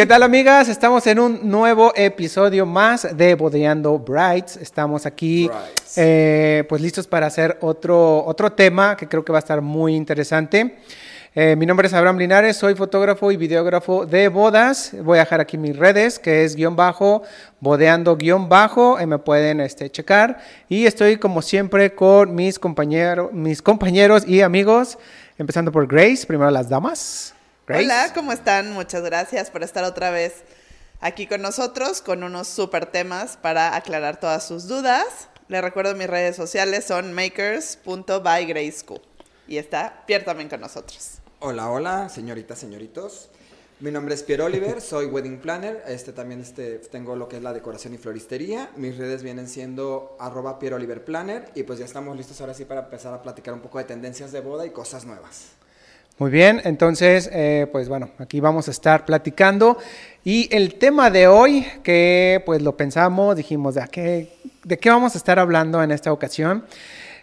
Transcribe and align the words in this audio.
¿Qué 0.00 0.06
tal 0.06 0.22
amigas? 0.22 0.70
Estamos 0.70 1.06
en 1.08 1.18
un 1.18 1.40
nuevo 1.50 1.92
episodio 1.94 2.64
más 2.64 3.14
de 3.18 3.34
Bodeando 3.34 3.98
Brights. 3.98 4.56
Estamos 4.56 5.04
aquí 5.04 5.46
Brights. 5.46 5.98
eh, 5.98 6.64
pues 6.70 6.80
listos 6.80 7.06
para 7.06 7.26
hacer 7.26 7.58
otro, 7.60 8.24
otro 8.24 8.50
tema 8.50 8.96
que 8.96 9.06
creo 9.06 9.22
que 9.22 9.30
va 9.30 9.36
a 9.36 9.40
estar 9.40 9.60
muy 9.60 9.94
interesante. 9.94 10.78
Eh, 11.34 11.54
mi 11.54 11.66
nombre 11.66 11.86
es 11.86 11.92
Abraham 11.92 12.16
Linares, 12.16 12.56
soy 12.56 12.74
fotógrafo 12.76 13.30
y 13.30 13.36
videógrafo 13.36 14.06
de 14.06 14.28
bodas. 14.28 14.92
Voy 15.04 15.18
a 15.18 15.24
dejar 15.24 15.42
aquí 15.42 15.58
mis 15.58 15.76
redes, 15.76 16.18
que 16.18 16.44
es 16.44 16.56
guion 16.56 16.76
bajo, 16.76 17.22
bodeando 17.60 18.16
guion 18.16 18.48
bajo, 18.48 18.98
eh, 18.98 19.04
me 19.04 19.18
pueden 19.18 19.60
este, 19.60 19.90
checar. 19.90 20.38
Y 20.70 20.86
estoy 20.86 21.18
como 21.18 21.42
siempre 21.42 21.94
con 21.94 22.34
mis, 22.34 22.58
compañeros 22.58 23.34
mis 23.34 23.60
compañeros 23.60 24.26
y 24.26 24.40
amigos, 24.40 24.96
empezando 25.36 25.70
por 25.70 25.86
Grace, 25.86 26.24
primero 26.26 26.50
las 26.50 26.70
damas. 26.70 27.34
Grace. 27.70 27.84
Hola, 27.84 28.12
¿cómo 28.16 28.32
están? 28.32 28.72
Muchas 28.72 29.04
gracias 29.04 29.48
por 29.48 29.62
estar 29.62 29.84
otra 29.84 30.10
vez 30.10 30.42
aquí 31.00 31.28
con 31.28 31.40
nosotros 31.40 32.02
con 32.02 32.24
unos 32.24 32.48
super 32.48 32.86
temas 32.86 33.36
para 33.36 33.76
aclarar 33.76 34.18
todas 34.18 34.44
sus 34.44 34.66
dudas. 34.66 35.28
Les 35.46 35.62
recuerdo 35.62 35.94
mis 35.94 36.08
redes 36.08 36.34
sociales 36.34 36.84
son 36.84 37.12
makers.bygraceschool. 37.12 39.00
Y 39.46 39.58
está 39.58 40.02
Pierre 40.04 40.24
también 40.24 40.48
con 40.48 40.60
nosotros. 40.60 41.18
Hola, 41.38 41.70
hola, 41.70 42.08
señoritas, 42.08 42.58
señoritos. 42.58 43.28
Mi 43.78 43.92
nombre 43.92 44.16
es 44.16 44.24
Pierre 44.24 44.42
Oliver, 44.42 44.80
soy 44.80 45.06
wedding 45.06 45.38
planner. 45.38 45.84
Este 45.86 46.12
también 46.12 46.40
este, 46.40 46.78
tengo 46.78 47.14
lo 47.14 47.28
que 47.28 47.36
es 47.36 47.42
la 47.44 47.52
decoración 47.52 47.94
y 47.94 47.98
floristería. 47.98 48.72
Mis 48.74 48.98
redes 48.98 49.22
vienen 49.22 49.46
siendo 49.46 50.16
arroba 50.18 50.58
Pierre 50.58 50.74
Oliver 50.74 51.04
Planner. 51.04 51.52
Y 51.54 51.62
pues 51.62 51.78
ya 51.78 51.84
estamos 51.84 52.16
listos 52.16 52.40
ahora 52.40 52.52
sí 52.52 52.64
para 52.64 52.80
empezar 52.80 53.14
a 53.14 53.22
platicar 53.22 53.54
un 53.54 53.60
poco 53.60 53.78
de 53.78 53.84
tendencias 53.84 54.32
de 54.32 54.40
boda 54.40 54.66
y 54.66 54.70
cosas 54.70 55.04
nuevas. 55.04 55.60
Muy 56.20 56.30
bien, 56.30 56.60
entonces, 56.64 57.30
eh, 57.32 57.66
pues 57.72 57.88
bueno, 57.88 58.10
aquí 58.18 58.40
vamos 58.40 58.68
a 58.68 58.72
estar 58.72 59.06
platicando. 59.06 59.78
Y 60.22 60.54
el 60.54 60.74
tema 60.74 61.08
de 61.10 61.26
hoy, 61.26 61.66
que 61.82 62.42
pues 62.44 62.60
lo 62.60 62.76
pensamos, 62.76 63.36
dijimos, 63.36 63.74
¿de 63.74 63.88
qué, 63.90 64.28
de 64.62 64.78
qué 64.78 64.90
vamos 64.90 65.14
a 65.14 65.16
estar 65.16 65.38
hablando 65.38 65.82
en 65.82 65.92
esta 65.92 66.12
ocasión? 66.12 66.66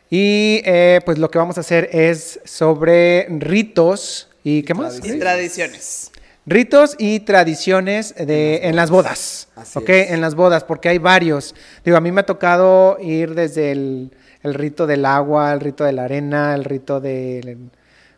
Y 0.10 0.64
eh, 0.66 1.02
pues 1.06 1.20
lo 1.20 1.30
que 1.30 1.38
vamos 1.38 1.60
a 1.60 1.62
hacer 1.62 1.90
es 1.92 2.40
sobre 2.44 3.28
ritos 3.30 4.30
y 4.44 4.64
qué 4.64 4.74
más? 4.74 4.96
tradiciones. 4.96 5.16
Y 5.16 5.20
tradiciones. 5.20 6.12
Ritos 6.48 6.96
y 6.98 7.20
tradiciones 7.20 8.16
de, 8.16 8.62
en 8.64 8.76
las 8.76 8.90
bodas. 8.90 9.50
Así 9.56 9.78
¿Ok? 9.78 9.90
es. 9.90 10.10
En 10.10 10.22
las 10.22 10.34
bodas, 10.34 10.64
porque 10.64 10.90
hay 10.90 10.98
varios. 10.98 11.54
Digo, 11.86 11.98
a 11.98 12.02
mí 12.02 12.12
me 12.12 12.22
ha 12.22 12.26
tocado 12.26 12.98
ir 13.00 13.36
desde 13.36 13.74
el, 13.74 14.12
el 14.42 14.56
rito 14.56 14.88
del 14.88 15.06
agua, 15.06 15.54
el 15.54 15.60
rito 15.60 15.84
de 15.84 15.92
la 15.92 16.06
arena, 16.06 16.56
el 16.56 16.64
rito 16.64 17.00
de... 17.00 17.58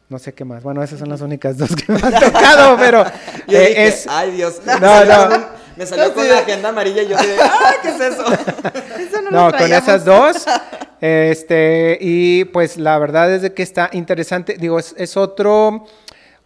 No 0.09 0.17
sé 0.17 0.33
qué 0.33 0.43
más. 0.43 0.63
Bueno, 0.63 0.81
esas 0.81 0.99
son 0.99 1.09
las 1.09 1.21
únicas 1.21 1.57
dos 1.57 1.75
que 1.75 1.91
me 1.93 1.99
han 2.01 2.19
tocado, 2.19 2.77
pero 2.77 3.03
Yo 3.47 3.59
eh, 3.59 3.67
dije, 3.67 3.87
es... 3.87 4.07
ay 4.09 4.31
Dios, 4.31 4.59
No, 4.65 4.73
me 4.73 4.79
salió, 4.79 5.15
no. 5.15 5.29
con, 5.29 5.45
me 5.77 5.85
salió 5.85 6.13
con 6.15 6.27
la 6.27 6.39
agenda 6.39 6.69
amarilla 6.69 7.03
y 7.03 7.07
yo 7.09 7.17
dije, 7.17 7.35
¡ah, 7.41 7.73
qué 7.81 7.89
es 7.89 7.99
eso! 7.99 8.23
Eso 8.99 9.21
no, 9.21 9.31
No, 9.31 9.57
con 9.57 9.71
esas 9.71 10.03
dos. 10.05 10.45
Este, 11.01 11.97
y 12.01 12.43
pues 12.43 12.75
la 12.75 12.99
verdad 12.99 13.33
es 13.33 13.41
de 13.41 13.53
que 13.53 13.63
está 13.63 13.89
interesante. 13.93 14.57
Digo, 14.59 14.77
es, 14.79 14.93
es 14.97 15.15
otro, 15.15 15.85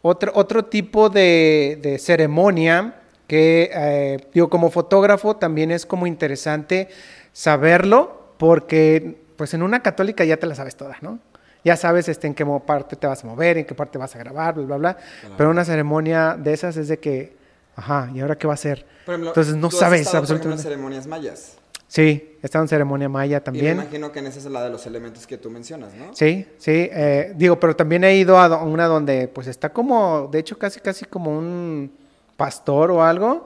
otro, 0.04 0.32
otro 0.36 0.66
tipo 0.66 1.10
de, 1.10 1.80
de 1.82 1.98
ceremonia 1.98 2.94
que, 3.26 3.72
eh, 3.74 4.28
digo, 4.32 4.52
como 4.52 4.70
fotógrafo 4.70 5.38
también 5.38 5.72
es 5.72 5.88
como 5.88 6.06
interesante 6.06 6.88
saberlo, 7.32 8.36
porque 8.38 9.24
pues 9.38 9.56
en 9.56 9.64
una 9.64 9.82
católica 9.82 10.24
ya 10.24 10.38
te 10.38 10.46
la 10.46 10.54
sabes 10.54 10.76
toda, 10.76 10.98
¿no? 11.02 11.18
Ya 11.64 11.78
sabes 11.78 12.10
este, 12.10 12.28
en 12.28 12.34
qué 12.34 12.46
parte 12.66 12.96
te 12.96 13.08
vas 13.08 13.24
a 13.24 13.28
mover, 13.28 13.58
en 13.58 13.66
qué 13.66 13.74
parte 13.74 13.98
vas 13.98 14.16
a 14.16 14.20
grabar, 14.20 14.56
bla, 14.56 14.66
bla, 14.66 14.78
bla. 14.78 14.98
Pero 15.38 15.50
una 15.50 15.64
ceremonia 15.64 16.36
de 16.38 16.54
esas 16.54 16.76
es 16.78 16.88
de 16.90 17.00
que, 17.00 17.36
ajá, 17.76 18.10
¿y 18.14 18.20
ahora 18.20 18.38
qué 18.38 18.48
va 18.48 18.54
a 18.54 18.56
hacer? 18.56 18.86
Ejemplo, 19.08 19.30
Entonces 19.30 19.56
no 19.56 19.70
¿tú 19.70 19.78
has 19.78 19.80
sabes 19.80 20.02
estado, 20.02 20.20
por 20.24 20.26
ejemplo, 20.36 20.50
en 20.50 20.54
absolutamente. 20.54 20.64
ceremonias 20.64 21.08
mayas. 21.08 21.58
Sí, 21.88 22.38
está 22.42 22.58
en 22.60 22.68
ceremonia 22.68 23.08
maya 23.08 23.38
Y 23.38 23.40
me 23.40 23.42
también. 23.42 23.74
imagino 23.76 24.12
que 24.12 24.20
en 24.20 24.26
esa 24.28 24.40
es 24.40 24.46
la 24.46 24.64
de 24.64 24.72
los 24.72 24.86
elementos 24.88 25.28
que 25.28 25.38
tú 25.38 25.50
mencionas, 25.52 25.94
¿no? 25.94 26.14
Sí, 26.16 26.48
sí, 26.58 26.90
eh, 26.92 27.34
digo, 27.36 27.60
pero 27.60 27.76
también 27.76 28.04
he 28.04 28.16
ido 28.16 28.38
a 28.40 28.64
una 28.64 28.88
donde 28.88 29.28
pues 29.28 29.46
está 29.48 29.70
como, 29.72 30.28
de 30.32 30.40
hecho 30.40 30.58
casi 30.58 30.80
casi 30.80 31.06
como 31.06 31.38
un 31.38 31.92
pastor 32.36 32.90
o 32.90 33.04
algo 33.04 33.46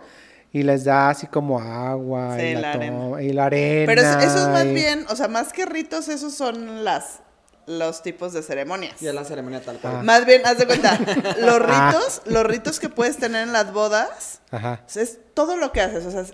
y 0.54 0.64
les 0.64 0.86
da 0.86 1.10
así 1.10 1.28
como 1.28 1.60
agua 1.60 2.38
Sí, 2.38 2.44
y, 2.46 2.54
la 2.54 2.62
la 2.62 2.72
to- 2.72 2.78
arena. 2.80 3.22
y 3.22 3.34
la 3.34 3.46
arena. 3.46 3.86
Pero 3.86 4.02
eso, 4.02 4.20
eso 4.20 4.38
es 4.46 4.48
más 4.54 4.66
y- 4.66 4.74
bien, 4.74 5.06
o 5.10 5.16
sea, 5.18 5.28
más 5.28 5.52
que 5.52 5.66
ritos, 5.66 6.08
esos 6.08 6.34
son 6.34 6.86
las 6.86 7.20
los 7.68 8.02
tipos 8.02 8.34
de 8.34 8.42
ceremonias. 8.42 9.00
Y 9.02 9.08
es 9.08 9.14
la 9.14 9.24
ceremonia 9.26 9.62
tal 9.62 9.78
cual. 9.78 9.98
Ah. 9.98 10.04
Más 10.04 10.26
bien, 10.26 10.42
haz 10.46 10.58
de 10.58 10.66
cuenta, 10.66 10.98
los 11.40 11.62
Ah. 11.64 11.92
ritos, 11.92 12.22
los 12.26 12.44
ritos 12.46 12.80
que 12.80 12.90
puedes 12.90 13.18
tener 13.18 13.44
en 13.44 13.54
las 13.54 13.72
bodas, 13.74 14.40
Ajá. 14.52 14.82
Es 14.96 15.20
todo 15.34 15.56
lo 15.58 15.72
que 15.74 15.82
haces. 15.82 16.06
O 16.06 16.12
sea, 16.12 16.22
es- 16.22 16.34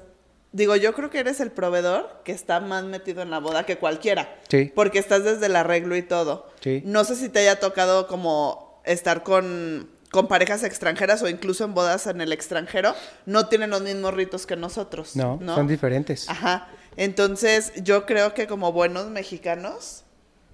digo, 0.51 0.75
yo 0.75 0.93
creo 0.93 1.09
que 1.09 1.17
eres 1.19 1.39
el 1.39 1.51
proveedor 1.51 2.21
que 2.23 2.31
está 2.31 2.59
más 2.59 2.83
metido 2.83 3.21
en 3.23 3.31
la 3.31 3.39
boda 3.39 3.65
que 3.65 3.77
cualquiera. 3.79 4.39
Sí. 4.49 4.71
Porque 4.75 4.99
estás 4.99 5.23
desde 5.23 5.47
el 5.47 5.55
arreglo 5.55 5.95
y 5.95 6.03
todo. 6.03 6.51
Sí. 6.61 6.83
No 6.85 7.03
sé 7.03 7.15
si 7.15 7.27
te 7.29 7.39
haya 7.39 7.59
tocado 7.59 8.05
como 8.07 8.79
estar 8.85 9.23
con, 9.23 9.89
con 10.11 10.27
parejas 10.27 10.63
extranjeras 10.63 11.23
o 11.23 11.27
incluso 11.27 11.63
en 11.63 11.73
bodas 11.73 12.05
en 12.05 12.21
el 12.21 12.31
extranjero. 12.31 12.93
No 13.25 13.47
tienen 13.47 13.71
los 13.71 13.81
mismos 13.81 14.13
ritos 14.13 14.45
que 14.45 14.55
nosotros. 14.55 15.15
No, 15.15 15.39
No, 15.41 15.55
son 15.55 15.67
diferentes. 15.67 16.29
Ajá. 16.29 16.67
Entonces, 16.97 17.73
yo 17.77 18.05
creo 18.05 18.35
que 18.35 18.45
como 18.45 18.71
buenos 18.71 19.07
mexicanos 19.07 20.03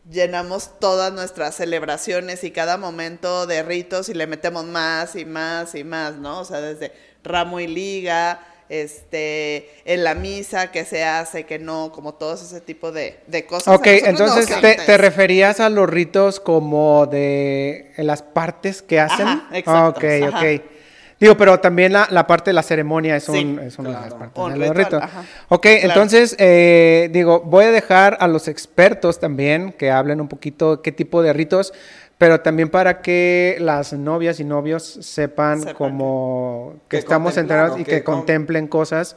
llenamos 0.10 0.80
todas 0.80 1.14
nuestras 1.14 1.56
celebraciones 1.56 2.44
y 2.44 2.52
cada 2.52 2.78
momento 2.78 3.46
de 3.48 3.64
ritos 3.64 4.10
y 4.10 4.14
le 4.14 4.28
metemos 4.28 4.66
más 4.66 5.16
y 5.16 5.26
más 5.26 5.76
y 5.76 5.84
más, 5.84 6.16
¿no? 6.16 6.40
O 6.40 6.46
sea, 6.46 6.62
desde 6.62 6.92
ramo 7.24 7.60
y 7.60 7.68
liga, 7.68 8.40
este, 8.70 9.70
en 9.86 10.04
la 10.04 10.16
misa, 10.16 10.72
que 10.72 10.86
se 10.86 11.04
hace, 11.04 11.46
que 11.46 11.60
no, 11.60 11.92
como 11.92 12.14
todos 12.14 12.42
ese 12.42 12.62
tipo 12.62 12.92
de, 12.92 13.20
de 13.28 13.46
cosas. 13.46 13.76
Ok, 13.76 13.88
entonces 13.88 14.48
te, 14.62 14.76
te 14.76 14.98
referías 14.98 15.60
a 15.60 15.70
los 15.70 15.90
ritos 15.90 16.40
como 16.40 17.08
de 17.08 17.92
en 17.98 18.08
las 18.08 18.22
partes 18.22 18.82
que 18.82 19.00
hacen. 19.00 19.28
Ajá, 19.28 19.48
Ah, 19.52 19.58
exacto, 19.58 20.00
ok, 20.00 20.06
ajá. 20.34 20.40
ok. 20.40 20.62
Digo, 21.20 21.36
pero 21.36 21.60
también 21.60 21.92
la, 21.94 22.08
la 22.12 22.26
parte 22.28 22.50
de 22.52 22.54
la 22.54 22.64
ceremonia 22.64 23.16
es, 23.18 23.26
Sí, 23.26 23.32
un- 23.44 23.60
es 23.60 23.78
una 23.78 23.90
de 23.90 23.96
las 23.96 24.04
claro. 24.14 24.20
partes 24.20 24.44
Un 24.44 24.54
de 24.54 24.68
los 24.68 24.76
ritual, 24.76 25.04
ajá. 25.04 25.24
Ok, 25.50 25.62
Claro. 25.64 25.80
entonces, 25.88 26.36
eh, 26.40 27.10
digo, 27.12 27.42
voy 27.42 27.66
a 27.66 27.72
dejar 27.72 28.18
a 28.22 28.28
los 28.28 28.48
expertos 28.48 29.20
también 29.20 29.74
que 29.74 29.92
hablen 29.92 30.22
un 30.22 30.28
poquito 30.30 30.82
qué 30.82 30.92
tipo 30.94 31.22
de 31.22 31.34
ritos, 31.34 31.74
pero 32.18 32.40
también 32.42 32.70
para 32.70 33.02
que 33.02 33.58
las 33.60 33.92
novias 33.94 34.40
y 34.40 34.44
novios 34.46 34.84
sepan, 34.84 35.60
Sepan 35.60 35.76
como 35.76 36.76
que, 36.88 36.96
que 36.96 36.98
estamos 36.98 37.36
enterados 37.38 37.80
y 37.80 37.84
que 37.84 37.92
que 37.92 38.04
con- 38.04 38.16
contemplen 38.20 38.68
cosas 38.68 39.16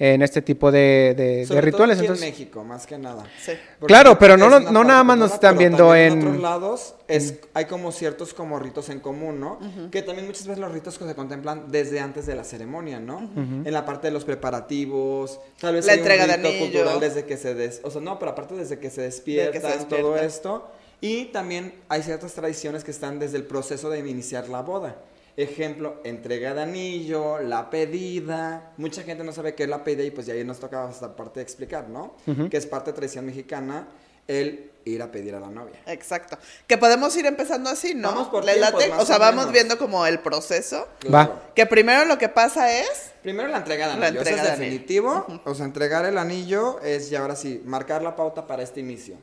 en 0.00 0.22
este 0.22 0.42
tipo 0.42 0.70
de, 0.70 1.14
de- 1.16 1.24
de 1.38 1.46
todo 1.46 1.60
rituales. 1.60 1.96
aquí 1.98 2.06
Entonces, 2.06 2.24
en 2.26 2.30
México, 2.32 2.62
más 2.64 2.86
que 2.86 2.96
nada. 2.98 3.24
Sí. 3.44 3.52
Claro, 3.86 4.16
pero 4.18 4.36
no 4.36 4.48
no 4.60 4.84
nada 4.84 5.02
más 5.02 5.18
nos 5.18 5.32
están 5.32 5.58
viendo 5.58 5.78
también 5.88 6.12
en- 6.12 6.18
otros 6.20 6.40
lados 6.40 6.94
es, 7.08 7.34
hay 7.54 7.64
como 7.64 7.90
ciertos 7.90 8.32
como 8.32 8.58
ritos 8.60 8.88
en 8.90 9.00
común, 9.00 9.40
¿no? 9.40 9.58
Que 9.90 10.02
también 10.02 10.26
muchas 10.26 10.46
veces 10.46 10.60
los 10.60 10.70
ritos 10.72 10.98
que 10.98 11.04
se 11.04 11.14
contemplan 11.16 11.70
desde 11.72 11.98
antes 12.00 12.26
de 12.26 12.36
la 12.36 12.44
ceremonia, 12.44 13.00
¿no? 13.00 13.28
En 13.36 13.72
la 13.72 13.84
parte 13.84 14.06
de 14.06 14.12
los 14.12 14.24
preparativos, 14.24 15.40
tal 15.60 15.74
vez 15.74 15.86
La 15.86 15.92
hay 15.92 15.98
entrega 15.98 16.24
un 16.24 16.30
de 16.30 16.36
rito 16.36 16.48
anillo. 16.48 16.64
cultural 16.64 17.00
desde 17.00 17.24
que 17.24 17.36
se 17.36 17.54
des, 17.54 17.80
o 17.82 17.90
sea, 17.90 18.00
no, 18.00 18.18
pero 18.18 18.32
aparte 18.32 18.54
desde 18.54 18.78
que 18.78 18.90
se 18.90 19.02
despiertan, 19.02 19.62
todo 19.88 20.12
despierta. 20.12 20.24
esto. 20.24 20.70
Y 21.00 21.26
también 21.26 21.74
hay 21.88 22.02
ciertas 22.02 22.32
tradiciones 22.32 22.82
que 22.84 22.90
están 22.90 23.18
desde 23.18 23.36
el 23.36 23.44
proceso 23.44 23.88
de 23.88 24.00
iniciar 24.00 24.48
la 24.48 24.62
boda. 24.62 24.96
Ejemplo, 25.38 26.00
entrega 26.02 26.52
de 26.52 26.62
anillo, 26.62 27.38
la 27.38 27.70
pedida. 27.70 28.72
Mucha 28.76 29.04
gente 29.04 29.22
no 29.22 29.30
sabe 29.32 29.54
qué 29.54 29.62
es 29.62 29.68
la 29.68 29.84
pedida 29.84 30.02
y 30.02 30.10
pues 30.10 30.26
ya 30.26 30.34
ahí 30.34 30.42
nos 30.42 30.58
toca 30.58 30.90
esta 30.90 31.14
parte 31.14 31.38
de 31.38 31.44
explicar, 31.44 31.88
¿no? 31.88 32.16
Que 32.50 32.56
es 32.56 32.66
parte 32.66 32.90
de 32.90 32.96
tradición 32.96 33.24
mexicana 33.24 33.86
el 34.26 34.72
ir 34.84 35.00
a 35.00 35.12
pedir 35.12 35.36
a 35.36 35.40
la 35.40 35.46
novia. 35.48 35.78
Exacto. 35.86 36.36
Que 36.66 36.76
podemos 36.76 37.16
ir 37.16 37.24
empezando 37.24 37.70
así, 37.70 37.94
¿no? 37.94 38.08
Vamos 38.08 38.28
por 38.28 38.44
¿Les 38.44 38.56
tiempos, 38.56 38.80
late? 38.80 38.90
más 38.90 39.02
O 39.02 39.06
sea, 39.06 39.16
o 39.16 39.20
vamos 39.20 39.42
menos. 39.46 39.52
viendo 39.52 39.78
como 39.78 40.04
el 40.06 40.18
proceso. 40.18 40.88
Va. 41.14 41.40
Que 41.54 41.66
primero 41.66 42.04
lo 42.04 42.18
que 42.18 42.28
pasa 42.28 42.72
es 42.80 43.12
Primero 43.22 43.48
la 43.48 43.58
entrega 43.58 43.88
de 43.88 43.96
La 43.96 44.06
anillo, 44.08 44.20
entrega 44.22 44.42
eso 44.42 44.44
es 44.52 44.58
de 44.58 44.64
anillo. 44.64 44.70
definitivo. 44.72 45.26
O 45.44 45.54
sea, 45.54 45.66
entregar 45.66 46.04
el 46.04 46.18
anillo 46.18 46.80
es 46.82 47.10
ya 47.10 47.20
ahora 47.20 47.36
sí, 47.36 47.62
marcar 47.64 48.02
la 48.02 48.16
pauta 48.16 48.44
para 48.48 48.64
este 48.64 48.80
inicio. 48.80 49.14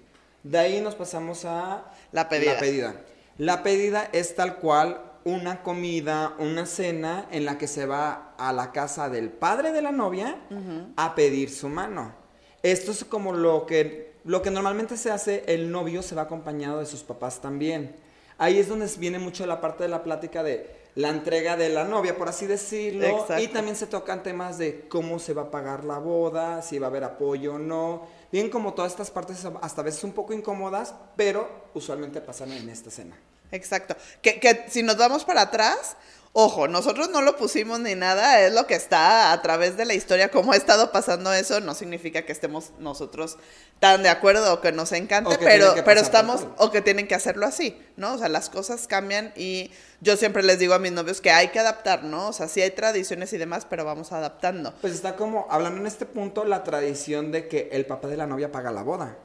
De 0.44 0.60
ahí 0.60 0.80
nos 0.80 0.96
pasamos 0.96 1.44
a 1.44 1.84
La 2.14 2.30
pedida. 2.30 2.54
La 2.54 2.60
pedida, 2.60 2.96
La 3.38 3.64
pedida 3.64 4.10
es 4.14 4.34
tal 4.34 4.56
cual 4.58 5.02
una 5.26 5.64
comida, 5.64 6.36
una 6.38 6.68
cena 6.68 7.28
en 7.32 7.46
la 7.46 7.58
que 7.58 7.68
se 7.68 7.88
va 7.88 8.36
a 8.38 8.54
la 8.54 8.72
casa 8.72 9.10
del 9.10 9.30
padre 9.30 9.72
de 9.72 9.82
la 9.82 9.92
novia 9.92 10.38
a 10.96 11.16
pedir 11.16 11.50
su 11.50 11.68
mano. 11.68 12.14
Esto 12.62 12.92
es 12.92 13.04
como 13.04 13.34
lo 13.34 13.66
que, 13.66 14.14
lo 14.24 14.44
que 14.44 14.52
normalmente 14.52 14.98
se 14.98 15.12
hace, 15.12 15.44
el 15.48 15.72
novio 15.72 16.04
se 16.04 16.14
va 16.14 16.24
acompañado 16.24 16.80
de 16.80 16.86
sus 16.86 17.02
papás 17.02 17.42
también. 17.42 17.96
Ahí 18.38 18.60
es 18.60 18.68
donde 18.68 18.88
viene 19.00 19.18
mucho 19.18 19.46
la 19.48 19.62
parte 19.62 19.84
de 19.84 19.90
la 19.90 20.04
plática 20.04 20.44
de 20.44 20.70
la 20.94 21.10
entrega 21.10 21.58
de 21.58 21.70
la 21.70 21.86
novia, 21.86 22.16
por 22.16 22.30
así 22.30 22.46
decirlo. 22.46 23.06
Exacto. 23.06 23.40
Y 23.40 23.48
también 23.48 23.76
se 23.76 23.88
tocan 23.88 24.22
temas 24.22 24.60
de 24.60 24.88
cómo 24.88 25.18
se 25.18 25.34
va 25.34 25.44
a 25.44 25.52
pagar 25.52 25.86
la 25.86 25.98
boda, 25.98 26.62
si 26.62 26.78
va 26.78 26.88
a 26.88 26.90
haber 26.92 27.04
apoyo 27.04 27.56
o 27.56 27.60
no. 27.60 28.04
Bien 28.32 28.50
como 28.52 28.76
todas 28.76 28.92
estas 28.92 29.10
partes 29.10 29.44
hasta 29.62 29.82
a 29.82 29.84
veces 29.84 30.04
un 30.04 30.14
poco 30.14 30.34
incómodas, 30.34 30.94
pero 31.16 31.50
usualmente 31.74 32.22
pasan 32.22 32.52
en 32.52 32.70
esta 32.70 32.92
cena. 32.92 33.18
Exacto. 33.56 33.96
Que, 34.22 34.40
que 34.40 34.66
si 34.70 34.84
nos 34.84 34.98
vamos 34.98 35.26
para 35.26 35.42
atrás, 35.42 35.96
Ojo, 36.38 36.68
nosotros 36.68 37.10
no 37.12 37.22
lo 37.22 37.38
pusimos 37.38 37.80
ni 37.80 37.96
nada, 37.96 38.42
es 38.42 38.54
lo 38.54 38.68
que 38.68 38.76
está 38.76 39.32
a 39.32 39.42
través 39.42 39.78
de 39.78 39.86
la 39.86 39.94
historia, 39.94 40.32
cómo 40.32 40.52
ha 40.52 40.58
estado 40.58 40.92
pasando 40.92 41.32
eso, 41.32 41.62
no 41.62 41.74
significa 41.74 42.24
que 42.24 42.34
estemos 42.34 42.74
nosotros 42.78 43.38
tan 43.80 44.04
de 44.04 44.10
acuerdo 44.10 44.54
o 44.54 44.60
que 44.60 44.74
nos 44.74 44.92
encante, 44.92 45.38
que 45.38 45.46
pero, 45.46 45.74
pero 45.86 46.02
estamos, 46.02 46.46
o 46.58 46.72
que 46.72 46.82
tienen 46.82 47.08
que 47.08 47.16
hacerlo 47.16 47.46
así, 47.46 47.82
¿no? 47.96 48.16
O 48.16 48.18
sea, 48.18 48.28
las 48.28 48.50
cosas 48.50 48.86
cambian 48.86 49.32
y 49.38 49.72
yo 50.02 50.18
siempre 50.18 50.44
les 50.44 50.60
digo 50.60 50.74
a 50.74 50.80
mis 50.80 50.92
novios 50.92 51.22
que 51.22 51.32
hay 51.32 51.48
que 51.48 51.60
adaptar, 51.60 52.04
¿no? 52.04 52.28
O 52.28 52.34
sea, 52.34 52.50
sí 52.50 52.62
hay 52.62 52.72
tradiciones 52.72 53.32
y 53.32 53.38
demás, 53.38 53.66
pero 53.70 53.86
vamos 53.86 54.12
adaptando. 54.12 54.74
Pues 54.82 54.92
está 54.92 55.16
como, 55.16 55.48
hablando 55.50 55.80
en 55.80 55.88
este 55.88 56.06
punto, 56.06 56.44
la 56.44 56.66
tradición 56.66 57.32
de 57.32 57.48
que 57.48 57.70
el 57.72 57.86
papá 57.86 58.10
de 58.10 58.18
la 58.18 58.28
novia 58.28 58.52
paga 58.52 58.74
la 58.74 58.84
boda. 58.84 59.16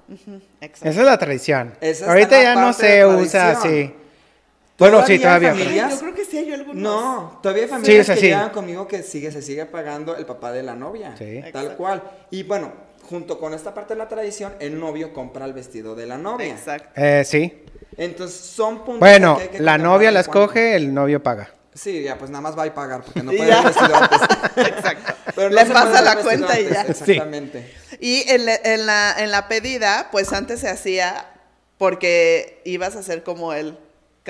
Exacto. 0.61 0.88
Esa 0.88 1.00
es 1.00 1.06
la 1.06 1.19
tradición. 1.19 1.75
Esa 1.81 2.06
Ahorita 2.06 2.41
ya 2.41 2.55
no 2.55 2.73
se 2.73 3.05
usa 3.05 3.50
así. 3.50 3.97
Bueno, 4.81 5.06
sí, 5.06 5.19
todavía. 5.21 5.50
familias- 5.55 5.93
Yo 5.93 6.00
creo 6.00 6.15
que 6.15 6.25
sí 6.25 6.38
hay 6.38 6.53
algunos. 6.53 6.75
No, 6.77 7.38
todavía 7.43 7.65
hay 7.65 7.69
familias 7.69 7.94
Sí, 7.94 8.00
o 8.00 8.05
sea, 8.05 8.15
que 8.17 8.21
sí. 8.23 8.27
llegan 8.27 8.50
conmigo 8.50 8.88
que 8.88 9.03
sigue, 9.05 9.31
se 9.31 9.43
sigue 9.43 9.67
pagando 9.67 10.17
el 10.17 10.27
papá 10.27 10.50
de 10.50 10.62
la 10.65 10.75
novia. 10.75 11.15
Sí. 11.17 11.38
Tal 11.41 11.47
Exacto. 11.49 11.77
cual. 11.77 12.03
Y 12.31 12.43
bueno, 12.43 12.73
junto 13.09 13.38
con 13.38 13.55
esta 13.55 13.73
parte 13.75 13.94
de 13.94 13.99
la 13.99 14.09
tradición, 14.09 14.55
el 14.59 14.79
novio 14.81 15.12
compra 15.12 15.44
el 15.44 15.53
vestido 15.53 15.94
de 15.94 16.06
la 16.06 16.19
novia. 16.19 16.49
Exacto. 16.49 16.88
Eh, 17.00 17.23
sí. 17.25 17.65
Entonces 17.97 18.37
son 18.41 18.79
puntos 18.79 18.99
Bueno, 19.00 19.37
que 19.37 19.43
hay 19.43 19.49
que 19.50 19.61
la 19.61 19.79
novia 19.79 20.09
en 20.09 20.15
la 20.15 20.25
cuanto- 20.25 20.41
escoge, 20.44 20.75
el 20.77 20.93
novio 20.94 21.23
paga. 21.23 21.50
Sí, 21.75 22.03
ya, 22.03 22.19
pues 22.19 22.31
nada 22.31 22.43
más 22.43 22.59
va 22.59 22.65
a 22.65 22.75
pagar 22.75 23.03
porque 23.03 23.23
no 23.23 23.31
puede 23.37 23.53
el 23.53 23.62
vestido 23.65 23.94
antes. 23.97 24.21
Exacto. 24.56 25.12
Pero 25.37 25.50
no 25.50 25.55
Le 25.56 25.67
pasa 25.67 26.03
la 26.03 26.17
cuenta 26.17 26.59
y 26.59 26.69
ya. 26.69 26.82
Exactamente. 26.82 27.75
Y 28.00 28.25
en 28.31 28.47
la, 28.47 28.55
en, 28.65 28.87
la, 28.87 29.15
en 29.19 29.31
la 29.31 29.47
pedida, 29.49 30.09
pues 30.11 30.32
antes 30.32 30.61
se 30.61 30.69
hacía 30.69 31.27
porque 31.79 32.61
ibas 32.65 32.97
a 32.97 33.00
hacer 33.00 33.23
como 33.23 33.53
el 33.53 33.79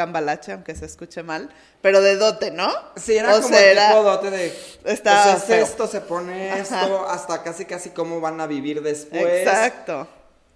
cambalache, 0.04 0.52
aunque 0.52 0.74
se 0.74 0.86
escuche 0.86 1.22
mal, 1.22 1.50
pero 1.82 2.00
de 2.00 2.16
dote, 2.16 2.50
¿no? 2.50 2.68
Sí, 2.96 3.16
era 3.16 3.30
O 3.36 3.42
como 3.42 3.48
sea, 3.48 3.60
el 3.64 3.76
era- 3.76 3.88
tipo 3.88 4.02
dote 4.02 4.30
de. 4.30 4.46
Estaba 4.84 5.32
pues 5.36 5.50
es 5.50 5.68
esto, 5.68 5.86
se 5.86 6.00
pone 6.00 6.58
esto, 6.58 7.06
hasta 7.08 7.42
casi 7.42 7.64
casi 7.66 7.90
cómo 7.90 8.20
van 8.20 8.40
a 8.40 8.46
vivir 8.46 8.82
después. 8.82 9.22
Exacto. 9.46 10.08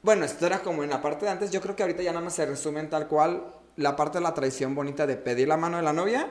Bueno, 0.03 0.25
esto 0.25 0.47
era 0.47 0.61
como 0.61 0.83
en 0.85 0.91
la 0.91 1.01
parte 1.03 1.27
de 1.27 1.31
antes. 1.33 1.51
Yo 1.51 1.61
creo 1.61 1.77
que 1.77 1.83
ahorita 1.83 2.03
ya 2.03 2.13
nada 2.13 2.25
más 2.25 2.35
se 2.35 2.47
resumen 2.47 2.89
tal 2.91 3.07
cual 3.09 3.43
la 3.77 3.97
parte 3.97 4.19
de 4.19 4.23
la 4.25 4.33
tradición 4.35 4.75
bonita 4.75 5.07
de 5.07 5.17
pedir 5.17 5.49
la 5.49 5.57
mano 5.57 5.77
de 5.79 5.83
la 5.83 5.93
novia 5.93 6.29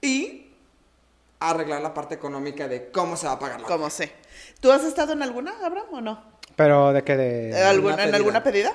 y 0.00 0.52
arreglar 1.40 1.80
la 1.82 1.94
parte 1.94 2.14
económica 2.14 2.66
de 2.68 2.90
cómo 2.90 3.16
se 3.16 3.26
va 3.26 3.32
a 3.34 3.38
pagar 3.38 3.60
la 3.60 3.66
Como 3.68 3.90
sé. 3.90 4.12
¿Tú 4.60 4.70
has 4.72 4.84
estado 4.84 5.12
en 5.12 5.22
alguna, 5.22 5.54
Abraham, 5.64 5.86
o 5.92 6.00
no? 6.00 6.22
Pero 6.56 6.92
de 6.92 7.04
que 7.04 7.16
de... 7.16 7.48
¿En 7.50 7.54
algún- 7.54 7.66
alguna 7.66 7.92
¿En 7.92 7.96
pedida. 7.98 8.16
alguna 8.16 8.42
pedida? 8.42 8.72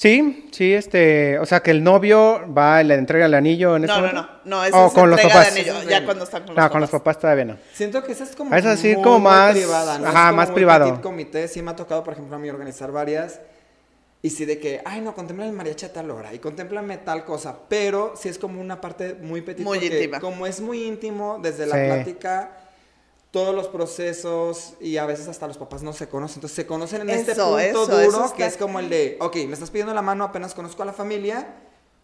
Sí, 0.00 0.48
sí, 0.50 0.72
este, 0.72 1.38
o 1.40 1.44
sea, 1.44 1.60
que 1.60 1.70
el 1.70 1.84
novio 1.84 2.40
va 2.56 2.80
y 2.80 2.86
le 2.86 2.94
entrega 2.94 3.26
el 3.26 3.34
anillo 3.34 3.76
en 3.76 3.84
ese 3.84 3.92
No, 3.92 4.00
no, 4.00 4.06
momento. 4.06 4.30
no. 4.46 4.56
No, 4.56 4.64
eso 4.64 4.76
Oh, 4.82 4.86
es 4.86 4.92
con 4.94 5.10
los 5.10 5.20
papás. 5.20 5.48
anillo, 5.52 5.78
es 5.78 5.86
ya 5.88 6.04
cuando 6.06 6.24
están 6.24 6.40
con 6.44 6.48
los 6.48 6.56
No, 6.56 6.62
papás. 6.62 6.70
con 6.72 6.80
los 6.80 6.90
papás 6.90 7.18
todavía 7.18 7.44
no. 7.44 7.56
Siento 7.74 8.02
que 8.02 8.12
esa 8.12 8.24
es 8.24 8.34
como. 8.34 8.54
Es 8.56 8.64
así 8.64 8.94
muy, 8.94 9.02
como 9.04 9.18
muy 9.18 9.28
más- 9.30 9.52
privada, 9.52 9.98
¿no? 9.98 10.04
Es 10.08 10.14
ajá, 10.14 10.24
como 10.28 10.36
más 10.38 10.48
muy 10.48 10.54
privado. 10.54 10.86
petit 10.88 11.02
comité. 11.02 11.48
Sí, 11.48 11.60
me 11.60 11.72
ha 11.72 11.76
tocado, 11.76 12.02
por 12.02 12.14
ejemplo, 12.14 12.34
a 12.34 12.38
mí 12.38 12.48
organizar 12.48 12.90
varias. 12.92 13.40
Y 14.22 14.30
sí, 14.30 14.46
de 14.46 14.58
que, 14.58 14.80
ay, 14.86 15.02
no, 15.02 15.14
contempla 15.14 15.44
el 15.44 15.52
mariachi 15.52 15.84
a 15.84 15.92
tal 15.92 16.10
hora 16.10 16.32
y 16.32 16.38
contémplame 16.38 16.96
tal 16.96 17.26
cosa. 17.26 17.58
Pero 17.68 18.14
sí 18.16 18.30
es 18.30 18.38
como 18.38 18.58
una 18.58 18.80
parte 18.80 19.16
muy 19.20 19.42
petit. 19.42 19.66
Muy 19.66 19.84
íntima. 19.84 20.18
Como 20.18 20.46
es 20.46 20.62
muy 20.62 20.82
íntimo, 20.82 21.38
desde 21.42 21.66
la 21.66 21.74
Sí. 21.76 21.82
plática, 21.84 22.52
todos 23.30 23.54
los 23.54 23.68
procesos 23.68 24.74
y 24.80 24.96
a 24.96 25.06
veces 25.06 25.28
hasta 25.28 25.46
los 25.46 25.56
papás 25.58 25.82
no 25.82 25.92
se 25.92 26.08
conocen. 26.08 26.36
Entonces 26.38 26.56
se 26.56 26.66
conocen 26.66 27.02
en 27.02 27.10
este 27.10 27.34
punto 27.34 27.58
eso, 27.58 27.86
duro 27.86 28.00
eso 28.00 28.24
está- 28.24 28.36
que 28.36 28.46
es 28.46 28.56
como 28.56 28.80
el 28.80 28.88
de, 28.90 29.16
ok, 29.20 29.36
me 29.46 29.54
estás 29.54 29.70
pidiendo 29.70 29.94
la 29.94 30.02
mano, 30.02 30.24
apenas 30.24 30.54
conozco 30.54 30.82
a 30.82 30.86
la 30.86 30.92
familia. 30.92 31.54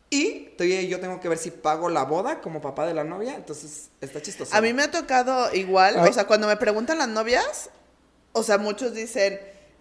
Y 0.08 0.50
todavía 0.56 0.82
yo 0.82 1.00
tengo 1.00 1.19
que 1.19 1.28
ver 1.28 1.37
si 1.38 1.50
pago 1.50 1.88
la 1.88 2.05
boda 2.05 2.40
como 2.40 2.61
papá 2.61 2.87
de 2.87 2.94
la 2.94 3.02
novia. 3.02 3.34
Entonces 3.34 3.88
está 4.00 4.23
chistoso. 4.23 4.55
A 4.55 4.61
mí 4.61 4.73
me 4.73 4.84
ha 4.84 4.90
tocado 4.93 5.52
igual, 5.52 5.96
Ay. 5.99 6.11
o 6.11 6.12
sea, 6.12 6.28
cuando 6.28 6.46
me 6.46 6.56
preguntan 6.56 6.99
las 6.99 7.08
novias, 7.08 7.70
o 8.32 8.44
sea, 8.44 8.58
muchos 8.58 8.94
dicen, 8.94 9.40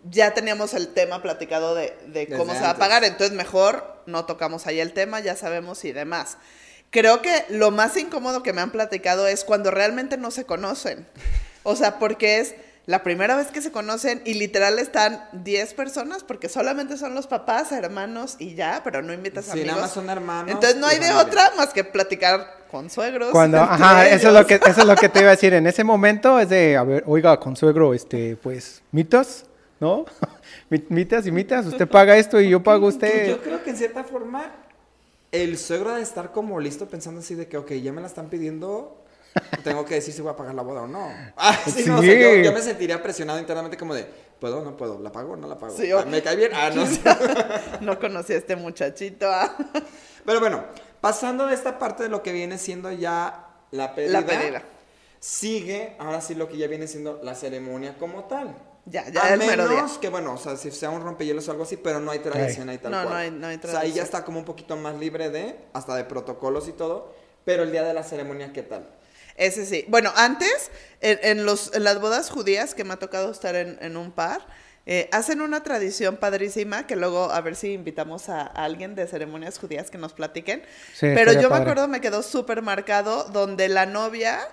ya 0.10 0.34
teníamos 0.34 0.74
el 0.74 0.88
tema 0.96 1.22
platicado 1.22 1.76
de, 1.76 1.96
de 2.08 2.26
Desde 2.26 2.38
cómo 2.38 2.54
se 2.56 2.62
va 2.62 2.72
a 2.72 2.78
pagar, 2.78 3.04
entonces 3.04 3.36
mejor 3.38 4.02
no 4.08 4.26
tocamos 4.26 4.66
ahí 4.66 4.80
el 4.80 4.94
tema, 4.94 5.20
ya 5.20 5.36
sabemos 5.36 5.86
y 5.86 5.92
demás. 5.92 6.38
Creo 6.96 7.22
que 7.22 7.44
lo 7.50 7.72
más 7.72 7.98
incómodo 7.98 8.42
que 8.42 8.54
me 8.54 8.62
han 8.62 8.72
platicado 8.72 9.28
es 9.28 9.44
cuando 9.44 9.70
realmente 9.70 10.16
no 10.16 10.32
se 10.32 10.46
conocen. 10.46 11.06
O 11.64 11.76
sea, 11.76 12.00
porque 12.00 12.40
es 12.40 12.56
la 12.86 13.04
primera 13.04 13.36
vez 13.36 13.48
que 13.48 13.62
se 13.62 13.70
conocen 13.70 14.22
y 14.24 14.36
literal 14.36 14.80
están 14.80 15.22
10 15.34 15.74
personas 15.74 16.24
porque 16.24 16.48
solamente 16.48 16.96
son 16.96 17.14
los 17.14 17.28
papás, 17.28 17.74
hermanos 17.74 18.38
y 18.40 18.56
ya, 18.56 18.80
pero 18.86 19.02
no 19.02 19.12
invitas 19.12 19.44
Sí, 19.44 19.52
amigos. 19.52 19.68
nada 19.72 19.82
más 19.82 19.92
son 19.92 20.10
hermanos 20.10 20.52
Entonces 20.54 20.78
no 20.80 20.88
hay 20.88 21.00
de 21.00 21.12
otra 21.12 21.52
más 21.58 21.74
que 21.74 21.84
platicar 21.84 22.48
con 22.72 22.90
suegros. 22.90 23.32
Cuando, 23.32 23.58
ajá, 23.60 24.08
eso 24.08 24.30
es 24.30 24.34
lo 24.34 24.46
que, 24.48 24.56
eso 24.56 24.80
es 24.82 24.86
lo 24.86 24.96
que 24.96 25.10
te 25.10 25.20
iba 25.20 25.28
a 25.30 25.32
decir. 25.32 25.54
En 25.54 25.68
ese 25.68 25.84
momento 25.84 26.40
es 26.40 26.48
de, 26.48 26.78
a 26.78 26.84
ver, 26.84 27.04
oiga, 27.08 27.38
consuegro, 27.42 27.94
este, 27.94 28.38
pues, 28.38 28.84
mitas, 28.94 29.44
¿no? 29.82 30.06
Mi- 30.70 30.86
mitas 30.88 31.28
y 31.28 31.32
mitas, 31.32 31.66
usted 31.66 31.90
paga 31.90 32.16
esto 32.16 32.40
y 32.40 32.50
yo 32.50 32.64
pago 32.64 32.88
usted. 32.88 33.28
Yo 33.28 33.42
creo 33.42 33.62
que 33.64 33.72
en 33.72 33.76
cierta 33.78 34.06
forma 34.06 34.46
el 35.44 35.58
suegro 35.58 35.90
debe 35.92 36.02
estar 36.02 36.32
como 36.32 36.60
listo 36.60 36.88
pensando 36.88 37.22
así 37.22 37.36
de 37.36 37.48
que, 37.48 37.58
ok, 37.58 37.72
ya 37.74 37.92
me 37.94 38.02
la 38.02 38.08
están 38.08 38.30
pidiendo, 38.30 39.04
tengo 39.64 39.84
que 39.86 39.96
decir 39.96 40.14
si 40.14 40.22
voy 40.22 40.32
a 40.32 40.36
pagar 40.36 40.56
la 40.56 40.62
boda 40.62 40.84
o 40.84 40.88
no. 40.88 41.10
Ah, 41.38 41.58
sí, 41.66 41.84
no, 41.86 42.00
o 42.00 42.02
sea, 42.02 42.14
yo, 42.14 42.42
yo 42.44 42.52
me 42.54 42.62
sentiría 42.62 43.02
presionado 43.04 43.40
internamente 43.40 43.78
como 43.78 43.94
de, 43.94 44.06
¿puedo 44.40 44.60
o 44.60 44.64
no 44.64 44.76
puedo? 44.78 45.00
¿La 45.00 45.12
pago 45.12 45.34
o 45.34 45.36
no 45.36 45.48
la 45.48 45.58
pago? 45.58 45.76
Sí, 45.76 45.92
Ah, 45.92 46.06
¿Me 46.08 46.22
cae 46.22 46.36
bien? 46.36 46.52
Ah, 46.54 46.70
no 46.74 46.86
sé. 46.86 47.02
No 47.82 48.00
conocí 48.00 48.34
a 48.34 48.38
este 48.38 48.56
muchachito. 48.56 49.28
ah. 49.30 49.56
Pero 50.26 50.40
bueno, 50.40 50.64
pasando 51.02 51.46
de 51.48 51.54
esta 51.54 51.78
parte 51.80 52.04
de 52.04 52.10
lo 52.10 52.24
que 52.24 52.32
viene 52.34 52.58
siendo 52.58 52.92
ya 52.92 53.48
la 53.72 53.94
pedida, 53.94 54.22
La 54.22 54.26
pedida. 54.26 54.64
sigue 55.20 55.96
ahora 56.00 56.22
sí 56.22 56.36
lo 56.36 56.48
que 56.48 56.58
ya 56.58 56.68
viene 56.68 56.88
siendo 56.88 57.20
la 57.24 57.36
ceremonia 57.36 57.98
como 57.98 58.24
tal. 58.26 58.56
Ya, 58.86 59.10
ya 59.10 59.34
a 59.34 59.38
menos 59.38 59.98
que, 59.98 60.10
bueno, 60.10 60.34
o 60.34 60.38
sea, 60.38 60.56
si 60.58 60.70
sea 60.72 60.92
un 60.92 61.02
rompehielos 61.02 61.48
o 61.48 61.52
algo 61.52 61.64
así, 61.64 61.76
pero 61.78 62.00
no 62.00 62.12
hay 62.12 62.20
tradición 62.20 62.70
ahí 62.70 62.78
tal 62.78 62.92
No, 62.92 63.02
cual. 63.02 63.10
no 63.10 63.16
hay- 63.16 63.32
no 63.32 63.48
hay 63.48 63.58
O 63.58 63.68
sea, 63.68 63.80
ahí 63.80 63.92
tradición. 63.92 63.96
ya 63.96 64.04
está 64.04 64.24
como 64.24 64.40
un 64.40 64.46
poquito 64.46 64.76
más 64.78 64.96
libre 65.00 65.30
de, 65.32 65.56
hasta 65.74 65.96
de 65.96 66.04
protocolos 66.04 66.68
y 66.68 66.74
todo, 66.74 67.14
pero 67.46 67.64
el 67.64 67.72
día 67.72 67.84
de 67.84 67.94
la 67.96 68.04
ceremonia, 68.04 68.54
¿qué 68.54 68.62
tal? 68.62 68.88
Ese 69.38 69.66
sí. 69.66 69.86
Bueno, 69.88 70.12
antes, 70.16 70.72
en, 71.02 71.20
en 71.24 71.46
los, 71.46 71.74
en 71.74 71.84
las 71.84 72.00
bodas 72.00 72.30
judías, 72.30 72.74
que 72.76 72.84
me 72.84 72.94
ha 72.94 72.98
tocado 72.98 73.32
estar 73.32 73.56
en, 73.56 73.78
en 73.82 73.98
un 73.98 74.12
par, 74.12 74.46
eh, 74.86 75.10
hacen 75.12 75.42
una 75.42 75.64
tradición 75.64 76.18
padrísima 76.18 76.86
que 76.86 76.96
luego 76.96 77.32
a 77.32 77.42
ver 77.42 77.56
si 77.56 77.74
invitamos 77.74 78.30
a, 78.30 78.42
a 78.44 78.64
alguien 78.66 78.94
de 78.96 79.08
ceremonias 79.08 79.58
judías 79.58 79.90
que 79.90 79.98
nos 79.98 80.14
platiquen. 80.14 80.62
Sí, 80.94 81.08
Pero 81.14 81.34
yo 81.34 81.50
me 81.50 81.58
acuerdo, 81.58 81.88
me 81.88 82.02
quedó 82.02 82.22
súper 82.22 82.62
marcado, 82.62 83.24
donde 83.26 83.68
la 83.68 83.86
novia 83.88 84.48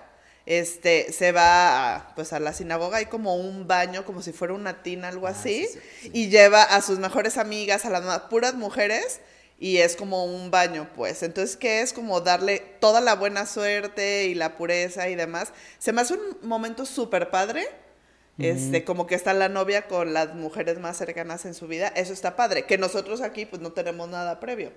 este, 0.45 1.11
se 1.13 1.31
va 1.31 1.95
a, 1.95 2.15
pues, 2.15 2.33
a 2.33 2.39
la 2.39 2.53
sinagoga, 2.53 2.97
hay 2.97 3.05
como 3.07 3.35
un 3.35 3.67
baño, 3.67 4.05
como 4.05 4.21
si 4.21 4.33
fuera 4.33 4.53
una 4.53 4.83
tina, 4.83 5.07
algo 5.09 5.27
así, 5.27 5.65
Ah, 5.65 5.69
sí, 5.73 5.79
sí, 5.79 5.99
sí. 6.03 6.11
y 6.13 6.29
lleva 6.29 6.63
a 6.63 6.81
sus 6.81 6.99
mejores 6.99 7.37
amigas, 7.37 7.85
a 7.85 7.89
las 7.89 8.19
puras 8.23 8.53
mujeres, 8.55 9.21
y 9.59 9.77
es 9.77 9.95
como 9.95 10.25
un 10.25 10.51
baño, 10.51 10.89
pues. 10.95 11.23
Entonces, 11.23 11.55
que 11.55 11.81
es 11.81 11.93
como 11.93 12.19
darle 12.21 12.59
toda 12.79 12.99
la 13.01 13.15
buena 13.15 13.45
suerte 13.45 14.25
y 14.25 14.35
la 14.35 14.57
pureza 14.57 15.07
y 15.09 15.15
demás. 15.15 15.53
Se 15.79 15.93
me 15.93 16.01
hace 16.01 16.15
un 16.15 16.37
momento 16.47 16.85
súper 16.85 17.29
padre. 17.29 17.65
Este, 18.39 18.83
como 18.83 19.05
que 19.05 19.13
está 19.13 19.31
la 19.35 19.47
novia 19.47 19.87
con 19.87 20.11
las 20.13 20.33
mujeres 20.33 20.79
más 20.79 20.97
cercanas 20.97 21.45
en 21.45 21.53
su 21.53 21.67
vida, 21.67 21.89
eso 21.95 22.13
está 22.13 22.35
padre, 22.35 22.65
que 22.65 22.79
nosotros 22.79 23.21
aquí 23.21 23.45
pues 23.45 23.61
no 23.61 23.73
tenemos 23.73 24.09
nada 24.09 24.39
previo. 24.39 24.71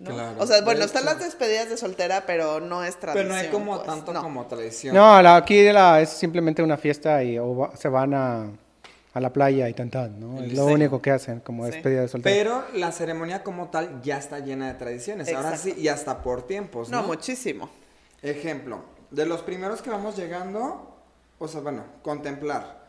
¿No? 0.00 0.14
Claro, 0.14 0.36
o 0.38 0.46
sea, 0.46 0.60
bueno, 0.62 0.84
están 0.84 1.04
hecho. 1.04 1.12
las 1.14 1.22
despedidas 1.24 1.68
de 1.70 1.76
soltera, 1.76 2.24
pero 2.26 2.60
no 2.60 2.84
es 2.84 2.98
tradición. 3.00 3.28
Pero 3.28 3.34
no 3.34 3.40
hay 3.40 3.48
como 3.48 3.74
pues, 3.76 3.86
tanto 3.86 4.12
no. 4.12 4.22
como 4.22 4.46
tradición. 4.46 4.94
No, 4.94 5.22
la- 5.22 5.36
aquí 5.36 5.62
la, 5.72 6.00
es 6.02 6.10
simplemente 6.10 6.62
una 6.62 6.76
fiesta 6.76 7.22
y 7.22 7.38
o 7.38 7.56
va- 7.56 7.76
se 7.76 7.88
van 7.88 8.12
a, 8.14 8.46
a 9.14 9.20
la 9.20 9.32
playa 9.32 9.68
y 9.68 9.72
tan 9.74 9.88
tan, 9.90 10.20
¿no? 10.20 10.42
Es 10.42 10.52
lo 10.52 10.66
único 10.66 11.00
que 11.00 11.10
hacen, 11.10 11.40
como 11.40 11.64
Sí. 11.66 11.70
despedida 11.72 12.02
de 12.02 12.08
soltero. 12.08 12.64
Pero 12.70 12.78
la 12.78 12.92
ceremonia 12.92 13.42
como 13.42 13.68
tal 13.70 14.02
ya 14.02 14.18
está 14.18 14.38
llena 14.40 14.68
de 14.68 14.74
tradiciones. 14.74 15.32
Ahora 15.32 15.56
sí, 15.56 15.74
y 15.78 15.88
hasta 15.88 16.22
por 16.22 16.46
tiempos, 16.46 16.90
No, 16.90 17.00
¿no? 17.00 17.06
muchísimo. 17.08 17.70
Ejemplo, 18.22 18.80
de 19.10 19.24
los 19.24 19.40
primeros 19.42 19.80
que 19.82 19.88
vamos 19.90 20.16
llegando, 20.16 20.94
o 21.38 21.48
sea, 21.48 21.60
bueno, 21.62 21.84
contemplar 22.02 22.84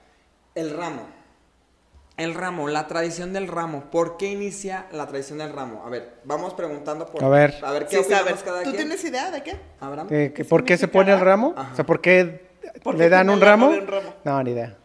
el 0.56 0.76
ramo. 0.76 1.04
El 2.18 2.34
ramo, 2.34 2.68
la 2.68 2.88
tradición 2.88 3.32
del 3.32 3.48
ramo. 3.48 3.92
¿Por 3.92 4.18
qué 4.18 4.26
inicia 4.32 4.88
la 4.92 5.06
tradición 5.08 5.38
del 5.38 5.54
ramo? 5.54 5.84
A 5.86 5.90
ver, 5.90 6.16
vamos 6.24 6.56
preguntando 6.56 7.06
por 7.06 7.24
A 7.24 7.30
ver. 7.30 7.56
a 7.62 7.72
ver 7.72 7.86
qué 7.88 8.04
Sí, 8.04 8.10
sabes. 8.10 8.42
cada 8.44 8.64
¿Tú 8.64 8.72
quien. 8.72 8.78
tienes 8.88 9.04
idea 9.04 9.30
de 9.30 9.44
qué? 9.44 9.56
Abraham. 9.80 10.08
¿Por 10.50 10.66
qué 10.66 10.78
se 10.78 10.88
pone 10.88 11.12
el 11.14 11.20
ramo? 11.20 11.54
Ajá. 11.56 11.74
O 11.74 11.76
sea, 11.76 11.86
¿por 11.86 12.02
qué 12.02 12.48
¿Por 12.84 12.96
qué 12.96 13.04
le 13.04 13.10
dan 13.10 13.28
ramo? 13.40 13.68
un 13.68 13.86
ramo? 13.88 14.14
No, 14.24 14.44
ni 14.44 14.52
idea. 14.52 14.76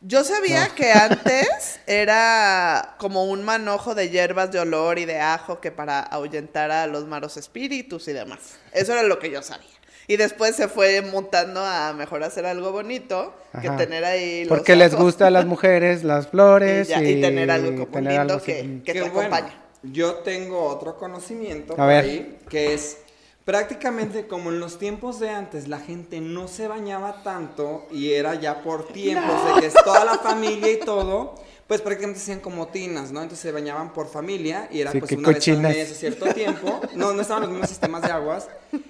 Yo 0.00 0.22
sabía 0.24 0.68
que 0.76 0.92
antes 0.92 1.80
era 1.88 2.94
como 2.98 3.24
un 3.24 3.44
manojo 3.44 3.94
de 3.96 4.08
hierbas 4.08 4.52
de 4.52 4.60
olor 4.60 4.98
y 5.00 5.04
de 5.06 5.18
ajo 5.20 5.60
que 5.60 5.72
para 5.72 5.98
ahuyentar 6.00 6.70
a 6.70 6.86
los 6.86 7.04
malos 7.06 7.36
espíritus 7.36 8.06
y 8.08 8.12
demás. 8.12 8.58
Eso 8.72 8.92
era 8.92 9.02
lo 9.02 9.18
que 9.18 9.30
yo 9.30 9.42
sabía. 9.42 9.68
Y 10.10 10.16
después 10.16 10.56
se 10.56 10.66
fue 10.66 11.02
montando 11.02 11.64
a 11.64 11.92
mejor 11.92 12.24
hacer 12.24 12.44
algo 12.44 12.72
bonito 12.72 13.32
que 13.62 13.70
tener 13.70 14.04
ahí 14.04 14.40
los 14.44 14.48
Porque 14.48 14.74
les 14.74 14.92
gusta 14.94 15.28
a 15.28 15.30
las 15.30 15.46
mujeres 15.46 16.02
las 16.12 16.26
flores 16.26 16.88
Y 16.88 16.90
ya, 16.90 17.00
y, 17.02 17.08
y 17.12 17.20
tener 17.20 17.48
algo 17.50 17.70
como 17.72 17.86
tener 17.86 18.12
lindo 18.14 18.20
algo 18.34 18.34
así. 18.42 18.46
que- 18.52 18.82
que 18.84 18.92
te 18.92 19.00
bueno. 19.02 19.18
acompaña. 19.36 19.62
Yo 19.84 20.14
tengo 20.16 20.64
otro 20.64 20.96
conocimiento 20.98 21.74
A 21.74 21.76
por 21.76 21.86
ver. 21.86 22.04
ahí 22.04 22.38
que 22.48 22.74
es 22.74 22.98
Prácticamente 23.44 24.26
como 24.26 24.50
en 24.50 24.60
los 24.60 24.78
tiempos 24.78 25.18
de 25.18 25.30
antes 25.30 25.66
la 25.66 25.78
gente 25.78 26.20
no 26.20 26.46
se 26.46 26.68
bañaba 26.68 27.22
tanto 27.22 27.86
y 27.90 28.12
era 28.12 28.34
ya 28.34 28.62
por 28.62 28.88
tiempos 28.88 29.54
de 29.54 29.60
que 29.60 29.66
es 29.68 29.74
toda 29.84 30.04
la 30.04 30.18
familia 30.18 30.70
y 30.72 30.78
todo, 30.80 31.34
pues 31.70 31.82
prácticamente 31.82 32.18
hacían 32.20 32.40
como 32.40 32.66
tinas, 32.66 33.12
¿no? 33.12 33.22
Entonces 33.22 33.38
se 33.38 33.52
bañaban 33.52 33.92
por 33.92 34.08
familia 34.08 34.68
y 34.72 34.80
era 34.80 34.90
Sí, 34.90 34.98
pues 34.98 35.12
una 35.12 35.32
cochinas. 35.32 35.72
vez 35.72 35.82
al 35.84 35.88
mes, 35.90 35.98
cierto 35.98 36.34
tiempo. 36.34 36.80
No, 36.96 37.12
no 37.12 37.22
estaban 37.22 37.42
los 37.44 37.50
mismos 37.52 37.68
sistemas 37.68 38.02
de 38.02 38.10
aguas. 38.10 38.48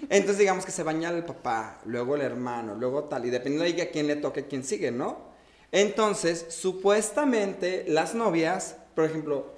Entonces 0.09 0.39
digamos 0.39 0.65
que 0.65 0.73
se 0.73 0.83
bañaba 0.83 1.15
el 1.15 1.27
papá, 1.27 1.79
luego 1.85 2.15
el 2.15 2.23
hermano, 2.23 2.75
luego 2.75 3.05
tal, 3.05 3.27
y 3.27 3.29
dependiendo 3.29 3.71
de 3.71 3.83
a 3.83 3.91
quién 3.91 4.07
le 4.07 4.17
toque, 4.17 4.47
quién 4.47 4.65
sigue, 4.65 4.91
¿no? 4.93 5.19
Entonces, 5.73 6.47
supuestamente 6.49 7.85
las 7.87 8.15
novias, 8.15 8.77
por 8.95 9.05
ejemplo, 9.05 9.53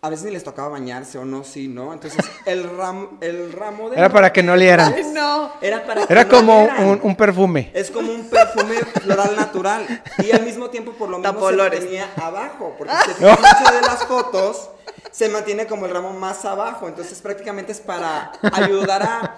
a 0.00 0.08
veces 0.10 0.26
ni 0.26 0.30
les 0.32 0.44
tocaba 0.44 0.68
bañarse 0.68 1.18
o 1.18 1.24
no, 1.24 1.42
sí, 1.42 1.66
¿no? 1.66 1.92
Entonces, 1.92 2.24
el, 2.46 2.76
ram, 2.76 3.18
el 3.20 3.52
ramo 3.52 3.90
de... 3.90 3.96
Era 3.96 4.08
para 4.08 4.32
que 4.32 4.42
no 4.44 4.54
lieran. 4.56 4.94
Ay, 4.96 5.04
no. 5.12 5.50
Era 5.60 5.84
para 5.84 6.06
que 6.06 6.12
Era 6.12 6.22
no 6.24 6.30
como 6.30 6.58
olieran. 6.64 6.84
un, 6.86 7.00
un 7.02 7.16
perfume. 7.16 7.70
Es 7.74 7.90
como 7.90 8.12
un 8.12 8.28
perfume 8.30 8.76
floral 9.02 9.34
natural. 9.36 10.02
Y 10.18 10.30
al 10.30 10.44
mismo 10.44 10.70
tiempo, 10.70 10.92
por 10.92 11.08
lo 11.08 11.16
se 11.16 11.22
Tapolores. 11.24 11.80
mantenía 11.80 12.08
abajo. 12.16 12.74
Porque 12.78 12.92
si 12.94 13.08
te 13.08 13.14
fijas 13.14 13.38
mucho 13.40 13.74
de 13.74 13.80
las 13.82 14.04
fotos, 14.04 14.70
se 15.10 15.28
mantiene 15.28 15.66
como 15.66 15.86
el 15.86 15.92
ramo 15.92 16.12
más 16.12 16.44
abajo. 16.44 16.88
Entonces, 16.88 17.20
prácticamente 17.20 17.72
es 17.72 17.80
para 17.80 18.32
ayudar 18.52 19.02
a 19.02 19.36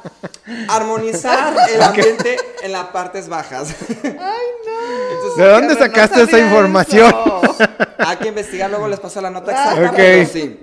armonizar 0.68 1.54
el 1.72 1.82
ambiente 1.82 2.36
en 2.62 2.72
las 2.72 2.86
partes 2.86 3.28
bajas. 3.28 3.74
Ay, 4.04 4.10
no. 4.12 5.12
Entonces, 5.12 5.36
¿De 5.36 5.44
dónde 5.48 5.74
Pero 5.74 5.80
no 5.80 5.86
sacaste 5.86 6.22
esa 6.22 6.38
información? 6.38 7.06
eso. 7.08 7.40
hay 7.98 8.16
que 8.16 8.28
investigar, 8.28 8.70
luego 8.70 8.88
les 8.88 9.00
paso 9.00 9.20
la 9.20 9.30
nota 9.30 9.52
Ah. 9.54 9.70
exacta. 9.74 9.90
Ok. 9.90 9.96
pero 9.96 10.26
sí. 10.28 10.60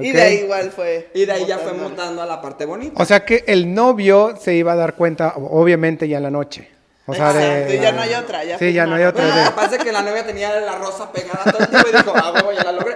Y 0.00 0.12
de 0.12 0.22
ahí 0.22 0.34
igual 0.44 0.70
fue. 0.72 1.10
Y 1.14 1.24
de 1.24 1.32
ahí 1.32 1.46
ya 1.46 1.58
fue 1.58 1.72
mutando. 1.72 1.88
mutando 1.90 2.22
a 2.22 2.26
la 2.26 2.40
parte 2.40 2.64
bonita. 2.64 3.00
O 3.02 3.04
sea 3.06 3.24
que 3.24 3.44
el 3.46 3.72
novio 3.74 4.34
se 4.40 4.54
iba 4.54 4.72
a 4.72 4.76
dar 4.76 4.94
cuenta, 4.94 5.34
obviamente, 5.36 6.08
ya 6.08 6.16
en 6.18 6.22
la 6.24 6.30
noche. 6.30 6.70
O 7.04 7.14
sea, 7.14 7.30
Exacto, 7.30 7.68
de... 7.72 7.80
ya 7.80 7.90
no 7.92 8.00
hay 8.00 8.14
otra, 8.14 8.44
ya 8.44 8.58
Sí, 8.58 8.72
ya 8.72 8.86
no 8.86 8.94
hay 8.94 9.02
otra. 9.02 9.24
Bueno, 9.24 9.36
de- 9.40 9.44
capaz 9.46 9.68
de 9.72 9.78
que 9.78 9.90
la 9.90 10.02
novia 10.02 10.24
tenía 10.24 10.60
la 10.60 10.76
rosa 10.78 11.10
pegada 11.10 11.42
todo 11.50 11.58
el 11.58 11.68
tiempo 11.68 11.88
y 11.88 11.96
dijo, 11.96 12.12
ah, 12.14 12.32
huevo, 12.32 12.52
ya 12.52 12.62
la 12.62 12.72
logré. 12.72 12.91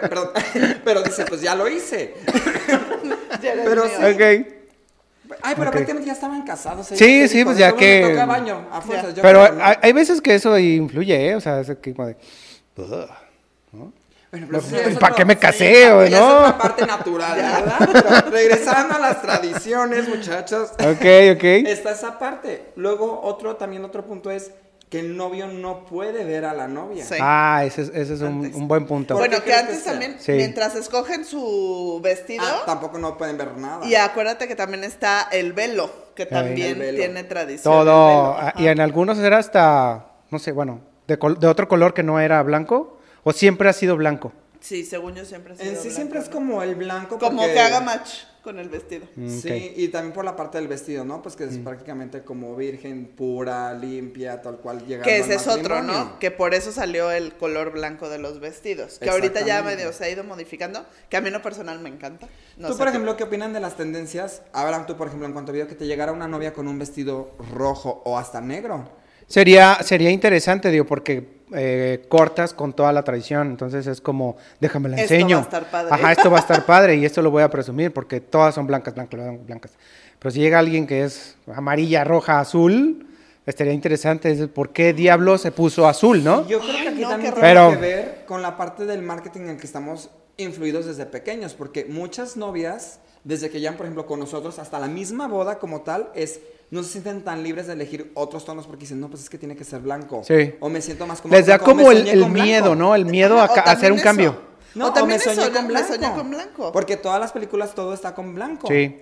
Pero 0.86 1.02
dice, 1.02 1.24
pues 1.24 1.40
ya 1.42 1.56
lo 1.56 1.68
hice. 1.68 2.14
Pero 3.42 3.86
sí. 3.88 3.94
Ok. 4.04 4.46
Ay, 5.42 5.54
pero 5.56 5.66
Ok. 5.70 5.72
prácticamente 5.72 6.06
ya 6.06 6.12
estaban 6.12 6.42
casados. 6.42 6.92
ella 6.92 6.98
Sí, 7.04 7.26
sí, 7.28 7.44
pues 7.44 7.56
"De 7.56 7.60
ya 7.62 7.72
me 7.72 7.76
que- 7.76 8.06
toca 8.08 8.26
baño, 8.26 8.68
a 8.70 8.80
fuerzas, 8.80 9.12
yo 9.12 9.22
Pero 9.22 9.42
creo, 9.44 9.54
¿no? 9.58 9.64
hay, 9.64 9.74
hay 9.82 9.92
veces 9.92 10.20
que 10.20 10.36
eso 10.36 10.56
influye, 10.56 11.30
¿eh? 11.30 11.34
O 11.34 11.40
sea, 11.40 11.58
es 11.60 11.76
que 11.82 11.92
como 11.92 12.06
de... 12.06 12.16
Bueno, 14.30 14.46
pero 14.48 14.60
sí, 14.60 14.76
es 14.76 14.96
¿para 14.98 15.14
qué 15.16 15.24
me 15.24 15.34
sí, 15.34 15.40
casé, 15.40 15.90
o 15.92 16.04
ya 16.06 16.20
no? 16.20 16.26
Es 16.26 16.40
otra 16.50 16.58
parte 16.58 16.86
natural, 16.86 17.36
¿verdad? 17.36 17.88
Pero 18.20 18.30
regresando 18.30 18.94
a 18.94 18.98
las 19.00 19.20
tradiciones, 19.22 20.08
muchachos. 20.08 20.70
Ok, 20.78 21.04
ok. 21.34 21.44
Está 21.66 21.90
esa 21.90 22.18
parte. 22.20 22.66
Luego, 22.76 23.20
otro, 23.22 23.56
también 23.56 23.84
otro 23.84 24.04
punto 24.04 24.30
es 24.30 24.52
que 24.88 25.00
el 25.00 25.16
novio 25.16 25.48
no 25.48 25.84
puede 25.84 26.24
ver 26.24 26.44
a 26.44 26.54
la 26.54 26.68
novia. 26.68 27.04
Sí. 27.04 27.14
Ah, 27.20 27.62
ese 27.64 27.82
es, 27.82 27.88
ese 27.88 28.14
es 28.14 28.20
un, 28.20 28.52
un 28.54 28.68
buen 28.68 28.86
punto. 28.86 29.14
¿Por 29.14 29.26
Bueno, 29.28 29.42
que 29.42 29.52
antes 29.52 29.78
que 29.78 29.84
también, 29.90 30.16
Sí. 30.20 30.32
mientras 30.32 30.76
escogen 30.76 31.24
su 31.24 32.00
vestido, 32.02 32.44
Ah, 32.46 32.62
tampoco 32.66 32.98
no 32.98 33.18
pueden 33.18 33.36
ver 33.36 33.56
nada. 33.56 33.84
y 33.84 33.94
acuérdate 33.96 34.46
que 34.46 34.54
también 34.54 34.84
está 34.84 35.28
el 35.32 35.52
velo, 35.52 35.90
que 36.14 36.24
también 36.26 36.78
velo. 36.78 36.96
tiene 36.98 37.24
tradición. 37.24 37.72
Todo. 37.74 38.36
ah. 38.38 38.52
Y 38.56 38.68
en 38.68 38.80
algunos 38.80 39.18
era 39.18 39.38
hasta, 39.38 40.06
no 40.30 40.38
sé, 40.38 40.52
bueno, 40.52 40.80
de, 41.08 41.18
col- 41.18 41.38
de 41.40 41.48
otro 41.48 41.66
color 41.68 41.92
que 41.92 42.02
no 42.04 42.20
era 42.20 42.42
blanco. 42.42 42.98
¿O 43.24 43.32
siempre 43.32 43.68
ha 43.68 43.72
sido 43.72 43.96
blanco? 43.96 44.32
Sí, 44.60 44.84
según 44.84 45.14
yo 45.16 45.24
siempre 45.24 45.52
ha 45.54 45.56
sido 45.56 45.68
En 45.68 45.74
sí 45.76 45.80
blanco, 45.82 45.96
siempre 45.96 46.18
es 46.20 46.28
como 46.28 46.62
el 46.62 46.76
blanco. 46.76 47.18
Como 47.18 47.38
porque- 47.38 47.54
que 47.54 47.60
haga 47.60 47.80
match 47.80 48.10
con 48.46 48.60
el 48.60 48.68
vestido. 48.68 49.08
Mm, 49.16 49.28
Sí, 49.28 49.74
y 49.76 49.88
también 49.88 50.12
por 50.12 50.24
la 50.24 50.36
parte 50.36 50.58
del 50.58 50.68
vestido, 50.68 51.04
¿no? 51.04 51.20
Pues 51.20 51.34
que 51.34 51.42
es 51.42 51.58
prácticamente 51.58 52.22
como 52.22 52.54
virgen, 52.54 53.06
pura, 53.06 53.74
limpia, 53.74 54.40
tal 54.40 54.58
cual 54.58 54.86
llega 54.86 55.02
Que 55.02 55.18
ese 55.18 55.34
es 55.34 55.48
otro, 55.48 55.82
¿no? 55.82 56.20
Que 56.20 56.30
por 56.30 56.54
eso 56.54 56.70
salió 56.70 57.10
el 57.10 57.34
color 57.34 57.72
blanco 57.72 58.08
de 58.08 58.18
los 58.18 58.38
vestidos. 58.38 59.00
Que 59.00 59.10
ahorita 59.10 59.44
ya 59.44 59.64
medio 59.64 59.92
se 59.92 60.04
ha 60.04 60.08
ido 60.08 60.22
modificando. 60.22 60.86
Que 61.10 61.16
a 61.16 61.20
mí 61.20 61.26
en 61.26 61.32
lo 61.32 61.42
personal 61.42 61.80
me 61.80 61.88
encanta. 61.88 62.28
No 62.56 62.68
tú, 62.68 62.74
sé 62.74 62.78
por 62.78 62.86
ejemplo, 62.86 63.16
¿qué 63.16 63.24
opinan 63.24 63.52
de 63.52 63.58
las 63.58 63.76
tendencias? 63.76 64.42
Ahora, 64.52 64.86
tú, 64.86 64.96
por 64.96 65.08
ejemplo, 65.08 65.26
en 65.26 65.32
cuanto 65.32 65.50
a 65.50 65.54
video, 65.54 65.66
que 65.66 65.74
te 65.74 65.86
llegara 65.86 66.12
una 66.12 66.28
novia 66.28 66.52
con 66.52 66.68
un 66.68 66.78
vestido 66.78 67.32
rojo 67.52 68.00
o 68.04 68.16
hasta 68.16 68.40
negro. 68.40 68.88
Sería, 69.26 69.78
sería 69.82 70.10
interesante, 70.10 70.70
digo, 70.70 70.84
porque 70.86 71.36
eh, 71.52 72.04
cortas 72.08 72.52
con 72.52 72.72
toda 72.72 72.92
la 72.92 73.02
tradición. 73.02 73.48
Entonces 73.48 73.86
es 73.86 74.00
como, 74.00 74.36
déjame 74.60 74.88
la 74.88 74.96
Esto 74.96 75.14
enseño. 75.14 75.36
va 75.36 75.42
a 75.42 75.44
estar 75.44 75.70
padre. 75.70 75.88
Ajá, 75.92 76.12
esto 76.12 76.30
va 76.30 76.36
a 76.38 76.40
estar 76.40 76.66
padre 76.66 76.96
y 76.96 77.04
esto 77.04 77.22
lo 77.22 77.30
voy 77.30 77.42
a 77.42 77.50
presumir 77.50 77.92
porque 77.92 78.20
todas 78.20 78.54
son 78.54 78.66
blancas, 78.66 78.94
blancas, 78.94 79.46
blancas. 79.46 79.72
Pero 80.18 80.30
si 80.32 80.40
llega 80.40 80.58
alguien 80.58 80.86
que 80.86 81.04
es 81.04 81.36
amarilla, 81.54 82.04
roja, 82.04 82.40
azul, 82.40 83.06
estaría 83.46 83.72
interesante. 83.72 84.30
Es 84.30 84.48
por 84.48 84.70
qué 84.70 84.92
diablo 84.92 85.38
se 85.38 85.52
puso 85.52 85.86
azul, 85.86 86.24
¿no? 86.24 86.46
Yo 86.48 86.58
creo 86.60 86.72
que 86.82 86.88
aquí 86.88 87.00
no, 87.02 87.08
también 87.08 87.34
tiene 87.34 87.70
que 87.70 87.76
ver 87.76 88.24
con 88.26 88.42
la 88.42 88.56
parte 88.56 88.84
del 88.84 89.02
marketing 89.02 89.42
en 89.42 89.48
el 89.50 89.56
que 89.58 89.66
estamos 89.66 90.10
influidos 90.36 90.86
desde 90.86 91.06
pequeños, 91.06 91.54
porque 91.54 91.84
muchas 91.84 92.36
novias, 92.36 93.00
desde 93.24 93.50
que 93.50 93.60
ya, 93.60 93.76
por 93.76 93.86
ejemplo, 93.86 94.06
con 94.06 94.20
nosotros, 94.20 94.58
hasta 94.58 94.78
la 94.78 94.88
misma 94.88 95.28
boda 95.28 95.58
como 95.58 95.82
tal, 95.82 96.10
es 96.14 96.40
no 96.70 96.82
se 96.82 96.90
sienten 96.90 97.22
tan 97.22 97.42
libres 97.42 97.66
de 97.66 97.74
elegir 97.74 98.10
otros 98.14 98.44
tonos 98.44 98.66
porque 98.66 98.80
dicen, 98.80 99.00
no, 99.00 99.08
pues 99.08 99.22
es 99.22 99.30
que 99.30 99.38
tiene 99.38 99.54
que 99.56 99.64
ser 99.64 99.80
blanco. 99.80 100.22
Sí. 100.26 100.54
O 100.60 100.68
me 100.68 100.80
siento 100.80 101.06
más 101.06 101.20
cómodo 101.20 101.38
Les 101.38 101.46
da 101.46 101.58
como 101.58 101.92
el, 101.92 102.26
miedo, 102.30 102.74
¿no? 102.74 102.94
El 102.94 103.06
miedo 103.06 103.38
a, 103.38 103.44
hacer 103.44 103.64
también 103.64 103.92
un 103.92 103.98
eso. 103.98 104.04
cambio. 104.04 104.40
No, 104.74 104.86
O 104.86 104.90
o, 104.90 104.92
también 104.92 105.18
me 105.18 105.24
soñé 105.24 105.42
eso, 105.42 105.52
con 105.52 105.62
me 105.62 105.68
blanco. 105.68 105.88
soñé 105.94 106.12
con 106.12 106.30
blanco. 106.30 106.72
Porque 106.72 106.96
todas 106.96 107.20
las 107.20 107.32
películas 107.32 107.74
todo 107.74 107.94
está 107.94 108.14
con 108.14 108.34
blanco. 108.34 108.66
Sí. 108.68 108.96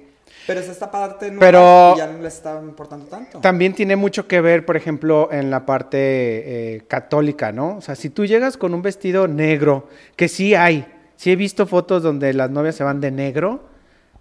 Pero 0.47 0.61
es 0.61 0.69
esta 0.69 0.91
parte 0.91 1.31
nueva 1.31 1.41
Pero- 1.41 1.97
ya 1.97 2.07
no 2.07 2.21
le 2.21 2.29
está 2.29 2.61
importando 2.61 3.07
tanto. 3.07 3.41
También 3.41 3.75
tiene 3.75 3.97
mucho 3.97 4.29
que 4.29 4.41
ver, 4.41 4.67
por 4.67 4.77
ejemplo, 4.77 5.31
en 5.33 5.51
la 5.51 5.65
parte 5.65 5.97
eh, 5.99 6.83
católica, 6.87 7.51
¿no? 7.51 7.79
O 7.79 7.81
sea, 7.81 7.95
si 7.95 8.11
tú 8.11 8.27
llegas 8.27 8.57
con 8.57 8.75
un 8.75 8.83
vestido 8.83 9.27
negro, 9.27 9.89
que 10.17 10.29
sí 10.29 10.55
hay, 10.55 10.87
sí 11.17 11.33
he 11.33 11.37
visto 11.37 11.67
fotos 11.67 12.03
donde 12.03 12.33
las 12.35 12.51
novias 12.51 12.75
se 12.75 12.85
van 12.85 13.01
de 13.01 13.11
negro, 13.11 13.65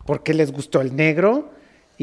porque 0.05 0.33
les 0.33 0.51
gustó 0.51 0.81
el 0.81 0.95
negro, 0.95 1.51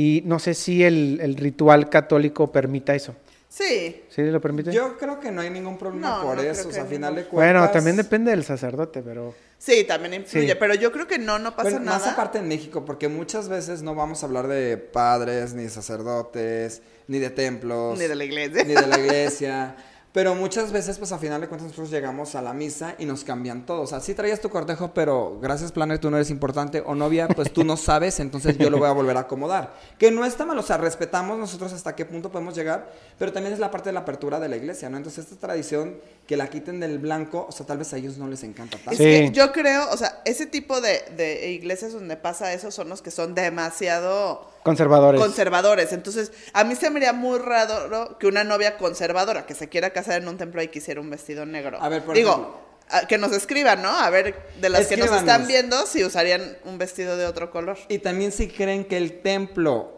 y 0.01 0.23
no 0.25 0.39
sé 0.39 0.55
si 0.55 0.83
el, 0.83 1.19
el 1.21 1.37
ritual 1.37 1.91
católico 1.91 2.51
permita 2.51 2.95
eso. 2.95 3.15
Sí. 3.49 4.05
¿Sí 4.09 4.23
lo 4.23 4.41
permite? 4.41 4.73
Yo 4.73 4.97
creo 4.97 5.19
que 5.19 5.31
no 5.33 5.41
hay 5.43 5.51
ningún 5.51 5.77
problema 5.77 6.19
No, 6.19 6.23
por 6.23 6.37
no 6.37 6.43
eso. 6.43 6.69
O 6.69 6.73
sea, 6.73 6.85
a 6.85 6.87
final 6.87 7.17
de 7.17 7.25
cuentas. 7.25 7.33
bueno, 7.55 7.71
también 7.71 7.97
depende 7.97 8.31
del 8.31 8.45
sacerdote, 8.45 9.03
pero... 9.03 9.35
Sí, 9.59 9.85
también 9.85 10.15
influye. 10.15 10.49
Sí. 10.53 10.57
Pero 10.59 10.75
yo 10.75 10.91
creo 10.93 11.07
que 11.07 11.19
no, 11.19 11.39
no 11.39 11.55
pasa 11.57 11.71
Bueno, 11.71 11.85
nada. 11.85 11.99
más 11.99 12.07
aparte 12.09 12.39
en 12.39 12.49
México, 12.49 12.85
porque 12.85 13.09
muchas 13.09 13.49
veces 13.49 13.83
no 13.83 13.95
vamos 13.95 14.23
a 14.23 14.27
hablar 14.27 14.47
de 14.49 14.77
padres, 14.79 15.53
ni 15.53 15.65
de 15.65 15.69
sacerdotes, 15.69 16.81
ni 17.09 17.19
de 17.19 17.31
templos. 17.31 17.99
Ni 17.99 18.07
de 18.07 18.15
la 18.15 18.25
iglesia. 18.25 18.65
Ni 18.65 18.75
de 18.75 18.87
la 18.87 18.99
iglesia. 18.99 19.77
Pero 20.13 20.35
muchas 20.35 20.73
veces, 20.73 20.99
pues 20.99 21.13
a 21.13 21.19
final 21.19 21.41
de 21.41 21.47
cuentas, 21.47 21.69
nosotros 21.69 21.89
llegamos 21.91 22.35
a 22.35 22.43
la 22.43 22.53
misa 22.53 22.97
y 22.99 23.05
nos 23.07 23.23
cambian 23.23 23.65
todo. 23.65 23.83
O 23.83 23.87
sea, 23.87 24.01
sí 24.01 24.13
traías 24.13 24.41
tu 24.41 24.51
cortejo, 24.51 24.93
pero 24.93 25.39
gracias, 25.41 25.71
Planner, 25.71 26.01
tú 26.01 26.11
no 26.11 26.17
eres 26.17 26.31
importante. 26.31 26.83
O 26.85 26.97
novia, 26.97 27.29
pues 27.29 27.53
tú 27.53 27.63
no 27.63 27.77
sabes, 27.77 28.19
entonces 28.19 28.59
yo 28.59 28.71
lo 28.71 28.79
voy 28.79 28.89
a 28.89 28.93
volver 28.93 29.17
a 29.17 29.21
acomodar. 29.21 29.73
Que 29.99 30.11
no 30.11 30.25
está 30.25 30.45
mal, 30.45 30.59
o 30.59 30.63
sea, 30.63 30.79
respetamos 30.79 31.39
nosotros 31.39 31.73
hasta 31.73 31.95
qué 31.95 32.05
punto 32.07 32.33
podemos 32.33 32.57
llegar, 32.57 32.91
pero 33.21 33.33
también 33.33 33.53
es 33.53 33.61
la 33.61 33.71
parte 33.71 33.91
de 33.91 33.93
la 33.93 34.01
apertura 34.01 34.41
de 34.41 34.49
la 34.49 34.57
iglesia, 34.57 34.91
¿no? 34.91 34.97
Entonces, 34.97 35.27
esta 35.27 35.47
tradición 35.47 35.99
que 36.27 36.37
la 36.37 36.49
quiten 36.51 36.81
del 36.81 36.99
blanco, 36.99 37.47
o 37.49 37.53
sea, 37.53 37.65
tal 37.65 37.79
vez 37.79 37.93
a 37.93 37.97
ellos 37.97 38.19
no 38.19 38.27
les 38.27 38.43
encanta 38.43 38.79
tanto. 38.79 38.91
Es 38.91 38.97
Sí. 38.99 39.05
que 39.05 39.31
yo 39.33 39.53
creo, 39.53 39.91
o 39.93 39.97
sea, 39.97 40.23
ese 40.25 40.47
tipo 40.47 40.81
de, 40.81 41.03
de 41.17 41.51
iglesias 41.53 41.93
donde 41.93 42.17
pasa 42.17 42.53
eso 42.53 42.73
son 42.73 42.89
los 42.89 43.01
que 43.01 43.13
son 43.13 43.37
demasiado 43.37 44.51
Conservadores. 44.63 45.21
conservadores. 45.21 45.93
Entonces, 45.93 46.33
a 46.53 46.65
mí 46.65 46.75
se 46.77 46.91
me 46.91 46.99
haría 46.99 47.13
muy 47.13 47.39
raro 47.39 48.19
que 48.19 48.27
una 48.27 48.45
novia 48.45 48.77
conservadora 48.77 49.47
que 49.47 49.55
se 49.55 49.69
quiera 49.69 49.91
casar 49.91 50.21
en 50.21 50.29
un 50.29 50.37
templo 50.37 50.63
y 50.63 50.69
quisiera 50.69 51.01
un 51.01 51.09
vestido 51.11 51.47
negro. 51.47 51.79
A 51.81 51.89
ver, 51.89 52.03
por 52.05 52.15
Digo, 52.15 52.31
ejemplo. 52.31 52.55
a- 52.91 53.07
que 53.07 53.17
nos 53.19 53.33
escriban, 53.33 53.83
¿no? 53.83 53.89
A 53.91 54.11
ver, 54.11 54.35
de 54.61 54.69
las 54.69 54.87
que 54.87 54.97
nos 54.97 55.11
están 55.13 55.47
viendo, 55.47 55.87
si 55.87 56.05
usarían 56.05 56.57
un 56.65 56.77
vestido 56.79 57.17
de 57.17 57.27
otro 57.27 57.51
color. 57.51 57.79
Y 57.89 57.99
también 58.01 58.33
si 58.33 58.49
creen 58.49 58.85
que 58.85 58.97
el 58.97 59.21
templo 59.23 59.97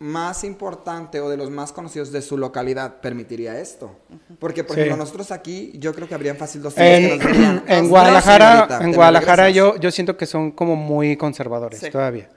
más 0.00 0.44
importante 0.44 1.18
o 1.20 1.28
de 1.28 1.36
los 1.36 1.50
más 1.50 1.72
conocidos 1.72 2.12
de 2.12 2.22
su 2.22 2.38
localidad 2.38 3.00
permitiría 3.00 3.58
esto. 3.60 3.90
Porque, 4.38 4.62
por 4.62 4.76
Sí. 4.76 4.82
ejemplo, 4.82 4.96
nosotros 4.96 5.32
aquí, 5.32 5.72
yo 5.74 5.92
creo 5.92 6.06
que 6.06 6.14
habrían 6.14 6.36
fácil 6.36 6.62
dos 6.62 6.74
tíos 6.76 6.86
que 6.86 6.96
En, 6.96 7.18
nos 7.18 7.26
dirían, 7.26 7.64
en 7.66 7.82
"No, 7.82 7.88
Guadalajara, 7.90 8.78
en 8.80 8.92
Guadalajara 8.94 9.42
me 9.42 9.48
regresas". 9.48 9.74
yo, 9.74 9.80
yo 9.80 9.90
siento 9.90 10.16
que 10.16 10.26
son 10.26 10.52
como 10.52 10.76
muy 10.76 11.16
conservadores 11.16 11.80
Sí. 11.80 11.90
todavía. 11.90 12.28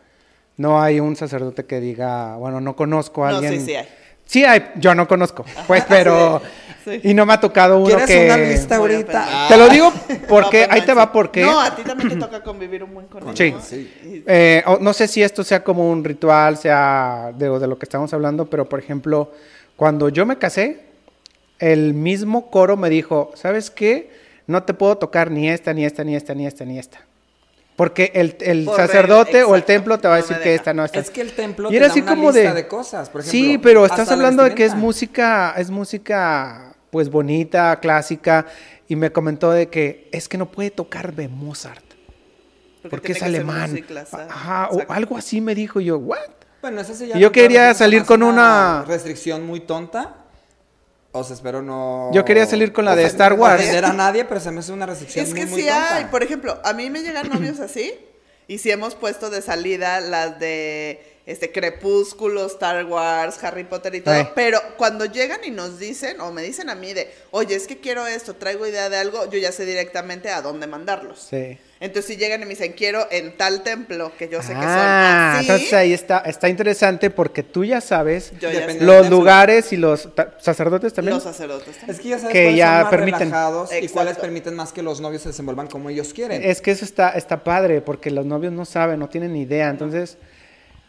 No 0.61 0.81
hay 0.81 0.99
un 0.99 1.15
sacerdote 1.15 1.65
que 1.65 1.79
diga, 1.79 2.35
bueno, 2.37 2.61
no 2.61 2.75
conozco 2.75 3.25
a 3.25 3.31
No, 3.31 3.37
alguien. 3.37 3.59
sí, 3.59 3.65
sí 3.65 3.75
hay. 3.75 3.87
Sí 4.25 4.45
hay, 4.45 4.71
yo 4.75 4.93
no 4.95 5.07
conozco, 5.07 5.43
pues, 5.67 5.83
pero... 5.89 6.41
Sí. 6.83 6.99
Y 7.03 7.13
no 7.13 7.27
me 7.27 7.33
ha 7.33 7.39
tocado 7.39 7.77
uno 7.77 7.85
¿Quieres 7.89 8.07
que... 8.07 8.25
una 8.25 8.37
lista 8.37 8.77
ahorita? 8.77 9.45
Te 9.49 9.55
lo 9.55 9.69
digo 9.69 9.93
porque, 10.27 10.65
No, 10.67 10.73
ahí 10.73 10.81
te 10.81 10.95
va 10.95 11.11
porque... 11.11 11.41
No, 11.43 11.61
a 11.61 11.75
ti 11.75 11.83
también 11.83 12.09
te 12.09 12.15
toca 12.15 12.41
convivir 12.41 12.83
un 12.83 12.91
buen 12.95 13.05
con 13.05 13.37
Sí. 13.37 13.51
¿no? 13.51 13.61
Sí. 13.61 13.93
Y- 14.03 14.23
Eh, 14.25 14.63
no 14.79 14.91
sé 14.91 15.07
si 15.07 15.21
esto 15.21 15.43
sea 15.43 15.63
como 15.63 15.87
un 15.91 16.03
ritual, 16.03 16.57
sea 16.57 17.33
de, 17.37 17.59
de 17.59 17.67
lo 17.67 17.77
que 17.77 17.85
estamos 17.85 18.11
hablando, 18.15 18.49
pero 18.49 18.67
por 18.67 18.79
ejemplo, 18.79 19.31
cuando 19.75 20.09
yo 20.09 20.25
me 20.25 20.39
casé, 20.39 20.79
el 21.59 21.93
mismo 21.93 22.49
coro 22.49 22.75
me 22.77 22.89
dijo, 22.89 23.31
¿sabes 23.35 23.69
qué? 23.69 24.09
No 24.47 24.63
te 24.63 24.73
puedo 24.73 24.97
tocar 24.97 25.29
ni 25.29 25.49
esta, 25.51 25.75
ni 25.75 25.85
esta, 25.85 26.03
ni 26.03 26.15
esta, 26.15 26.33
ni 26.33 26.47
esta, 26.47 26.65
ni 26.65 26.79
esta. 26.79 26.97
Porque 27.81 28.11
el, 28.13 28.37
el 28.41 28.65
Por 28.65 28.75
sacerdote 28.75 29.43
o 29.43 29.55
el 29.55 29.63
templo 29.63 29.97
te 29.97 30.07
va 30.07 30.13
a 30.13 30.17
decir 30.17 30.37
que 30.37 30.53
esta 30.53 30.71
no, 30.71 30.85
esta. 30.85 30.99
Es 30.99 31.09
que 31.09 31.21
el 31.21 31.31
templo 31.33 31.71
Y 31.71 31.77
era 31.77 31.85
te 31.85 31.87
da 31.87 31.91
así 31.93 32.01
una 32.01 32.11
como 32.11 32.31
lista 32.31 32.49
de- 32.53 32.61
de 32.61 32.67
cosas, 32.67 33.09
por 33.09 33.23
sí, 33.23 33.43
ejemplo, 33.47 33.61
pero 33.67 33.83
hasta 33.85 34.03
estás 34.03 34.07
la 34.09 34.13
hablando 34.13 34.43
de 34.43 34.53
que 34.53 34.65
es 34.65 34.75
música, 34.75 35.55
es 35.57 35.71
música 35.71 36.75
pues 36.91 37.09
bonita, 37.09 37.79
clásica, 37.79 38.45
y 38.87 38.95
me 38.95 39.11
comentó 39.11 39.49
de 39.51 39.67
que 39.69 40.09
es 40.11 40.29
que 40.29 40.37
no 40.37 40.51
puede 40.51 40.69
tocar 40.69 41.15
de 41.15 41.27
Mozart, 41.27 41.83
porque, 42.87 43.13
es 43.13 43.23
alemán. 43.23 43.71
música, 43.71 44.05
Ajá, 44.29 44.67
o 44.69 44.73
exacto. 44.73 44.93
algo 44.93 45.17
así 45.17 45.41
me 45.41 45.55
dijo 45.55 45.79
yo, 45.79 45.97
¿what? 45.97 46.19
Bueno, 46.61 46.81
ese 46.81 46.93
sí 46.93 47.07
ya 47.07 47.17
Y 47.17 47.19
yo 47.19 47.31
quería 47.31 47.73
salir 47.73 48.05
con 48.05 48.21
una- 48.21 48.85
restricción 48.87 49.43
muy 49.43 49.61
tonta. 49.61 50.17
O 51.13 51.23
sea, 51.23 51.35
espero 51.35 51.61
no. 51.61 52.09
Yo 52.13 52.23
quería 52.23 52.45
salir 52.45 52.71
con 52.71 52.85
la 52.85 52.95
de 52.95 53.03
Star 53.05 53.33
Wars. 53.33 53.61
ofender 53.61 53.85
a 53.85 53.93
nadie, 53.93 54.23
pero 54.25 54.39
se 54.39 54.49
me 54.51 54.59
hace 54.61 54.71
una 54.71 54.85
restricción 54.85 55.25
Es 55.25 55.33
que 55.33 55.45
muy 55.45 55.61
sí 55.61 55.67
tonta. 55.67 55.95
hay, 55.97 56.05
por 56.05 56.23
ejemplo, 56.23 56.59
a 56.63 56.73
mí 56.73 56.89
me 56.89 57.01
llegan 57.01 57.27
novios 57.29 57.59
así 57.59 57.93
y 58.47 58.57
sí 58.59 58.71
hemos 58.71 58.95
puesto 58.95 59.29
de 59.29 59.41
salida 59.41 59.99
las 59.99 60.39
de 60.39 61.05
este 61.25 61.51
Crepúsculo, 61.51 62.45
Star 62.47 62.85
Wars, 62.85 63.41
Harry 63.43 63.63
Potter 63.63 63.93
y 63.95 64.01
todo, 64.01 64.15
Ay. 64.15 64.29
pero 64.35 64.59
cuando 64.77 65.05
llegan 65.05 65.41
y 65.43 65.51
nos 65.51 65.77
dicen 65.79 66.19
o 66.21 66.31
me 66.31 66.41
dicen 66.41 66.69
a 66.69 66.75
mí 66.75 66.93
de, 66.93 67.13
"Oye, 67.31 67.55
es 67.55 67.67
que 67.67 67.79
quiero 67.79 68.07
esto, 68.07 68.35
traigo 68.35 68.65
idea 68.65 68.89
de 68.89 68.97
algo", 68.97 69.29
yo 69.29 69.37
ya 69.37 69.51
sé 69.51 69.65
directamente 69.65 70.29
a 70.31 70.41
dónde 70.41 70.65
mandarlos. 70.67 71.27
Sí. 71.29 71.57
Entonces 71.81 72.13
si 72.13 72.15
llegan 72.17 72.41
y 72.41 72.45
me 72.45 72.51
dicen, 72.51 72.73
"Quiero 72.73 73.07
en 73.11 73.35
tal 73.35 73.63
templo", 73.63 74.11
que 74.17 74.29
yo 74.29 74.41
sé 74.41 74.49
que 74.53 74.59
Ah, 74.61 75.31
son 75.33 75.39
así. 75.39 75.47
entonces 75.51 75.73
ahí 75.73 75.93
está, 75.93 76.19
está 76.19 76.47
interesante 76.47 77.09
porque 77.09 77.41
tú 77.43 77.65
ya 77.65 77.81
sabes 77.81 78.31
los 78.79 79.09
lugares 79.09 79.73
y 79.73 79.77
los 79.77 80.07
sacerdotes 80.39 80.93
también. 80.93 81.15
los 81.15 81.23
sacerdotes 81.23 81.75
también. 81.77 81.89
Es 81.89 81.99
que 81.99 82.09
ya 82.09 82.19
sabes 82.19 82.31
Que 82.33 82.43
cuáles 82.43 82.57
ya 82.59 82.71
son 82.73 82.81
más 82.83 82.89
permiten. 82.91 83.19
relajados 83.19 83.71
y 83.71 83.75
Exacto. 83.75 83.93
cuáles 83.95 84.17
permiten 84.17 84.55
más 84.55 84.71
que 84.71 84.83
los 84.83 85.01
novios 85.01 85.23
se 85.23 85.29
desenvuelvan 85.29 85.65
como 85.67 85.89
ellos 85.89 86.13
quieren. 86.13 86.43
Es 86.43 86.61
que 86.61 86.69
eso 86.69 86.85
está, 86.85 87.09
está 87.09 87.43
padre, 87.43 87.81
porque 87.81 88.11
los 88.11 88.25
novios 88.27 88.53
no 88.53 88.63
saben, 88.65 88.99
no 88.99 89.09
tienen 89.09 89.33
ni 89.33 89.41
idea. 89.41 89.67
Entonces, 89.69 90.19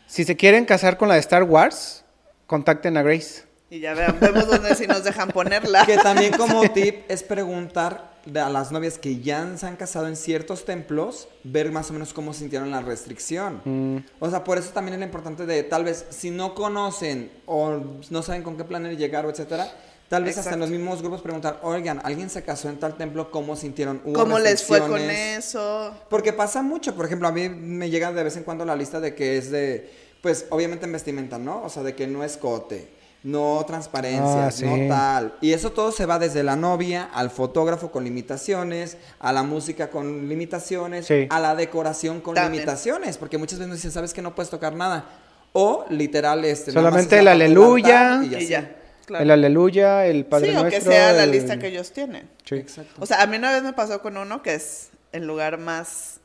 si 0.06 0.24
se 0.24 0.36
quieren 0.36 0.66
casar 0.66 0.98
con 0.98 1.08
la 1.08 1.14
de 1.14 1.20
Star 1.20 1.42
Wars, 1.44 2.04
contacten 2.46 2.98
a 2.98 3.02
Grace. 3.02 3.44
Y 3.70 3.80
ya 3.80 3.94
vean, 3.94 4.18
vemos 4.20 4.46
dónde 4.46 4.74
si 4.74 4.86
nos 4.86 5.02
dejan 5.02 5.30
ponerla. 5.30 5.86
Que 5.86 5.96
también 5.96 6.34
como 6.36 6.60
tip 6.74 7.10
es 7.10 7.22
preguntar 7.22 8.11
a 8.34 8.48
las 8.48 8.72
novias 8.72 8.98
que 8.98 9.20
ya 9.20 9.56
se 9.56 9.66
han 9.66 9.76
casado 9.76 10.08
en 10.08 10.16
ciertos 10.16 10.64
templos, 10.64 11.28
ver 11.44 11.70
más 11.72 11.90
o 11.90 11.92
menos 11.92 12.12
cómo 12.12 12.32
sintieron 12.32 12.70
la 12.70 12.80
restricción. 12.80 13.60
Mm. 13.64 14.04
O 14.20 14.30
sea, 14.30 14.44
por 14.44 14.58
eso 14.58 14.70
también 14.70 14.94
es 14.94 15.00
lo 15.00 15.06
importante 15.06 15.46
de 15.46 15.62
tal 15.62 15.84
vez 15.84 16.06
si 16.10 16.30
no 16.30 16.54
conocen 16.54 17.30
o 17.46 17.80
no 18.10 18.22
saben 18.22 18.42
con 18.42 18.56
qué 18.56 18.64
planear 18.64 18.96
llegar 18.96 19.26
o 19.26 19.30
etcétera, 19.30 19.70
tal 20.08 20.24
vez 20.24 20.36
hasta 20.38 20.54
en 20.54 20.60
los 20.60 20.70
mismos 20.70 21.00
grupos 21.00 21.22
preguntar, 21.22 21.60
oigan, 21.62 22.00
alguien 22.04 22.28
se 22.30 22.42
casó 22.42 22.68
en 22.68 22.78
tal 22.78 22.96
templo, 22.96 23.30
¿cómo 23.30 23.56
sintieron? 23.56 24.00
¿Hubo 24.04 24.12
¿Cómo 24.12 24.38
les 24.38 24.62
fue 24.62 24.80
con 24.80 24.92
restricciones?" 24.92 25.46
eso? 25.46 25.94
Porque 26.08 26.32
pasa 26.32 26.62
mucho, 26.62 26.94
por 26.94 27.06
ejemplo, 27.06 27.28
a 27.28 27.32
mí 27.32 27.48
me 27.48 27.90
llega 27.90 28.12
de 28.12 28.22
vez 28.22 28.36
en 28.36 28.44
cuando 28.44 28.64
la 28.64 28.76
lista 28.76 29.00
de 29.00 29.14
que 29.14 29.38
es 29.38 29.50
de, 29.50 29.90
pues 30.20 30.46
obviamente 30.50 30.84
en 30.86 30.92
vestimenta, 30.92 31.38
¿no? 31.38 31.62
O 31.62 31.68
sea, 31.68 31.82
de 31.82 31.94
que 31.94 32.06
no 32.06 32.24
escote, 32.24 33.01
no 33.24 33.64
transparencia, 33.66 34.46
Ah, 34.46 34.50
sí. 34.50 34.64
no 34.64 34.88
tal. 34.88 35.34
Y 35.40 35.52
eso 35.52 35.70
todo 35.70 35.92
se 35.92 36.06
va 36.06 36.18
desde 36.18 36.42
la 36.42 36.56
novia 36.56 37.08
al 37.14 37.30
fotógrafo 37.30 37.90
con 37.92 38.02
limitaciones, 38.04 38.96
a 39.20 39.32
la 39.32 39.42
música 39.42 39.90
con 39.90 40.28
limitaciones, 40.28 41.06
Sí. 41.06 41.26
a 41.30 41.38
la 41.40 41.54
decoración 41.54 42.20
con 42.20 42.34
También. 42.34 42.62
limitaciones, 42.62 43.18
porque 43.18 43.38
muchas 43.38 43.58
veces 43.58 43.68
nos 43.68 43.78
dicen, 43.78 43.92
¿sabes 43.92 44.12
que 44.12 44.22
no 44.22 44.34
puedes 44.34 44.50
tocar 44.50 44.74
nada? 44.74 45.04
O 45.52 45.84
literal, 45.90 46.44
este... 46.44 46.72
Solamente 46.72 47.18
el 47.18 47.28
aleluya. 47.28 48.14
altar 48.20 48.40
Y 48.42 48.46
ya. 48.46 48.76
claro. 49.06 49.22
El 49.22 49.30
aleluya, 49.30 50.06
el 50.06 50.24
Padre 50.24 50.50
sí, 50.52 50.56
o 50.56 50.60
Nuestro. 50.62 50.82
que 50.90 50.90
sea 50.96 51.12
la 51.12 51.26
lista 51.26 51.58
que 51.58 51.68
ellos 51.68 51.92
tienen. 51.92 52.28
Sí. 52.44 52.56
Exacto. 52.56 52.92
O 53.00 53.06
sea, 53.06 53.22
a 53.22 53.26
mí 53.26 53.36
una 53.36 53.52
vez 53.52 53.62
me 53.62 53.72
pasó 53.72 54.00
con 54.02 54.16
uno 54.16 54.42
que 54.42 54.54
es 54.54 54.88
el 55.12 55.26
lugar 55.26 55.58
más 55.58 56.20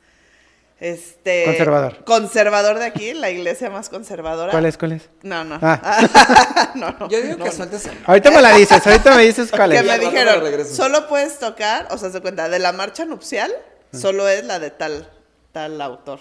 este 0.79 1.45
Conservador. 1.45 2.03
conservador 2.05 2.77
de 2.79 2.85
aquí, 2.85 3.13
la 3.13 3.29
iglesia 3.31 3.69
más 3.69 3.89
conservadora. 3.89 4.51
¿Cuál 4.51 4.65
es? 4.67 4.77
¿Cuál 4.77 4.91
es? 4.93 5.09
No, 5.23 5.43
no. 5.43 5.57
Ah. 5.61 6.71
no, 6.75 6.91
no. 6.99 7.09
Yo 7.09 7.21
digo 7.21 7.37
no, 7.37 7.43
que 7.45 7.49
no. 7.49 7.55
sueltes 7.55 7.85
el... 7.87 7.97
Ahorita 8.05 8.29
me 8.31 8.41
la 8.41 8.53
dices, 8.55 8.85
ahorita 8.85 9.15
me 9.15 9.23
dices 9.23 9.49
cuál 9.51 9.71
Que 9.71 9.77
es. 9.77 9.87
rato 9.87 10.01
me 10.01 10.05
dijeron, 10.09 10.65
solo 10.65 11.07
puedes 11.07 11.39
tocar, 11.39 11.87
o 11.91 11.97
sea, 11.97 12.09
se 12.11 12.21
cuenta, 12.21 12.47
de 12.49 12.59
la 12.59 12.71
marcha 12.73 13.05
nupcial, 13.05 13.51
Ah. 13.93 13.97
solo 13.97 14.27
es 14.27 14.43
la 14.45 14.59
de 14.59 14.69
tal, 14.69 15.09
tal 15.53 15.81
autor. 15.81 16.19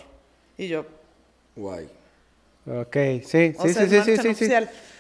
Y 0.57 0.69
yo, 0.69 0.87
Guay. 1.57 1.89
Ok, 2.67 2.97
sí, 3.27 3.55
o 3.59 3.67
sí, 3.67 3.75
sea, 3.75 3.89
sí, 3.89 4.01
sí, 4.05 4.17
sí, 4.35 4.35
sí. 4.47 4.53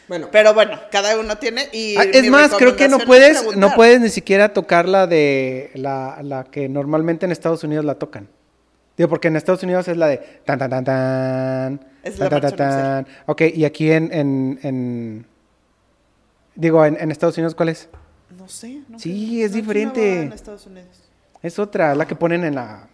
Bueno. 0.08 0.28
Pero 0.30 0.52
bueno, 0.54 0.78
cada 0.92 1.18
uno 1.18 1.36
tiene 1.38 1.68
y 1.72 1.96
Ah, 1.96 2.04
es 2.12 2.28
más, 2.28 2.52
creo 2.54 2.76
que 2.76 2.88
no 2.88 2.98
puedes, 3.00 3.56
no 3.56 3.74
puedes 3.74 4.00
ni 4.00 4.08
siquiera 4.08 4.52
tocar 4.52 4.88
la 4.88 5.06
de 5.06 5.70
la, 5.74 6.18
la 6.22 6.44
que 6.44 6.68
normalmente 6.68 7.24
en 7.26 7.32
Estados 7.32 7.64
Unidos 7.64 7.84
la 7.84 7.94
tocan. 7.96 8.28
Digo, 8.96 9.08
porque 9.10 9.28
en 9.28 9.36
Estados 9.36 9.62
Unidos 9.62 9.86
es 9.88 9.96
la 9.96 10.06
de 10.08 10.18
tan 10.44 10.58
tan 10.58 10.70
tan 10.70 10.84
tan. 10.84 11.80
Es 12.02 12.16
tan, 12.16 12.30
la 12.30 12.40
tan, 12.40 12.56
tan. 12.56 13.06
Ok, 13.26 13.42
y 13.54 13.64
aquí 13.64 13.90
en, 13.92 14.10
en, 14.12 14.58
en- 14.62 15.26
digo, 16.54 16.84
en, 16.84 16.96
en 17.00 17.10
Estados 17.10 17.36
Unidos, 17.36 17.54
¿cuál 17.54 17.68
es? 17.70 17.88
No 18.38 18.48
sé. 18.48 18.80
No 18.88 18.98
Sí, 18.98 19.38
sé. 19.38 19.44
es 19.44 19.50
No, 19.50 19.56
diferente. 19.58 20.16
va 20.16 20.22
en 20.22 20.32
Estados 20.32 20.66
Unidos. 20.66 21.02
Es 21.42 21.58
otra, 21.58 21.94
la 21.94 22.06
que 22.06 22.14
ponen 22.16 22.44
en 22.44 22.54
la 22.54 22.88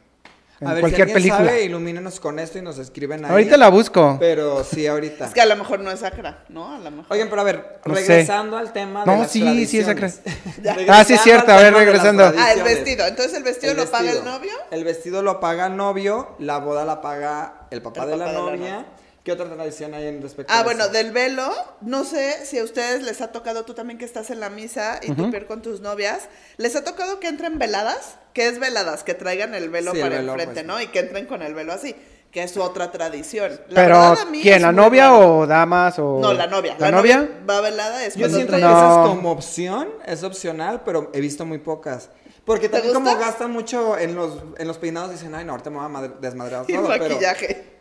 en 0.62 0.68
A 0.68 0.74
ver, 0.74 0.80
cualquier 0.80 1.08
si 1.08 1.14
película. 1.14 1.44
sabe, 1.44 1.64
ilumínenos 1.64 2.20
con 2.20 2.38
esto 2.38 2.56
y 2.58 2.62
nos 2.62 2.78
escriben 2.78 3.24
ahí. 3.24 3.30
Ahorita 3.32 3.56
la 3.56 3.68
busco. 3.68 4.16
Pero 4.20 4.62
sí, 4.64 4.86
ahorita. 4.86 5.26
Es 5.26 5.34
que 5.34 5.40
a 5.40 5.46
lo 5.46 5.56
mejor 5.56 5.80
no 5.80 5.90
es 5.90 6.00
sacra, 6.00 6.44
¿no? 6.48 6.72
A 6.74 6.78
lo 6.78 6.90
mejor. 6.90 7.06
Oigan, 7.12 7.28
pero 7.28 7.40
a 7.40 7.44
ver, 7.44 7.80
No 7.84 7.94
sé. 7.96 8.00
regresando 8.06 8.56
al 8.56 8.72
tema 8.72 9.04
de 9.04 9.06
No, 9.12 9.18
las 9.22 9.30
sí, 9.32 9.66
sí 9.66 9.78
es 9.80 9.86
sacra. 9.86 10.08
Ah, 10.88 11.04
sí, 11.04 11.14
es 11.14 11.20
cierto, 11.22 11.50
a 11.52 11.56
ver, 11.56 11.74
regresando. 11.74 12.24
ah, 12.38 12.52
el 12.52 12.62
vestido. 12.62 13.06
Entonces 13.06 13.34
el 13.36 13.42
vestido 13.42 13.72
El 13.72 13.78
lo 13.78 13.86
paga 13.90 14.10
el 14.10 14.16
vestido. 14.18 14.32
novio. 14.38 14.52
El 14.70 14.84
vestido 14.84 15.22
lo 15.22 15.40
paga 15.40 15.66
el 15.66 15.76
novio, 15.76 16.36
la 16.38 16.58
boda 16.58 16.84
la 16.84 17.00
paga 17.00 17.66
el 17.70 17.82
papá 17.82 18.04
El 18.04 18.10
de 18.10 18.16
la 18.16 18.24
papá 18.26 18.36
de 18.36 18.38
la 18.38 18.50
novia. 18.50 18.72
novia. 18.74 18.86
¿Qué 19.24 19.30
otra 19.30 19.48
tradición 19.48 19.94
hay 19.94 20.08
en 20.08 20.20
respecto 20.20 20.52
Ah, 20.52 20.60
a 20.60 20.62
bueno, 20.64 20.84
eso? 20.84 20.92
del 20.92 21.12
velo, 21.12 21.48
no 21.80 22.04
sé 22.04 22.44
si 22.44 22.58
a 22.58 22.64
ustedes 22.64 23.02
les 23.02 23.20
ha 23.20 23.30
tocado, 23.30 23.64
tú 23.64 23.72
también 23.72 23.96
que 23.98 24.04
estás 24.04 24.30
en 24.30 24.40
la 24.40 24.50
misa 24.50 24.98
y 25.00 25.12
tú 25.12 25.30
Pierre, 25.30 25.46
con 25.46 25.62
tus 25.62 25.80
novias, 25.80 26.28
¿les 26.56 26.74
ha 26.74 26.82
tocado 26.82 27.20
que 27.20 27.28
entren 27.28 27.58
veladas? 27.58 28.16
¿Qué 28.32 28.48
es 28.48 28.58
veladas? 28.58 29.04
Que 29.04 29.14
traigan 29.14 29.54
el 29.54 29.70
velo 29.70 29.92
Sí, 29.92 29.98
el 29.98 30.02
para 30.02 30.16
velo, 30.16 30.32
enfrente, 30.32 30.54
pues. 30.54 30.66
¿no? 30.66 30.80
Y 30.80 30.88
que 30.88 30.98
entren 30.98 31.26
con 31.26 31.40
el 31.42 31.54
velo 31.54 31.72
así, 31.72 31.94
que 32.32 32.42
es 32.42 32.56
otra 32.56 32.90
tradición. 32.90 33.52
La 33.68 33.74
Pero, 33.82 33.98
verdad, 34.00 34.18
a 34.22 34.24
mí 34.24 34.40
¿quién? 34.42 34.60
¿La 34.62 34.72
novia 34.72 35.08
raro. 35.10 35.36
o 35.38 35.46
damas 35.46 35.98
o...? 36.00 36.18
No, 36.20 36.32
la 36.32 36.48
novia. 36.48 36.74
¿La, 36.80 36.90
novia? 36.90 37.28
va 37.48 37.60
velada 37.60 38.04
es 38.04 38.16
Yo 38.16 38.28
siento 38.28 38.54
que 38.56 38.60
No. 38.62 38.68
esa 38.70 39.02
es 39.04 39.08
como 39.08 39.30
opción, 39.30 39.88
es 40.04 40.24
opcional, 40.24 40.82
pero 40.84 41.12
he 41.14 41.20
visto 41.20 41.46
muy 41.46 41.58
pocas. 41.58 42.08
Porque 42.44 42.68
¿Te 42.68 42.78
también 42.78 42.94
como 42.94 43.14
gastan 43.18 43.52
mucho 43.52 43.96
en 43.96 44.16
los, 44.16 44.38
en 44.58 44.66
los 44.66 44.78
peinados, 44.78 45.12
dicen, 45.12 45.32
ay, 45.32 45.44
no, 45.44 45.52
ahorita 45.52 45.70
me 45.70 45.78
voy 45.78 46.04
a 46.04 46.08
desmadrar 46.20 46.64
y 46.68 46.74
todo. 46.74 46.88
pero 46.88 47.04
maquillaje. 47.04 47.71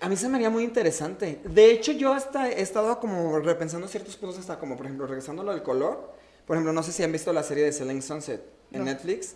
A 0.00 0.08
mí 0.08 0.16
se 0.16 0.28
me 0.28 0.36
haría 0.36 0.50
muy 0.50 0.64
interesante. 0.64 1.40
De 1.44 1.70
hecho, 1.70 1.92
yo 1.92 2.12
hasta 2.12 2.48
he 2.50 2.60
estado 2.62 2.98
como 3.00 3.38
repensando 3.38 3.86
ciertos 3.88 4.16
puntos, 4.16 4.38
hasta 4.38 4.58
como, 4.58 4.76
por 4.76 4.86
ejemplo, 4.86 5.06
regresando 5.06 5.42
a 5.42 5.44
lo 5.44 5.52
del 5.52 5.62
color. 5.62 6.12
Por 6.46 6.56
ejemplo, 6.56 6.72
no 6.72 6.82
sé 6.82 6.92
si 6.92 7.02
han 7.02 7.12
visto 7.12 7.32
la 7.32 7.42
serie 7.42 7.64
de 7.64 7.72
Selling 7.72 8.02
Sunset 8.02 8.42
en 8.72 8.80
No. 8.80 8.84
Netflix. 8.86 9.34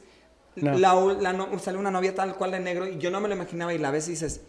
No. 0.57 0.79
La, 0.79 0.94
la 1.20 1.33
no- 1.33 1.59
sale 1.59 1.79
una 1.79 1.90
novia 1.90 2.14
tal 2.14 2.37
cual 2.37 2.53
de 2.53 2.61
negro 2.61 2.87
y 2.88 2.98
yo 2.98 3.11
no 3.11 3.20
me 3.20 3.29
lo 3.29 3.35
imaginaba 3.35 3.74
y 3.74 3.79
la 3.79 3.90
ves 3.90 4.07
y 4.09 4.12
dices, 4.12 4.40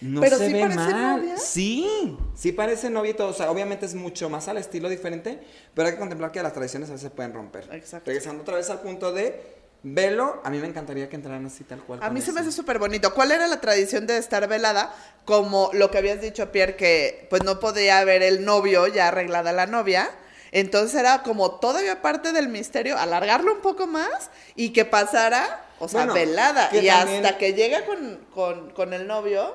no 0.00 0.20
Pero 0.20 0.36
se 0.36 0.48
sí 0.48 0.52
ve 0.52 0.60
parece 0.60 0.76
mal. 0.78 1.20
novia. 1.20 1.36
Sí, 1.38 2.16
sí 2.34 2.52
parece 2.52 2.90
novia 2.90 3.12
y 3.12 3.14
todo. 3.14 3.28
O 3.28 3.32
sea, 3.32 3.50
obviamente 3.50 3.86
es 3.86 3.94
mucho 3.94 4.28
más 4.28 4.48
al 4.48 4.58
estilo 4.58 4.88
diferente, 4.88 5.38
pero 5.72 5.86
hay 5.88 5.94
que 5.94 6.00
contemplar 6.00 6.32
que 6.32 6.42
las 6.42 6.52
tradiciones 6.52 6.88
a 6.90 6.92
veces 6.92 7.08
se 7.08 7.14
pueden 7.14 7.32
romper. 7.32 7.68
Exacto. 7.72 8.06
Regresando 8.08 8.42
otra 8.42 8.56
vez 8.56 8.68
al 8.70 8.80
punto 8.80 9.12
de 9.12 9.40
velo, 9.84 10.40
a 10.44 10.50
mí 10.50 10.58
me 10.58 10.66
encantaría 10.66 11.08
que 11.08 11.16
entraran 11.16 11.44
así 11.46 11.62
tal 11.62 11.80
cual. 11.82 12.00
A 12.02 12.08
mí 12.10 12.20
se 12.22 12.32
me 12.32 12.40
hace 12.40 12.50
súper 12.50 12.78
bonito. 12.78 13.14
¿Cuál 13.14 13.30
era 13.32 13.46
la 13.46 13.60
tradición 13.60 14.06
de 14.06 14.16
estar 14.16 14.48
velada? 14.48 14.92
Como 15.26 15.70
lo 15.74 15.90
que 15.90 15.98
habías 15.98 16.20
dicho, 16.20 16.50
Pierre, 16.50 16.74
que 16.76 17.26
pues 17.30 17.44
no 17.44 17.60
podía 17.60 18.02
ver 18.04 18.22
el 18.22 18.44
novio 18.44 18.86
ya 18.88 19.08
arreglada 19.08 19.52
la 19.52 19.66
novia. 19.66 20.10
Entonces 20.52 20.98
era 20.98 21.22
como 21.22 21.52
todavía 21.60 22.00
parte 22.00 22.32
del 22.32 22.48
misterio, 22.48 22.96
alargarlo 22.96 23.52
un 23.52 23.60
poco 23.60 23.86
más 23.86 24.30
y 24.54 24.70
que 24.72 24.84
pasara, 24.84 25.64
o 25.80 25.88
sea, 25.88 26.00
Bueno, 26.06 26.14
velada. 26.14 26.68
Y 26.72 26.86
también- 26.86 27.24
hasta 27.26 27.38
que 27.38 27.52
llega 27.54 27.84
con, 27.84 28.24
con, 28.32 28.70
con 28.70 28.92
el 28.94 29.06
novio, 29.06 29.54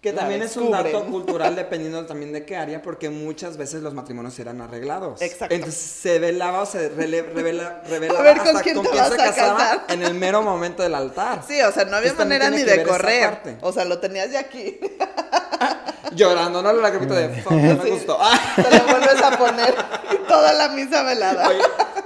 Que 0.00 0.12
la 0.14 0.20
también 0.22 0.40
es 0.42 0.56
un 0.56 0.70
dato 0.70 1.04
cultural 1.04 1.54
dependiendo 1.54 2.06
también 2.06 2.32
de 2.32 2.46
qué 2.46 2.56
área, 2.56 2.80
porque 2.80 3.10
muchas 3.10 3.58
veces 3.58 3.82
los 3.82 3.92
matrimonios 3.92 4.38
eran 4.38 4.62
arreglados. 4.62 5.20
Exacto. 5.20 5.54
Entonces 5.54 5.78
se 5.78 6.18
velaba 6.18 6.62
o 6.62 6.66
se 6.66 6.90
rele- 6.96 7.22
revela, 7.34 7.82
revelaba 7.86 8.20
A 8.20 8.22
ver, 8.22 8.38
¿con 8.38 8.46
hasta 8.48 8.62
quién 8.62 8.76
con 8.76 8.84
te 8.86 8.90
quién 8.92 9.02
vas 9.04 9.12
se 9.14 9.20
a 9.20 9.24
casaba 9.26 9.58
casar? 9.58 9.84
en 9.88 10.02
el 10.02 10.14
mero 10.14 10.40
momento 10.40 10.82
del 10.82 10.94
altar. 10.94 11.42
sí, 11.46 11.60
o 11.60 11.70
sea, 11.70 11.84
no 11.84 11.96
había 11.98 12.12
Entonces, 12.12 12.16
manera 12.40 12.48
ni 12.48 12.62
de 12.62 12.82
correr. 12.82 13.58
O 13.60 13.72
sea, 13.72 13.84
lo 13.84 13.98
tenías 13.98 14.30
ya 14.30 14.40
aquí. 14.40 14.80
Llorando, 16.14 16.62
¿no? 16.62 16.72
La 16.72 16.82
lagrimita 16.82 17.14
de 17.14 17.28
fuck, 17.42 17.52
no 17.52 17.76
me 17.76 17.82
Sí. 17.84 17.90
gustó. 17.90 18.16
Ah, 18.20 18.38
Te 18.56 18.62
lo 18.78 18.84
vuelves 18.86 19.22
a 19.22 19.36
poner 19.38 19.74
y 20.12 20.26
toda 20.26 20.52
la 20.54 20.68
misa 20.70 21.02
velada. 21.02 21.46
oye, 21.48 21.60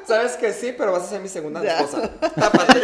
Sabes 0.07 0.33
que 0.33 0.53
sí, 0.53 0.75
pero 0.77 0.93
vas 0.93 1.05
a 1.05 1.07
ser 1.07 1.21
mi 1.21 1.29
segunda 1.29 1.63
Ya. 1.63 1.79
esposa. 1.81 2.11
Tápate. 2.21 2.81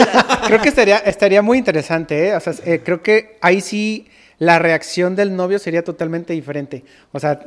Creo 0.46 0.62
que 0.62 0.68
estaría, 0.70 0.98
estaría 0.98 1.42
muy 1.42 1.58
interesante, 1.58 2.28
¿eh? 2.28 2.36
O 2.36 2.40
sea, 2.40 2.54
eh, 2.64 2.80
creo 2.82 3.02
que 3.02 3.36
ahí 3.42 3.60
sí 3.60 4.08
la 4.40 4.58
reacción 4.58 5.14
del 5.14 5.36
novio 5.36 5.60
sería 5.60 5.84
totalmente 5.84 6.32
diferente. 6.32 6.84
O 7.12 7.20
sea, 7.20 7.38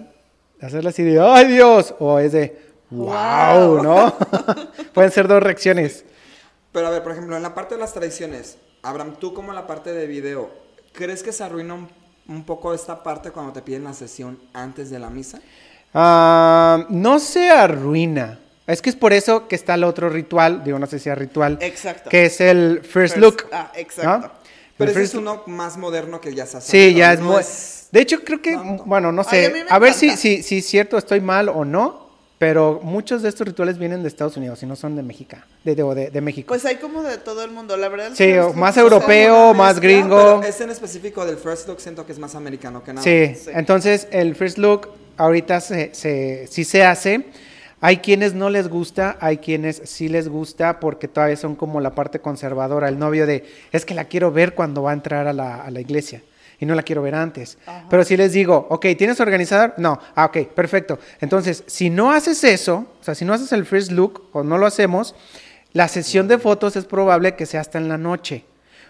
hacerle 0.62 0.90
así 0.92 1.04
de, 1.04 1.20
¡ay 1.20 1.48
Dios! 1.48 1.94
O 2.00 2.18
es 2.20 2.32
de, 2.32 2.58
¡wow! 2.90 3.10
Wow. 3.76 3.84
¿No? 3.84 4.16
Pueden 4.94 5.12
ser 5.12 5.28
dos 5.28 5.44
reacciones. 5.44 6.06
Pero 6.72 6.88
a 6.88 6.90
ver, 6.92 7.04
por 7.04 7.12
ejemplo, 7.12 7.36
en 7.36 7.44
la 7.44 7.54
parte 7.54 7.76
de 7.76 7.82
las 7.82 7.94
tradiciones, 7.94 8.58
Abraham, 8.82 9.16
tú 9.20 9.34
como 9.34 9.50
en 9.50 9.56
la 9.56 9.68
parte 9.68 9.92
de 9.94 10.08
video, 10.08 10.50
¿crees 10.94 11.22
que 11.24 11.32
se 11.34 11.44
arruina 11.44 11.74
un, 11.74 11.90
un 12.28 12.46
poco 12.46 12.74
esta 12.74 13.04
parte 13.04 13.32
cuando 13.32 13.52
te 13.54 13.62
piden 13.62 13.84
la 13.84 13.94
sesión 13.94 14.40
antes 14.54 14.90
de 14.90 15.00
la 15.00 15.10
misa? 15.10 15.42
Ah, 15.94 16.86
no 16.90 17.20
se 17.20 17.50
arruina. 17.50 18.40
Es 18.66 18.82
que 18.82 18.90
es 18.90 18.96
por 18.96 19.12
eso 19.14 19.48
que 19.48 19.56
está 19.56 19.74
el 19.76 19.84
otro 19.84 20.10
ritual, 20.10 20.64
digo, 20.64 20.80
no 20.80 20.88
sé 20.88 20.98
si 20.98 21.10
es 21.10 21.18
ritual, 21.18 21.58
Exacto. 21.62 22.10
que 22.10 22.26
es 22.28 22.40
el 22.40 22.80
first, 22.82 23.18
First- 23.18 23.20
look. 23.20 23.46
ah, 23.52 23.72
exacto. 23.76 24.28
¿no? 24.28 24.43
Pero 24.78 24.92
ese 24.92 25.00
first 25.02 25.14
es 25.14 25.20
uno 25.20 25.44
más 25.48 25.78
moderno 25.78 26.20
que 26.20 26.34
ya 26.34 26.46
se 26.46 26.58
hace. 26.58 26.72
Sí, 26.72 26.94
ya 26.96 27.14
es 27.14 27.20
no 27.20 27.26
muy... 27.34 27.44
De 27.92 28.02
hecho, 28.02 28.24
creo 28.24 28.42
que, 28.42 28.56
bueno, 28.86 29.12
no 29.12 29.22
Ay, 29.22 29.28
sé, 29.30 29.46
a 29.46 29.50
mí 29.50 29.60
me 29.64 29.66
a, 29.70 29.78
ver 29.80 29.94
si, 29.94 30.18
si, 30.18 30.42
si 30.42 30.58
es 30.58 30.66
cierto, 30.66 30.98
estoy 30.98 31.22
mal 31.22 31.48
o 31.48 31.64
no, 31.64 32.10
pero 32.40 32.80
muchos 32.82 33.22
de 33.22 33.30
estos 33.30 33.46
rituales 33.48 33.78
vienen 33.78 34.02
de 34.02 34.08
Estados 34.08 34.36
Unidos 34.36 34.64
y 34.64 34.66
no 34.66 34.76
son 34.76 34.96
de 34.96 35.04
México, 35.04 35.38
de, 35.64 35.76
de, 35.76 35.84
de- 35.96 36.10
de 36.10 36.22
México. 36.22 36.48
Pues 36.48 36.66
hay 36.66 36.78
como 36.78 37.04
de 37.04 37.18
todo 37.20 37.44
el 37.44 37.52
mundo, 37.52 37.78
la 37.78 37.88
verdad. 37.90 38.10
Sí, 38.16 38.34
o 38.34 38.48
look 38.48 38.56
más 38.58 38.76
es 38.76 38.82
europeo, 38.82 39.54
más 39.54 39.76
mezcla, 39.76 39.90
gringo. 39.90 40.40
Pero 40.40 40.44
ese 40.44 40.64
en 40.64 40.72
específico 40.72 41.24
del 41.26 41.38
First 41.38 41.68
Look 41.68 41.80
siento 41.80 42.06
que 42.08 42.12
es 42.12 42.20
más 42.20 42.34
americano 42.34 42.84
que 42.84 42.94
nada. 42.94 43.04
Sí, 43.04 43.36
Sí. 43.36 43.52
entonces 43.54 44.08
el 44.10 44.36
first 44.36 44.58
look 44.58 44.90
ahorita 45.18 45.62
se, 45.62 45.94
se, 45.94 46.48
sí 46.48 46.64
se 46.66 46.84
hace. 46.84 47.26
Hay 47.86 47.98
quienes 47.98 48.34
no 48.34 48.50
les 48.50 48.70
gusta, 48.70 49.18
hay 49.20 49.40
quienes 49.40 49.82
sí 49.84 50.08
les 50.08 50.30
gusta 50.30 50.80
porque 50.80 51.10
todavía 51.10 51.36
son 51.36 51.56
como 51.56 51.82
la 51.82 51.94
parte 51.94 52.20
conservadora. 52.20 52.88
El 52.88 52.98
novio 52.98 53.28
de, 53.28 53.44
es 53.74 53.84
que 53.86 53.94
la 53.94 54.06
quiero 54.06 54.32
ver 54.32 54.56
cuando 54.56 54.84
va 54.84 54.92
a 54.92 54.94
entrar 54.94 55.28
a 55.28 55.34
la, 55.34 55.56
a 55.64 55.70
la 55.70 55.82
iglesia 55.82 56.22
y 56.62 56.66
no 56.66 56.76
la 56.76 56.84
quiero 56.84 57.02
ver 57.02 57.14
antes. 57.14 57.58
Pero 57.90 58.06
si 58.06 58.16
les 58.16 58.32
digo, 58.32 58.68
ok, 58.70 58.86
¿tienes 58.98 59.20
organizador? 59.20 59.74
No, 59.76 60.00
ah, 60.16 60.26
ok, 60.26 60.48
perfecto. 60.56 60.98
Entonces, 61.20 61.66
si 61.68 61.90
no 61.90 62.12
haces 62.12 62.42
eso, 62.46 62.86
o 63.02 63.04
sea, 63.04 63.16
si 63.16 63.26
no 63.26 63.34
haces 63.34 63.52
el 63.52 63.66
first 63.66 63.92
look 63.92 64.30
o 64.32 64.44
no 64.44 64.58
lo 64.58 64.66
hacemos, 64.66 65.14
la 65.74 65.90
sesión 65.90 66.30
de 66.30 66.38
fotos 66.38 66.78
es 66.78 66.86
probable 66.86 67.36
que 67.36 67.46
sea 67.46 67.60
hasta 67.60 67.80
en 67.80 67.90
la 67.90 67.98
noche. 67.98 68.46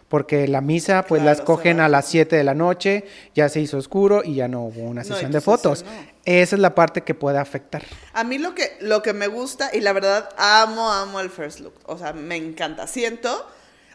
Porque 0.07 0.47
la 0.47 0.61
misa, 0.61 1.03
pues 1.07 1.23
la 1.23 1.31
Claro, 1.31 1.39
escogen 1.39 1.77
se 1.77 1.79
va. 1.79 1.85
a 1.85 1.89
las 1.89 2.05
7 2.05 2.35
de 2.35 2.43
la 2.43 2.53
noche, 2.53 3.05
ya 3.33 3.49
se 3.49 3.59
hizo 3.59 3.77
oscuro 3.79 4.21
y 4.23 4.35
ya 4.35 4.47
no 4.47 4.65
hubo 4.65 4.81
una 4.83 5.03
sesión 5.03 5.31
de 5.31 5.41
fotos. 5.41 5.83
no. 5.83 6.12
Esa 6.25 6.55
es 6.55 6.61
la 6.61 6.73
parte 6.73 7.01
que 7.01 7.13
puede 7.13 7.37
afectar. 7.37 7.83
A 8.13 8.23
mí 8.23 8.37
lo 8.37 8.55
que, 8.55 8.77
lo 8.79 9.01
que 9.01 9.11
me 9.13 9.27
gusta, 9.27 9.69
y 9.73 9.81
la 9.81 9.91
verdad 9.93 10.29
amo, 10.37 10.89
amo 10.91 11.19
el 11.19 11.29
first 11.29 11.59
look. 11.59 11.73
O 11.85 11.97
sea, 11.97 12.13
me 12.13 12.37
encanta. 12.37 12.87
Siento, 12.87 13.45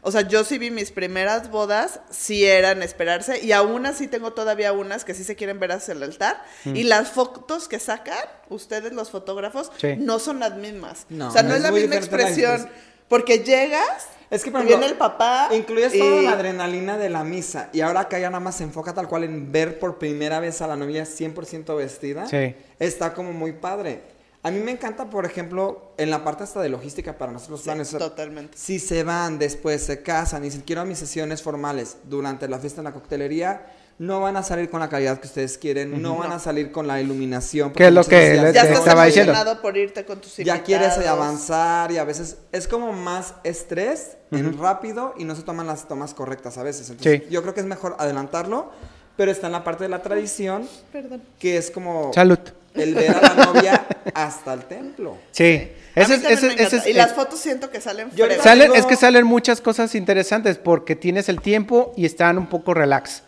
o 0.03 0.13
sea, 0.13 0.21
yo 0.23 0.45
sí 0.45 0.59
vi 0.59 0.71
mis 0.71 0.91
primeras 0.91 1.51
bodas, 1.51 2.01
sí 2.11 2.45
eran 2.45 2.83
esperarse, 2.83 3.41
y 3.43 3.53
aún 3.53 3.87
así 3.87 4.09
tengo 4.09 4.33
todavía 4.35 4.73
unas 4.73 5.05
que 5.07 5.15
sí 5.15 5.25
se 5.25 5.37
quieren 5.37 5.59
ver 5.59 5.73
hacia 5.73 5.93
el 5.95 6.03
altar. 6.03 6.43
Mm. 6.65 6.77
Y 6.77 6.85
las 6.85 7.09
fotos 7.09 7.67
que 7.67 7.79
sacan, 7.79 8.19
ustedes 8.51 8.93
los 8.93 9.11
fotógrafos, 9.11 9.73
Sí. 9.79 9.95
no 9.97 10.19
son 10.19 10.39
las 10.41 10.55
mismas. 10.55 11.07
No, 11.09 11.29
o 11.29 11.31
sea, 11.31 11.43
no 11.43 11.51
es 11.51 11.57
es 11.57 11.63
la 11.63 11.71
misma 11.73 11.97
expresión. 11.97 12.69
Porque 13.09 13.39
llegas, 13.39 14.07
Es 14.31 14.45
que, 14.45 14.51
por 14.51 14.61
y 14.61 14.65
ejemplo, 14.65 14.79
viene 14.79 14.93
el 14.93 14.99
papá. 14.99 15.49
Incluyes 15.53 15.95
y- 15.95 15.99
toda 15.99 16.23
la 16.23 16.33
adrenalina 16.33 16.99
de 16.99 17.09
la 17.09 17.25
misa 17.25 17.71
y 17.73 17.81
ahora 17.81 18.01
acá 18.01 18.19
ya 18.19 18.29
nada 18.31 18.41
más 18.41 18.57
se 18.57 18.65
enfoca 18.65 18.93
tal 18.95 19.09
cual 19.09 19.25
en 19.25 19.51
ver 19.53 19.79
por 19.79 19.99
primera 19.99 20.39
vez 20.41 20.61
a 20.61 20.67
la 20.67 20.77
novia 20.77 21.05
100% 21.05 21.77
vestida. 21.77 22.27
Sí. 22.27 22.55
Está 22.79 23.15
como 23.15 23.33
muy 23.33 23.53
padre. 23.53 24.03
A 24.43 24.51
mí 24.53 24.61
me 24.61 24.71
encanta, 24.71 25.11
por 25.11 25.25
ejemplo, 25.27 25.93
en 25.97 26.11
la 26.11 26.23
parte 26.23 26.45
hasta 26.45 26.61
de 26.61 26.69
logística 26.69 27.19
para 27.19 27.33
nosotros 27.33 27.59
los 27.59 27.61
Sí, 27.63 27.65
planes. 27.65 27.91
totalmente. 27.91 28.57
Si 28.57 28.79
se 28.79 29.03
van, 29.03 29.39
después 29.39 29.83
se 29.83 30.03
casan 30.03 30.43
y 30.43 30.47
dicen 30.47 30.63
quiero 30.65 30.85
mis 30.85 30.99
sesiones 30.99 31.43
formales 31.43 31.97
durante 32.05 32.47
la 32.49 32.59
fiesta 32.59 32.81
en 32.81 32.85
la 32.85 32.93
coctelería, 32.93 33.67
no 33.99 34.21
van 34.21 34.37
a 34.37 34.43
salir 34.45 34.71
con 34.71 34.79
la 34.81 34.89
calidad 34.89 35.19
que 35.19 35.27
ustedes 35.27 35.59
quieren, 35.59 36.01
no 36.01 36.17
van 36.17 36.31
a 36.33 36.39
salir 36.39 36.71
con 36.71 36.87
la 36.87 37.01
iluminación. 37.01 37.73
¿Qué 37.73 37.89
es 37.89 37.93
lo 37.93 38.05
que 38.05 38.37
Ya 38.37 38.43
te 38.43 38.59
estás 38.59 38.79
estaba 38.79 39.05
diciendo. 39.07 39.33
emocionado 39.33 39.61
por 39.61 39.77
irte 39.77 40.05
con 40.05 40.21
tus 40.21 40.37
ya 40.37 40.63
quieres 40.63 40.97
avanzar 40.99 41.91
y 41.91 41.99
a 41.99 42.05
veces 42.05 42.37
es 42.53 42.69
como 42.69 42.93
más 42.93 43.35
estrés 43.45 44.17
en 44.31 44.57
rápido 44.59 45.15
y 45.19 45.25
no 45.25 45.35
se 45.35 45.43
toman 45.43 45.67
las 45.67 45.89
tomas 45.89 46.15
correctas 46.15 46.59
a 46.59 46.63
veces. 46.63 46.89
Entonces, 46.91 47.23
Sí. 47.23 47.29
yo 47.31 47.43
creo 47.43 47.55
que 47.55 47.61
es 47.61 47.67
mejor 47.67 47.97
adelantarlo, 47.99 48.71
pero 49.17 49.33
está 49.33 49.47
en 49.49 49.53
la 49.53 49.65
parte 49.65 49.85
de 49.85 49.89
la 49.91 50.01
tradición 50.03 50.69
Perdón. 50.93 51.23
que 51.41 51.57
es 51.57 51.71
como 51.73 52.13
Salud. 52.15 52.39
el 52.75 52.95
ver 52.95 53.11
a 53.17 53.21
la 53.35 53.47
novia 53.47 53.87
hasta 54.15 54.53
el 54.53 54.65
templo. 54.67 55.17
Sí. 55.33 55.73
Ese 55.97 56.15
es- 56.15 56.25
ese- 56.25 56.63
ese 56.63 56.77
es- 56.77 56.87
y 56.87 56.93
las 56.93 57.15
fotos 57.15 57.41
siento 57.41 57.71
que 57.71 57.81
salen 57.81 58.11
Yo. 58.15 58.27
Salen, 58.41 58.69
Digo- 58.71 58.75
es 58.77 58.87
que 58.87 58.95
salen 58.95 59.25
muchas 59.27 59.61
cosas 59.61 59.97
interesantes 59.97 60.57
porque 60.57 60.95
tienes 60.95 61.29
el 61.29 61.41
tiempo 61.41 61.93
y 61.97 62.07
están 62.07 62.39
un 62.39 62.47
poco 62.47 62.75
relax. 62.75 63.25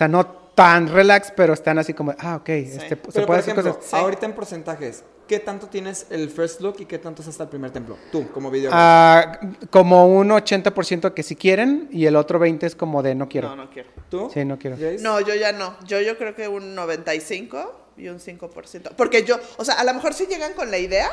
O 0.00 0.02
sea, 0.02 0.08
no 0.08 0.24
tan 0.54 0.88
relax, 0.88 1.30
pero 1.36 1.52
están 1.52 1.78
así 1.78 1.92
como, 1.92 2.14
ah, 2.18 2.36
ok, 2.36 2.48
este, 2.48 2.88
se 2.88 2.96
Pero, 2.96 3.12
puede 3.12 3.26
por 3.26 3.36
hacer 3.36 3.50
ejemplo, 3.52 3.74
cosas. 3.74 3.90
Sí. 3.90 3.96
ahorita 3.96 4.24
en 4.24 4.32
porcentajes, 4.32 5.04
¿qué 5.28 5.40
tanto 5.40 5.66
tienes 5.66 6.06
el 6.08 6.30
first 6.30 6.62
look 6.62 6.76
y 6.78 6.86
qué 6.86 6.98
tanto 6.98 7.20
es 7.20 7.28
hasta 7.28 7.42
el 7.42 7.50
primer 7.50 7.70
templo? 7.70 7.98
Tú, 8.10 8.26
como 8.32 8.50
video. 8.50 8.70
Ah, 8.72 9.38
como 9.68 10.06
un 10.06 10.30
80% 10.30 11.12
que 11.12 11.22
si 11.22 11.36
quieren 11.36 11.90
y 11.92 12.06
el 12.06 12.16
otro 12.16 12.38
20 12.38 12.64
es 12.64 12.74
como 12.74 13.02
de 13.02 13.14
no 13.14 13.28
quiero. 13.28 13.50
No, 13.50 13.56
no 13.56 13.70
quiero. 13.70 13.90
¿Tú? 14.08 14.30
Sí, 14.32 14.42
no 14.46 14.58
quiero. 14.58 14.78
Grace? 14.78 15.02
No, 15.02 15.20
yo 15.20 15.34
ya 15.34 15.52
no. 15.52 15.76
Yo, 15.84 16.00
yo 16.00 16.16
creo 16.16 16.34
que 16.34 16.48
un 16.48 16.74
95 16.74 17.90
y 17.98 18.08
un 18.08 18.20
5%. 18.20 18.92
Porque 18.96 19.24
yo, 19.24 19.38
o 19.58 19.66
sea, 19.66 19.74
a 19.74 19.84
lo 19.84 19.92
mejor 19.92 20.14
sí 20.14 20.24
llegan 20.30 20.54
con 20.54 20.70
la 20.70 20.78
idea, 20.78 21.10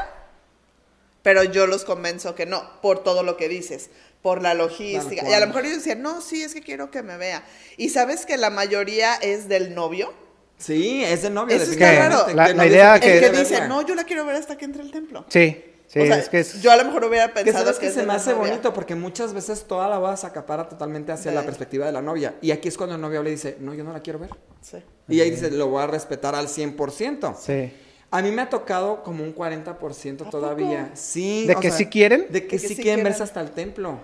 pero 1.27 1.43
yo 1.43 1.67
los 1.67 1.83
convenzo 1.83 2.35
que 2.35 2.45
no, 2.45 2.63
por 2.81 3.03
todo 3.03 3.21
lo 3.21 3.35
que 3.35 3.49
dices, 3.49 3.89
por 4.21 4.41
la 4.41 4.53
logística. 4.53 5.27
Y 5.29 5.33
a 5.33 5.41
lo 5.41 5.47
mejor 5.47 5.65
ellos 5.65 5.79
decían, 5.79 6.01
no, 6.01 6.21
sí, 6.21 6.41
es 6.41 6.53
que 6.53 6.61
quiero 6.61 6.89
que 6.89 7.03
me 7.03 7.17
vea. 7.17 7.43
Y 7.75 7.89
sabes 7.89 8.25
que 8.25 8.37
la 8.37 8.49
mayoría 8.49 9.15
es 9.15 9.49
del 9.49 9.75
novio. 9.75 10.13
Sí, 10.57 11.03
es 11.03 11.23
de 11.23 11.29
novia. 11.29 11.57
Eso 11.57 11.69
está 11.73 11.91
raro. 12.07 12.33
La- 12.33 12.65
idea 12.65 12.93
dice 12.93 13.05
que- 13.05 13.17
El 13.17 13.19
que 13.33 13.37
dice, 13.39 13.51
verla. 13.55 13.67
no, 13.67 13.85
yo 13.85 13.93
la 13.93 14.05
quiero 14.05 14.25
ver 14.25 14.37
hasta 14.37 14.57
que 14.57 14.63
entre 14.63 14.83
el 14.83 14.91
templo. 14.91 15.25
Sí, 15.27 15.65
sí, 15.87 15.99
o 15.99 16.05
sea, 16.05 16.17
es 16.17 16.29
que 16.29 16.39
es... 16.39 16.61
yo 16.61 16.71
a 16.71 16.77
lo 16.77 16.85
mejor 16.85 17.03
hubiera 17.03 17.27
Que 17.33 17.43
pensado 17.43 17.65
sabes 17.65 17.77
que, 17.77 17.87
que 17.87 17.91
se 17.93 18.03
me 18.03 18.13
hace 18.13 18.31
novia. 18.31 18.47
bonito 18.51 18.73
porque 18.73 18.95
muchas 18.95 19.33
veces 19.33 19.65
toda 19.67 19.89
la 19.89 19.97
boda 19.97 20.15
se 20.15 20.27
acapara 20.27 20.69
totalmente 20.69 21.11
hacia 21.11 21.31
De- 21.31 21.35
la 21.35 21.43
perspectiva 21.43 21.85
de 21.87 21.91
la 21.91 22.01
novia. 22.01 22.35
Y 22.41 22.51
aquí 22.51 22.69
es 22.69 22.77
cuando 22.77 22.95
el 22.95 23.01
novio 23.01 23.21
le 23.21 23.31
dice, 23.31 23.57
no, 23.59 23.73
yo 23.73 23.83
no 23.83 23.91
la 23.91 23.99
quiero 23.99 24.17
ver. 24.17 24.29
Sí. 24.61 24.77
Y 25.09 25.19
ahí 25.19 25.29
dice, 25.29 25.51
lo 25.51 25.67
voy 25.67 25.83
a 25.83 25.87
respetar 25.87 26.35
al 26.35 26.47
100%. 26.47 27.35
Sí. 27.37 27.73
A 28.09 28.21
mí 28.21 28.31
me 28.31 28.41
ha 28.41 28.49
tocado 28.49 29.03
como 29.03 29.23
un 29.23 29.35
40% 29.35 30.27
¿A 30.27 30.29
todavía. 30.29 30.83
poco? 30.85 30.91
Sí. 30.95 31.45
¿De 31.45 31.55
o 31.55 31.59
que 31.59 31.69
sea, 31.69 31.77
sí 31.77 31.85
quieren? 31.87 32.21
De 32.21 32.27
que 32.27 32.31
De 32.41 32.47
que 32.47 32.59
sí 32.59 32.75
sí 32.75 32.81
quieren 32.81 33.03
verse 33.03 33.23
hasta 33.23 33.41
el 33.41 33.51
templo. 33.51 33.99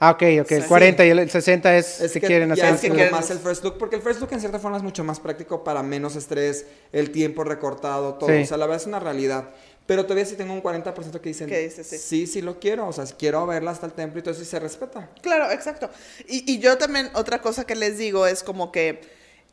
Ah, 0.00 0.10
ok, 0.12 0.22
ok. 0.42 0.50
El 0.52 0.62
Sí. 0.62 0.68
40 0.68 1.04
y 1.06 1.10
el 1.10 1.30
60 1.30 1.76
es, 1.76 2.00
Es 2.00 2.12
si 2.12 2.20
que 2.20 2.26
quieren 2.26 2.48
ya 2.54 2.64
hacer... 2.64 2.74
es 2.74 2.80
que 2.80 2.90
quieren- 2.90 3.12
más 3.12 3.30
el 3.30 3.38
first 3.38 3.62
look, 3.62 3.78
porque 3.78 3.94
el 3.96 4.02
first 4.02 4.20
look 4.20 4.32
en 4.32 4.40
cierta 4.40 4.58
forma 4.58 4.76
es 4.76 4.82
mucho 4.82 5.04
más 5.04 5.20
práctico 5.20 5.62
para 5.62 5.82
menos 5.84 6.16
estrés, 6.16 6.66
el 6.90 7.12
tiempo 7.12 7.44
recortado, 7.44 8.14
todo. 8.14 8.28
Sí. 8.30 8.42
O 8.42 8.46
sea, 8.46 8.56
la 8.56 8.66
verdad 8.66 8.80
es 8.80 8.86
una 8.88 8.98
realidad. 8.98 9.50
Pero 9.86 10.04
todavía 10.04 10.24
sí 10.24 10.34
tengo 10.34 10.54
un 10.54 10.62
40% 10.62 11.20
que 11.20 11.28
dicen, 11.28 11.48
Que 11.48 11.58
dice 11.58 11.84
sí. 11.84 11.98
sí, 11.98 12.26
sí 12.26 12.40
lo 12.42 12.58
quiero, 12.58 12.88
o 12.88 12.92
sea, 12.92 13.04
quiero 13.16 13.46
verla 13.46 13.72
hasta 13.72 13.86
el 13.86 13.92
templo 13.92 14.18
y 14.18 14.22
todo 14.22 14.32
eso 14.32 14.42
y 14.42 14.46
se 14.46 14.58
respeta. 14.58 15.08
Claro, 15.20 15.50
exacto. 15.52 15.88
Y, 16.28 16.50
y 16.52 16.58
yo 16.60 16.78
también, 16.78 17.10
otra 17.14 17.40
cosa 17.40 17.64
que 17.64 17.74
les 17.76 17.98
digo 17.98 18.26
es 18.26 18.42
como 18.42 18.72
que 18.72 19.00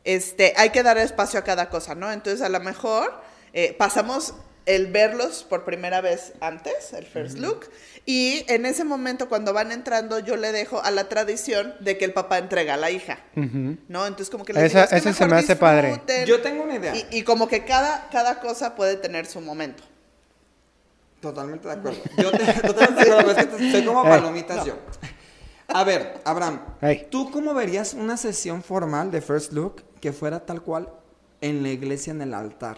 este, 0.04 0.54
hay 0.56 0.70
que 0.70 0.82
dar 0.82 0.98
espacio 0.98 1.38
a 1.40 1.44
cada 1.44 1.68
cosa, 1.68 1.94
¿no? 1.94 2.10
Entonces, 2.12 2.42
a 2.42 2.48
lo 2.48 2.60
mejor 2.60 3.20
eh, 3.52 3.74
pasamos 3.78 4.34
el 4.66 4.86
verlos 4.88 5.42
por 5.48 5.64
primera 5.64 6.00
vez 6.00 6.34
antes, 6.40 6.92
el 6.92 7.04
first 7.06 7.38
look, 7.38 7.68
y 8.06 8.44
en 8.48 8.66
ese 8.66 8.84
momento 8.84 9.28
cuando 9.28 9.52
van 9.52 9.72
entrando 9.72 10.18
yo 10.20 10.36
le 10.36 10.52
dejo 10.52 10.80
a 10.82 10.90
la 10.90 11.08
tradición 11.08 11.74
de 11.80 11.96
que 11.98 12.04
el 12.04 12.12
papá 12.12 12.38
entrega 12.38 12.74
a 12.74 12.76
la 12.76 12.90
hija, 12.90 13.18
Ujú. 13.36 13.78
¿no? 13.88 14.06
Entonces 14.06 14.30
como 14.30 14.44
que 14.44 14.52
les 14.52 14.64
Esa- 14.64 14.80
digo, 14.82 14.84
es 14.96 15.02
que 15.02 15.08
ese 15.08 15.18
se 15.18 15.26
me 15.26 15.36
hace 15.36 15.56
padre. 15.56 16.00
Yo 16.26 16.40
tengo 16.40 16.62
una 16.62 16.76
idea. 16.76 16.94
Y, 16.94 17.06
y 17.10 17.22
como 17.24 17.48
que 17.48 17.64
cada, 17.64 18.08
cada 18.12 18.38
cosa 18.40 18.74
puede 18.76 18.96
tener 18.96 19.26
su 19.26 19.40
momento. 19.40 19.82
Totalmente 21.20 21.66
de 21.68 21.74
acuerdo. 21.74 22.00
Yo 22.16 22.30
te, 22.30 22.38
totalmente 22.66 23.04
de 23.04 23.10
acuerdo, 23.12 23.30
es 23.32 23.36
que 23.46 23.56
te- 23.56 23.72
soy 23.72 23.84
como 23.84 24.02
Ey, 24.04 24.10
palomitas 24.10 24.64
yo. 24.64 24.74
A 25.68 25.84
ver, 25.84 26.20
Abraham. 26.24 26.60
¿tú 27.10 27.30
cómo 27.30 27.54
verías 27.54 27.94
una 27.94 28.16
sesión 28.16 28.62
formal 28.62 29.10
de 29.10 29.20
First 29.20 29.52
Look 29.52 29.82
que 30.00 30.12
fuera 30.12 30.40
tal 30.46 30.62
cual 30.62 30.88
en 31.40 31.62
la 31.62 31.70
iglesia, 31.70 32.12
en 32.12 32.22
el 32.22 32.34
altar? 32.34 32.76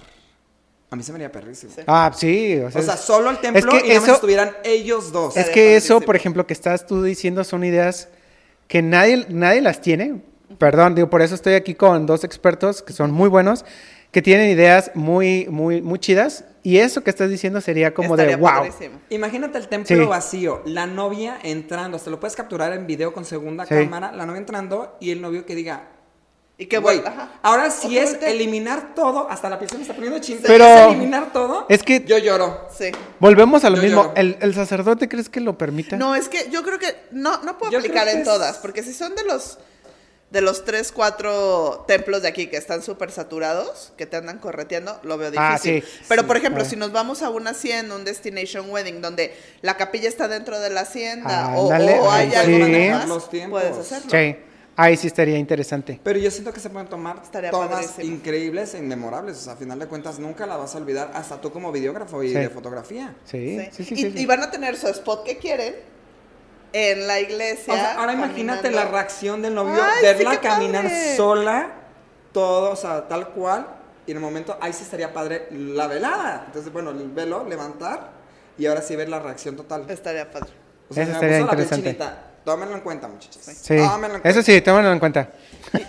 A 0.90 0.96
mí 0.96 1.02
se 1.02 1.10
me 1.12 1.16
haría 1.16 1.32
perrísimo. 1.32 1.72
Sí. 1.74 1.80
Ah, 1.86 2.12
sí. 2.14 2.58
O 2.58 2.70
sea, 2.70 2.80
O 2.80 2.84
sea, 2.84 2.94
es- 2.94 3.00
solo 3.00 3.30
el 3.30 3.38
templo 3.38 3.70
que 3.72 3.78
y 3.78 3.88
nada 3.88 3.94
más 3.94 4.04
eso- 4.04 4.14
estuvieran 4.14 4.50
ellos 4.64 5.10
dos. 5.10 5.36
Es 5.36 5.48
que 5.48 5.76
eso, 5.76 6.00
por 6.02 6.16
ejemplo, 6.16 6.46
que 6.46 6.52
estás 6.52 6.86
tú 6.86 7.02
diciendo 7.02 7.44
son 7.44 7.64
ideas 7.64 8.08
que 8.68 8.82
nadie, 8.82 9.24
nadie 9.30 9.62
las 9.62 9.80
tiene. 9.80 10.20
Perdón, 10.58 10.94
digo, 10.94 11.08
por 11.08 11.22
eso 11.22 11.34
estoy 11.34 11.54
aquí 11.54 11.74
con 11.74 12.04
dos 12.06 12.24
expertos 12.24 12.82
que 12.82 12.92
son 12.92 13.10
muy 13.10 13.30
buenos, 13.30 13.64
que 14.10 14.20
tienen 14.20 14.50
ideas 14.50 14.90
muy, 14.94 15.46
muy, 15.48 15.80
muy 15.80 15.98
chidas. 15.98 16.44
Y 16.62 16.76
eso 16.76 17.02
que 17.02 17.08
estás 17.10 17.30
diciendo 17.30 17.60
sería 17.62 17.94
como 17.94 18.14
Estaría 18.14 18.36
de 18.36 18.42
wow. 18.42 18.50
padrísimo. 18.50 19.00
Imagínate 19.08 19.56
el 19.58 19.68
templo 19.68 19.96
Sí. 19.96 20.04
vacío, 20.04 20.62
la 20.66 20.86
novia 20.86 21.38
entrando, 21.42 21.96
hasta 21.96 22.10
lo 22.10 22.20
puedes 22.20 22.36
capturar 22.36 22.72
en 22.74 22.86
video 22.86 23.14
con 23.14 23.24
segunda 23.24 23.64
Sí. 23.64 23.74
cámara, 23.74 24.12
la 24.12 24.26
novia 24.26 24.38
entrando 24.40 24.96
y 25.00 25.10
el 25.10 25.22
novio 25.22 25.46
que 25.46 25.54
diga, 25.54 25.88
Y 26.62 26.66
que 26.66 26.78
güey, 26.78 27.02
ahora 27.42 27.70
sí 27.70 27.98
es 27.98 28.14
eliminar 28.22 28.94
todo, 28.94 29.28
hasta 29.28 29.50
la 29.50 29.58
piel 29.58 29.68
se 29.70 29.76
me 29.76 29.82
está 29.82 29.94
poniendo 29.94 30.20
chinta, 30.20 30.46
Pero- 30.46 30.64
es 30.64 30.80
eliminar 30.92 31.32
todo, 31.32 31.66
Es 31.68 31.82
que- 31.82 32.04
yo 32.04 32.18
lloro. 32.18 32.68
Sí. 32.76 32.92
Volvemos 33.18 33.64
a 33.64 33.70
lo 33.70 33.76
Yo 33.76 33.82
mismo. 33.82 34.12
¿El, 34.14 34.36
el 34.40 34.54
sacerdote 34.54 35.08
crees 35.08 35.28
que 35.28 35.40
lo 35.40 35.58
permita? 35.58 35.96
No, 35.96 36.14
es 36.14 36.28
que 36.28 36.48
yo 36.50 36.62
creo 36.62 36.78
que 36.78 36.94
no, 37.10 37.42
no 37.42 37.58
puedo 37.58 37.72
Yo 37.72 37.78
aplicar 37.78 38.06
en 38.08 38.18
es- 38.18 38.24
todas, 38.24 38.58
porque 38.58 38.82
si 38.84 38.92
son 38.94 39.14
de 39.16 39.24
los 39.24 39.58
de 40.30 40.40
los 40.40 40.64
tres, 40.64 40.92
cuatro 40.92 41.84
templos 41.86 42.22
de 42.22 42.28
aquí 42.28 42.46
que 42.46 42.56
están 42.56 42.82
súper 42.82 43.10
saturados, 43.10 43.92
que 43.98 44.06
te 44.06 44.16
andan 44.16 44.38
correteando, 44.38 44.98
lo 45.02 45.18
veo 45.18 45.30
difícil. 45.30 45.44
Ah, 45.46 45.58
sí. 45.58 45.82
Pero, 46.08 46.22
Sí. 46.22 46.26
por 46.26 46.36
ejemplo, 46.38 46.62
Ah. 46.62 46.66
si 46.66 46.74
nos 46.76 46.90
vamos 46.90 47.20
a 47.20 47.28
una 47.28 47.50
hacienda, 47.50 47.94
un 47.94 48.04
destination 48.06 48.70
wedding, 48.70 49.02
donde 49.02 49.36
la 49.60 49.76
capilla 49.76 50.08
está 50.08 50.28
dentro 50.28 50.58
de 50.58 50.70
la 50.70 50.80
hacienda, 50.82 51.52
o, 51.54 51.64
Ándale, 51.70 52.00
o 52.00 52.10
hay 52.10 52.32
algo 52.34 52.64
sí. 53.04 53.08
Los 53.08 53.28
tiempos. 53.30 53.60
puedes 53.62 53.76
hacerlo. 53.76 54.10
Sí. 54.10 54.36
Ahí 54.76 54.96
sí 54.96 55.06
estaría 55.06 55.36
interesante. 55.36 56.00
Pero 56.02 56.18
yo 56.18 56.30
siento 56.30 56.52
que 56.52 56.60
se 56.60 56.70
pueden 56.70 56.88
tomar 56.88 57.20
Estaría 57.22 57.50
todas 57.50 57.68
padrísimo. 57.68 58.14
increíbles 58.16 58.74
e 58.74 58.78
inmemorables. 58.78 59.36
O 59.36 59.40
sea, 59.40 59.52
a 59.52 59.56
final 59.56 59.78
de 59.78 59.86
cuentas 59.86 60.18
nunca 60.18 60.46
la 60.46 60.56
vas 60.56 60.74
a 60.74 60.78
olvidar, 60.78 61.10
hasta 61.14 61.40
tú 61.40 61.52
como 61.52 61.70
videógrafo 61.72 62.22
y 62.22 62.28
Sí. 62.28 62.34
de 62.34 62.48
fotografía. 62.48 63.14
Sí, 63.24 63.58
Sí. 63.58 63.68
sí, 63.72 63.84
sí. 63.84 63.94
y, 63.94 63.96
sí, 63.98 64.12
sí. 64.12 64.18
y 64.22 64.26
van 64.26 64.42
a 64.42 64.50
tener 64.50 64.76
su 64.76 64.88
spot 64.88 65.24
que 65.24 65.36
quieren 65.36 65.74
en 66.72 67.06
la 67.06 67.20
iglesia. 67.20 67.72
O 67.74 67.76
sea, 67.76 67.98
ahora 68.00 68.14
imagínate 68.14 68.62
caminando. 68.62 68.84
la 68.86 68.90
reacción 68.98 69.42
del 69.42 69.54
novio, 69.54 69.74
Ay, 69.82 69.90
sí, 70.00 70.06
verla 70.06 70.30
qué 70.30 70.38
caminar 70.48 70.84
padre. 70.84 71.16
sola, 71.16 71.70
todo, 72.32 72.70
o 72.70 72.76
sea, 72.76 73.06
tal 73.08 73.28
cual. 73.28 73.66
Y 74.06 74.12
en 74.12 74.16
el 74.16 74.22
momento, 74.22 74.56
ahí 74.60 74.72
sí 74.72 74.84
estaría 74.84 75.12
padre 75.12 75.48
la 75.50 75.86
velada. 75.86 76.44
Entonces, 76.46 76.72
bueno, 76.72 76.90
el 76.92 77.10
velo, 77.10 77.46
levantar 77.46 78.10
y 78.56 78.64
ahora 78.66 78.80
sí 78.80 78.96
ver 78.96 79.10
la 79.10 79.20
reacción 79.20 79.54
total. 79.54 79.84
Estaría 79.90 80.30
padre. 80.30 80.50
O 80.88 80.94
sea, 80.94 81.02
Eso 81.04 81.12
me 81.12 81.14
estaría 81.18 81.36
puso 81.40 81.46
la 81.46 81.52
interesante. 81.62 81.88
chinita. 81.90 82.26
Tómenlo 82.44 82.74
en 82.74 82.80
cuenta, 82.80 83.08
muchachos. 83.08 83.42
Sí, 83.44 83.76
Tómenlo 83.76 84.16
en 84.16 84.20
cuenta. 84.22 84.28
eso 84.28 84.42
sí, 84.42 84.60
tómenlo 84.60 84.92
en 84.92 84.98
cuenta. 84.98 85.30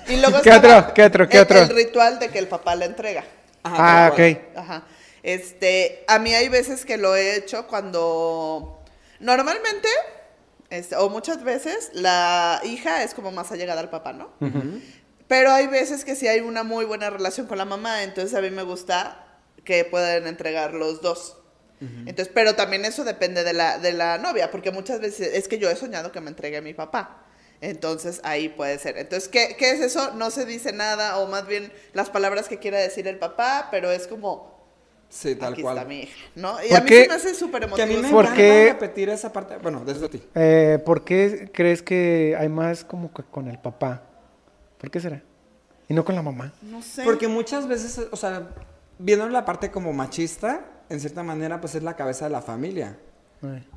Y, 0.07 0.13
y 0.13 0.17
luego 0.21 0.41
¿Qué 0.41 0.51
otro? 0.51 0.93
¿Qué 0.93 1.03
otro? 1.03 1.27
¿Qué 1.27 1.37
el- 1.37 1.43
otro? 1.43 1.59
El 1.59 1.69
ritual 1.69 2.19
de 2.19 2.29
que 2.29 2.39
el 2.39 2.47
papá 2.47 2.75
le 2.75 2.85
entrega. 2.85 3.23
Ajá, 3.63 4.07
ah, 4.07 4.09
ok. 4.11 4.19
Ajá. 4.55 4.83
Este, 5.23 6.03
a 6.07 6.19
mí 6.19 6.33
hay 6.33 6.49
veces 6.49 6.85
que 6.85 6.97
lo 6.97 7.15
he 7.15 7.35
hecho 7.35 7.65
cuando 7.67 8.83
normalmente 9.19 9.87
este, 10.69 10.95
o 10.97 11.09
muchas 11.09 11.43
veces 11.43 11.91
la 11.93 12.59
hija 12.63 13.03
es 13.03 13.13
como 13.13 13.31
más 13.31 13.51
allegada 13.51 13.79
al 13.81 13.89
papá, 13.89 14.11
¿no? 14.13 14.31
Pero 15.27 15.51
hay 15.51 15.67
veces 15.67 16.03
que 16.03 16.15
sí 16.15 16.27
hay 16.27 16.41
una 16.41 16.63
muy 16.63 16.85
buena 16.85 17.09
relación 17.09 17.47
con 17.47 17.57
la 17.57 17.65
mamá, 17.65 18.03
entonces 18.03 18.35
a 18.37 18.41
mí 18.41 18.49
me 18.49 18.63
gusta 18.63 19.25
que 19.63 19.85
puedan 19.85 20.27
entregar 20.27 20.73
los 20.73 21.01
dos. 21.01 21.37
Entonces, 22.05 22.29
pero 22.33 22.55
también 22.55 22.85
eso 22.85 23.03
depende 23.03 23.43
de 23.43 23.53
la, 23.53 23.77
de 23.79 23.93
la 23.93 24.17
novia, 24.17 24.51
porque 24.51 24.71
muchas 24.71 24.99
veces 24.99 25.33
es 25.33 25.47
que 25.47 25.57
yo 25.59 25.69
he 25.69 25.75
soñado 25.75 26.11
que 26.11 26.21
me 26.21 26.29
entregue 26.29 26.61
mi 26.61 26.73
papá. 26.73 27.25
Entonces 27.61 28.19
ahí 28.23 28.49
puede 28.49 28.77
ser. 28.79 28.97
Entonces, 28.97 29.29
¿qué, 29.29 29.55
¿qué 29.57 29.71
es 29.71 29.79
eso? 29.79 30.13
No 30.15 30.31
se 30.31 30.45
dice 30.45 30.73
nada, 30.73 31.17
o 31.19 31.27
más 31.27 31.47
bien 31.47 31.71
las 31.93 32.09
palabras 32.09 32.47
que 32.49 32.59
quiera 32.59 32.77
decir 32.79 33.07
el 33.07 33.17
papá, 33.19 33.69
pero 33.71 33.91
es 33.91 34.07
como, 34.07 34.51
Sí, 35.09 35.35
tal 35.35 35.53
aquí 35.53 35.61
cual. 35.61 35.77
está 35.77 35.87
mi 35.87 35.99
hija, 36.01 36.15
¿no? 36.35 36.57
Y 36.63 36.69
¿Por 36.69 36.77
a 36.77 36.81
mí 36.81 36.89
qué? 36.89 37.01
se 37.03 37.07
me 37.07 37.13
hace 37.13 37.35
súper 37.35 37.69
Que 37.69 37.81
a 37.83 37.85
mí 37.85 37.93
emotivo. 37.93 38.01
me 38.01 38.09
¿Por 38.11 38.25
encanta 38.25 38.35
qué? 38.41 38.65
repetir 38.73 39.09
esa 39.09 39.31
parte. 39.31 39.57
Bueno, 39.57 39.83
desde 39.85 40.09
ti. 40.09 40.21
Eh, 40.35 40.79
¿Por 40.83 41.05
qué 41.05 41.51
crees 41.53 41.81
que 41.83 42.35
hay 42.37 42.49
más 42.49 42.83
como 42.83 43.13
que 43.13 43.23
con 43.23 43.47
el 43.47 43.59
papá? 43.59 44.01
¿Por 44.79 44.89
qué 44.91 44.99
será? 44.99 45.21
Y 45.87 45.93
no 45.93 46.03
con 46.03 46.15
la 46.15 46.21
mamá. 46.23 46.51
No 46.63 46.81
sé. 46.81 47.03
Porque 47.03 47.27
muchas 47.27 47.67
veces, 47.67 48.07
o 48.11 48.15
sea, 48.17 48.49
viendo 48.97 49.29
la 49.29 49.45
parte 49.45 49.69
como 49.71 49.93
machista, 49.93 50.65
en 50.89 50.99
cierta 50.99 51.23
manera, 51.23 51.59
pues 51.61 51.75
es 51.75 51.83
la 51.83 51.95
cabeza 51.95 52.25
de 52.25 52.31
la 52.31 52.41
familia. 52.41 52.97
Ay. 53.41 53.67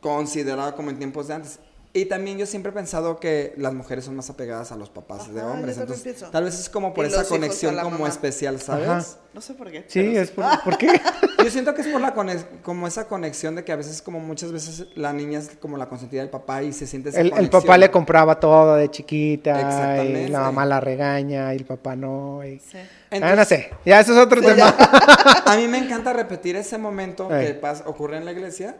considerado 0.00 0.74
como 0.74 0.90
en 0.90 0.98
tiempos 0.98 1.28
de 1.28 1.34
antes. 1.34 1.58
Y 1.94 2.06
también 2.06 2.38
yo 2.38 2.46
siempre 2.46 2.70
he 2.70 2.74
pensado 2.74 3.20
que 3.20 3.52
las 3.58 3.74
mujeres 3.74 4.06
son 4.06 4.16
más 4.16 4.30
apegadas 4.30 4.72
a 4.72 4.76
los 4.76 4.88
papás 4.88 5.32
de 5.32 5.40
Ajá, 5.42 5.50
hombres. 5.52 5.76
Entonces, 5.76 6.02
pienso. 6.02 6.30
tal 6.30 6.44
vez 6.44 6.58
es 6.58 6.70
como 6.70 6.94
por 6.94 7.04
Y 7.04 7.08
esa 7.08 7.24
conexión 7.24 7.76
como 7.76 7.90
mamá. 7.98 8.08
especial, 8.08 8.58
¿sabes? 8.60 8.88
Ajá. 8.88 9.04
No 9.34 9.40
sé 9.42 9.52
por 9.54 9.70
qué. 9.70 9.84
Sí, 9.88 10.00
es 10.16 10.30
por, 10.30 10.44
¿por 10.64 10.78
qué? 10.78 10.88
Yo 11.44 11.50
siento 11.50 11.74
que 11.74 11.82
es 11.82 11.88
por 11.88 12.00
la 12.00 12.14
como 12.62 12.86
esa 12.86 13.06
conexión 13.08 13.54
de 13.54 13.64
que 13.64 13.72
a 13.72 13.76
veces 13.76 14.02
como 14.02 14.20
muchas 14.20 14.52
veces 14.52 14.86
la 14.94 15.12
niña 15.12 15.38
es 15.38 15.50
como 15.60 15.76
la 15.76 15.88
consentida 15.88 16.20
del 16.20 16.30
papá 16.30 16.62
y 16.62 16.72
se 16.72 16.86
siente 16.86 17.08
esa 17.10 17.20
El, 17.20 17.32
el 17.36 17.50
papá 17.50 17.76
le 17.78 17.90
compraba 17.90 18.38
todo 18.40 18.76
de 18.76 18.90
chiquita 18.90 19.50
y 19.50 19.62
Exactamente. 19.62 20.28
la 20.28 20.40
mamá 20.40 20.66
la 20.66 20.80
regaña 20.80 21.52
y 21.54 21.56
el 21.58 21.64
papá 21.64 21.96
no. 21.96 22.44
y- 22.44 22.58
Sí. 22.58 22.78
Ah, 22.78 23.16
Entonces, 23.16 23.36
no 23.38 23.44
sé, 23.44 23.70
ya 23.84 24.00
eso 24.00 24.12
es 24.12 24.18
otro 24.18 24.40
Sí, 24.40 24.46
tema. 24.46 24.68
A 25.46 25.56
mí 25.56 25.68
me 25.68 25.78
encanta 25.78 26.12
repetir 26.12 26.56
ese 26.56 26.78
momento 26.78 27.28
que 27.28 27.54
pasa, 27.54 27.84
ocurre 27.86 28.16
en 28.16 28.24
la 28.24 28.32
iglesia, 28.32 28.76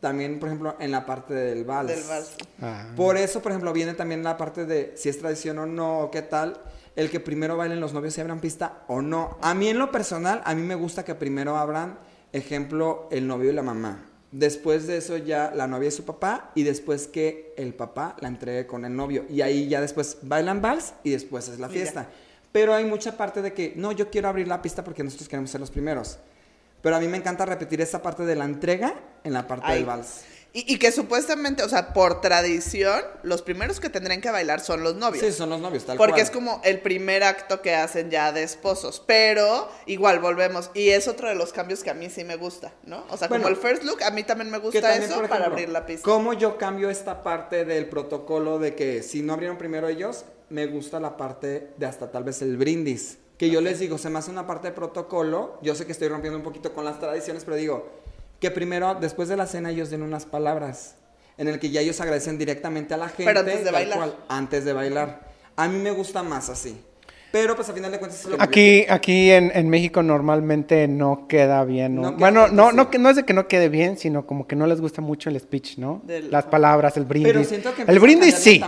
también, 0.00 0.38
por 0.38 0.48
ejemplo, 0.48 0.76
en 0.80 0.90
la 0.90 1.04
parte 1.06 1.34
del 1.34 1.64
vals. 1.64 1.88
Del 1.88 2.02
vals. 2.04 2.30
Ah. 2.62 2.86
Por 2.96 3.16
eso, 3.16 3.40
por 3.42 3.52
ejemplo, 3.52 3.72
viene 3.72 3.94
también 3.94 4.22
la 4.22 4.36
parte 4.36 4.64
de 4.66 4.92
si 4.96 5.08
es 5.08 5.18
tradición 5.18 5.58
o 5.58 5.66
no, 5.66 6.00
o 6.00 6.10
qué 6.10 6.22
tal, 6.22 6.58
el 6.96 7.10
que 7.10 7.20
primero 7.20 7.56
bailen 7.56 7.80
los 7.80 7.92
novios 7.92 8.16
y 8.16 8.20
abran 8.20 8.40
pista 8.40 8.84
o 8.88 9.02
no. 9.02 9.38
A 9.40 9.54
mí 9.54 9.68
en 9.68 9.78
lo 9.78 9.90
personal, 9.90 10.42
a 10.44 10.54
mí 10.54 10.62
me 10.62 10.74
gusta 10.74 11.04
que 11.04 11.14
primero 11.14 11.56
abran, 11.56 11.98
ejemplo, 12.32 13.08
el 13.10 13.26
novio 13.26 13.50
y 13.50 13.54
la 13.54 13.62
mamá. 13.62 14.04
Después 14.30 14.86
de 14.86 14.96
eso 14.96 15.16
ya 15.16 15.52
la 15.54 15.66
novia 15.66 15.88
y 15.88 15.92
su 15.92 16.04
papá 16.04 16.50
y 16.54 16.64
después 16.64 17.06
que 17.06 17.54
el 17.56 17.72
papá 17.72 18.16
la 18.20 18.28
entregue 18.28 18.66
con 18.66 18.84
el 18.84 18.94
novio. 18.94 19.24
Y 19.28 19.42
ahí 19.42 19.68
ya 19.68 19.80
después 19.80 20.18
bailan 20.22 20.60
vals 20.60 20.94
y 21.04 21.10
después 21.10 21.48
es 21.48 21.60
la 21.60 21.68
fiesta. 21.68 22.08
Pero 22.50 22.74
hay 22.74 22.84
mucha 22.84 23.16
parte 23.16 23.42
de 23.42 23.52
que, 23.52 23.74
no, 23.76 23.92
yo 23.92 24.10
quiero 24.10 24.28
abrir 24.28 24.48
la 24.48 24.62
pista 24.62 24.84
porque 24.84 25.02
nosotros 25.02 25.28
queremos 25.28 25.50
ser 25.50 25.60
los 25.60 25.70
primeros. 25.70 26.18
Pero 26.82 26.96
a 26.96 27.00
mí 27.00 27.08
me 27.08 27.16
encanta 27.16 27.46
repetir 27.46 27.80
esa 27.80 28.02
parte 28.02 28.24
de 28.24 28.36
la 28.36 28.44
entrega 28.44 28.94
en 29.24 29.32
la 29.32 29.46
parte 29.46 29.66
Ay. 29.66 29.76
del 29.76 29.86
vals. 29.86 30.24
Y, 30.56 30.72
y 30.72 30.78
que 30.78 30.92
supuestamente, 30.92 31.64
o 31.64 31.68
sea, 31.68 31.92
por 31.92 32.20
tradición, 32.20 33.02
los 33.24 33.42
primeros 33.42 33.80
que 33.80 33.90
tendrían 33.90 34.20
que 34.20 34.30
bailar 34.30 34.60
son 34.60 34.84
los 34.84 34.94
novios. 34.94 35.24
Sí, 35.24 35.32
son 35.32 35.50
los 35.50 35.60
novios, 35.60 35.84
tal 35.84 35.96
Porque 35.96 36.12
cual. 36.12 36.22
es 36.22 36.30
como 36.30 36.60
el 36.62 36.78
primer 36.78 37.24
acto 37.24 37.60
que 37.60 37.74
hacen 37.74 38.08
ya 38.08 38.30
de 38.30 38.44
esposos. 38.44 39.02
Pero 39.04 39.68
igual 39.86 40.20
volvemos. 40.20 40.70
Y 40.72 40.90
es 40.90 41.08
otro 41.08 41.28
de 41.28 41.34
los 41.34 41.52
cambios 41.52 41.82
que 41.82 41.90
a 41.90 41.94
mí 41.94 42.08
sí 42.08 42.22
me 42.22 42.36
gusta, 42.36 42.72
¿no? 42.84 43.04
O 43.10 43.16
sea, 43.16 43.26
Bueno, 43.26 43.42
como 43.46 43.56
el 43.56 43.60
first 43.60 43.82
look, 43.82 44.04
a 44.04 44.12
mí 44.12 44.22
también 44.22 44.48
me 44.48 44.58
gusta 44.58 44.80
también, 44.80 45.10
eso 45.10 45.22
para 45.28 45.46
abrir 45.46 45.70
la 45.70 45.86
pista. 45.86 46.04
¿Cómo 46.04 46.34
yo 46.34 46.56
cambio 46.56 46.88
esta 46.88 47.24
parte 47.24 47.64
del 47.64 47.88
protocolo 47.88 48.60
de 48.60 48.76
que 48.76 49.02
si 49.02 49.22
no 49.22 49.32
abrieron 49.32 49.58
primero 49.58 49.88
ellos, 49.88 50.24
me 50.50 50.66
gusta 50.66 51.00
la 51.00 51.16
parte 51.16 51.72
de 51.76 51.86
hasta 51.86 52.12
tal 52.12 52.22
vez 52.22 52.42
el 52.42 52.56
brindis? 52.56 53.18
Que 53.38 53.50
yo 53.50 53.60
les 53.60 53.80
digo, 53.80 53.98
se 53.98 54.08
me 54.08 54.20
hace 54.20 54.30
una 54.30 54.46
parte 54.46 54.68
de 54.68 54.72
protocolo. 54.74 55.58
Yo 55.62 55.74
sé 55.74 55.84
que 55.84 55.90
estoy 55.90 56.06
rompiendo 56.06 56.38
un 56.38 56.44
poquito 56.44 56.72
con 56.72 56.84
las 56.84 57.00
tradiciones, 57.00 57.44
pero 57.44 57.56
digo 57.56 58.03
que 58.40 58.50
primero, 58.50 58.94
después 58.94 59.28
de 59.28 59.36
la 59.36 59.46
cena, 59.46 59.70
ellos 59.70 59.90
den 59.90 60.02
unas 60.02 60.26
palabras 60.26 60.96
en 61.38 61.48
el 61.48 61.58
que 61.58 61.70
ya 61.70 61.80
ellos 61.80 62.00
agradecen 62.00 62.38
directamente 62.38 62.94
a 62.94 62.96
la 62.96 63.08
gente. 63.08 63.24
Pero 63.24 63.40
antes 63.40 63.64
de 63.64 63.70
bailar. 63.70 64.16
antes 64.28 64.64
de 64.64 64.72
bailar. 64.72 65.20
A 65.56 65.68
mí 65.68 65.78
me 65.78 65.90
gusta 65.92 66.22
más 66.22 66.48
así. 66.50 66.80
Pero 67.32 67.56
pues 67.56 67.68
a 67.68 67.72
final 67.72 67.90
de 67.90 67.98
cuentas 67.98 68.20
es 68.20 68.26
lo 68.26 68.36
que 68.38 68.44
Aquí, 68.44 68.86
aquí 68.88 69.30
en, 69.32 69.50
en 69.52 69.68
México 69.68 70.04
normalmente 70.04 70.86
no 70.86 71.26
queda 71.26 71.64
bien, 71.64 71.96
¿no? 71.96 72.02
No 72.02 72.08
queda 72.10 72.18
bueno, 72.20 72.44
bien, 72.44 72.54
no, 72.56 72.70
sí. 72.70 72.76
no, 72.76 72.90
que- 72.90 72.98
no 73.00 73.10
es 73.10 73.16
de 73.16 73.24
que 73.24 73.32
no 73.32 73.48
quede 73.48 73.68
bien, 73.68 73.98
sino 73.98 74.24
como 74.24 74.46
que 74.46 74.54
no 74.54 74.68
les 74.68 74.80
gusta 74.80 75.00
mucho 75.02 75.30
el 75.30 75.40
speech, 75.40 75.78
¿no? 75.78 76.00
Del- 76.04 76.30
Las 76.30 76.44
palabras, 76.44 76.96
el 76.96 77.04
brindis. 77.06 77.32
Pero 77.32 77.44
siento 77.44 77.74
que 77.74 77.82
el 77.90 77.98
brindis 77.98 78.34
sí. 78.36 78.60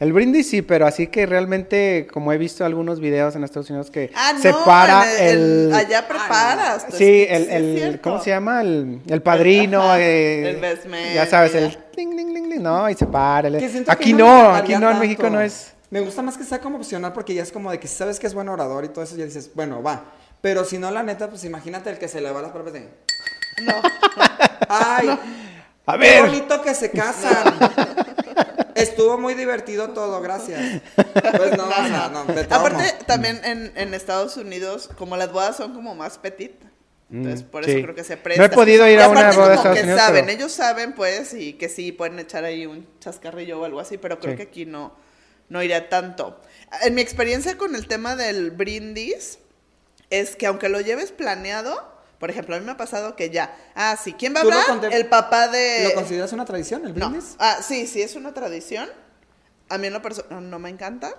El 0.00 0.12
brindis 0.12 0.50
sí, 0.50 0.60
pero 0.62 0.86
así 0.86 1.06
que 1.06 1.24
realmente, 1.24 2.08
como 2.12 2.32
he 2.32 2.38
visto 2.38 2.64
algunos 2.64 2.98
videos 3.00 3.36
en 3.36 3.44
Estados 3.44 3.70
Unidos 3.70 3.90
que 3.90 4.10
Ah, 4.14 4.32
no, 4.34 4.40
separa 4.40 5.04
el- 5.20 5.28
el... 5.28 5.66
el- 5.68 5.74
allá 5.74 6.06
preparas. 6.08 6.86
tu 6.88 6.96
Sí, 6.96 7.26
el, 7.28 7.48
el-. 7.50 8.00
¿cómo 8.00 8.20
se 8.20 8.30
llama? 8.30 8.60
El, 8.60 9.00
el 9.06 9.22
padrino. 9.22 9.94
Eh, 9.96 10.50
el 10.50 10.56
best 10.60 10.86
man, 10.86 11.00
Ya 11.14 11.26
sabes, 11.26 11.52
ya. 11.52 11.60
el... 11.60 11.78
ding, 11.96 12.16
ding, 12.16 12.34
ding, 12.34 12.48
ding, 12.50 12.62
no, 12.62 12.90
y 12.90 12.94
se 12.94 13.06
para. 13.06 13.48
el- 13.48 13.58
Que 13.58 13.68
siento 13.68 13.86
que 13.86 13.92
Aquí 13.92 14.12
no 14.12 14.54
aquí 14.54 14.72
no, 14.72 14.78
en 14.78 14.82
tanto. 14.82 15.00
México 15.00 15.30
no 15.30 15.40
es... 15.40 15.72
Me 15.90 16.00
gusta 16.00 16.22
más 16.22 16.36
que 16.36 16.42
sea 16.44 16.58
como 16.58 16.78
opcional 16.78 17.12
porque 17.12 17.32
ya 17.34 17.42
es 17.44 17.52
como 17.52 17.70
de 17.70 17.78
que 17.78 17.86
si 17.86 17.94
sabes 17.96 18.18
que 18.18 18.26
es 18.26 18.34
buen 18.34 18.48
orador 18.48 18.84
y 18.84 18.88
todo 18.88 19.04
eso, 19.04 19.14
ya 19.16 19.24
dices, 19.24 19.50
bueno, 19.54 19.80
va. 19.80 20.04
Pero 20.40 20.64
si 20.64 20.76
no, 20.76 20.90
la 20.90 21.04
neta, 21.04 21.30
pues 21.30 21.44
imagínate 21.44 21.88
el 21.90 21.98
que 21.98 22.08
se 22.08 22.20
le 22.20 22.30
va 22.32 22.42
las 22.42 22.50
palabras 22.50 22.74
de. 22.74 22.88
No. 23.62 23.74
¡Ay! 24.68 25.08
A 25.86 25.92
¡Qué 25.92 25.98
ver. 25.98 26.22
bonito 26.24 26.60
que 26.62 26.74
se 26.74 26.90
casan! 26.90 27.54
Estuvo 28.74 29.18
muy 29.18 29.34
divertido 29.34 29.90
todo, 29.90 30.20
gracias. 30.20 30.82
Pues 30.96 31.56
no, 31.56 31.64
o 31.68 31.72
sea, 31.72 32.10
no, 32.12 32.24
me 32.24 32.44
traumo. 32.44 32.66
Aparte, 32.66 32.92
también 33.06 33.40
en, 33.44 33.72
en 33.76 33.94
Estados 33.94 34.36
Unidos, 34.36 34.88
como 34.98 35.16
las 35.16 35.32
bodas 35.32 35.56
son 35.56 35.72
como 35.74 35.94
más 35.94 36.18
petit. 36.18 36.52
Entonces, 37.12 37.42
Mm, 37.44 37.50
por 37.50 37.68
eso 37.68 37.82
creo 37.82 37.94
que 37.94 38.02
se 38.02 38.16
No 38.16 38.22
presta. 38.22 38.44
he 38.46 38.48
podido 38.48 38.88
ir 38.88 38.98
Y 38.98 39.02
a 39.02 39.08
una 39.08 39.20
aparte 39.20 39.36
boda 39.36 39.48
de 39.50 39.56
como 39.56 39.68
Estados 39.68 39.76
que 39.78 39.82
Unidos, 39.84 40.00
saben, 40.00 40.24
pero- 40.26 40.36
ellos 40.38 40.52
saben, 40.52 40.92
pues, 40.94 41.34
y 41.34 41.52
que 41.52 41.68
sí 41.68 41.92
pueden 41.92 42.18
echar 42.18 42.44
ahí 42.44 42.66
un 42.66 42.86
chascarrillo 42.98 43.60
o 43.60 43.64
algo 43.64 43.78
así, 43.78 43.98
pero 43.98 44.18
creo 44.18 44.32
Sí. 44.32 44.36
que 44.38 44.42
aquí 44.44 44.66
no, 44.66 44.94
no 45.50 45.62
iría 45.62 45.88
tanto. 45.88 46.40
En 46.82 46.94
mi 46.94 47.02
experiencia 47.02 47.56
con 47.58 47.76
el 47.76 47.86
tema 47.86 48.16
del 48.16 48.50
brindis, 48.50 49.38
es 50.10 50.34
que 50.34 50.46
aunque 50.46 50.68
lo 50.68 50.80
lleves 50.80 51.12
planeado, 51.12 51.93
por 52.24 52.30
ejemplo, 52.30 52.56
a 52.56 52.58
mí 52.58 52.64
me 52.64 52.72
ha 52.72 52.76
pasado 52.78 53.16
que 53.16 53.28
ya, 53.28 53.54
ah, 53.74 53.98
sí, 54.02 54.14
¿quién 54.14 54.34
va 54.34 54.40
a 54.40 54.42
¿Tú 54.44 54.48
lo 54.48 54.56
hablar? 54.58 54.94
El 54.94 55.08
papá 55.08 55.46
de... 55.48 55.84
¿Lo 55.84 55.92
consideras 55.92 56.32
una 56.32 56.46
tradición, 56.46 56.86
el 56.86 56.98
No. 56.98 57.10
brindis? 57.10 57.36
Ah, 57.38 57.58
sí, 57.60 57.86
sí, 57.86 58.00
es 58.00 58.16
una 58.16 58.32
tradición. 58.32 58.88
A 59.68 59.76
mí 59.76 59.88
en 59.88 59.92
lo 59.92 60.00
personal 60.00 60.48
no 60.48 60.58
me 60.58 60.70
encanta. 60.70 61.12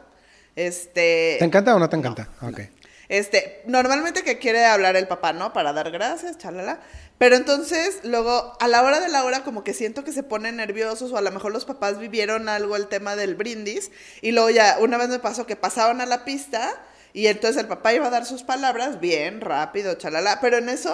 Este... 0.56 1.36
¿Te 1.38 1.46
encanta 1.46 1.76
o 1.76 1.78
no 1.78 1.88
te 1.90 1.96
encanta? 1.96 2.28
Ok. 2.42 2.62
Este, 3.08 3.62
normalmente 3.68 4.24
que 4.24 4.40
quiere 4.40 4.66
hablar 4.66 4.96
el 4.96 5.08
papá, 5.08 5.32
¿no? 5.32 5.54
Para 5.54 5.74
dar 5.74 5.92
gracias, 5.92 6.40
chalala. 6.40 6.80
Pero 7.20 7.36
entonces, 7.36 8.00
luego, 8.02 8.58
a 8.60 8.68
la 8.68 8.82
hora 8.82 9.00
de 9.00 9.10
la 9.10 9.26
hora, 9.26 9.44
como 9.44 9.64
que 9.64 9.76
siento 9.76 10.04
que 10.04 10.12
se 10.12 10.24
ponen 10.24 10.56
nerviosos, 10.56 11.12
o 11.12 11.18
a 11.18 11.22
lo 11.22 11.30
mejor 11.30 11.54
los 11.54 11.66
papás 11.66 12.00
vivieron 12.00 12.50
algo 12.50 12.76
el 12.78 12.88
tema 12.88 13.16
del 13.16 13.36
brindis, 13.36 13.92
y 14.24 14.32
luego 14.32 14.50
ya, 14.50 14.78
una 14.80 14.98
vez 14.98 15.10
me 15.10 15.20
pasó 15.20 15.46
que 15.46 15.56
pasaban 15.56 16.02
a 16.02 16.08
la 16.08 16.26
pista, 16.26 16.74
y 17.16 17.28
entonces 17.28 17.62
el 17.62 17.68
papá 17.68 17.94
iba 17.94 18.08
a 18.08 18.10
dar 18.10 18.26
sus 18.26 18.44
palabras, 18.44 19.00
bien, 19.00 19.40
rápido, 19.42 19.94
chalala, 19.96 20.40
pero 20.42 20.58
en 20.58 20.68
eso, 20.70 20.94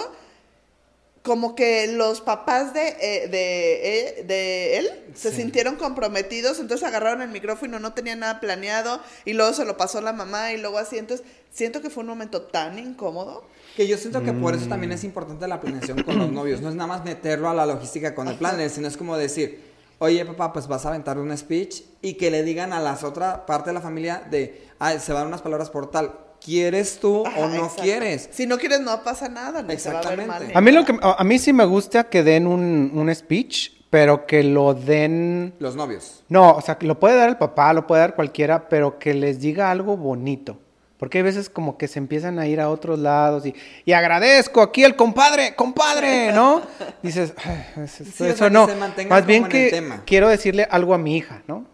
como 1.22 1.54
que 1.54 1.86
los 1.86 2.20
papás 2.20 2.74
de, 2.74 2.88
eh, 3.00 3.28
de, 3.28 3.98
eh, 4.18 4.24
de 4.24 4.78
él 4.78 4.90
se 5.14 5.30
Sí. 5.30 5.36
sintieron 5.36 5.76
comprometidos, 5.76 6.58
entonces 6.58 6.86
agarraron 6.86 7.22
el 7.22 7.28
micrófono 7.28 7.78
no 7.78 7.92
tenían 7.92 8.20
nada 8.20 8.40
planeado, 8.40 9.00
y 9.24 9.32
luego 9.34 9.52
se 9.52 9.64
lo 9.64 9.76
pasó 9.76 10.00
la 10.00 10.12
mamá, 10.12 10.52
y 10.52 10.58
luego 10.58 10.78
así, 10.78 10.98
entonces 10.98 11.24
siento 11.52 11.80
que 11.80 11.90
fue 11.90 12.02
un 12.02 12.08
momento 12.08 12.42
tan 12.42 12.78
incómodo. 12.78 13.44
Que 13.76 13.86
yo 13.86 13.96
siento 13.98 14.22
que 14.22 14.32
por 14.32 14.54
eso 14.54 14.66
Mm. 14.66 14.68
también 14.68 14.92
es 14.92 15.04
importante 15.04 15.46
la 15.48 15.60
planeación 15.60 16.02
con 16.02 16.18
los 16.18 16.30
novios. 16.30 16.60
No 16.60 16.68
es 16.68 16.74
nada 16.74 16.88
más 16.88 17.04
meterlo 17.04 17.48
a 17.48 17.54
la 17.54 17.66
logística 17.66 18.14
con 18.14 18.28
el 18.28 18.36
planner, 18.36 18.68
sino 18.68 18.86
es 18.88 18.96
como 18.96 19.16
decir, 19.16 19.60
oye 19.98 20.24
papá, 20.26 20.52
pues 20.52 20.66
vas 20.66 20.84
a 20.84 20.88
aventar 20.90 21.18
un 21.18 21.36
speech 21.36 21.82
y 22.02 22.14
que 22.14 22.30
le 22.30 22.42
digan 22.42 22.72
a 22.72 22.80
las 22.80 23.04
otra 23.04 23.46
parte 23.46 23.70
de 23.70 23.74
la 23.74 23.80
familia 23.80 24.22
de, 24.30 24.66
ah, 24.80 24.92
se 24.98 25.12
van 25.12 25.26
unas 25.28 25.40
palabras 25.42 25.70
por 25.70 25.90
tal, 25.90 26.12
¿quieres 26.44 26.98
tú 27.00 27.24
Ajá, 27.26 27.38
o 27.40 27.48
no 27.48 27.54
exacto. 27.54 27.82
quieres? 27.82 28.28
Si 28.32 28.46
no 28.46 28.58
quieres, 28.58 28.80
no 28.80 29.02
pasa 29.04 29.28
nada. 29.28 29.62
Ni 29.62 29.76
se 29.78 29.92
va 29.92 30.00
a 30.00 30.02
ver 30.02 30.20
Exactamente. 30.20 30.26
mal, 30.26 30.48
ni 30.48 30.54
A 30.54 30.60
mí, 30.60 30.72
lo 30.72 30.84
que, 30.84 30.98
a 31.00 31.24
mí 31.24 31.38
sí 31.38 31.52
me 31.52 31.64
gusta 31.64 32.04
que 32.04 32.22
den 32.22 32.46
un, 32.48 32.90
un 32.94 33.14
speech, 33.14 33.70
pero 33.90 34.26
que 34.26 34.42
lo 34.42 34.74
den... 34.74 35.54
Los 35.60 35.76
novios. 35.76 36.24
No, 36.28 36.52
o 36.56 36.60
sea, 36.60 36.76
que 36.78 36.86
lo 36.86 36.98
puede 36.98 37.14
dar 37.16 37.28
el 37.28 37.36
papá, 37.36 37.72
lo 37.72 37.86
puede 37.86 38.00
dar 38.00 38.14
cualquiera, 38.16 38.68
pero 38.68 38.98
que 38.98 39.14
les 39.14 39.38
diga 39.40 39.70
algo 39.70 39.96
bonito. 39.96 40.58
Porque 40.98 41.18
hay 41.18 41.22
veces 41.24 41.50
como 41.50 41.76
que 41.78 41.88
se 41.88 41.98
empiezan 41.98 42.38
a 42.38 42.46
ir 42.46 42.60
a 42.60 42.70
otros 42.70 42.98
lados 42.98 43.44
y, 43.44 43.54
y 43.84 43.92
agradezco 43.92 44.62
aquí 44.62 44.84
el 44.84 44.94
compadre, 44.96 45.54
compadre, 45.56 46.32
¿no? 46.32 46.62
Dices, 47.02 47.34
"Ay, 47.44 47.84
eso, 47.84 48.04
Sí, 48.04 48.22
o 48.22 48.26
eso 48.26 48.36
sea, 48.36 48.48
que 48.48 48.52
no. 48.54 48.68
Más 49.08 49.26
bien 49.26 49.42
en 49.44 49.48
que 49.48 49.70
tema. 49.70 50.02
quiero 50.06 50.28
decirle 50.28 50.66
algo 50.70 50.94
a 50.94 50.98
mi 50.98 51.16
hija, 51.16 51.42
¿no? 51.48 51.66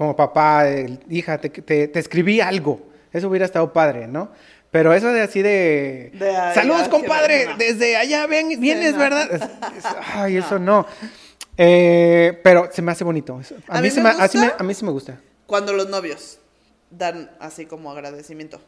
Como 0.00 0.16
papá, 0.16 0.64
hija, 1.10 1.36
te, 1.36 1.50
te- 1.50 1.86
te 1.86 1.98
escribí 1.98 2.40
algo. 2.40 2.80
Eso 3.12 3.28
hubiera 3.28 3.44
estado 3.44 3.70
padre, 3.70 4.06
¿no? 4.08 4.30
Pero 4.70 4.94
eso 4.94 5.08
de 5.08 5.20
así 5.20 5.42
de... 5.42 6.10
De 6.14 6.30
allá, 6.30 6.54
Saludos, 6.54 6.88
compadre, 6.88 7.40
venga". 7.44 7.56
desde 7.58 7.96
allá 7.98 8.26
ven, 8.26 8.58
vienes, 8.58 8.94
no. 8.94 8.98
¿verdad? 8.98 9.50
Ay, 10.14 10.38
eso 10.38 10.58
no. 10.58 10.86
Eh, 11.58 12.40
pero 12.42 12.70
se 12.72 12.80
me 12.80 12.92
hace 12.92 13.04
bonito. 13.04 13.38
A, 13.68 13.76
A 13.76 13.82
mí, 13.82 13.88
mí 13.88 13.90
se 13.90 14.00
me 14.00 14.14
me, 14.14 14.22
así 14.22 14.38
me- 14.38 14.52
a 14.58 14.62
mí 14.62 14.72
sí 14.72 14.86
me 14.86 14.90
gusta. 14.90 15.20
Cuando 15.44 15.74
los 15.74 15.90
novios 15.90 16.38
dan 16.90 17.30
así 17.38 17.66
como 17.66 17.92
agradecimiento. 17.92 18.58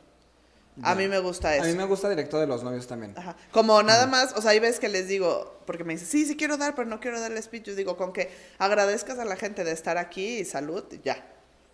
A 0.83 0.95
mí 0.95 1.07
me 1.07 1.19
gusta 1.19 1.55
eso. 1.55 1.65
A 1.65 1.67
mí 1.67 1.75
me 1.75 1.85
gusta 1.85 2.09
directo 2.09 2.41
de 2.41 2.47
los 2.47 2.63
novios 2.63 2.87
también. 2.87 3.13
Ajá. 3.17 3.37
Como 3.51 3.83
nada 3.83 4.07
más, 4.07 4.33
o 4.37 4.41
sea, 4.41 4.53
hay 4.53 4.61
veces 4.61 4.81
que 4.81 4.89
les 4.89 5.07
digo, 5.07 5.61
porque 5.67 5.85
me 5.85 5.93
dicen, 5.93 6.09
sí, 6.09 6.25
sí 6.25 6.37
quiero 6.37 6.57
dar, 6.57 6.75
pero 6.75 6.89
no 6.89 6.99
quiero 6.99 7.21
dar 7.21 7.31
el 7.31 7.43
speech. 7.43 7.65
Yo 7.65 7.75
digo, 7.75 7.97
con 7.97 8.13
que 8.13 8.31
agradezcas 8.59 9.19
a 9.19 9.25
la 9.27 9.37
gente 9.37 9.65
de 9.65 9.73
estar 9.73 9.99
aquí 9.99 10.39
y 10.39 10.45
salud, 10.45 10.85
ya. 11.05 11.25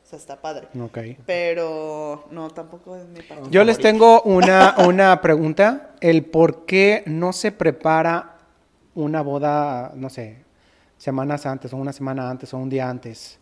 O 0.04 0.10
sea, 0.10 0.18
está 0.18 0.40
padre. 0.40 0.68
Ok. 0.80 0.98
Pero 1.26 2.26
no, 2.32 2.50
tampoco 2.50 2.96
es 2.96 3.06
mi 3.06 3.22
parte. 3.22 3.50
Yo 3.50 3.62
les 3.62 3.78
tengo 3.78 4.22
una, 4.22 4.74
una 4.78 5.20
pregunta. 5.20 5.94
El 6.00 6.24
por 6.24 6.64
qué 6.64 7.04
no 7.06 7.32
se 7.32 7.52
prepara 7.52 8.38
una 8.94 9.22
boda, 9.22 9.92
no 9.94 10.10
sé, 10.10 10.44
semanas 10.96 11.46
antes, 11.46 11.72
o 11.72 11.76
una 11.76 11.92
semana 11.92 12.28
antes, 12.28 12.52
o 12.52 12.58
un 12.58 12.68
día 12.68 12.88
antes. 12.88 13.38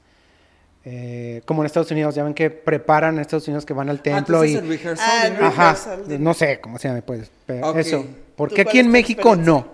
Eh, 0.89 1.43
como 1.47 1.63
en 1.63 1.67
Estados 1.67 1.91
Unidos, 1.91 2.15
ya 2.15 2.23
ven 2.23 2.33
que 2.33 2.49
preparan 2.49 3.17
en 3.17 3.21
Estados 3.21 3.49
Unidos 3.49 3.67
que 3.67 3.75
van 3.75 3.89
al 3.91 3.97
Ah, 3.99 4.03
templo 4.05 4.45
entonces 4.45 4.51
y... 4.53 4.57
el 4.59 4.69
rehearsal 4.69 5.09
Ah, 5.11 5.27
el. 5.27 5.45
Ajá, 5.45 5.77
no 6.21 6.33
sé 6.33 6.61
cómo 6.61 6.79
se 6.79 6.87
llama, 6.87 7.01
pues. 7.03 7.29
Pero 7.45 7.71
Ok. 7.71 7.77
Eso. 7.79 8.05
¿Por 8.37 8.51
¿Tú 8.51 8.55
qué 8.55 8.63
cuál 8.63 8.71
aquí 8.71 8.79
en 8.79 8.91
México 8.91 9.35
no? 9.35 9.67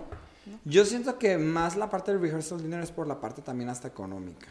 Yo 0.65 0.85
siento 0.85 1.19
que 1.19 1.37
más 1.37 1.75
la 1.75 1.89
parte 1.91 2.11
del 2.11 2.19
rehearsal 2.19 2.61
dinner 2.63 2.81
es 2.81 2.89
por 2.91 3.05
la 3.05 3.21
parte 3.21 3.43
también 3.43 3.69
hasta 3.69 3.87
económica. 3.89 4.47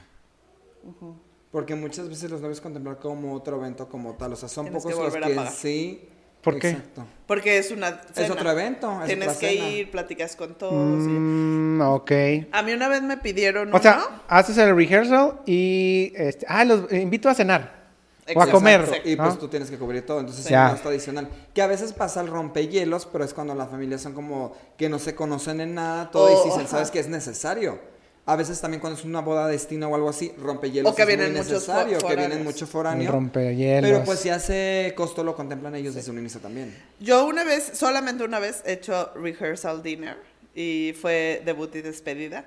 Porque 1.50 1.74
muchas 1.74 2.08
veces 2.08 2.30
los 2.30 2.40
novios 2.40 2.60
contemplan 2.60 2.94
como 2.96 3.34
otro 3.34 3.56
evento 3.56 3.88
como 3.88 4.14
tal. 4.14 4.32
O 4.34 4.36
sea, 4.36 4.48
son 4.48 4.66
Tienes 4.66 4.82
pocos 4.84 4.98
que 4.98 5.04
los 5.04 5.14
que 5.14 5.34
pagar. 5.34 5.52
sí. 5.52 6.08
¿Por 6.42 6.58
qué? 6.58 6.70
Exacto. 6.70 7.06
Porque 7.26 7.56
es 7.58 7.70
una 7.70 8.00
cena. 8.12 8.34
otro 8.34 8.50
evento, 8.50 9.00
es 9.02 9.06
Tienes 9.06 9.36
que 9.38 9.48
cena. 9.50 9.68
ir, 9.70 9.90
platicas 9.90 10.34
con 10.36 10.54
todos. 10.54 11.04
y- 11.04 11.08
Mm, 11.08 11.80
ok. 11.82 12.12
A 12.52 12.62
mí 12.62 12.72
una 12.72 12.88
vez 12.88 13.02
me 13.02 13.16
pidieron 13.16 13.72
O 13.74 13.78
sea, 13.78 14.22
haces 14.28 14.58
el 14.58 14.74
rehearsal 14.74 15.40
y... 15.46 16.12
Este, 16.16 16.44
ah, 16.48 16.64
los 16.64 16.92
invito 16.92 17.28
a 17.28 17.34
cenar. 17.34 17.80
O 18.34 18.40
a 18.42 18.46
comer. 18.50 18.80
Exacto, 18.82 19.08
Y 19.08 19.16
¿no? 19.16 19.24
pues 19.24 19.38
tú 19.38 19.48
tienes 19.48 19.70
que 19.70 19.76
cubrir 19.78 20.04
todo, 20.06 20.20
entonces 20.20 20.44
es 20.44 20.50
Ya. 20.50 20.66
un 20.66 20.72
gasto 20.72 20.88
adicional. 20.90 21.28
Que 21.54 21.62
a 21.62 21.66
veces 21.66 21.92
pasa 21.92 22.20
el 22.20 22.28
rompehielos, 22.28 23.06
pero 23.06 23.24
es 23.24 23.34
cuando 23.34 23.54
las 23.54 23.68
familias 23.70 24.00
son 24.00 24.12
como 24.12 24.54
que 24.76 24.88
no 24.88 24.98
se 24.98 25.14
conocen 25.14 25.60
en 25.60 25.74
nada, 25.74 26.10
todo, 26.10 26.26
Oh, 26.26 26.42
y 26.42 26.44
dicen, 26.46 26.60
ajá. 26.62 26.68
sabes 26.70 26.90
que 26.90 26.98
es 27.00 27.08
necesario. 27.08 27.78
A 28.24 28.36
veces 28.36 28.60
también 28.60 28.80
cuando 28.80 28.98
es 28.98 29.04
una 29.04 29.20
boda 29.20 29.48
destino 29.48 29.88
o 29.88 29.94
algo 29.96 30.08
así, 30.08 30.32
rompehielos 30.38 30.92
O 30.92 30.94
que 30.94 31.02
es 31.02 31.08
muy 31.08 31.16
vienen 31.16 31.32
muchos 31.36 31.52
necesario, 31.52 31.98
que 31.98 32.06
vienen 32.06 32.24
foráneos. 32.28 32.44
mucho 32.44 32.66
foráneo. 32.68 33.10
rompehielos. 33.10 33.90
Pero 33.90 34.04
pues 34.04 34.20
si 34.20 34.28
hace 34.28 34.92
costo 34.96 35.24
lo 35.24 35.34
contemplan 35.34 35.74
ellos 35.74 35.94
desde 35.96 36.12
un 36.12 36.18
inicio 36.20 36.40
también. 36.40 36.72
Yo 37.00 37.26
una 37.26 37.42
vez, 37.42 37.72
solamente 37.74 38.22
una 38.22 38.38
vez, 38.38 38.62
he 38.64 38.74
hecho 38.74 39.10
rehearsal 39.16 39.82
dinner 39.82 40.16
y 40.54 40.94
fue 41.00 41.42
debut 41.44 41.74
y 41.74 41.82
despedida. 41.82 42.44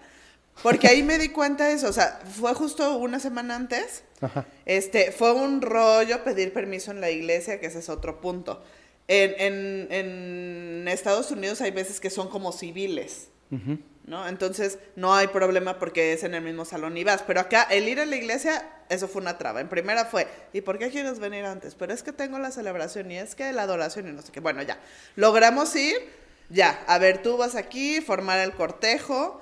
Porque 0.64 0.88
ahí 0.88 1.04
me 1.04 1.18
di 1.18 1.30
cuenta 1.30 1.66
de 1.66 1.74
eso, 1.74 1.90
o 1.90 1.94
sea, 1.94 2.22
fue 2.40 2.54
justo 2.54 2.98
una 2.98 3.20
semana 3.20 3.58
antes. 3.58 4.04
Ajá. 4.22 4.46
Este, 4.66 5.12
fue 5.12 5.34
un 5.34 5.62
rollo 5.62 6.24
pedir 6.24 6.54
permiso 6.54 6.92
en 6.92 7.02
la 7.02 7.12
iglesia, 7.12 7.60
que 7.60 7.66
ese 7.66 7.80
es 7.80 7.90
otro 7.90 8.22
punto. 8.22 8.64
En, 9.10 9.34
en, 9.38 9.88
en 9.92 10.88
Estados 10.88 11.30
Unidos 11.32 11.60
hay 11.60 11.72
veces 11.72 12.00
que 12.00 12.10
son 12.10 12.30
como 12.30 12.54
civiles, 12.54 13.28
Ujú. 13.52 13.78
¿No? 14.06 14.28
Entonces 14.28 14.78
no 14.96 15.16
hay 15.16 15.28
problema 15.28 15.80
porque 15.80 16.14
es 16.14 16.24
en 16.24 16.36
el 16.36 16.44
mismo 16.44 16.66
salón 16.66 16.96
y 16.98 17.04
vas. 17.04 17.24
Pero 17.24 17.40
acá 17.40 17.64
el 17.64 17.88
ir 17.88 18.00
a 18.00 18.06
la 18.06 18.16
iglesia, 18.16 18.68
eso 18.90 19.08
fue 19.08 19.22
una 19.22 19.38
traba. 19.38 19.62
En 19.62 19.70
primera 19.70 20.06
fue, 20.06 20.28
¿y 20.54 20.62
por 20.62 20.78
qué 20.78 20.90
quieres 20.90 21.20
venir 21.20 21.46
antes? 21.46 21.76
Pero 21.76 21.94
es 21.94 22.04
que 22.04 22.14
tengo 22.14 22.40
la 22.40 22.52
celebración 22.52 23.12
y 23.12 23.18
es 23.18 23.36
que 23.36 23.52
la 23.52 23.64
adoración 23.64 24.08
y 24.08 24.12
no 24.12 24.22
sé 24.22 24.32
qué. 24.32 24.40
Bueno, 24.40 24.62
ya. 24.62 24.80
Logramos 25.16 25.76
ir, 25.76 25.96
ya. 26.50 26.84
A 26.88 26.98
ver, 27.00 27.22
tú 27.22 27.38
vas 27.38 27.56
aquí, 27.56 28.02
formar 28.02 28.40
el 28.40 28.54
cortejo. 28.54 29.42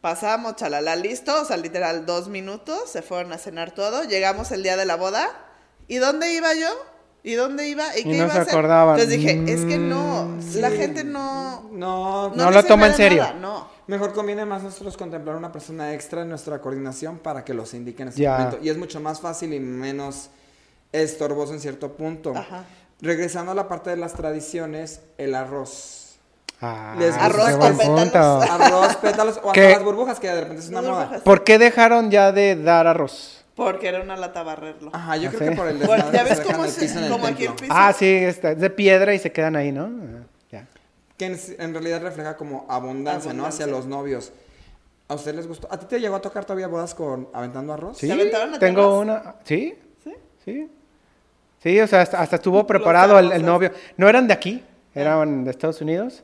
Pasamos, 0.00 0.56
chalala, 0.56 0.96
listo, 0.96 1.40
o 1.40 1.44
sea, 1.46 1.56
literal, 1.56 2.04
dos 2.04 2.28
minutos, 2.28 2.90
se 2.90 3.00
fueron 3.00 3.32
a 3.32 3.38
cenar 3.38 3.72
todo, 3.72 4.04
llegamos 4.04 4.52
el 4.52 4.62
día 4.62 4.76
de 4.76 4.84
la 4.84 4.96
boda, 4.96 5.30
¿y 5.88 5.96
dónde 5.96 6.30
iba 6.34 6.52
yo? 6.52 6.68
¿Y 7.26 7.34
dónde 7.34 7.66
iba? 7.66 7.84
¿Y 7.98 8.02
qué 8.04 8.10
no 8.10 8.14
iba 8.16 8.30
se 8.30 8.38
a 8.38 8.42
hacer? 8.42 8.54
acordaban. 8.54 8.94
Entonces 9.00 9.18
dije, 9.18 9.42
es 9.52 9.64
que 9.64 9.78
no, 9.78 10.24
Mm, 10.26 10.56
la 10.60 10.70
gente 10.70 11.04
no... 11.04 11.62
No, 11.72 12.28
No 12.34 12.50
le 12.50 12.56
lo 12.56 12.62
toma 12.64 12.86
en 12.88 12.94
serio. 12.94 13.22
nada, 13.22 13.34
no. 13.34 13.68
Mejor 13.86 14.12
conviene 14.12 14.44
más 14.44 14.62
nosotros 14.62 14.96
contemplar 14.96 15.34
una 15.36 15.50
persona 15.50 15.92
extra 15.94 16.22
en 16.22 16.28
nuestra 16.28 16.60
coordinación 16.60 17.18
para 17.18 17.42
que 17.44 17.52
los 17.54 17.72
indique 17.74 18.02
en 18.02 18.08
ese 18.10 18.20
Ya. 18.20 18.32
momento. 18.36 18.58
Y 18.62 18.68
es 18.68 18.76
mucho 18.78 19.00
más 19.00 19.20
fácil 19.20 19.52
y 19.54 19.58
menos 19.60 20.28
estorboso 20.92 21.52
en 21.54 21.60
cierto 21.60 21.92
punto. 21.96 22.32
Ajá. 22.36 22.64
Regresando 23.00 23.52
a 23.52 23.54
la 23.54 23.68
parte 23.68 23.90
de 23.90 23.96
las 23.96 24.12
tradiciones, 24.12 25.00
el 25.18 25.34
arroz. 25.34 26.16
Ah, 26.60 26.94
Les 26.98 27.14
Arroz 27.16 27.50
con 27.56 27.76
pétalos. 27.76 28.00
punto. 28.02 28.18
Arroz, 28.18 28.96
pétalos 28.96 29.36
o 29.42 29.48
hasta 29.48 29.52
¿Qué? 29.52 29.70
las 29.72 29.82
burbujas, 29.84 30.20
que 30.20 30.28
de 30.28 30.40
repente 30.40 30.62
es 30.62 30.68
una 30.68 30.82
moda. 30.82 31.20
¿Por 31.24 31.42
qué 31.44 31.58
dejaron 31.58 32.10
ya 32.10 32.32
de 32.32 32.56
dar 32.56 32.86
arroz? 32.86 33.43
Porque 33.54 33.86
era 33.88 34.00
una 34.02 34.16
lata 34.16 34.42
barrerlo. 34.42 34.90
Ajá, 34.92 35.16
yo 35.16 35.28
Ah, 35.28 35.32
creo 35.36 35.50
que 35.50 35.56
por 35.56 35.68
el 35.68 35.76
Bueno, 35.78 36.10
desmadre 36.10 36.16
ya 36.18 36.24
ves 36.24 36.38
se 36.38 36.44
cómo 36.44 36.64
piso 36.64 36.98
en 36.98 37.04
el 37.04 37.10
como 37.12 37.26
aquí 37.26 37.42
el 37.42 37.48
templo. 37.50 37.62
piso. 37.66 37.72
Ah, 37.76 37.92
sí, 37.92 38.06
está, 38.06 38.50
es 38.52 38.60
de 38.60 38.70
piedra 38.70 39.14
y 39.14 39.18
se 39.18 39.30
quedan 39.30 39.54
ahí, 39.56 39.70
¿no? 39.70 39.84
Ah, 39.84 40.26
Ya. 40.50 40.66
Que 41.16 41.26
en, 41.26 41.38
en 41.58 41.72
realidad 41.72 42.02
refleja 42.02 42.36
como 42.36 42.66
abundancia, 42.68 43.32
¿no? 43.32 43.46
Hacia 43.46 43.66
los 43.68 43.86
novios. 43.86 44.32
¿A 45.06 45.14
usted 45.14 45.34
les 45.34 45.46
gustó? 45.46 45.68
¿A 45.70 45.78
ti 45.78 45.86
te 45.86 46.00
llegó 46.00 46.16
a 46.16 46.20
tocar 46.20 46.44
todavía 46.44 46.66
bodas 46.66 46.94
con 46.94 47.28
aventando 47.32 47.72
arroz? 47.74 47.98
Sí, 47.98 48.10
aventaron 48.10 48.54
a 48.54 48.58
tengo 48.58 48.80
terras? 49.04 49.22
una. 49.24 49.34
¿Sí? 49.44 49.78
¿Sí? 50.02 50.14
Sí. 50.44 50.70
Sí, 51.62 51.80
o 51.80 51.86
sea, 51.86 52.00
hasta, 52.02 52.20
hasta 52.20 52.36
estuvo 52.36 52.66
preparado 52.66 53.18
el, 53.18 53.30
el 53.32 53.44
novio. 53.44 53.70
No 53.96 54.08
eran 54.08 54.26
de 54.26 54.34
aquí, 54.34 54.62
eran 54.94 55.44
de 55.44 55.50
Estados 55.50 55.80
Unidos. 55.80 56.22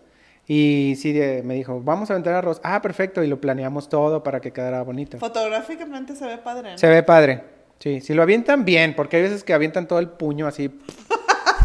Y 0.53 0.97
sí, 0.97 1.13
de- 1.13 1.45
me 1.45 1.55
dijo, 1.55 1.81
vamos 1.81 2.11
a 2.11 2.15
aventar 2.15 2.35
arroz. 2.35 2.61
Ah, 2.65 2.83
perfecto. 2.83 3.23
Y 3.23 3.29
lo 3.29 3.41
planeamos 3.41 3.89
todo 3.89 4.25
para 4.25 4.41
que 4.41 4.53
quedara 4.53 4.83
bonito. 4.83 5.17
Fotográficamente 5.19 6.17
se 6.17 6.27
ve 6.27 6.39
padre, 6.39 6.73
¿no? 6.73 6.79
Se 6.79 6.89
ve 6.89 7.05
padre. 7.05 7.45
Sí, 7.79 8.01
si 8.01 8.15
lo 8.15 8.23
avientan 8.25 8.65
bien, 8.65 8.97
porque 8.97 9.19
hay 9.19 9.23
veces 9.23 9.45
que 9.45 9.55
avientan 9.55 9.87
todo 9.87 10.01
el 10.01 10.09
puño 10.09 10.49
así. 10.49 10.69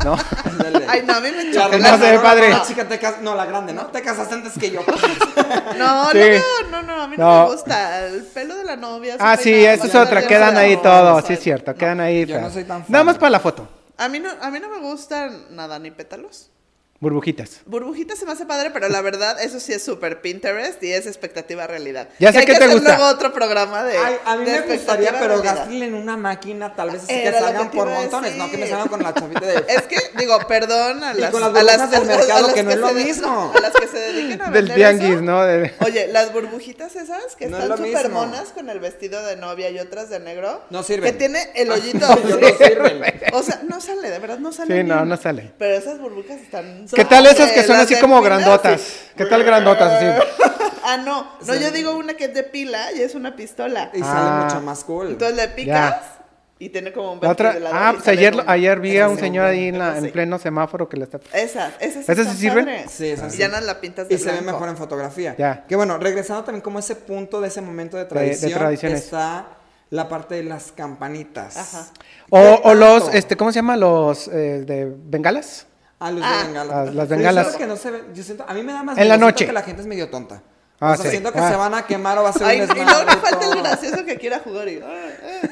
¿No? 0.06 0.16
Ay, 0.88 1.02
no, 1.04 1.16
a 1.16 1.20
mí 1.20 1.30
me. 1.32 1.50
Que 1.72 1.80
no 1.80 1.98
se 1.98 2.12
ve 2.12 2.20
padre. 2.20 2.50
La 2.50 2.62
chica 2.62 2.88
te 2.88 3.00
cas- 3.00 3.22
no, 3.22 3.34
la 3.34 3.48
grande, 3.48 3.74
¿no? 3.74 3.88
Te 3.88 4.04
casaste 4.04 4.36
antes 4.36 4.54
que 4.54 4.70
yo. 4.70 4.82
No, 5.80 6.12
Sí. 6.12 6.20
no, 6.70 6.84
no, 6.84 6.84
no, 6.84 7.02
a 7.02 7.08
mí 7.08 7.16
no, 7.18 7.26
No. 7.40 7.46
me 7.48 7.52
gusta. 7.54 8.06
El 8.06 8.22
pelo 8.24 8.56
de 8.56 8.66
la 8.66 8.76
novia. 8.76 9.18
Ah, 9.20 9.36
sí, 9.36 9.52
esa 9.66 9.88
es 9.88 9.96
otra. 9.96 10.28
Quedan 10.28 10.54
no, 10.54 10.60
ahí 10.60 10.76
no, 10.76 10.82
todos, 10.84 11.22
no, 11.24 11.28
sí 11.28 11.34
es 11.34 11.40
cierto. 11.40 11.74
Quedan 11.74 12.02
ahí. 12.02 12.24
yo 12.28 12.36
no 12.36 12.42
feas. 12.42 12.54
soy 12.54 12.64
tan 12.66 12.86
Nada 12.88 13.04
más 13.04 13.18
para 13.18 13.32
la 13.32 13.40
foto. 13.40 13.68
A 13.98 14.08
mí 14.10 14.20
no, 14.20 14.30
a 14.42 14.52
mí 14.52 14.60
no 14.60 14.70
me 14.70 14.80
gustan 14.82 15.56
nada, 15.56 15.80
ni 15.80 15.90
pétalos. 15.90 16.52
Burbujitas. 17.10 17.60
Burbujitas 17.68 18.18
se 18.18 18.26
me 18.26 18.32
hace 18.32 18.48
padre, 18.48 18.72
pero 18.72 18.90
la 18.90 19.00
verdad, 19.00 19.40
eso 19.40 19.60
sí 19.60 19.72
es 19.74 19.84
súper 19.86 20.22
Pinterest 20.22 20.82
y 20.82 20.92
es 20.92 21.06
expectativa 21.06 21.68
realidad. 21.68 22.10
Ya 22.18 22.32
sé 22.32 22.40
hay 22.40 22.46
que 22.48 22.54
te 22.54 22.64
hacer 22.64 22.72
gusta. 22.78 22.98
luego 22.98 23.12
otro 23.14 23.32
programa 23.32 23.84
de. 23.84 23.96
Ay, 23.96 24.16
a 24.26 24.36
mí 24.38 24.46
de 24.46 24.62
me 24.62 24.74
gustaría, 24.76 25.20
pero 25.20 25.40
gástenle 25.44 25.86
en 25.86 25.94
una 25.94 26.18
máquina, 26.18 26.74
tal 26.76 26.90
vez 26.90 27.04
así 27.04 27.14
que 27.14 27.32
salgan 27.32 27.70
que 27.70 27.78
por 27.78 27.88
montones, 27.90 28.36
no 28.38 28.50
que 28.50 28.58
me 28.58 28.68
salgan 28.68 28.88
con 28.88 29.04
la 29.04 29.14
chapita 29.14 29.46
de... 29.46 29.54
Es 29.68 29.84
que, 29.84 29.98
digo, 30.18 30.36
perdón 30.48 31.04
a 31.04 31.14
Y 31.14 31.20
las, 31.20 31.30
con 31.30 31.42
las 31.42 31.50
a 31.56 31.64
las 31.64 31.92
del 31.92 32.02
a- 32.02 32.04
a 32.14 32.18
mercado, 32.18 32.54
que 32.56 32.64
no 32.64 32.72
es 32.72 32.78
lo 32.78 32.88
de- 32.88 33.04
mismo. 33.06 33.54
A 33.56 33.60
las 33.60 33.72
que 33.74 33.88
se 33.88 34.00
dediquen 34.00 34.42
a 34.42 34.50
Del 34.50 34.74
tianguis. 34.74 35.22
¿no? 35.22 35.44
De- 35.46 35.74
Oye, 35.86 36.08
las 36.08 36.34
burbujitas 36.34 36.96
esas 36.96 37.36
que 37.36 37.46
No 37.50 37.58
es 37.58 37.64
están 37.66 37.80
lo 37.80 37.86
súper 37.86 38.10
monas 38.10 38.48
con 38.50 38.68
el 38.72 38.80
vestido 38.80 39.24
de 39.24 39.36
novia 39.36 39.70
y 39.70 39.78
otras 39.78 40.10
de 40.10 40.20
negro. 40.20 40.64
No 40.72 40.82
sirven. 40.82 41.12
Que 41.14 41.20
tiene 41.20 41.52
el 41.54 41.70
hoyito. 41.70 42.08
No 42.26 42.48
sirven. 42.58 43.04
O 43.34 43.44
sea, 43.44 43.62
no 43.68 43.80
sale, 43.80 44.10
de 44.10 44.18
verdad 44.18 44.40
no 44.40 44.52
sale. 44.52 44.76
Sí, 44.76 44.84
no, 44.84 45.06
no 45.06 45.18
sale. 45.18 45.52
Pero 45.60 45.76
esas 45.76 46.00
burbujas 46.00 46.40
están. 46.42 46.88
¿Qué 46.96 47.06
tal 47.06 47.26
esas 47.26 47.52
que 47.52 47.64
son 47.64 47.76
así 47.78 47.96
de 47.96 48.02
como 48.02 48.22
grandotas? 48.22 48.82
sí. 48.82 48.94
¿Qué 49.18 49.26
tal 49.26 49.44
grandotas 49.44 49.94
así? 49.94 50.06
Ah, 50.88 50.98
no. 50.98 51.24
No, 51.44 51.54
Sí. 51.56 51.60
yo 51.62 51.72
digo 51.72 51.96
una 51.98 52.14
que 52.14 52.26
es 52.26 52.34
de 52.36 52.44
pila 52.44 52.92
y 52.94 53.02
es 53.02 53.16
una 53.16 53.36
pistola. 53.36 53.90
Y 53.92 54.02
Ah. 54.04 54.06
sale 54.06 54.44
mucho 54.46 54.62
más 54.64 54.84
cool. 54.84 55.08
Entonces 55.10 55.36
le 55.36 55.48
picas 55.48 55.96
Y 56.60 56.70
tiene 56.70 56.94
como 56.94 57.14
un 57.14 57.20
La 57.22 57.32
otra, 57.32 57.50
ventilador 57.50 57.78
ah, 57.82 57.90
y 57.92 57.96
pues 57.96 58.08
ayer, 58.08 58.36
ayer 58.48 58.80
vi 58.80 58.92
a 58.92 58.94
Esa 59.06 59.10
un 59.10 59.18
señor 59.20 59.46
ahí 59.46 59.68
en, 59.70 59.80
la, 59.80 59.98
esa 59.98 60.06
en 60.06 60.12
pleno 60.14 60.38
semáforo 60.40 60.88
que 60.88 60.96
le 60.96 61.04
está... 61.06 61.20
Esa, 61.34 61.70
esa 61.80 61.94
sí 61.94 62.00
¿Esas 62.02 62.10
están 62.20 62.34
sí 62.36 62.38
sirven? 62.40 62.66
padres. 62.66 62.92
Sí, 62.92 63.08
esas 63.10 63.32
sí. 63.32 63.38
Y 63.38 63.40
ya 63.42 63.48
no 63.50 63.60
la 63.62 63.82
pintas 63.82 64.08
de 64.08 64.14
Y 64.16 64.18
se 64.20 64.32
ve 64.32 64.42
mejor 64.42 64.70
en 64.70 64.78
fotografía. 64.78 65.36
Ya. 65.40 65.66
Que 65.68 65.76
bueno, 65.76 65.98
regresando 65.98 66.44
también 66.44 66.62
como 66.62 66.78
ese 66.80 66.96
punto 66.96 67.42
de 67.42 67.48
ese 67.48 67.62
momento 67.62 67.98
de 67.98 68.06
tradición, 68.06 68.54
tradiciones. 68.54 69.04
está 69.06 69.48
la 69.90 70.08
parte 70.08 70.36
de 70.36 70.44
las 70.44 70.72
campanitas. 70.72 71.58
Ajá. 71.58 71.88
O, 72.30 72.38
¿Qué 72.40 72.70
o 72.70 72.74
los, 72.76 73.14
este, 73.14 73.36
¿cómo 73.36 73.52
se 73.52 73.56
llama? 73.58 73.76
Los 73.76 74.28
eh, 74.28 74.64
de 74.66 74.86
bengalas. 74.96 75.66
Ah, 76.00 76.12
los 76.12 76.22
Ah. 76.24 76.38
de 76.40 76.44
bengala. 76.48 76.76
Las- 76.86 76.96
las 76.96 77.08
Pero 77.08 77.18
bengalas. 77.18 77.46
yo 77.46 77.52
siento 77.52 77.58
que 77.60 77.68
no 77.68 77.78
se 77.78 77.92
ve- 77.92 78.04
yo 78.14 78.24
siento, 78.24 78.46
a 78.48 78.54
mí 78.54 78.64
me 78.64 78.74
da 78.74 78.84
más 78.84 78.98
En 78.98 79.08
la 79.08 79.18
noche. 79.18 79.46
que 79.46 79.54
la 79.54 79.62
gente 79.64 79.82
es 79.82 79.88
medio 79.88 80.10
tonta. 80.10 80.42
Ah, 80.82 80.92
o 80.92 80.96
sea, 80.98 81.06
sí. 81.06 81.12
siento 81.12 81.32
que 81.32 81.40
Ah. 81.40 81.50
se 81.50 81.56
van 81.56 81.74
a 81.74 81.86
quemar 81.88 82.18
o 82.18 82.24
va 82.24 82.30
a 82.30 82.34
ser 82.34 82.44
Ay, 82.48 82.60
un 82.60 82.70
y 82.70 82.76
luego 82.82 83.04
le 83.06 83.16
falta 83.16 83.46
el 83.50 83.56
gracioso 83.62 84.04
que 84.04 84.18
quiera 84.18 84.40
jugar 84.40 84.68
y... 84.68 84.82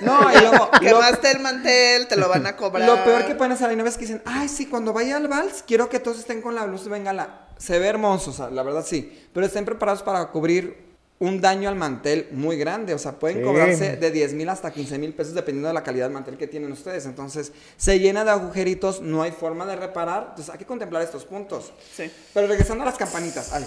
No, 0.01 0.19
y 0.33 0.37
luego, 0.41 0.69
lo, 0.73 0.79
Quemaste 0.81 1.31
el 1.31 1.39
mantel, 1.39 2.07
te 2.07 2.17
lo 2.17 2.27
van 2.27 2.45
a 2.45 2.57
cobrar. 2.57 2.85
lo 2.87 3.01
peor 3.05 3.25
que 3.25 3.33
pueden 3.35 3.53
hacer 3.53 3.69
hay 3.69 3.77
novias 3.77 3.95
que 3.95 4.01
dicen, 4.01 4.21
ay, 4.25 4.49
sí, 4.49 4.65
cuando 4.65 4.91
vaya 4.91 5.15
al 5.15 5.29
vals, 5.29 5.63
quiero 5.65 5.87
que 5.87 5.99
todos 5.99 6.19
estén 6.19 6.41
con 6.41 6.55
la 6.55 6.65
luz 6.67 6.83
de 6.83 6.89
bengala. 6.89 7.47
Se 7.57 7.79
ve 7.79 7.87
hermoso, 7.87 8.31
o 8.31 8.33
sea, 8.33 8.49
la 8.49 8.63
verdad 8.63 8.83
sí. 8.85 9.27
Pero 9.33 9.45
estén 9.45 9.63
preparados 9.63 10.03
para 10.03 10.25
cubrir 10.27 10.92
un 11.23 11.39
daño 11.41 11.69
al 11.69 11.75
mantel 11.75 12.27
muy 12.31 12.57
grande. 12.57 12.93
O 12.93 12.97
sea, 12.97 13.13
pueden 13.13 13.37
Sí. 13.39 13.43
cobrarse 13.43 13.97
de 13.97 14.11
10 14.11 14.33
mil 14.33 14.49
hasta 14.49 14.71
15 14.71 14.97
mil 14.97 15.13
pesos 15.13 15.33
dependiendo 15.33 15.67
de 15.69 15.73
la 15.73 15.83
calidad 15.83 16.05
del 16.05 16.13
mantel 16.13 16.37
que 16.37 16.47
tienen 16.47 16.71
ustedes. 16.71 17.05
Entonces, 17.05 17.51
se 17.77 17.99
llena 17.99 18.23
de 18.25 18.31
agujeritos, 18.31 19.01
no 19.01 19.23
hay 19.23 19.31
forma 19.31 19.65
de 19.65 19.75
reparar. 19.75 20.27
Entonces, 20.29 20.49
hay 20.51 20.59
que 20.59 20.65
contemplar 20.65 21.01
estos 21.01 21.25
puntos. 21.25 21.73
Sí. 21.95 22.11
Pero 22.33 22.47
regresando 22.47 22.83
a 22.83 22.85
las 22.85 22.97
campanitas, 22.97 23.51
ay, 23.53 23.65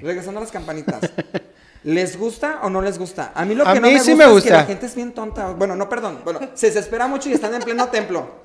regresando 0.00 0.38
a 0.38 0.42
las 0.42 0.52
campanitas. 0.52 1.00
¿Les 1.84 2.16
gusta 2.16 2.60
o 2.62 2.70
no 2.70 2.80
les 2.80 2.96
gusta? 2.96 3.32
A 3.34 3.44
mí 3.44 3.56
lo 3.56 3.66
A 3.66 3.72
que 3.74 3.80
no 3.80 3.88
mí 3.88 3.94
me 3.94 3.98
sí 4.00 4.12
gusta, 4.12 4.16
me 4.16 4.22
es 4.24 4.28
que 4.28 4.34
gusta. 4.50 4.56
la 4.58 4.64
gente 4.66 4.86
es 4.86 4.94
bien 4.94 5.12
tonta. 5.12 5.48
Bueno, 5.52 5.74
no, 5.74 5.88
perdón. 5.88 6.20
Bueno, 6.22 6.38
se 6.54 6.66
desespera 6.68 7.08
mucho 7.08 7.28
y 7.28 7.32
están 7.32 7.52
en 7.54 7.62
pleno 7.62 7.88
templo. 7.88 8.42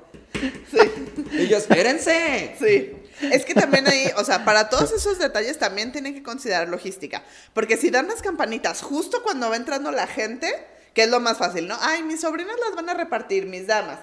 Y 1.32 1.46
yo, 1.46 1.56
espérense. 1.58 2.56
Sí. 2.58 2.92
Es 3.20 3.44
que 3.44 3.54
también 3.54 3.86
ahí, 3.88 4.10
o 4.16 4.24
sea, 4.24 4.44
para 4.44 4.68
todos 4.68 4.92
esos 4.92 5.18
detalles 5.18 5.58
también 5.58 5.92
tienen 5.92 6.14
que 6.14 6.22
considerar 6.22 6.68
logística. 6.68 7.22
Porque 7.52 7.76
si 7.76 7.90
dan 7.90 8.08
las 8.08 8.22
campanitas 8.22 8.82
justo 8.82 9.22
cuando 9.22 9.50
va 9.50 9.56
entrando 9.56 9.90
la 9.90 10.06
gente, 10.06 10.52
que 10.94 11.02
es 11.04 11.10
lo 11.10 11.20
más 11.20 11.38
fácil, 11.38 11.68
¿no? 11.68 11.76
Ay, 11.80 12.02
mis 12.02 12.20
sobrinas 12.22 12.56
las 12.64 12.74
van 12.74 12.88
a 12.88 12.94
repartir, 12.94 13.46
mis 13.46 13.66
damas. 13.66 13.98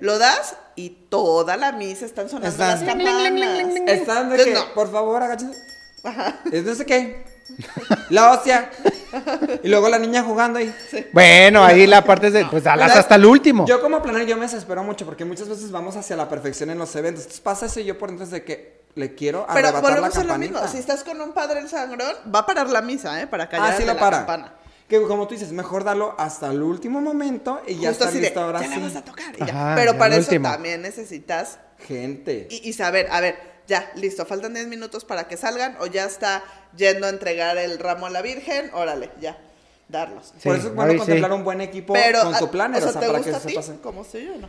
Lo 0.00 0.18
das 0.18 0.56
y 0.76 0.90
toda 1.10 1.56
la 1.56 1.72
misa 1.72 2.06
están 2.06 2.28
sonando 2.28 2.48
Están- 2.50 2.70
las 2.70 2.82
campanas. 2.84 3.76
Están 3.86 4.30
de 4.30 4.36
Entonces, 4.36 4.44
que, 4.46 4.54
no. 4.54 4.74
por 4.74 4.90
favor, 4.90 5.22
agáchense. 5.22 5.58
Es 6.52 6.64
no 6.64 6.74
sé 6.74 6.86
qué. 6.86 7.24
La 8.10 8.32
hostia. 8.32 8.70
Y 9.62 9.68
luego 9.68 9.88
la 9.88 9.98
niña 9.98 10.22
jugando 10.22 10.58
ahí. 10.58 10.74
Bueno, 11.12 11.64
ahí 11.64 11.86
la 11.86 12.04
parte 12.04 12.26
es 12.28 12.32
de, 12.34 12.44
pues 12.46 12.64
dalas 12.64 12.88
¿Verdad? 12.88 12.98
hasta 13.00 13.14
el 13.14 13.24
último. 13.24 13.66
Yo 13.66 13.80
como 13.80 14.02
planner 14.02 14.26
yo 14.26 14.36
me 14.36 14.42
desespero 14.42 14.82
mucho 14.84 15.04
porque 15.06 15.24
muchas 15.24 15.48
veces 15.48 15.70
vamos 15.70 15.96
hacia 15.96 16.14
la 16.16 16.28
perfección 16.28 16.70
en 16.70 16.78
los 16.78 16.94
eventos. 16.94 17.22
Entonces 17.22 17.40
pasa 17.40 17.66
eso 17.66 17.80
y 17.80 17.84
yo 17.84 17.98
por 17.98 18.08
dentro 18.10 18.24
es 18.24 18.30
de 18.30 18.44
que 18.44 18.82
le 18.94 19.14
quiero 19.14 19.46
Pero 19.52 19.68
arrebatar 19.68 19.82
la 19.82 19.88
volvemos 19.88 20.16
a 20.16 20.20
lo 20.22 20.28
campanita. 20.28 20.60
mismo. 20.60 20.68
Si 20.72 20.78
estás 20.78 21.04
con 21.04 21.20
un 21.20 21.32
padre 21.32 21.60
el 21.60 21.68
sangrón, 21.68 22.12
va 22.34 22.40
a 22.40 22.46
parar 22.46 22.68
la 22.68 22.82
misa, 22.82 23.20
¿eh? 23.22 23.26
Para 23.26 23.48
callar 23.48 23.72
Ah, 23.72 23.76
sí 23.76 23.84
lo 23.84 23.94
la 23.94 24.00
para. 24.00 24.16
campana. 24.18 24.54
Que 24.88 25.00
como 25.02 25.26
tú 25.26 25.34
dices, 25.34 25.52
mejor 25.52 25.84
darlo 25.84 26.14
hasta 26.18 26.50
el 26.50 26.62
último 26.62 27.00
momento 27.00 27.60
y 27.66 27.74
ya 27.78 27.90
Justo 27.90 28.04
está 28.04 28.08
así 28.08 28.20
de, 28.20 28.32
ahora 28.40 28.60
ya 28.60 28.68
la 28.68 28.74
sí. 28.74 28.80
vas 28.82 28.96
a 28.96 29.04
tocar. 29.04 29.34
y 29.36 29.38
ya. 29.38 29.44
Ajá, 29.46 29.74
Pero 29.76 29.92
ya 29.92 29.98
para 29.98 30.14
eso 30.16 30.24
último. 30.30 30.50
también 30.50 30.82
necesitas 30.82 31.58
Gente. 31.86 32.48
Y, 32.50 32.68
y 32.68 32.72
saber, 32.72 33.06
a 33.10 33.20
ver, 33.20 33.57
ya, 33.68 33.92
listo, 33.94 34.26
faltan 34.26 34.54
10 34.54 34.66
minutos 34.66 35.04
para 35.04 35.28
que 35.28 35.36
salgan 35.36 35.76
o 35.78 35.86
ya 35.86 36.04
está 36.06 36.42
yendo 36.76 37.06
a 37.06 37.10
entregar 37.10 37.56
el 37.58 37.78
ramo 37.78 38.06
a 38.06 38.10
la 38.10 38.22
Virgen, 38.22 38.70
órale, 38.74 39.10
ya, 39.20 39.38
darlos. 39.88 40.32
Sí, 40.38 40.48
Por 40.48 40.56
eso 40.56 40.68
es 40.68 40.74
bueno 40.74 40.92
sí. 40.92 40.98
contemplar 40.98 41.32
un 41.32 41.44
buen 41.44 41.60
equipo 41.60 41.92
Pero, 41.92 42.22
con 42.22 42.36
tu 42.38 42.46
a- 42.46 42.50
planner, 42.50 42.82
o 42.82 42.90
sea, 42.90 43.00
¿te 43.00 43.06
para 43.06 43.18
gusta 43.18 43.30
que 43.30 43.36
a 43.36 43.40
se 43.40 43.48
ti? 43.48 43.54
pase. 43.54 43.78
Como 43.80 44.02
soy 44.04 44.24
yo, 44.26 44.36
¿no? 44.38 44.48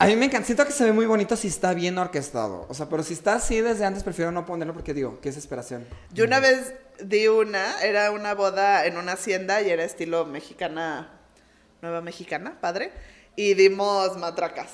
A 0.00 0.06
mí 0.06 0.14
me 0.14 0.26
encanta, 0.26 0.46
siento 0.46 0.64
que 0.64 0.70
se 0.72 0.84
ve 0.84 0.92
muy 0.92 1.06
bonito 1.06 1.34
si 1.34 1.48
está 1.48 1.74
bien 1.74 1.98
orquestado. 1.98 2.66
O 2.68 2.74
sea, 2.74 2.88
pero 2.88 3.02
si 3.02 3.14
está 3.14 3.34
así 3.34 3.60
desde 3.60 3.84
antes, 3.84 4.04
prefiero 4.04 4.30
no 4.30 4.46
ponerlo 4.46 4.72
porque 4.72 4.94
digo, 4.94 5.18
qué 5.20 5.30
desesperación. 5.30 5.84
Yo 6.12 6.24
una 6.24 6.38
vez 6.38 6.72
di 7.02 7.26
una, 7.26 7.80
era 7.82 8.12
una 8.12 8.34
boda 8.34 8.86
en 8.86 8.96
una 8.96 9.12
hacienda 9.14 9.60
y 9.60 9.70
era 9.70 9.82
estilo 9.82 10.24
mexicana, 10.24 11.10
nueva 11.82 12.00
mexicana, 12.00 12.58
padre, 12.60 12.92
y 13.34 13.54
dimos 13.54 14.16
matracas. 14.18 14.68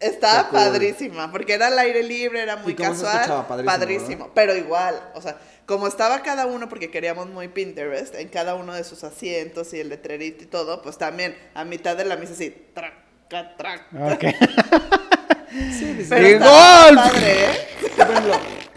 Estaba 0.00 0.48
cool. 0.48 0.58
padrísima, 0.60 1.30
porque 1.32 1.54
era 1.54 1.66
al 1.68 1.78
aire 1.78 2.02
libre, 2.04 2.40
era 2.42 2.56
muy 2.56 2.72
¿Y 2.72 2.76
cómo 2.76 2.94
se 2.94 3.02
casual. 3.02 3.16
escuchaba? 3.16 3.48
Padrísimo, 3.48 3.72
padrísimo, 3.72 4.30
pero 4.34 4.54
igual, 4.56 4.94
o 5.14 5.20
sea, 5.20 5.38
como 5.66 5.86
estaba 5.88 6.22
cada 6.22 6.46
uno, 6.46 6.68
porque 6.68 6.90
queríamos 6.90 7.26
muy 7.28 7.48
Pinterest, 7.48 8.14
en 8.14 8.28
cada 8.28 8.54
uno 8.54 8.72
de 8.74 8.84
sus 8.84 9.02
asientos 9.04 9.74
y 9.74 9.80
el 9.80 9.88
letrerito 9.88 10.44
y 10.44 10.46
todo, 10.46 10.82
pues 10.82 10.98
también 10.98 11.36
a 11.54 11.64
mitad 11.64 11.96
de 11.96 12.04
la 12.04 12.16
misa 12.16 12.32
así, 12.34 12.54
traca, 12.74 13.56
traca. 13.56 13.86
Ok. 14.14 14.24
Sí, 15.50 16.06
Pero 16.10 16.28
¡Y 16.28 16.32
estaba 16.32 16.86
gol! 16.88 16.94
padre, 16.96 17.44
¿eh? 17.46 17.68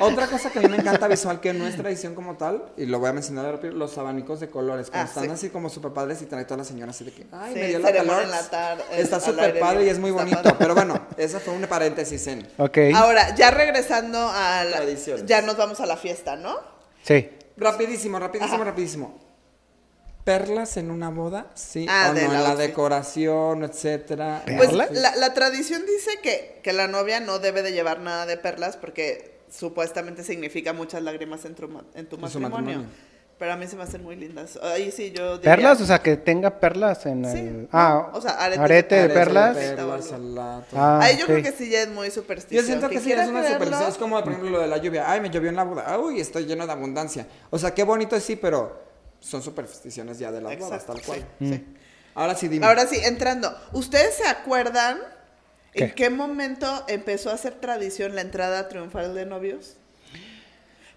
Otra 0.02 0.28
cosa 0.28 0.50
que 0.52 0.60
a 0.60 0.62
mí 0.64 0.68
me 0.70 0.78
encanta 0.78 1.08
visual, 1.08 1.40
que 1.40 1.54
no 1.54 1.66
es 1.68 1.76
tradición 1.78 2.16
como 2.16 2.36
tal, 2.38 2.72
y 2.78 2.86
lo 2.86 3.00
voy 3.00 3.10
a 3.10 3.14
mencionar 3.14 3.46
de 3.46 3.52
rápido, 3.54 3.74
los 3.74 3.98
abanicos 3.98 4.40
de 4.40 4.50
colores, 4.50 4.90
cuando 4.90 5.06
Ah, 5.06 5.10
están 5.10 5.24
sí. 5.26 5.30
así 5.32 5.50
como 5.50 5.70
súper 5.70 5.92
padres 5.94 6.22
y 6.22 6.26
trae 6.26 6.44
todas 6.46 6.60
las 6.60 6.68
señoras 6.68 6.96
así 6.96 7.06
de 7.06 7.12
que, 7.14 7.26
ay, 7.32 7.54
Sí, 7.54 7.60
me 7.60 7.68
dio 7.68 7.80
la 7.80 7.92
calor. 7.94 8.24
en 8.24 8.32
la 8.32 8.50
tarde, 8.50 8.84
Está 8.92 9.20
súper 9.20 9.60
padre 9.60 9.86
y 9.86 9.90
es 9.90 10.00
muy 10.00 10.12
bonito, 10.12 10.42
padre. 10.42 10.56
pero 10.60 10.76
bueno, 10.76 11.08
ese 11.18 11.40
fue 11.40 11.54
un 11.54 11.62
paréntesis 11.64 12.26
en 12.28 12.48
Ok. 12.58 12.78
Ahora, 12.96 13.36
ya 13.36 13.52
regresando 13.52 14.20
a 14.30 14.64
la, 14.64 14.78
Tradiciones. 14.78 15.26
ya 15.26 15.42
nos 15.42 15.58
vamos 15.58 15.80
a 15.80 15.86
la 15.86 15.98
fiesta, 15.98 16.36
¿no? 16.36 16.58
Sí. 17.04 17.30
Rapidísimo, 17.58 18.18
rapidísimo, 18.20 18.56
Ajá. 18.56 18.64
rapidísimo. 18.64 19.20
¿Perlas 20.24 20.78
en 20.78 20.92
una 20.92 21.10
boda? 21.10 21.48
Sí 21.56 21.88
Ah, 21.90 22.10
o 22.12 22.14
no, 22.14 22.20
en 22.20 22.44
la 22.44 22.56
decoración, 22.56 23.64
etcétera. 23.64 24.44
Pues 24.56 24.72
la, 24.72 24.88
la 25.16 25.34
tradición 25.34 25.84
dice 25.88 26.12
que, 26.22 26.60
que 26.64 26.74
la 26.74 26.88
novia 26.88 27.20
no 27.20 27.40
debe 27.40 27.64
de 27.64 27.72
llevar 27.72 28.00
nada 28.02 28.28
de 28.28 28.38
perlas 28.38 28.78
porque 28.78 29.41
supuestamente 29.52 30.24
significa 30.24 30.74
muchas 30.74 31.02
lágrimas 31.04 31.46
en 31.46 31.56
tu, 31.56 31.68
ma- 31.68 31.84
en 31.94 32.08
tu 32.08 32.16
En 32.16 32.22
matrimonio. 32.22 32.58
matrimonio. 32.60 32.90
Pero 33.38 33.54
a 33.54 33.56
mí 33.58 33.66
se 33.66 33.76
me 33.76 33.82
hacen 33.82 34.04
muy 34.04 34.16
lindas. 34.16 34.60
Ahí 34.62 34.92
sí 34.92 35.12
yo 35.18 35.38
diría- 35.40 35.56
¿Perlas? 35.56 35.82
O 35.82 35.86
sea, 35.88 36.00
que 36.00 36.16
tenga 36.16 36.60
perlas 36.60 37.08
en 37.08 37.26
Sí, 37.26 37.40
el... 37.40 37.68
Ah, 37.72 38.12
o 38.14 38.22
sea, 38.22 38.34
aretes 38.34 38.60
de 38.60 38.64
arete 38.66 38.96
de 38.96 39.02
Arete 39.02 39.14
perlas. 39.20 39.58
perlas. 39.58 40.64
Ah, 40.76 41.00
Ahí 41.02 41.18
yo 41.18 41.24
ok. 41.26 41.32
creo 41.32 41.44
que 41.44 41.52
sí 41.52 41.68
ya 41.72 41.82
es 41.82 41.90
muy 41.90 42.08
Yo 42.08 42.14
superstición. 42.14 42.66
siento 42.68 42.88
que 42.88 43.00
sí, 43.00 43.12
es 43.12 43.18
una 43.28 43.40
creerlo, 43.40 43.54
superstición. 43.56 43.90
Es 43.92 43.98
como, 43.98 44.20
por 44.24 44.32
ejemplo, 44.32 44.52
lo 44.52 44.60
de 44.60 44.68
la 44.68 44.78
lluvia. 44.78 45.10
Ay, 45.12 45.22
me 45.22 45.32
llovió 45.32 45.50
en 45.50 45.56
la 45.56 45.64
boda. 45.64 45.98
Uy, 46.00 46.20
estoy 46.22 46.46
lleno 46.46 46.68
de 46.68 46.72
abundancia. 46.72 47.26
O 47.50 47.58
sea, 47.58 47.74
qué 47.74 47.84
bonito 47.84 48.16
es 48.16 48.24
sí, 48.24 48.36
pero 48.36 48.80
son 49.20 49.42
supersticiones 49.42 50.20
ya 50.20 50.32
de 50.32 50.40
las 50.42 50.56
bodas, 50.60 50.82
Exacto, 50.84 50.94
tal 50.94 51.02
cual. 51.04 51.26
sí, 51.40 51.50
sí. 51.50 51.66
Ahora 52.14 52.36
sí, 52.36 52.48
dime. 52.48 52.68
Ahora 52.68 52.86
sí, 52.86 52.98
entrando. 53.04 53.52
¿Ustedes 53.74 54.16
se 54.18 54.28
acuerdan 54.28 55.00
en 55.74 55.92
¿Qué? 55.92 56.10
momento 56.10 56.84
empezó 56.88 57.30
a 57.32 57.38
ser 57.38 57.54
tradición 57.56 58.16
la 58.16 58.22
entrada 58.22 58.68
triunfal 58.70 59.14
de 59.16 59.26
novios? 59.26 59.76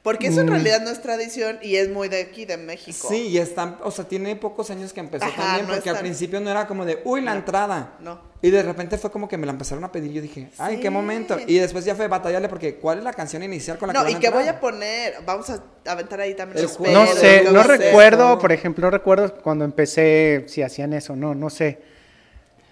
Porque 0.03 0.27
eso 0.27 0.41
en 0.43 0.49
Mm. 0.49 0.51
realidad 0.51 0.81
no 0.83 0.91
es 0.91 1.01
tradición 1.01 1.59
y 1.63 1.77
es 1.77 1.89
muy 1.89 2.09
de 2.09 2.21
aquí, 2.21 2.45
de 2.45 2.59
México. 2.59 3.09
Sí, 3.09 3.29
y 3.29 3.39
está, 3.39 3.79
o 3.83 3.91
sea, 3.91 4.05
tiene 4.07 4.37
pocos 4.37 4.69
años 4.71 4.93
que 4.93 5.01
empezó 5.01 5.25
Ajá, 5.25 5.35
también, 5.43 5.67
no 5.67 5.73
porque 5.73 5.89
al 5.89 5.99
principio 6.01 6.41
no 6.41 6.51
era 6.51 6.67
como 6.67 6.85
de, 6.85 7.01
uy, 7.05 7.23
la 7.23 7.31
No. 7.33 7.39
entrada. 7.39 7.95
No. 8.01 8.21
Y 8.43 8.51
de 8.51 8.63
repente 8.63 8.99
fue 8.99 9.11
como 9.11 9.27
que 9.29 9.39
me 9.39 9.47
la 9.47 9.53
empezaron 9.53 9.83
a 9.83 9.91
pedir. 9.91 10.13
Yo 10.13 10.21
dije, 10.21 10.51
ay, 10.59 10.75
Sí. 10.77 10.83
qué 10.83 10.91
momento. 10.91 11.39
Y 11.47 11.57
después 11.59 11.87
ya 11.87 11.95
fue 11.95 12.07
batallarle 12.09 12.51
porque, 12.51 12.75
¿cuál 12.75 12.99
es 12.99 13.05
la 13.05 13.15
canción 13.15 13.43
inicial 13.43 13.79
con 13.79 13.87
la 13.87 13.95
No, 13.95 14.05
que 14.05 14.11
y 14.11 14.13
van 14.15 14.21
que 14.21 14.29
voy 14.29 14.47
a 14.47 14.61
poner, 14.61 15.15
vamos 15.25 15.49
a 15.49 15.63
aventar 15.87 16.21
ahí 16.21 16.35
también 16.35 16.59
El 16.59 16.65
los 16.65 16.77
juego. 16.77 16.93
No 16.93 17.07
sé, 17.07 17.45
no 17.51 17.63
recuerdo, 17.63 18.39
por 18.39 18.53
ejemplo, 18.53 18.83
no 18.85 18.91
recuerdo 18.91 19.35
cuando 19.41 19.65
empecé 19.65 20.45
si 20.49 20.61
hacían 20.61 20.93
eso, 20.93 21.17
no, 21.17 21.35
no 21.35 21.49
sé. 21.49 21.79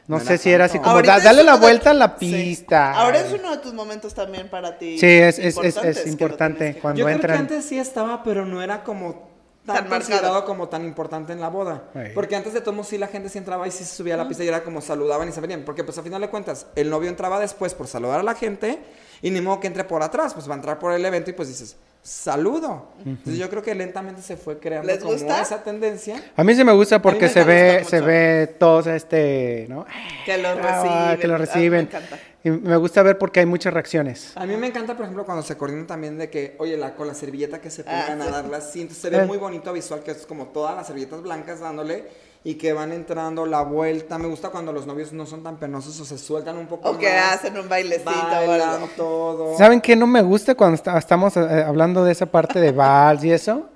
No, 0.09 0.19
No 0.19 0.25
sé 0.25 0.37
si 0.37 0.51
era 0.51 0.65
así 0.65 0.79
como, 0.81 1.01
da- 1.01 1.21
dale 1.21 1.45
la 1.45 1.55
vuelta 1.57 1.91
a 1.91 1.95
la 1.95 2.17
Sí. 2.19 2.27
pista. 2.33 2.93
Ahora 2.93 3.21
es 3.21 3.33
uno 3.33 3.53
de 3.53 3.59
tus 3.59 3.73
momentos 3.73 4.13
también 4.15 4.51
para 4.51 4.77
ti. 4.77 4.99
Sí, 4.99 5.07
es- 5.07 5.39
es- 5.39 5.57
es- 5.59 6.07
importante 6.07 6.75
que- 6.75 6.81
cuando 6.81 6.99
Yo 6.99 7.05
creo 7.05 7.15
entran. 7.15 7.37
que 7.37 7.41
antes 7.55 7.65
sí 7.65 7.79
estaba, 7.79 8.23
pero 8.25 8.45
no 8.45 8.63
era 8.63 8.83
como 8.83 9.31
tan, 9.65 9.89
Tan 9.89 10.43
como 10.45 10.69
tan 10.69 10.85
importante 10.85 11.33
en 11.33 11.41
la 11.41 11.49
boda. 11.49 11.85
Ahí. 11.95 12.11
Porque 12.17 12.35
antes 12.35 12.53
de 12.53 12.61
todo 12.61 12.83
sí 12.83 12.99
la 12.99 13.07
gente 13.07 13.29
sí 13.29 13.39
entraba 13.39 13.69
y 13.69 13.71
sí 13.71 13.85
se 13.85 13.95
subía 13.95 14.15
a 14.15 14.17
la 14.17 14.27
pista 14.27 14.43
y 14.43 14.49
era 14.49 14.65
como 14.65 14.81
saludaban 14.81 15.29
y 15.29 15.33
se 15.33 15.41
venían. 15.41 15.63
Porque 15.65 15.85
pues 15.85 15.97
a 15.99 16.03
final 16.03 16.21
de 16.21 16.29
cuentas, 16.31 16.67
el 16.75 16.91
novio 16.91 17.09
entraba 17.09 17.39
después 17.39 17.73
por 17.75 17.87
saludar 17.87 18.19
a 18.19 18.23
la 18.25 18.35
gente 18.35 18.81
y 19.23 19.31
ni 19.31 19.41
modo 19.41 19.61
que 19.61 19.69
entre 19.69 19.85
por 19.85 20.03
atrás, 20.03 20.35
pues 20.35 20.49
va 20.49 20.55
a 20.55 20.57
entrar 20.57 20.81
por 20.81 20.93
el 20.93 21.05
evento 21.05 21.31
y 21.31 21.35
pues 21.35 21.47
dices, 21.49 21.77
saludo. 22.03 22.89
Entonces 23.07 23.39
yo 23.39 23.49
creo 23.49 23.63
que 23.63 23.75
lentamente 23.75 24.23
se 24.23 24.37
fue 24.37 24.59
creando 24.59 24.87
¿Les 24.89 24.99
como 24.99 25.13
gusta? 25.13 25.41
esa 25.41 25.63
tendencia. 25.63 26.21
A 26.37 26.43
mí 26.45 26.55
sí 26.55 26.65
me 26.65 26.73
gusta 26.73 27.01
porque 27.01 27.27
me 27.27 27.29
se 27.29 27.45
ve, 27.45 27.77
mucho. 27.79 27.91
se 27.91 28.01
ve 28.01 28.47
todos 28.59 28.87
este, 28.89 29.67
¿no? 29.69 29.87
Que 30.25 30.37
lo 30.39 30.49
Ah, 30.49 30.55
reciben. 30.55 31.21
que 31.21 31.29
lo 31.29 31.39
reciben. 31.39 31.73
me 31.73 31.99
encanta. 31.99 32.19
Y 32.45 32.51
me 32.51 32.77
gusta 32.77 33.05
ver 33.05 33.19
porque 33.19 33.39
hay 33.39 33.47
muchas 33.47 33.73
reacciones. 33.73 34.33
A 34.35 34.45
mí 34.47 34.57
me 34.57 34.67
encanta, 34.67 34.95
por 34.97 35.05
ejemplo, 35.05 35.25
cuando 35.25 35.45
se 35.45 35.57
coordinan 35.57 35.87
también 35.87 36.19
de 36.19 36.29
que, 36.29 36.57
oye, 36.59 36.77
la, 36.77 36.95
con 36.97 37.07
la 37.07 37.15
servilleta 37.15 37.61
que 37.61 37.71
se 37.71 37.83
Ah, 37.87 38.07
pongan 38.09 38.21
sí. 38.23 38.29
a 38.29 38.31
darla 38.33 38.57
así. 38.57 38.81
Entonces 38.81 39.01
se 39.03 39.11
ve 39.11 39.19
Eh. 39.23 39.27
muy 39.27 39.39
bonito 39.39 39.73
visual, 39.73 40.03
que 40.03 40.11
es 40.11 40.27
como 40.27 40.47
todas 40.47 40.75
las 40.75 40.89
servilletas 40.89 41.23
blancas 41.23 41.61
dándole 41.61 42.05
y 42.45 42.55
que 42.55 42.73
van 42.73 42.93
entrando 42.93 43.47
la 43.47 43.63
vuelta. 43.63 44.19
Me 44.19 44.27
gusta 44.27 44.49
cuando 44.51 44.73
los 44.73 44.87
novios 44.87 45.13
no 45.13 45.27
son 45.27 45.43
tan 45.43 45.57
penosos 45.59 45.99
o 46.01 46.05
se 46.05 46.19
sueltan 46.19 46.57
un 46.59 46.67
poco 46.67 46.91
O 46.91 46.99
que 46.99 47.09
más. 47.09 47.35
hacen 47.35 47.57
un 47.59 47.69
bailecito 47.69 48.11
o 48.11 48.47
bailan 48.49 48.89
todo. 48.97 49.57
¿Saben 49.57 49.81
qué 49.81 49.95
no 49.97 50.07
me 50.07 50.23
gusta 50.23 50.55
cuando 50.55 50.75
está- 50.75 50.99
estamos 50.99 51.37
eh, 51.37 51.65
hablando 51.67 52.05
de 52.05 52.13
esa 52.13 52.27
parte 52.27 52.59
de 52.61 52.73
vals 52.73 53.23
y 53.25 53.33
eso? 53.33 53.69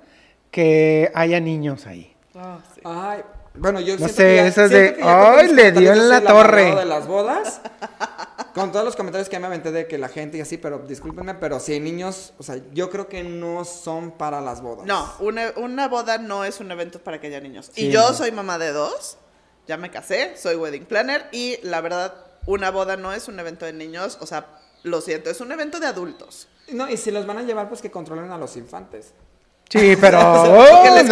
Que 0.51 1.11
haya 1.13 1.39
niños 1.39 1.85
ahí. 1.87 2.13
Ah, 2.35 2.59
sí. 2.75 2.81
Ay, 2.83 3.21
Bueno, 3.59 3.79
yo 3.79 3.93
No 3.93 3.97
siento 4.07 4.15
sé, 4.15 4.23
que 4.23 4.35
ya- 4.35 4.45
eso 4.47 4.63
es 4.65 4.69
de, 4.69 4.95
que 4.95 5.01
¡ay, 5.03 5.47
le 5.51 5.71
dio 5.71 5.91
en 5.91 6.09
la 6.09 6.21
torre! 6.21 6.75
de 6.75 6.85
las 6.85 7.07
bodas. 7.07 7.59
Con 8.57 8.71
todos 8.71 8.83
los 8.83 8.95
comentarios 8.95 9.29
que 9.29 9.37
me 9.37 9.45
aventé 9.45 9.71
de 9.71 9.87
que 9.87 9.99
la 9.99 10.09
gente 10.09 10.39
y 10.39 10.41
así, 10.41 10.57
pero 10.57 10.79
discúlpenme, 10.79 11.35
pero 11.35 11.59
si 11.59 11.73
hay 11.73 11.79
niños, 11.79 12.33
o 12.39 12.43
sea, 12.43 12.59
yo 12.73 12.89
creo 12.89 13.07
que 13.07 13.23
no 13.23 13.63
son 13.65 14.09
para 14.09 14.41
las 14.41 14.61
bodas. 14.61 14.87
No, 14.87 15.13
una, 15.19 15.53
una 15.57 15.87
boda 15.87 16.17
no 16.17 16.43
es 16.43 16.59
un 16.59 16.71
evento 16.71 16.97
para 16.97 17.21
que 17.21 17.27
haya 17.27 17.39
niños. 17.39 17.69
Sí, 17.71 17.85
y 17.85 17.91
yo 17.91 18.01
no. 18.09 18.15
soy 18.15 18.31
mamá 18.31 18.57
de 18.57 18.71
dos, 18.71 19.19
ya 19.67 19.77
me 19.77 19.91
casé, 19.91 20.35
soy 20.37 20.55
wedding 20.55 20.85
planner 20.85 21.27
y 21.31 21.59
la 21.61 21.81
verdad, 21.81 22.15
una 22.47 22.71
boda 22.71 22.97
no 22.97 23.13
es 23.13 23.27
un 23.27 23.39
evento 23.39 23.63
de 23.63 23.73
niños, 23.73 24.17
o 24.21 24.25
sea, 24.25 24.47
lo 24.81 25.01
siento, 25.01 25.29
es 25.29 25.39
un 25.39 25.51
evento 25.51 25.79
de 25.79 25.85
adultos. 25.85 26.47
No, 26.69 26.89
y 26.89 26.97
si 26.97 27.11
los 27.11 27.27
van 27.27 27.37
a 27.37 27.43
llevar, 27.43 27.69
pues 27.69 27.83
que 27.83 27.91
controlen 27.91 28.31
a 28.31 28.39
los 28.39 28.57
infantes. 28.57 29.13
Sí, 29.69 29.97
pero 29.99 30.19
O 30.21 30.43
oh, 30.43 30.95
les 30.95 31.05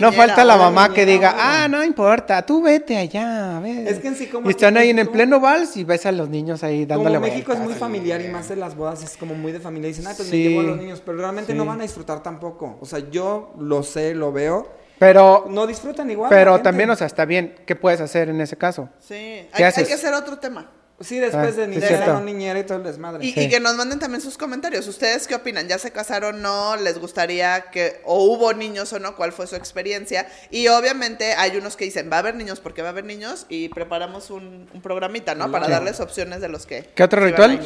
no, 0.00 0.12
falta 0.12 0.44
la 0.44 0.56
mamá 0.56 0.92
que 0.94 1.04
diga, 1.04 1.32
bueno. 1.32 1.44
ah, 1.46 1.68
no 1.68 1.84
importa, 1.84 2.40
tú 2.44 2.62
vete 2.62 2.96
allá, 2.96 3.58
a 3.58 3.60
ver. 3.60 3.86
Es 3.86 3.98
que 3.98 4.08
en 4.08 4.16
sí 4.16 4.26
como 4.28 4.48
y 4.48 4.52
están 4.52 4.76
ahí 4.76 4.90
en 4.90 4.98
el 4.98 5.04
México- 5.04 5.12
pleno 5.12 5.40
vals 5.40 5.76
y 5.76 5.84
ves 5.84 6.06
a 6.06 6.12
los 6.12 6.28
niños 6.28 6.62
ahí 6.64 6.86
dándole 6.86 7.16
Como 7.16 7.26
México 7.28 7.52
es 7.52 7.58
muy 7.58 7.74
familiar 7.74 8.20
y 8.22 8.28
más 8.28 8.50
en 8.50 8.60
las 8.60 8.74
bodas 8.76 9.02
es 9.02 9.16
como 9.16 9.34
muy 9.34 9.52
de 9.52 9.60
familia. 9.60 9.88
Dicen, 9.88 10.06
ah, 10.06 10.12
pues 10.16 10.28
Sí. 10.28 10.36
me 10.36 10.48
llevo 10.48 10.60
a 10.60 10.64
los 10.64 10.76
niños, 10.78 11.02
pero 11.04 11.18
realmente 11.18 11.52
Sí. 11.52 11.58
no 11.58 11.66
van 11.66 11.80
a 11.80 11.82
disfrutar 11.82 12.22
tampoco. 12.22 12.78
O 12.80 12.86
sea, 12.86 13.00
yo 13.10 13.52
lo 13.58 13.82
sé, 13.82 14.14
lo 14.14 14.32
veo. 14.32 14.68
Pero, 14.98 15.44
No 15.50 15.66
disfrutan 15.66 16.10
igual. 16.10 16.30
pero 16.30 16.62
también, 16.62 16.88
o 16.88 16.96
sea, 16.96 17.06
está 17.06 17.26
bien. 17.26 17.54
¿Qué 17.66 17.76
puedes 17.76 18.00
hacer 18.00 18.30
en 18.30 18.40
ese 18.40 18.56
caso? 18.56 18.88
Sí, 18.98 19.14
hay, 19.14 19.48
¿Qué 19.54 19.62
hay 19.64 19.68
haces? 19.68 19.86
que 19.88 19.92
hacer 19.94 20.14
otro 20.14 20.38
tema. 20.38 20.70
Sí, 20.98 21.18
después 21.18 21.54
Ah, 21.58 21.60
de 21.60 21.66
niñera, 21.68 22.06
no 22.06 22.20
niñera 22.22 22.58
y 22.58 22.64
todo 22.64 22.78
el 22.78 22.84
desmadre. 22.84 23.22
Y, 23.24 23.32
Sí. 23.32 23.40
y 23.40 23.48
que 23.50 23.60
nos 23.60 23.74
manden 23.76 23.98
también 23.98 24.22
sus 24.22 24.38
comentarios. 24.38 24.88
¿Ustedes 24.88 25.26
qué 25.26 25.34
opinan? 25.34 25.68
¿Ya 25.68 25.78
se 25.78 25.90
casaron 25.90 26.36
o 26.36 26.38
no? 26.38 26.76
¿Les 26.82 26.98
gustaría 26.98 27.66
que, 27.70 28.00
o 28.04 28.24
hubo 28.24 28.54
niños 28.54 28.92
o 28.94 28.98
no? 28.98 29.14
¿Cuál 29.14 29.32
fue 29.32 29.46
su 29.46 29.56
experiencia? 29.56 30.26
Y 30.50 30.68
obviamente 30.68 31.34
hay 31.34 31.56
unos 31.58 31.76
que 31.76 31.84
dicen, 31.84 32.10
va 32.10 32.16
a 32.16 32.20
haber 32.20 32.34
niños 32.34 32.60
porque 32.60 32.80
va 32.80 32.88
a 32.88 32.92
haber 32.92 33.04
niños 33.04 33.44
y 33.50 33.68
preparamos 33.68 34.30
un, 34.30 34.70
un 34.72 34.80
programita, 34.80 35.34
¿no? 35.34 35.50
Para 35.52 35.66
Sí. 35.66 35.72
darles 35.72 36.00
opciones 36.00 36.40
de 36.40 36.48
los 36.48 36.64
que... 36.64 36.84
¿Qué 36.94 37.02
otro 37.02 37.22
ritual? 37.22 37.60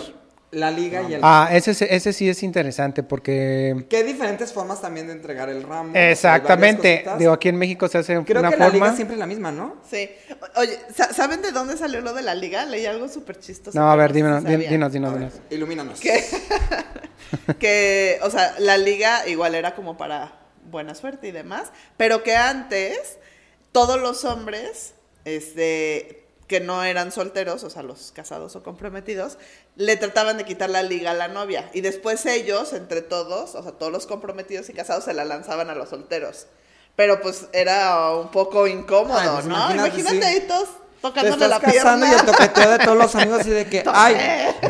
La 0.52 0.72
liga 0.72 1.02
y 1.08 1.14
el... 1.14 1.20
Ah, 1.22 1.48
ese, 1.52 1.70
es- 1.70 1.82
ese 1.82 2.12
sí 2.12 2.28
es 2.28 2.42
interesante 2.42 3.04
porque... 3.04 3.86
Que 3.88 3.98
hay 3.98 4.02
diferentes 4.02 4.52
formas 4.52 4.80
también 4.82 5.06
de 5.06 5.12
entregar 5.12 5.48
el 5.48 5.62
ramo. 5.62 5.92
Exactamente. 5.94 7.04
Digo, 7.20 7.32
aquí 7.32 7.48
en 7.50 7.56
México 7.56 7.86
se 7.86 7.98
hace 7.98 8.20
Creo 8.24 8.40
una 8.40 8.50
que 8.50 8.56
la 8.56 8.64
forma... 8.66 8.86
liga 8.86 8.96
siempre 8.96 9.14
es 9.14 9.20
la 9.20 9.26
misma, 9.26 9.52
¿no? 9.52 9.76
Sí. 9.88 10.10
Oye, 10.56 10.76
sa- 10.92 11.12
¿saben 11.12 11.40
de 11.42 11.52
dónde 11.52 11.76
salió 11.76 12.00
lo 12.00 12.14
de 12.14 12.22
la 12.22 12.34
liga? 12.34 12.64
Leí 12.64 12.84
algo 12.84 13.06
súper 13.08 13.38
chistoso. 13.38 13.78
No, 13.78 13.90
a 13.92 13.94
ver, 13.94 14.12
dímenos, 14.12 14.42
sabía. 14.42 14.68
dinos, 14.68 14.92
dinos, 14.92 15.12
ver, 15.12 15.20
dinos. 15.30 15.40
ilumínanos. 15.50 16.00
que, 16.00 16.20
que, 17.58 18.18
o 18.22 18.30
sea, 18.30 18.54
la 18.58 18.76
liga 18.76 19.28
igual 19.28 19.54
era 19.54 19.74
como 19.74 19.96
para 19.96 20.32
buena 20.70 20.94
suerte 20.94 21.28
y 21.28 21.32
demás, 21.32 21.70
pero 21.96 22.22
que 22.22 22.34
antes 22.36 23.18
todos 23.72 24.00
los 24.00 24.24
hombres, 24.24 24.94
este, 25.24 26.19
que 26.50 26.58
no 26.58 26.82
eran 26.82 27.12
solteros, 27.12 27.62
o 27.62 27.70
sea, 27.70 27.84
los 27.84 28.10
casados 28.10 28.56
o 28.56 28.64
comprometidos, 28.64 29.38
le 29.76 29.96
trataban 29.96 30.36
de 30.36 30.44
quitar 30.44 30.68
la 30.68 30.82
liga 30.82 31.12
a 31.12 31.14
la 31.14 31.28
novia 31.28 31.70
y 31.72 31.80
después 31.80 32.26
ellos, 32.26 32.72
entre 32.72 33.02
todos, 33.02 33.54
o 33.54 33.62
sea, 33.62 33.70
todos 33.70 33.92
los 33.92 34.08
comprometidos 34.08 34.68
y 34.68 34.72
casados 34.72 35.04
se 35.04 35.14
la 35.14 35.24
lanzaban 35.24 35.70
a 35.70 35.76
los 35.76 35.90
solteros. 35.90 36.48
Pero 36.96 37.20
pues 37.22 37.46
era 37.52 38.10
un 38.16 38.32
poco 38.32 38.66
incómodo, 38.66 39.16
Ay, 39.16 39.28
pues 39.32 39.46
¿no? 39.46 39.54
imagínate, 39.54 40.00
Imagínate, 40.00 40.22
sí. 40.22 40.24
ahí 40.24 40.40
todos 40.48 40.68
Te 40.70 40.89
tocándole 41.00 41.34
estás 41.44 41.48
la 41.50 41.60
casando 41.60 42.06
y 42.06 42.08
pierna. 42.10 42.30
el 42.30 42.36
toqueteo 42.36 42.70
de 42.70 42.78
todos 42.78 42.98
los 42.98 43.14
amigos 43.14 43.40
así 43.40 43.50
de 43.50 43.66
que, 43.66 43.82
ay, 43.92 44.16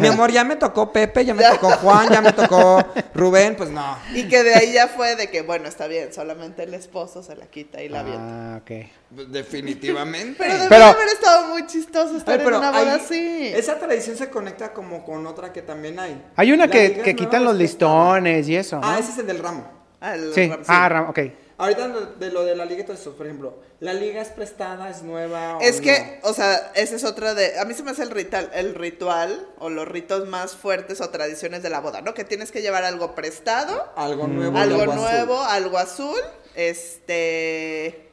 mi 0.01 0.09
amor, 0.09 0.31
ya 0.31 0.45
me 0.45 0.57
tocó 0.57 0.93
Pepe, 0.93 1.24
ya 1.24 1.35
me 1.35 1.43
tocó 1.45 1.70
Juan, 1.70 2.09
ya 2.11 2.20
me 2.20 2.33
tocó 2.33 2.85
Rubén, 3.14 3.57
pues 3.57 3.70
no. 3.70 3.99
Y 4.14 4.28
que 4.28 4.43
de 4.43 4.55
ahí 4.55 4.72
ya 4.72 4.89
fue 4.89 5.16
de 5.16 5.28
que, 5.31 5.43
bueno, 5.43 5.68
está 5.68 5.87
bien, 5.87 6.12
solamente 6.12 6.62
el 6.62 6.74
esposo 6.74 7.22
se 7.22 7.35
la 7.37 7.47
quita 7.47 7.83
y 7.83 7.89
la 7.89 8.01
avienta. 8.01 8.55
Ah, 8.55 8.59
ok. 8.62 8.70
Pues, 9.14 9.33
Definitivamente. 9.33 10.37
Pero 10.39 10.55
debe 10.55 10.68
Pero- 10.68 10.85
haber 10.85 11.09
estado 11.09 11.49
muy 11.49 11.66
chistoso 11.66 12.16
estar 12.16 12.39
Ay, 12.39 12.45
pero 12.45 12.57
en 12.57 12.62
una 12.62 12.70
boda 12.70 12.95
así. 12.95 13.49
Esa 13.55 13.78
tradición 13.78 14.16
se 14.16 14.31
conecta 14.31 14.72
como 14.72 15.05
con 15.05 15.26
otra 15.26 15.53
que 15.53 15.62
también 15.62 15.99
hay. 15.99 16.22
Hay 16.37 16.53
una 16.53 16.66
La 16.66 16.72
que, 16.72 17.14
quitan 17.16 17.45
los 17.45 17.57
listones 17.57 18.49
y 18.49 18.57
eso, 18.57 18.76
¿no? 18.81 18.87
Ah, 18.89 18.99
ese 18.99 19.12
es 19.12 19.18
el 19.18 19.26
del 19.26 19.39
ramo. 19.41 19.66
Ah, 20.01 20.14
el 20.14 20.33
Sí, 20.33 20.49
ram- 20.49 20.62
ah, 20.68 20.89
ram- 20.89 21.11
ok. 21.11 21.18
Ahorita 21.61 21.88
de- 21.88 22.30
lo 22.30 22.44
de 22.44 22.56
la 22.56 22.64
liga 22.64 22.80
y 22.80 22.84
todo 22.84 22.94
eso, 22.96 23.12
por 23.16 23.26
ejemplo, 23.26 23.54
¿la 23.80 23.92
liga 23.92 24.20
es 24.22 24.28
prestada, 24.28 24.88
es 24.88 25.02
nueva 25.02 25.58
o 25.58 25.61
Es 25.61 25.76
no? 25.76 25.82
que, 25.82 26.18
o 26.22 26.32
sea, 26.32 26.72
esa 26.74 26.96
es 26.96 27.04
otra 27.04 27.34
de. 27.34 27.58
A 27.58 27.64
mí 27.66 27.74
se 27.74 27.82
me 27.82 27.90
hace 27.90 28.02
el 28.02 28.11
ritual, 28.11 28.50
el 28.54 28.74
ritual 28.74 29.46
o 29.58 29.68
los 29.68 29.86
ritos 29.86 30.26
más 30.26 30.56
fuertes 30.56 31.00
o 31.00 31.11
tradiciones 31.11 31.62
de 31.62 31.70
la 31.70 31.80
boda, 31.80 32.00
¿no? 32.00 32.14
Que 32.14 32.24
tienes 32.24 32.50
que 32.50 32.62
llevar 32.62 32.84
algo 32.84 33.14
prestado, 33.14 33.92
Algo 33.96 34.26
nuevo. 34.26 34.56
y 34.56 34.61
algo 34.61 34.82
azul. 34.82 34.94
nuevo, 34.96 35.40
algo 35.42 35.78
azul, 35.78 36.20
este. 36.54 38.11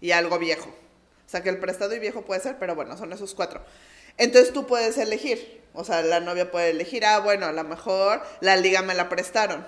y 0.00 0.12
algo 0.12 0.38
viejo. 0.38 0.68
O 0.68 1.30
sea, 1.30 1.42
que 1.42 1.50
el 1.50 1.58
prestado 1.58 1.94
y 1.94 1.98
viejo 1.98 2.22
puede 2.22 2.40
ser, 2.40 2.56
pero 2.58 2.74
bueno, 2.74 2.96
son 2.96 3.12
esos 3.12 3.34
cuatro. 3.34 3.60
Entonces 4.16 4.52
tú 4.52 4.66
puedes 4.66 4.98
elegir. 4.98 5.60
O 5.74 5.84
sea, 5.84 6.02
la 6.02 6.18
novia 6.20 6.50
puede 6.50 6.70
elegir, 6.70 7.04
ah, 7.04 7.20
bueno, 7.20 7.46
a 7.46 7.52
lo 7.52 7.62
mejor 7.62 8.22
la 8.40 8.56
liga 8.56 8.82
me 8.82 8.94
la 8.94 9.08
prestaron. 9.08 9.64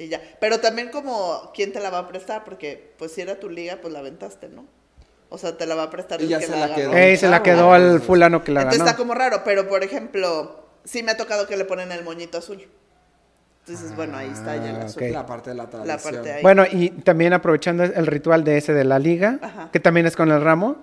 Y 0.00 0.08
ya. 0.08 0.20
Pero 0.40 0.60
también 0.60 0.88
como, 0.88 1.50
¿quién 1.54 1.72
te 1.74 1.78
la 1.80 1.90
va 1.90 1.98
a 1.98 2.08
prestar? 2.08 2.42
Porque, 2.42 2.94
pues, 2.98 3.12
si 3.12 3.20
era 3.20 3.38
tu 3.38 3.50
liga, 3.50 3.76
pues 3.82 3.92
la 3.92 3.98
aventaste, 3.98 4.48
¿no? 4.48 4.64
O 5.28 5.36
sea, 5.36 5.58
te 5.58 5.66
la 5.66 5.74
va 5.74 5.84
a 5.84 5.90
prestar 5.90 6.20
Y 6.20 6.24
el 6.24 6.30
ya 6.30 6.38
que 6.38 6.46
se 6.46 6.52
la 6.52 6.68
la 6.68 6.74
quedó. 6.74 6.92
Ey, 6.94 7.16
se 7.18 7.28
la 7.28 7.42
quedó 7.42 7.72
al 7.74 8.00
fulano 8.00 8.42
que 8.42 8.50
la 8.50 8.62
Entonces 8.62 8.78
ganó. 8.78 8.90
está 8.90 8.96
como 8.98 9.12
raro, 9.14 9.42
pero 9.44 9.68
por 9.68 9.84
ejemplo, 9.84 10.64
sí 10.84 11.02
me 11.02 11.12
ha 11.12 11.16
tocado 11.18 11.46
que 11.46 11.56
le 11.58 11.66
ponen 11.66 11.92
el 11.92 12.02
moñito 12.02 12.38
azul. 12.38 12.66
Entonces, 13.66 13.94
bueno, 13.94 14.16
ahí 14.16 14.30
está 14.32 14.56
ya 14.56 14.70
el 14.70 14.76
Ah, 14.76 14.84
azul. 14.86 15.02
ok. 15.04 15.10
La 15.12 15.26
parte 15.26 15.50
de 15.50 15.56
la 15.56 15.68
tradición. 15.68 15.96
La 15.96 16.02
parte 16.02 16.32
ahí. 16.32 16.42
Bueno, 16.42 16.64
y 16.70 16.88
también 16.90 17.34
aprovechando 17.34 17.84
el 17.84 18.06
ritual 18.06 18.42
de 18.42 18.56
ese 18.56 18.72
de 18.72 18.84
la 18.84 18.98
liga, 18.98 19.38
Ajá. 19.42 19.68
que 19.70 19.80
también 19.80 20.06
es 20.06 20.16
con 20.16 20.30
el 20.32 20.40
ramo, 20.40 20.76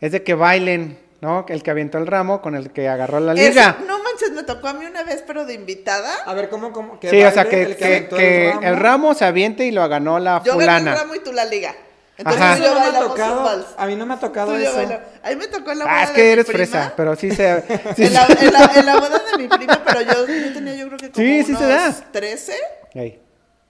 es 0.00 0.12
de 0.12 0.22
que 0.22 0.34
bailen, 0.34 0.96
¿no? 1.20 1.44
El 1.48 1.62
que 1.64 1.70
avientó 1.72 1.98
el 1.98 2.06
ramo 2.06 2.40
con 2.40 2.54
el 2.54 2.70
que 2.70 2.88
agarró 2.88 3.18
la 3.18 3.32
Eso- 3.34 3.48
liga. 3.50 3.78
no 3.86 3.98
manches, 4.14 4.30
me 4.32 4.42
tocó 4.42 4.68
a 4.68 4.72
mí 4.74 4.84
una 4.86 5.02
vez, 5.04 5.22
pero 5.26 5.44
de 5.44 5.54
invitada. 5.54 6.14
A 6.24 6.34
ver, 6.34 6.48
¿cómo, 6.48 6.72
cómo? 6.72 6.98
que 7.00 7.10
Sí, 7.10 7.22
o 7.22 7.30
sea, 7.30 7.44
que, 7.48 7.62
el 7.62 7.76
que- 7.76 7.84
aventó 7.84 8.16
que 8.16 8.50
el, 8.50 8.76
ramo. 8.76 9.14
se 9.14 9.24
aviente 9.24 9.64
y 9.66 9.70
lo 9.70 9.86
ganó 9.88 10.18
la 10.18 10.42
Yo 10.44 10.52
gané 10.56 10.64
el 10.64 10.70
fulana. 10.80 10.94
ramo 10.94 11.14
y 11.14 11.20
tú 11.20 11.32
la 11.32 11.44
liga. 11.44 11.74
Entonces 12.16 12.42
Ajá. 12.42 12.58
yo 12.58 12.74
no 12.74 12.80
me 12.80 12.86
ha 12.96 13.00
tocado. 13.00 13.66
A 13.76 13.86
mí 13.86 13.96
no 13.96 14.06
me 14.06 14.14
ha 14.14 14.18
tocado 14.20 14.52
Tú 14.52 14.58
yo 14.58 14.70
eso. 14.70 14.98
A 15.22 15.30
mí 15.30 15.36
me 15.36 15.48
tocó 15.48 15.72
en 15.72 15.78
la 15.80 15.84
boda 15.84 15.96
Ah, 15.98 16.02
es 16.04 16.08
de 16.10 16.14
que 16.14 16.22
mi 16.22 16.28
eres 16.28 16.44
prima. 16.46 16.58
fresa, 16.58 16.92
pero 16.96 17.16
sí 17.16 17.30
se... 17.32 17.62
sí 17.96 18.04
en, 18.04 18.12
la, 18.14 18.26
en 18.40 18.52
la- 18.52 18.72
en 18.76 18.86
la 18.86 18.94
boda 19.00 19.20
de 19.32 19.42
mi 19.42 19.48
prima, 19.48 19.82
pero 19.84 20.00
yo, 20.02 20.26
yo 20.26 20.52
tenía 20.52 20.74
yo 20.76 20.86
creo 20.86 20.98
que 20.98 21.10
como 21.10 21.26
Sí, 21.26 21.42
sí 21.42 21.56
se 21.56 21.66
da. 21.66 21.84
unos 21.88 22.12
13. 22.12 22.54
Ey. 22.94 23.20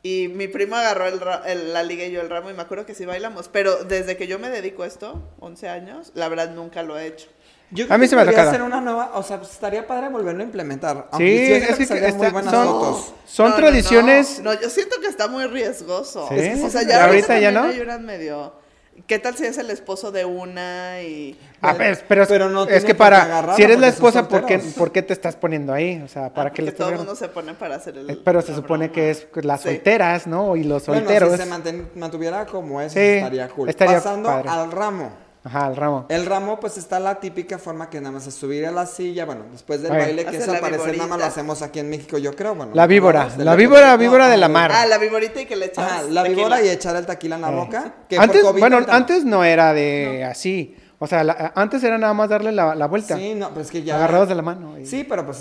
Y 0.03 0.29
mi 0.29 0.49
primo 0.49 0.77
agarró 0.77 1.07
el, 1.07 1.19
ra- 1.21 1.43
el- 1.47 1.73
la 1.73 1.83
liga 1.83 2.05
y 2.05 2.13
yo 2.13 2.21
el 2.21 2.29
ramo 2.29 2.51
y 2.51 2.53
me 2.53 2.61
acuerdo 2.61 2.85
que 2.85 2.95
sí 2.95 3.07
bailamos. 3.07 3.49
Pero 3.49 3.85
desde 3.85 4.19
que 4.19 4.27
yo 4.27 4.39
me 4.39 4.51
dedico 4.51 4.83
a 4.83 4.87
esto, 4.89 5.23
11 5.41 5.71
años, 5.71 6.13
la 6.15 6.29
verdad 6.29 6.51
nunca 6.51 6.83
lo 6.83 6.99
he 6.99 7.07
hecho. 7.07 7.29
Yo 7.75 7.85
A 7.85 7.89
creo 7.89 7.99
mí 7.99 8.05
que 8.05 8.09
se 8.09 8.17
me 8.17 8.23
ha 8.23 8.51
ser 8.53 8.63
una 8.63 8.81
nueva, 8.81 9.11
o 9.15 9.23
sea, 9.25 9.39
pues, 9.39 9.51
estaría 9.51 9.85
padre 9.85 10.09
volverlo 10.09 10.43
a 10.43 10.45
implementar. 10.45 11.09
Aunque 11.11 11.47
Sí, 11.47 11.53
es 11.53 11.77
que, 11.77 11.87
salgan 11.87 12.05
está- 12.11 12.19
muy 12.23 12.31
buenas 12.31 12.55
son, 12.55 12.67
fotos. 12.69 13.13
son 13.27 13.51
No, 13.51 13.57
tradiciones... 13.57 14.41
No, 14.41 14.55
no, 14.55 14.61
yo 14.61 14.71
siento 14.71 14.97
que 15.01 15.09
está 15.09 15.27
muy 15.27 15.45
riesgoso. 15.47 16.29
Sí. 16.29 16.37
Es 16.39 16.61
que, 16.61 16.65
o 16.67 16.71
sea, 16.71 16.83
¿Y 16.85 16.87
ya 16.87 17.05
ahorita 17.05 17.35
ahorita 17.35 17.39
ya 17.41 17.51
no? 17.51 17.65
hay 17.65 17.81
unas 17.81 18.01
medio... 18.01 18.63
¿Qué 19.09 19.19
tal 19.19 19.37
si 19.37 19.45
es 19.45 19.59
el 19.59 19.71
esposo 19.71 20.13
de 20.13 20.25
una 20.25 21.03
y... 21.03 21.37
Ah, 21.61 21.75
pero, 21.77 21.97
pero- 22.07 22.27
Pero 22.29 22.49
no 22.49 22.63
es 22.69 22.85
que 22.85 22.95
para... 22.95 23.57
Si 23.57 23.63
eres 23.65 23.81
la 23.81 23.89
esposa, 23.89 24.29
¿por 24.29 24.47
qué. 24.47 24.61
¿por 24.61 24.93
qué 24.93 25.03
te 25.03 25.13
estás 25.13 25.35
poniendo 25.35 25.73
ahí? 25.73 26.01
O 26.01 26.07
sea, 26.07 26.33
¿para 26.33 26.51
Ah, 26.51 26.53
qué 26.53 26.63
le 26.63 26.71
todo 26.71 26.91
el 26.91 26.99
mundo 26.99 27.17
se 27.17 27.27
pone 27.29 27.55
para 27.55 27.75
hacer 27.75 27.99
el... 27.99 28.09
Eh, 28.09 28.21
Pero 28.25 28.41
se 28.41 28.55
supone 28.55 28.85
broma. 28.87 28.93
que 28.95 29.11
es 29.11 29.27
las 29.43 29.63
Sí. 29.63 29.71
solteras, 29.71 30.29
¿no? 30.29 30.55
Y 30.55 30.63
los 30.63 30.87
Bueno, 30.87 31.01
solteros. 31.09 31.33
si 31.33 31.39
se 31.39 31.73
mantuviera 31.97 32.47
como 32.47 32.81
es, 32.81 32.93
Sí, 32.93 33.01
estaría 33.01 33.49
cool. 33.49 33.69
estaría 33.69 33.97
Pasando 33.97 34.29
padre. 34.29 34.49
al 34.49 34.71
ramo. 34.71 35.24
Ajá, 35.47 35.69
el 35.69 35.77
ramo. 35.77 36.07
El 36.09 36.25
ramo, 36.25 36.59
pues 36.59 36.79
está 36.79 36.99
la 36.99 37.21
típica 37.21 37.59
forma 37.59 37.91
que 37.91 38.01
nada 38.01 38.13
más 38.13 38.27
es 38.27 38.35
subir 38.35 38.65
a 38.67 38.71
la 38.71 38.87
silla, 38.87 39.27
bueno, 39.27 39.43
después 39.53 39.83
del 39.83 39.93
Ay. 39.93 39.99
baile, 39.99 40.23
que 40.23 40.29
Hacer 40.31 40.41
eso 40.41 40.53
la 40.53 40.61
nada 40.61 40.71
más 40.71 40.87
lo 40.87 40.93
viborita. 40.93 41.27
hacemos 41.27 41.61
aquí 41.61 41.81
en 41.81 41.91
México, 41.91 42.17
yo 42.17 42.35
creo, 42.35 42.55
bueno. 42.55 42.73
La 42.75 42.87
víbora, 42.87 43.29
la 43.37 43.55
víbora, 43.55 43.95
víbora 43.99 44.29
de 44.29 44.39
la 44.39 44.49
mar. 44.49 44.73
Ah, 44.75 44.87
la 44.87 44.97
viborita 44.97 45.43
y 45.43 45.47
que 45.47 45.55
le 45.57 45.67
echas 45.67 45.85
Ajá, 45.85 46.03
la 46.09 46.23
tequila. 46.23 46.43
víbora 46.43 46.63
y 46.63 46.69
echar 46.71 46.97
el 46.97 47.05
tequila 47.05 47.37
en 47.37 47.43
la 47.43 47.51
Eh. 47.53 47.55
boca. 47.57 47.95
que 48.09 48.17
por 48.17 48.25
Antes, 48.25 48.43
COVID 48.43 48.61
bueno, 48.61 48.77
ahorita- 48.77 48.97
antes 48.97 49.25
no 49.27 49.45
era 49.45 49.75
de 49.75 50.25
así. 50.25 50.77
O 50.99 51.07
sea, 51.07 51.23
la- 51.23 51.53
antes 51.55 51.85
era 51.85 51.99
nada 51.99 52.15
más 52.15 52.31
darle 52.31 52.51
la, 52.51 52.75
la 52.75 52.87
vuelta. 52.87 53.17
Sí, 53.19 53.35
no, 53.35 53.51
pues 53.51 53.71
que 53.71 53.83
ya. 53.83 53.97
Agarrados 53.97 54.29
de 54.31 54.37
la 54.37 54.43
mano. 54.43 54.79
y- 54.79 54.87
Sí, 54.87 55.05
pero 55.05 55.27
pues 55.27 55.39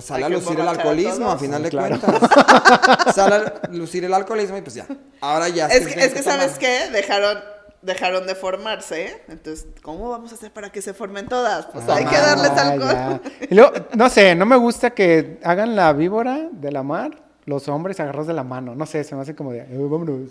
sale 0.00 0.24
Hay 0.24 0.24
a 0.24 0.26
que 0.26 0.32
lucir 0.34 0.52
el 0.54 0.58
emborrachar 0.58 0.66
a 0.66 0.70
alcoholismo, 0.80 1.24
a 1.26 1.28
todos. 1.28 1.40
final 1.42 1.62
de 1.62 1.68
Claro. 1.70 2.00
cuentas. 2.00 2.30
sale 3.14 3.34
a 3.36 3.52
lucir 3.70 4.04
el 4.04 4.12
alcoholismo 4.14 4.56
y 4.56 4.62
pues 4.62 4.74
ya. 4.74 4.86
Ahora 5.20 5.48
ya. 5.48 5.66
Es 5.68 5.86
que, 5.86 6.00
es 6.04 6.12
que 6.14 6.22
¿sabes 6.24 6.58
qué? 6.58 6.88
Dejaron, 6.90 7.38
dejaron 7.82 8.26
de 8.26 8.34
formarse, 8.34 9.06
¿eh? 9.06 9.22
Entonces, 9.28 9.66
¿cómo 9.82 10.08
vamos 10.10 10.32
a 10.32 10.34
hacer 10.34 10.52
para 10.52 10.70
que 10.70 10.82
se 10.82 10.94
formen 10.94 11.26
todas? 11.28 11.66
Pues 11.66 11.88
hay 11.88 12.04
que 12.04 12.16
darles 12.16 12.50
alcohol. 12.50 12.90
ya. 12.92 13.20
Y 13.50 13.54
luego, 13.54 13.72
no 13.94 14.08
sé, 14.08 14.34
no 14.34 14.46
me 14.46 14.56
gusta 14.56 14.90
que 14.90 15.38
hagan 15.44 15.76
la 15.76 15.92
víbora 15.92 16.48
de 16.50 16.72
la 16.72 16.82
mar, 16.82 17.22
los 17.44 17.68
hombres 17.68 18.00
agarrados 18.00 18.26
de 18.26 18.34
la 18.34 18.42
mano. 18.44 18.74
No 18.74 18.86
sé, 18.86 19.04
se 19.04 19.14
me 19.14 19.22
hace 19.22 19.34
como 19.36 19.52
de, 19.52 19.60
"Eh, 19.60 19.68
vámonos. 19.78 20.30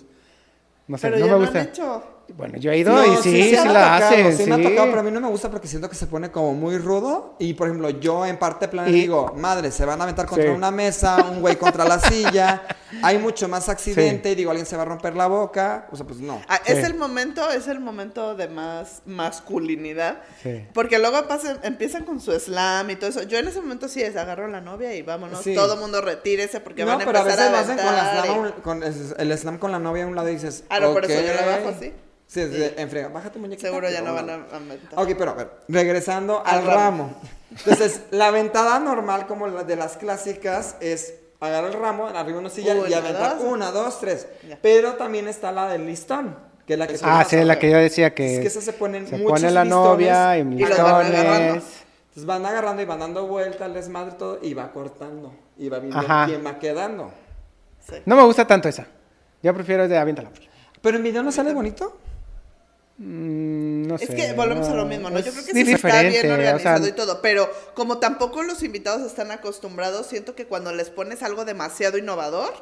No 0.88 0.98
sé, 0.98 1.08
Pero 1.10 1.20
no 1.20 1.26
ya 1.28 1.32
me 1.34 1.40
lo 1.40 1.46
gusta. 1.46 1.60
han 1.62 1.68
hecho. 1.68 2.04
Bueno, 2.36 2.58
yo 2.58 2.72
he 2.72 2.78
ido 2.80 2.92
No, 2.94 3.06
y 3.06 3.16
sí, 3.18 3.50
sí, 3.50 3.52
la 3.56 3.64
tocado, 3.64 4.06
hacen. 4.08 4.38
Sí, 4.38 4.46
me 4.46 4.56
ha 4.56 4.58
sí. 4.58 4.64
tocado, 4.64 4.88
pero 4.88 5.00
a 5.00 5.04
mí 5.04 5.12
no 5.12 5.22
me 5.22 5.28
gusta 5.30 5.50
porque 5.52 5.68
siento 5.68 5.90
que 5.90 5.96
se 5.96 6.08
pone 6.08 6.32
como 6.32 6.54
muy 6.54 6.78
rudo. 6.78 7.36
Y 7.40 7.54
por 7.54 7.68
ejemplo, 7.68 7.90
yo 7.92 8.26
en 8.26 8.38
parte 8.38 8.68
plan 8.68 8.90
Y- 8.90 8.92
digo, 8.94 9.34
madre, 9.38 9.72
se 9.72 9.86
van 9.86 10.00
a 10.02 10.04
aventar 10.04 10.26
contra 10.26 10.48
Sí. 10.48 10.52
una 10.52 10.72
mesa, 10.72 11.24
un 11.32 11.40
güey 11.42 11.56
contra 11.56 11.86
la 11.86 12.00
silla. 12.00 12.64
Hay 13.04 13.20
mucho 13.20 13.48
más 13.48 13.70
accidente. 13.70 14.32
Y 14.32 14.36
digo, 14.36 14.52
alguien 14.52 14.66
se 14.66 14.76
va 14.76 14.82
a 14.82 14.86
romper 14.86 15.16
la 15.16 15.28
boca. 15.28 15.88
O 15.92 15.96
sea, 15.96 16.06
pues 16.06 16.20
no. 16.20 16.42
Ah, 16.48 16.60
es 16.66 16.80
Sí. 16.80 16.84
el 16.84 16.96
momento, 16.96 17.50
es 17.52 17.68
el 17.68 17.80
momento 17.80 18.36
de 18.36 18.48
más 18.48 19.02
masculinidad. 19.06 20.22
Sí. 20.42 20.66
Porque 20.74 21.00
luego 21.00 21.28
pasan- 21.28 21.60
empiezan 21.64 22.04
con 22.06 22.20
su 22.20 22.32
slam 22.40 22.90
y 22.90 22.96
todo 22.96 23.10
eso. 23.10 23.24
Yo 23.24 23.38
en 23.38 23.48
ese 23.48 23.62
momento 23.62 23.88
sí 23.88 24.02
es 24.02 24.16
agarro 24.16 24.46
a 24.46 24.50
la 24.50 24.62
novia 24.62 24.94
y 24.96 25.02
vámonos. 25.02 25.42
Sí. 25.42 25.54
Todo 25.54 25.78
mundo 25.78 26.02
retírese 26.02 26.60
porque 26.60 26.84
no, 26.84 26.92
van 26.92 27.02
a 27.02 27.06
pero 27.06 27.20
a 27.20 27.22
empezar 27.22 27.52
veces 27.52 27.52
lo 27.52 27.58
a 27.58 27.62
hacen 27.62 27.78
con, 27.78 27.86
la 27.96 28.02
aventar. 28.12 28.26
slam 28.26 28.34
a 28.34 28.36
y- 28.36 28.40
un- 28.52 28.62
con 28.62 28.84
el, 29.32 29.38
slam 29.38 29.58
con 29.58 29.72
la 29.72 29.80
novia 29.80 30.04
a 30.04 30.08
un 30.08 30.16
lado 30.16 30.30
y 30.30 30.34
dices. 30.34 30.64
Ah, 30.70 30.80
no, 30.80 30.94
por 30.94 31.06
eso 31.06 31.22
yo 31.22 31.34
la 31.34 31.46
bajo 31.58 31.70
así. 31.70 31.94
Sí, 32.28 32.42
es 32.42 32.52
de- 32.52 32.74
en 32.78 32.90
frega. 32.90 33.08
Bájate, 33.10 33.40
muñequita. 33.40 33.68
Seguro 33.70 33.90
ya 33.90 34.00
y 34.02 34.04
no 34.04 34.14
van 34.14 34.30
a 34.30 34.34
aventar. 34.34 35.00
Ok, 35.00 35.10
pero 35.18 35.32
a 35.32 35.34
ver, 35.36 35.52
regresando 35.68 36.42
al, 36.46 36.60
Al 36.60 36.66
ramo. 36.66 36.76
ramo. 37.04 37.16
Entonces, 37.52 38.02
la 38.12 38.28
aventada 38.28 38.80
normal, 38.80 39.28
como 39.28 39.48
la 39.48 39.64
de 39.64 39.76
las 39.76 39.96
clásicas, 39.98 40.76
es 40.82 41.14
agarrar 41.40 41.72
el 41.72 41.80
ramo, 41.80 42.08
arriba 42.08 42.40
una 42.40 42.50
silla 42.50 42.74
y 42.76 42.80
Una, 42.80 42.98
aventar 42.98 43.38
dos. 43.38 43.48
una, 43.48 43.72
dos, 43.72 44.00
tres. 44.00 44.28
Ya. 44.48 44.58
Pero 44.62 44.94
también 44.96 45.28
está 45.28 45.52
la 45.52 45.68
del 45.70 45.86
listón, 45.86 46.36
que 46.66 46.74
es 46.74 46.80
la 46.80 46.88
que 46.88 46.98
se 46.98 47.06
Ah, 47.08 47.24
sí, 47.30 47.36
es 47.36 47.46
la 47.46 47.60
que 47.60 47.70
yo 47.70 47.78
decía 47.78 48.14
que 48.16 48.36
Es 48.36 48.42
que 48.42 48.48
esa 48.48 48.62
se 48.62 48.74
ponen 48.74 49.08
se 49.08 49.18
muchos 49.18 49.32
pone 49.40 49.52
la 49.52 49.64
novia 49.64 50.38
y 50.38 50.44
listones 50.44 50.78
los 50.80 50.92
van 50.92 51.06
agarrando. 51.06 51.54
Entonces 51.54 52.26
van 52.26 52.46
agarrando 52.46 52.82
y 52.82 52.86
van 52.86 53.00
dando 53.00 53.28
vueltas, 53.28 53.70
les 53.72 53.88
madre 53.90 54.14
todo, 54.18 54.40
y 54.42 54.54
va 54.54 54.72
cortando. 54.72 55.34
Y 55.58 55.70
va 55.70 55.80
viendo 55.80 56.00
Ajá. 56.00 56.26
quién 56.26 56.46
va 56.46 56.58
quedando. 56.60 57.12
Sí. 57.88 57.96
No 58.06 58.16
me 58.16 58.24
gusta 58.24 58.48
tanto 58.48 58.68
esa. 58.68 58.88
Yo 59.44 59.54
prefiero 59.54 59.88
de 59.88 59.98
aviéntala. 59.98 60.32
Pero 60.82 60.98
en 60.98 61.04
video 61.04 61.22
no 61.24 61.32
sale 61.32 61.54
bonito. 61.54 61.98
Mm, 62.98 63.88
no 63.88 63.96
Es 63.96 64.08
sé. 64.08 64.16
que 64.16 64.34
volvemos 64.34 64.68
a 64.70 64.74
lo 64.74 64.86
mismo, 64.86 65.10
¿no? 65.10 65.20
Yo 65.20 65.26
es 65.28 65.32
creo 65.34 65.46
que 65.46 65.52
sí 65.52 65.60
está 65.74 66.02
bien 66.02 66.14
diferente, 66.14 66.20
o 66.20 66.22
sea, 66.22 66.34
organizado 66.36 66.88
y 66.88 66.92
todo, 66.94 67.22
pero 67.22 67.50
como 67.74 67.98
tampoco 67.98 68.42
los 68.44 68.64
invitados 68.64 69.02
están 69.06 69.32
acostumbrados, 69.32 70.08
siento 70.08 70.34
que 70.34 70.46
cuando 70.46 70.72
les 70.72 70.90
pones 70.90 71.22
algo 71.22 71.44
demasiado 71.44 71.98
innovador, 71.98 72.54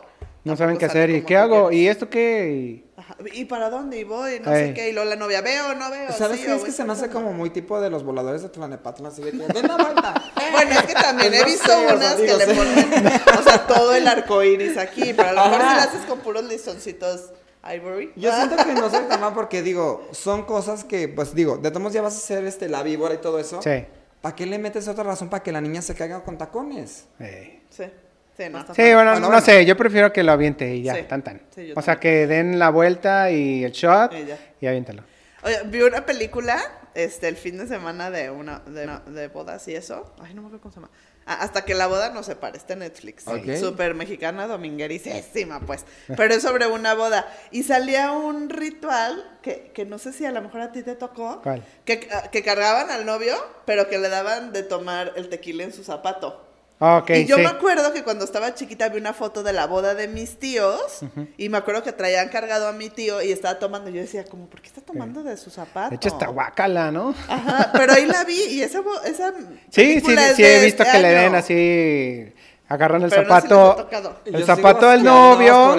no 0.43 0.57
saben 0.57 0.77
qué 0.77 0.85
hacer. 0.85 1.09
¿Y 1.11 1.21
qué 1.23 1.37
hago? 1.37 1.69
quieres. 1.69 1.79
¿Y 1.85 1.87
esto 1.87 2.09
qué? 2.09 2.51
Y- 2.51 2.85
Ajá, 2.99 3.15
¿Y 3.31 3.45
para 3.45 3.69
dónde? 3.69 3.99
¿Y 3.99 4.03
voy? 4.03 4.39
No 4.41 4.51
sé 4.51 4.73
qué. 4.73 4.89
Y 4.89 4.91
luego 4.91 5.09
la 5.09 5.15
novia, 5.15 5.39
¿veo 5.41 5.73
no 5.75 5.89
veo? 5.89 6.11
¿Sabes 6.11 6.39
Sí, 6.41 6.45
qué? 6.45 6.55
Es 6.55 6.63
que 6.63 6.71
se 6.71 6.83
me 6.83 6.91
hace 6.93 7.09
como 7.09 7.31
muy 7.31 7.49
tipo 7.49 7.79
de 7.79 7.89
los 7.89 8.03
voladores 8.03 8.41
de 8.41 8.49
Tlanepantla, 8.49 9.07
así 9.09 9.21
de 9.21 9.31
que 9.31 9.37
den 9.37 9.67
la 9.67 9.77
vuelta. 9.77 10.13
Bueno, 10.51 10.71
es 10.71 10.83
que 10.83 10.93
también 10.93 11.29
Pues 11.29 11.39
he 11.41 11.43
no 11.43 11.47
visto 11.49 11.65
sé, 11.67 11.73
o 11.73 11.87
sea, 11.87 11.95
unas 11.95 12.17
digo, 12.17 12.37
que 12.39 12.45
le 12.45 12.55
ponen, 12.55 13.05
o 13.39 13.43
sea, 13.43 13.67
todo 13.67 13.95
el 13.95 14.05
arco 14.07 14.43
iris 14.43 14.77
aquí, 14.77 15.13
pero 15.13 15.29
a 15.29 15.33
lo 15.33 15.43
mejor 15.45 15.59
si 15.69 15.75
lo 15.75 15.81
haces 15.81 16.01
con 16.07 16.19
puros 16.19 16.43
listoncitos 16.43 17.31
ivory. 17.75 18.11
Yo 18.15 18.31
siento 18.35 18.55
que 18.57 18.73
no 18.73 18.89
soy 18.89 19.05
tan 19.07 19.21
mal 19.21 19.33
porque 19.33 19.61
digo, 19.61 20.07
son 20.11 20.43
cosas 20.43 20.83
que, 20.83 21.07
pues 21.07 21.33
digo, 21.33 21.57
de 21.57 21.69
todos 21.69 21.81
modos 21.81 21.93
ya 21.93 22.01
vas 22.01 22.13
a 22.15 22.17
hacer 22.17 22.45
este, 22.45 22.67
la 22.69 22.83
víbora 22.83 23.13
y 23.13 23.17
todo 23.17 23.39
eso. 23.39 23.61
Sí. 23.61 23.85
¿Para 24.21 24.35
qué 24.35 24.45
le 24.45 24.57
metes 24.59 24.87
otra 24.87 25.03
razón 25.03 25.29
para 25.29 25.43
que 25.43 25.51
la 25.51 25.61
niña 25.61 25.81
se 25.81 25.95
caiga 25.95 26.23
con 26.23 26.37
tacones? 26.37 27.05
Sí, 27.19 27.61
sí, 27.69 28.43
no 28.49 28.59
está 28.59 28.73
Sí, 28.73 28.81
bueno, 28.81 28.95
Bueno, 29.11 29.19
no 29.19 29.27
bueno. 29.27 29.41
sé, 29.41 29.65
yo 29.65 29.75
prefiero 29.77 30.11
que 30.13 30.23
lo 30.23 30.31
aviente 30.31 30.73
y 30.75 30.83
ya, 30.83 30.95
Sí. 30.95 31.03
tan 31.03 31.21
tan. 31.23 31.41
Sí, 31.53 31.67
yo 31.67 31.73
o 31.77 31.81
sea, 31.81 31.99
que 31.99 32.25
den 32.27 32.57
la 32.59 32.69
vuelta 32.69 33.29
y 33.31 33.63
el 33.63 33.71
shot 33.71 34.11
Y 34.13 34.65
y 34.65 34.67
aviéntalo. 34.67 35.03
Oye, 35.43 35.57
vi 35.65 35.81
una 35.81 36.05
película 36.05 36.57
este 36.95 37.27
el 37.27 37.35
fin 37.35 37.57
de 37.57 37.67
semana 37.67 38.09
de 38.11 38.29
una 38.29 38.59
de, 38.59 38.83
una- 38.85 38.99
de 39.01 39.27
bodas 39.27 39.67
y 39.67 39.75
eso. 39.75 40.13
Ay, 40.21 40.33
no 40.33 40.41
me 40.41 40.47
acuerdo 40.47 40.61
cómo 40.61 40.73
se 40.73 40.79
llama. 40.79 40.91
Ah, 41.25 41.35
hasta 41.35 41.63
que 41.63 41.73
la 41.73 41.87
boda 41.87 42.09
no 42.09 42.23
se 42.23 42.35
pare, 42.35 42.57
está 42.57 42.73
en 42.73 42.79
Netflix. 42.79 43.27
Ok. 43.27 43.55
Súper 43.59 43.93
mexicana, 43.93 44.47
dominguericísima, 44.47 45.61
pues. 45.61 45.85
Pero 46.07 46.33
es 46.33 46.41
sobre 46.41 46.67
una 46.67 46.93
boda. 46.93 47.25
Y 47.51 47.63
salía 47.63 48.11
un 48.11 48.49
ritual 48.49 49.37
que, 49.41 49.71
que 49.73 49.85
no 49.85 49.99
sé 49.99 50.13
si 50.13 50.25
a 50.25 50.31
lo 50.31 50.41
mejor 50.41 50.61
a 50.61 50.71
ti 50.71 50.83
te 50.83 50.95
tocó. 50.95 51.41
¿Cuál? 51.41 51.63
Que, 51.85 52.09
que 52.31 52.43
cargaban 52.43 52.91
al 52.91 53.05
novio, 53.05 53.35
pero 53.65 53.87
que 53.87 53.97
le 53.99 54.09
daban 54.09 54.51
de 54.53 54.63
tomar 54.63 55.13
el 55.15 55.29
tequila 55.29 55.63
en 55.63 55.73
su 55.73 55.83
zapato. 55.83 56.52
Ah, 56.79 57.03
y 57.07 57.25
yo 57.25 57.37
sí. 57.37 57.41
me 57.43 57.47
acuerdo 57.47 57.93
que 57.93 58.03
cuando 58.03 58.25
estaba 58.25 58.53
chiquita 58.55 58.89
vi 58.89 58.97
una 58.97 59.13
foto 59.13 59.41
de 59.41 59.53
la 59.53 59.67
boda 59.67 59.95
de 59.95 60.09
mis 60.09 60.37
tíos 60.37 60.99
y 61.37 61.47
me 61.47 61.57
acuerdo 61.57 61.81
que 61.81 61.93
traían 61.93 62.27
cargado 62.27 62.67
a 62.67 62.73
mi 62.73 62.89
tío 62.89 63.21
y 63.21 63.31
estaba 63.31 63.57
tomando. 63.57 63.89
Yo 63.89 64.01
decía, 64.01 64.25
como, 64.25 64.47
¿por 64.47 64.61
qué 64.61 64.67
está 64.67 64.81
tomando 64.81 65.23
de 65.23 65.37
su 65.37 65.49
zapato? 65.49 65.91
De 65.91 65.95
hecho, 65.95 66.09
está 66.09 66.27
guacala, 66.27 66.91
¿no? 66.91 67.15
Ajá, 67.29 67.69
pero 67.71 67.93
ahí 67.93 68.05
la 68.05 68.25
vi 68.25 68.37
y 68.49 68.61
esa, 68.61 68.81
esa 69.05 69.33
Sí, 69.69 70.01
sí, 70.01 70.15
sí, 70.35 70.43
he 70.43 70.63
visto 70.65 70.83
este 70.83 70.91
que 70.97 70.99
le 71.01 71.09
den 71.09 71.25
año. 71.27 71.37
así, 71.37 72.33
agarran 72.69 73.03
el 73.03 73.09
Pero 73.09 73.23
zapato, 73.23 73.87
el 74.25 74.45
zapato 74.45 74.89
del 74.89 75.03
novio, 75.03 75.75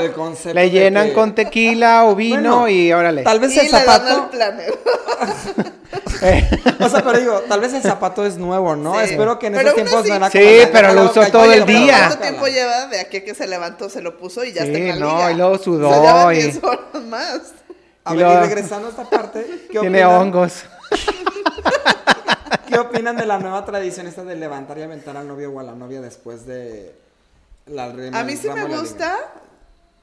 le 0.53 0.71
llenan 0.71 1.09
que- 1.09 1.13
con 1.15 1.35
tequila 1.35 2.05
o 2.05 2.15
vino 2.15 2.61
Bueno, 2.61 2.69
y 2.69 2.93
órale. 2.93 3.23
Tal 3.23 3.41
vez 3.41 3.55
Y 3.57 3.61
el 3.61 3.69
zapato. 3.69 4.31
Eh, 6.23 6.49
O 6.81 6.89
sea, 6.89 7.03
pero 7.05 7.19
digo, 7.19 7.41
tal 7.49 7.61
vez 7.61 7.73
el 7.75 7.83
zapato 7.83 8.25
es 8.25 8.37
nuevo, 8.39 8.75
¿no? 8.77 8.95
Sí. 8.95 9.11
Espero 9.11 9.39
que 9.39 9.49
en 9.49 9.53
Pero 9.55 9.69
esos 9.71 9.79
aún 9.79 9.89
tiempos 10.05 10.11
así- 10.11 10.21
no 10.21 10.31
Sí, 10.63 10.69
pero 10.73 10.93
lo 10.93 11.03
usó 11.05 11.27
todo 11.31 11.53
el 11.53 11.67
día. 11.67 11.97
¿Cuánto 12.09 12.19
tiempo 12.19 12.47
lleva 12.47 12.87
de 12.87 13.01
aquí 13.01 13.21
que 13.21 13.35
se 13.35 13.47
levantó, 13.47 13.89
se 13.91 14.01
lo 14.01 14.17
puso 14.17 14.43
y 14.45 14.53
ya 14.53 14.63
Sí, 14.63 14.69
está 14.73 14.79
en 14.79 14.89
la 14.89 14.97
no, 15.07 15.17
liga? 15.17 15.33
y 15.33 15.35
luego 15.35 15.53
O 15.53 15.57
sea, 15.57 15.65
sudó 15.65 16.33
y- 16.33 16.37
10 16.43 16.65
horas 16.65 16.81
más. 17.09 17.41
A 18.05 18.15
Y 18.15 18.17
ver, 18.17 18.27
luego- 18.27 18.45
y 18.45 18.47
regresando 18.49 18.87
a 18.89 18.91
esta 18.91 19.05
parte, 19.11 19.47
¿qué 19.71 19.79
tiene 19.81 20.05
opinan, 20.05 20.21
hongos. 20.23 20.65
¿Qué 22.67 22.79
opinan 22.79 23.17
de 23.17 23.27
la 23.27 23.39
nueva 23.39 23.65
tradición 23.65 24.07
esta 24.07 24.25
de 24.25 24.37
levantar 24.37 24.79
y 24.79 24.83
aventar 24.83 25.17
al 25.17 25.27
novio 25.29 25.51
o 25.53 25.61
a 25.61 25.63
la 25.63 25.75
novia 25.75 26.01
después 26.01 26.47
de 26.47 26.95
la 27.67 27.93
rema- 27.93 28.21
A 28.21 28.25
mí 28.25 28.37
sí 28.37 28.49
me 28.49 28.63
gusta, 28.81 29.17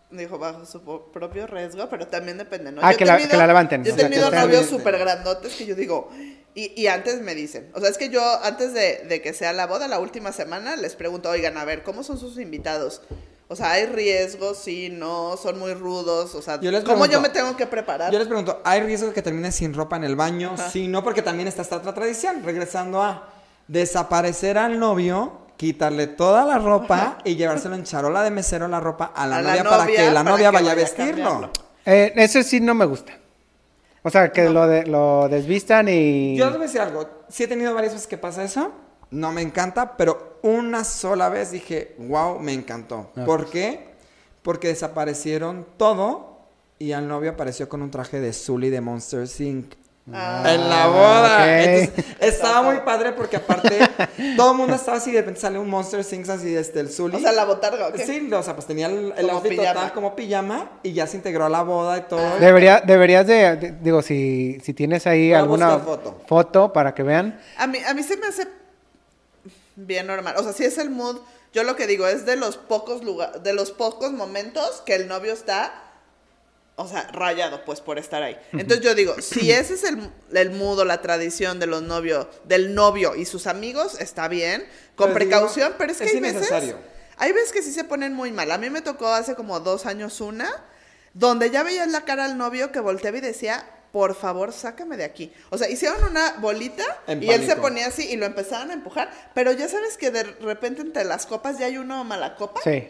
dijo, 0.09 0.37
bajo 0.39 0.65
su 0.65 0.81
propio 1.11 1.47
riesgo, 1.47 1.87
pero 1.89 2.07
también 2.07 2.37
depende, 2.37 2.71
¿no? 2.71 2.81
Ah, 2.83 2.91
Yo 2.91 2.97
que 2.97 3.05
la- 3.05 3.17
que 3.17 3.37
la 3.37 3.47
levanten, 3.47 3.83
Yo 3.83 3.91
he 3.93 3.95
tenido 3.97 4.29
novios 4.31 4.65
súper 4.77 4.97
grandotes 4.99 5.55
que 5.55 5.65
yo 5.65 5.75
digo, 5.75 6.09
y, 6.53 6.79
y 6.81 6.87
antes 6.87 7.21
me 7.21 7.33
dicen, 7.35 7.71
o 7.73 7.79
sea, 7.79 7.89
es 7.89 7.97
que 7.97 8.09
yo 8.09 8.21
antes 8.43 8.73
de, 8.73 9.05
de 9.07 9.21
que 9.21 9.33
sea 9.33 9.53
la 9.53 9.67
boda, 9.67 9.87
la 9.87 9.99
última 9.99 10.31
semana, 10.33 10.75
les 10.75 10.95
pregunto, 10.95 11.29
oigan, 11.29 11.57
a 11.57 11.65
ver, 11.65 11.83
¿cómo 11.83 12.03
son 12.03 12.17
sus 12.17 12.37
invitados? 12.39 13.01
O 13.51 13.55
sea, 13.57 13.71
¿hay 13.71 13.85
riesgos? 13.85 14.59
Sí, 14.59 14.87
no, 14.89 15.35
son 15.35 15.59
muy 15.59 15.73
rudos, 15.73 16.35
o 16.35 16.41
sea, 16.41 16.57
Yo 16.61 16.71
les 16.71 16.85
¿cómo 16.85 17.05
yo 17.05 17.19
me 17.19 17.27
tengo 17.27 17.57
que 17.57 17.67
preparar? 17.67 18.09
Yo 18.09 18.17
les 18.17 18.29
pregunto, 18.29 18.61
¿hay 18.63 18.79
riesgo 18.79 19.09
de 19.09 19.13
que 19.13 19.21
termine 19.21 19.51
sin 19.51 19.73
ropa 19.73 19.97
en 19.97 20.05
el 20.05 20.15
baño? 20.15 20.51
Ajá. 20.53 20.69
Sí, 20.69 20.87
no, 20.87 21.03
porque 21.03 21.21
también 21.21 21.49
está 21.49 21.61
esta 21.61 21.75
otra 21.75 21.93
tradición. 21.93 22.43
Regresando 22.45 23.03
a 23.03 23.27
desaparecer 23.67 24.57
al 24.57 24.79
novio, 24.79 25.47
quitarle 25.57 26.07
toda 26.07 26.45
la 26.45 26.59
ropa 26.59 27.17
y 27.25 27.35
llevárselo 27.35 27.75
en 27.75 27.83
charola 27.83 28.23
de 28.23 28.31
mesero 28.31 28.69
la 28.69 28.79
ropa 28.79 29.11
a 29.13 29.27
la, 29.27 29.39
A 29.39 29.41
la 29.41 29.49
novia, 29.49 29.69
para 29.69 29.85
que 29.85 29.97
la 29.97 30.23
para 30.23 30.23
novia 30.23 30.49
que 30.49 30.55
vaya 30.55 30.57
a 30.57 30.61
vaya 30.61 30.71
a 30.71 30.75
vestirlo. 30.75 31.51
Eh, 31.85 32.13
ese 32.15 32.45
sí 32.45 32.61
no 32.61 32.73
me 32.73 32.85
gusta. 32.85 33.11
O 34.01 34.09
sea, 34.09 34.31
que 34.31 34.49
lo, 34.49 34.65
de, 34.65 34.85
lo 34.85 35.27
desvistan 35.27 35.89
y... 35.89 36.37
Yo 36.37 36.45
les 36.45 36.53
voy 36.53 36.63
a 36.63 36.67
decir 36.67 36.79
algo. 36.79 37.25
Sí 37.27 37.43
he 37.43 37.47
tenido 37.49 37.73
varias 37.73 37.91
veces 37.95 38.07
que 38.07 38.17
pasa 38.17 38.45
eso. 38.45 38.71
No 39.11 39.31
me 39.31 39.41
encanta, 39.41 39.97
pero 39.97 40.39
una 40.41 40.83
sola 40.83 41.29
vez 41.29 41.51
dije, 41.51 41.95
wow, 41.99 42.39
me 42.39 42.53
encantó. 42.53 43.11
Ah. 43.15 43.25
¿Por 43.25 43.49
qué? 43.49 43.91
Porque 44.41 44.69
desaparecieron 44.69 45.65
todo 45.77 46.39
y 46.79 46.93
al 46.93 47.07
novio 47.07 47.31
apareció 47.31 47.69
con 47.69 47.81
un 47.81 47.91
traje 47.91 48.19
de 48.19 48.33
Zully 48.33 48.69
de 48.69 48.81
Monster 48.81 49.27
Inc. 49.39 49.73
Ah. 50.11 50.43
En 50.47 50.67
la 50.67 50.87
boda. 50.87 51.61
Entonces, 51.63 52.05
estaba 52.19 52.63
muy 52.63 52.79
padre 52.79 53.11
porque 53.11 53.35
aparte 53.37 53.77
todo 54.35 54.51
el 54.53 54.57
mundo 54.57 54.75
estaba 54.75 54.97
así, 54.97 55.11
de 55.11 55.19
repente 55.19 55.39
sale 55.41 55.59
un 55.59 55.69
Monster 55.69 56.03
Inc. 56.11 56.27
así 56.29 56.49
desde 56.51 56.79
el 56.79 56.89
Zully. 56.89 57.17
O 57.17 57.19
sea, 57.19 57.31
la 57.33 57.45
botarga, 57.45 57.87
¿o 57.89 57.93
qué? 57.93 58.03
Sí, 58.03 58.31
o 58.33 58.41
sea, 58.41 58.55
pues 58.55 58.65
tenía 58.65 58.87
el, 58.87 59.13
el 59.15 59.25
Como 59.27 59.33
outfit 59.33 59.51
pijama. 59.51 59.73
total 59.73 59.93
como 59.93 60.15
pijama 60.15 60.71
y 60.81 60.93
ya 60.93 61.05
se 61.05 61.17
integró 61.17 61.45
a 61.45 61.49
la 61.49 61.61
boda 61.61 61.97
y 61.99 62.01
todo. 62.01 62.39
Debería, 62.39 62.81
deberías 62.81 63.27
de, 63.27 63.55
de- 63.57 63.71
digo, 63.73 64.01
si, 64.01 64.57
si 64.63 64.73
tienes 64.73 65.05
ahí 65.05 65.27
Voy 65.29 65.37
alguna 65.37 65.77
foto. 65.77 66.19
foto 66.25 66.73
para 66.73 66.95
que 66.95 67.03
vean. 67.03 67.39
A 67.57 67.67
mí, 67.67 67.77
a 67.87 67.93
mí 67.93 68.01
se 68.01 68.17
me 68.17 68.25
hace 68.25 68.47
bien 69.85 70.07
normal. 70.07 70.35
O 70.37 70.43
sea, 70.43 70.53
si 70.53 70.63
es 70.63 70.77
el 70.77 70.89
mood, 70.89 71.17
yo 71.53 71.63
lo 71.63 71.75
que 71.75 71.87
digo 71.87 72.07
es 72.07 72.25
de 72.25 72.35
los 72.35 72.57
pocos 72.57 73.03
lugares, 73.03 73.43
de 73.43 73.53
los 73.53 73.71
pocos 73.71 74.11
momentos 74.11 74.81
que 74.85 74.95
el 74.95 75.07
novio 75.07 75.33
está, 75.33 75.91
o 76.75 76.87
sea, 76.87 77.07
rayado, 77.11 77.65
pues, 77.65 77.81
por 77.81 77.99
estar 77.99 78.23
ahí. 78.23 78.37
Entonces 78.53 78.85
yo 78.85 78.95
digo, 78.95 79.15
si 79.21 79.51
ese 79.51 79.73
es 79.73 79.83
el, 79.83 80.09
el 80.33 80.51
mood 80.51 80.79
o 80.79 80.85
la 80.85 81.01
tradición 81.01 81.59
de 81.59 81.67
los 81.67 81.81
novios, 81.81 82.27
del 82.45 82.73
novio 82.73 83.15
y 83.15 83.25
sus 83.25 83.47
amigos, 83.47 83.99
está 83.99 84.27
bien, 84.27 84.65
con 84.95 85.13
Pero 85.13 85.19
digo, 85.19 85.31
precaución, 85.31 85.73
pero 85.77 85.91
es 85.91 85.97
que 85.97 86.05
es 86.05 86.13
hay 86.13 86.19
veces, 86.21 86.75
hay 87.17 87.31
veces 87.33 87.51
que 87.51 87.61
sí 87.61 87.71
se 87.71 87.83
ponen 87.83 88.13
muy 88.13 88.31
mal. 88.31 88.51
A 88.51 88.57
mí 88.57 88.69
me 88.69 88.81
tocó 88.81 89.07
hace 89.07 89.35
como 89.35 89.59
dos 89.59 89.85
años 89.85 90.21
una, 90.21 90.49
donde 91.13 91.49
ya 91.49 91.63
veías 91.63 91.89
la 91.89 92.05
cara 92.05 92.25
al 92.25 92.37
novio 92.37 92.71
que 92.71 92.79
volteaba 92.79 93.17
y 93.17 93.21
decía, 93.21 93.67
por 93.91 94.15
favor, 94.15 94.53
sácame 94.53 94.97
de 94.97 95.03
aquí. 95.03 95.31
O 95.49 95.57
sea, 95.57 95.69
hicieron 95.69 96.03
una 96.09 96.33
bolita 96.39 96.83
En 97.07 97.21
y 97.21 97.29
él 97.29 97.45
se 97.45 97.55
ponía 97.55 97.87
así 97.87 98.07
y 98.09 98.15
lo 98.15 98.25
empezaban 98.25 98.71
a 98.71 98.73
empujar, 98.73 99.11
pero 99.33 99.51
ya 99.51 99.67
sabes 99.67 99.97
que 99.97 100.11
de 100.11 100.23
repente 100.23 100.81
entre 100.81 101.03
las 101.03 101.25
copas 101.25 101.59
ya 101.59 101.65
hay 101.65 101.77
uno 101.77 102.03
mala 102.03 102.35
copa. 102.35 102.61
Sí. 102.63 102.87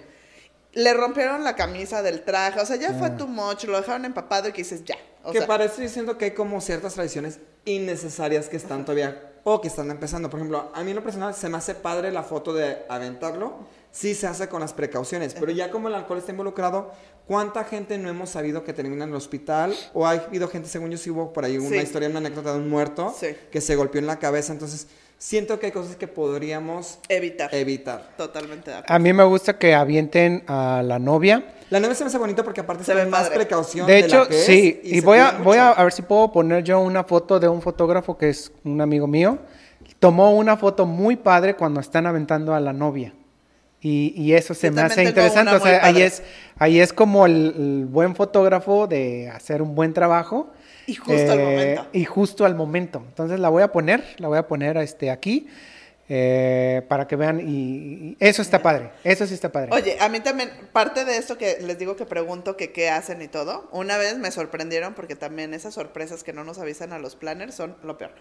Le 0.74 0.93
rompieron 0.93 1.43
la 1.43 1.56
camisa 1.56 2.02
del 2.02 2.24
traje, 2.24 2.60
o 2.60 2.66
sea, 2.66 2.78
ya 2.78 2.93
fue 2.93 3.10
too 3.12 3.28
much, 3.28 3.66
lo 3.66 3.78
dejaron 3.78 4.06
empapado 4.06 4.47
y 4.47 4.52
que 4.52 4.60
dices, 4.60 4.84
ya. 4.86 4.95
O 5.24 5.32
que 5.32 5.39
sea, 5.41 5.64
estoy 5.66 5.86
diciendo 5.86 6.18
que 6.18 6.26
hay 6.26 6.32
como 6.32 6.62
ciertas 6.62 6.93
tradiciones 6.93 7.39
innecesarias 7.66 8.47
que 8.47 8.58
están 8.58 8.86
todavía 8.86 9.30
o 9.43 9.59
que 9.61 9.67
están 9.67 9.89
empezando. 9.91 10.29
Por 10.29 10.39
ejemplo, 10.39 10.71
a 10.73 10.83
mí 10.83 10.91
en 10.91 10.95
lo 10.95 11.03
personal 11.03 11.33
se 11.33 11.49
me 11.49 11.57
hace 11.57 11.75
padre 11.75 12.11
la 12.11 12.23
foto 12.23 12.53
de 12.53 12.77
aventarlo, 12.89 13.59
sí 13.91 14.13
se 14.15 14.27
hace 14.27 14.47
con 14.47 14.61
las 14.61 14.73
precauciones. 14.73 15.33
Pero 15.33 15.51
ya 15.51 15.71
como 15.71 15.87
el 15.87 15.95
alcohol 15.95 16.19
está 16.19 16.31
involucrado, 16.31 16.91
¿cuánta 17.27 17.63
gente 17.63 17.97
no 17.97 18.09
hemos 18.09 18.29
sabido 18.29 18.63
que 18.63 18.73
termina 18.73 19.03
en 19.05 19.09
el 19.11 19.15
hospital? 19.15 19.73
O 19.93 20.05
ha 20.05 20.11
habido 20.11 20.47
gente, 20.47 20.67
según 20.69 20.91
yo, 20.91 20.97
sí 20.97 21.09
hubo 21.09 21.33
por 21.33 21.45
ahí 21.45 21.57
una 21.57 21.69
Sí. 21.69 21.77
historia, 21.77 22.09
una 22.09 22.19
anécdota 22.19 22.53
de 22.53 22.59
un 22.59 22.69
muerto 22.69 23.13
Sí. 23.19 23.35
que 23.51 23.61
se 23.61 23.75
golpeó 23.75 23.99
en 23.99 24.07
la 24.07 24.19
cabeza. 24.19 24.53
Entonces, 24.53 24.87
siento 25.17 25.59
que 25.59 25.67
hay 25.67 25.71
cosas 25.71 25.95
que 25.95 26.07
podríamos 26.07 26.99
Evitar. 27.09 27.53
evitar. 27.53 28.13
Totalmente 28.17 28.69
de 28.71 28.77
acuerdo. 28.77 28.93
A 28.95 28.99
mí 28.99 29.11
me 29.13 29.23
gusta 29.23 29.57
que 29.57 29.73
avienten 29.73 30.43
a 30.47 30.81
la 30.85 30.99
novia. 30.99 31.43
La 31.72 31.80
novia 31.80 31.95
se 31.95 32.03
me 32.03 32.09
hace 32.09 32.17
bonito 32.19 32.43
porque 32.43 32.61
aparte 32.61 32.84
Se 32.84 32.93
ve 32.93 33.05
más 33.07 33.24
padre. 33.24 33.36
precaución. 33.38 33.88
De 33.88 34.01
la 34.01 34.05
hecho, 34.05 34.28
que 34.28 34.38
es 34.39 34.45
sí, 34.45 34.80
y, 34.84 34.99
se 34.99 35.05
voy, 35.05 35.17
a, 35.17 35.32
voy 35.43 35.57
a, 35.57 35.69
a 35.69 35.84
ver 35.84 35.91
si 35.93 36.03
puedo 36.03 36.32
poner 36.32 36.63
yo 36.63 36.80
una 36.80 37.03
foto 37.03 37.39
de 37.39 37.47
un 37.47 37.61
fotógrafo 37.61 38.17
que 38.17 38.30
es 38.30 38.51
un 38.63 38.80
amigo 38.82 39.07
mío. 39.07 39.39
Tomó 39.99 40.36
una 40.36 40.57
foto 40.57 40.86
muy 40.86 41.15
padre 41.15 41.55
cuando 41.55 41.80
están 41.80 42.05
aventando 42.05 42.53
a 42.53 42.59
la 42.59 42.74
novia. 42.74 43.13
Y, 43.80 44.13
y 44.15 44.34
eso 44.34 44.53
se 44.53 44.67
Yo 44.67 44.74
me 44.74 44.82
hace 44.82 45.03
interesante. 45.03 45.55
O 45.55 45.59
sea, 45.59 45.84
ahí 45.84 46.01
es, 46.01 46.22
ahí 46.57 46.80
es 46.80 46.93
como 46.93 47.26
el, 47.26 47.53
el 47.57 47.86
buen 47.89 48.15
fotógrafo 48.15 48.86
de 48.86 49.30
hacer 49.30 49.61
un 49.61 49.74
buen 49.74 49.93
trabajo. 49.93 50.51
Y 50.88 50.95
justo 50.95 51.32
al 51.32 51.39
Eh, 51.39 51.45
momento. 51.45 51.86
Y 51.93 52.05
justo 52.05 52.45
al 52.45 52.55
momento. 52.55 53.01
Entonces 53.07 53.39
la 53.39 53.49
voy 53.49 53.63
a 53.63 53.72
poner, 53.72 54.03
la 54.17 54.28
voy 54.28 54.38
a 54.38 54.47
poner 54.47 54.78
este, 54.78 55.09
aquí 55.09 55.47
eh, 56.14 56.82
para 56.89 57.07
que 57.07 57.16
vean. 57.16 57.39
Y, 57.39 57.43
y 57.43 58.18
eso 58.20 58.41
está 58.41 58.62
padre. 58.62 58.91
Eso 59.05 59.26
sí 59.26 59.34
está 59.34 59.49
padre. 59.49 59.70
Oye, 59.72 59.95
a 59.97 60.09
mí 60.09 60.20
también, 60.20 60.51
parte 60.74 61.05
de 61.05 61.16
esto 61.16 61.38
que 61.38 61.59
les 61.62 61.80
digo 61.80 61.95
que 61.95 62.05
pregunto 62.05 62.57
que 62.57 62.74
qué 62.74 62.89
hacen 62.89 63.22
y 63.22 63.30
todo, 63.30 63.70
una 63.72 63.95
vez 63.95 64.18
me 64.18 64.30
sorprendieron 64.30 64.93
porque 64.93 65.16
también 65.16 65.53
esas 65.53 65.74
sorpresas 65.74 66.26
que 66.26 66.34
no 66.34 66.43
nos 66.43 66.59
avisan 66.59 66.91
a 66.91 66.99
los 66.99 67.16
planners 67.16 67.55
son 67.55 67.78
lo 67.82 67.97
peor. 67.97 68.14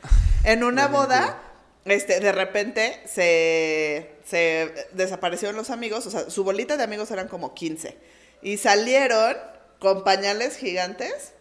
En 0.44 0.62
una 0.62 0.86
boda, 0.86 1.42
este, 1.84 2.20
de 2.20 2.30
repente 2.30 3.00
se, 3.06 4.12
se 4.24 4.72
desaparecieron 4.92 5.56
los 5.56 5.70
amigos, 5.70 6.06
o 6.06 6.12
sea, 6.12 6.30
su 6.30 6.44
bolita 6.44 6.76
de 6.76 6.84
amigos 6.84 7.10
eran 7.10 7.26
como 7.26 7.54
15 7.54 7.96
y 8.40 8.58
salieron 8.58 9.36
con 9.80 10.04
pañales 10.04 10.56
gigantes 10.56 11.32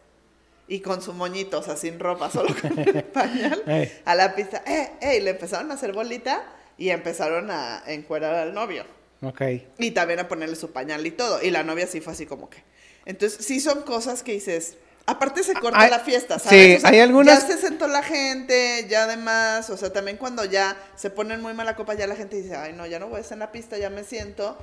y 0.69 0.79
con 0.81 1.01
su 1.01 1.13
moñito, 1.13 1.59
o 1.59 1.63
sea, 1.63 1.75
sin 1.75 1.99
ropa, 1.99 2.29
solo 2.31 2.55
con 2.61 2.77
el 2.79 3.03
pañal, 3.03 3.63
a 4.05 4.15
la 4.15 4.35
pista, 4.35 4.63
eh, 4.65 4.91
eh, 5.01 5.17
y 5.17 5.21
le 5.21 5.31
empezaron 5.31 5.69
a 5.71 5.73
hacer 5.73 5.91
bolita 5.93 6.43
y 6.77 6.89
empezaron 6.91 7.49
a 7.51 7.83
encuerar 7.87 8.35
al 8.35 8.53
novio. 8.53 8.85
Ok. 9.21 9.41
Y 9.79 9.91
también 9.91 10.19
a 10.19 10.27
ponerle 10.29 10.55
su 10.55 10.71
pañal 10.71 11.05
y 11.05 11.11
todo. 11.11 11.41
Y 11.41 11.49
la 11.51 11.63
novia 11.63 11.87
sí 11.87 11.99
fue 11.99 12.13
así 12.13 12.25
como 12.25 12.49
que. 12.49 12.63
Entonces, 13.05 13.45
sí 13.45 13.59
son 13.59 13.81
cosas 13.81 14.23
que 14.23 14.31
dices. 14.31 14.77
Aparte 15.05 15.43
se 15.43 15.53
corta 15.55 15.79
Hay- 15.81 15.89
la 15.89 15.99
fiesta, 15.99 16.37
sí, 16.37 16.45
¿sabes? 16.49 16.85
hay 16.85 16.99
algunas- 16.99 17.41
Ya 17.41 17.55
se 17.55 17.59
sentó 17.59 17.87
la 17.87 18.03
gente, 18.03 18.85
ya 18.87 19.05
además, 19.05 19.67
o 19.71 19.75
sea, 19.77 19.91
también 19.91 20.17
cuando 20.17 20.45
ya 20.45 20.77
se 20.95 21.09
ponen 21.09 21.41
muy 21.41 21.55
mala 21.55 21.75
copa, 21.75 21.95
ya 21.95 22.05
la 22.05 22.15
gente 22.15 22.35
dice, 22.39 22.55
ay, 22.55 22.73
no, 22.73 22.85
ya 22.85 22.99
no 22.99 23.07
voy 23.07 23.17
a 23.17 23.21
estar 23.21 23.35
en 23.35 23.39
la 23.39 23.51
pista, 23.51 23.75
ya 23.79 23.89
me 23.89 24.03
siento. 24.03 24.55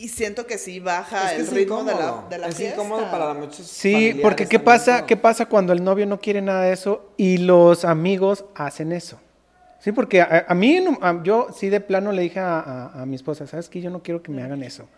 Y 0.00 0.08
siento 0.10 0.46
que 0.46 0.58
sí 0.58 0.78
baja 0.78 1.24
Es 1.24 1.30
que 1.32 1.36
el 1.40 1.42
es 1.48 1.52
ritmo 1.52 1.82
de 1.82 1.92
la, 1.92 2.00
incómodo. 2.02 2.28
de 2.30 2.38
la 2.38 2.46
es 2.48 2.54
fiesta. 2.56 2.76
incómodo 2.76 3.10
para 3.10 3.34
muchos. 3.34 3.66
Sí, 3.66 4.16
porque 4.22 4.46
¿qué 4.46 4.60
pasa. 4.60 5.04
¿qué 5.06 5.16
pasa 5.16 5.46
cuando 5.46 5.72
el 5.72 5.82
novio 5.82 6.06
no 6.06 6.20
quiere 6.20 6.40
nada 6.40 6.62
de 6.62 6.72
eso 6.72 7.10
y 7.16 7.38
los 7.38 7.84
amigos 7.84 8.44
hacen 8.54 8.92
eso? 8.92 9.18
Sí, 9.80 9.90
porque 9.90 10.20
a, 10.22 10.46
a 10.48 10.54
mí, 10.54 10.84
a- 11.02 11.20
yo 11.24 11.48
sí 11.52 11.68
de 11.68 11.80
plano 11.80 12.12
le 12.12 12.22
dije 12.22 12.38
a, 12.38 12.60
a- 12.60 13.02
a 13.02 13.06
mi 13.06 13.16
esposa, 13.16 13.46
¿sabes 13.48 13.68
qué? 13.68 13.80
Yo 13.80 13.90
no 13.90 14.00
quiero 14.02 14.22
que 14.22 14.30
me 14.30 14.42
hagan 14.42 14.62
eso. 14.62 14.88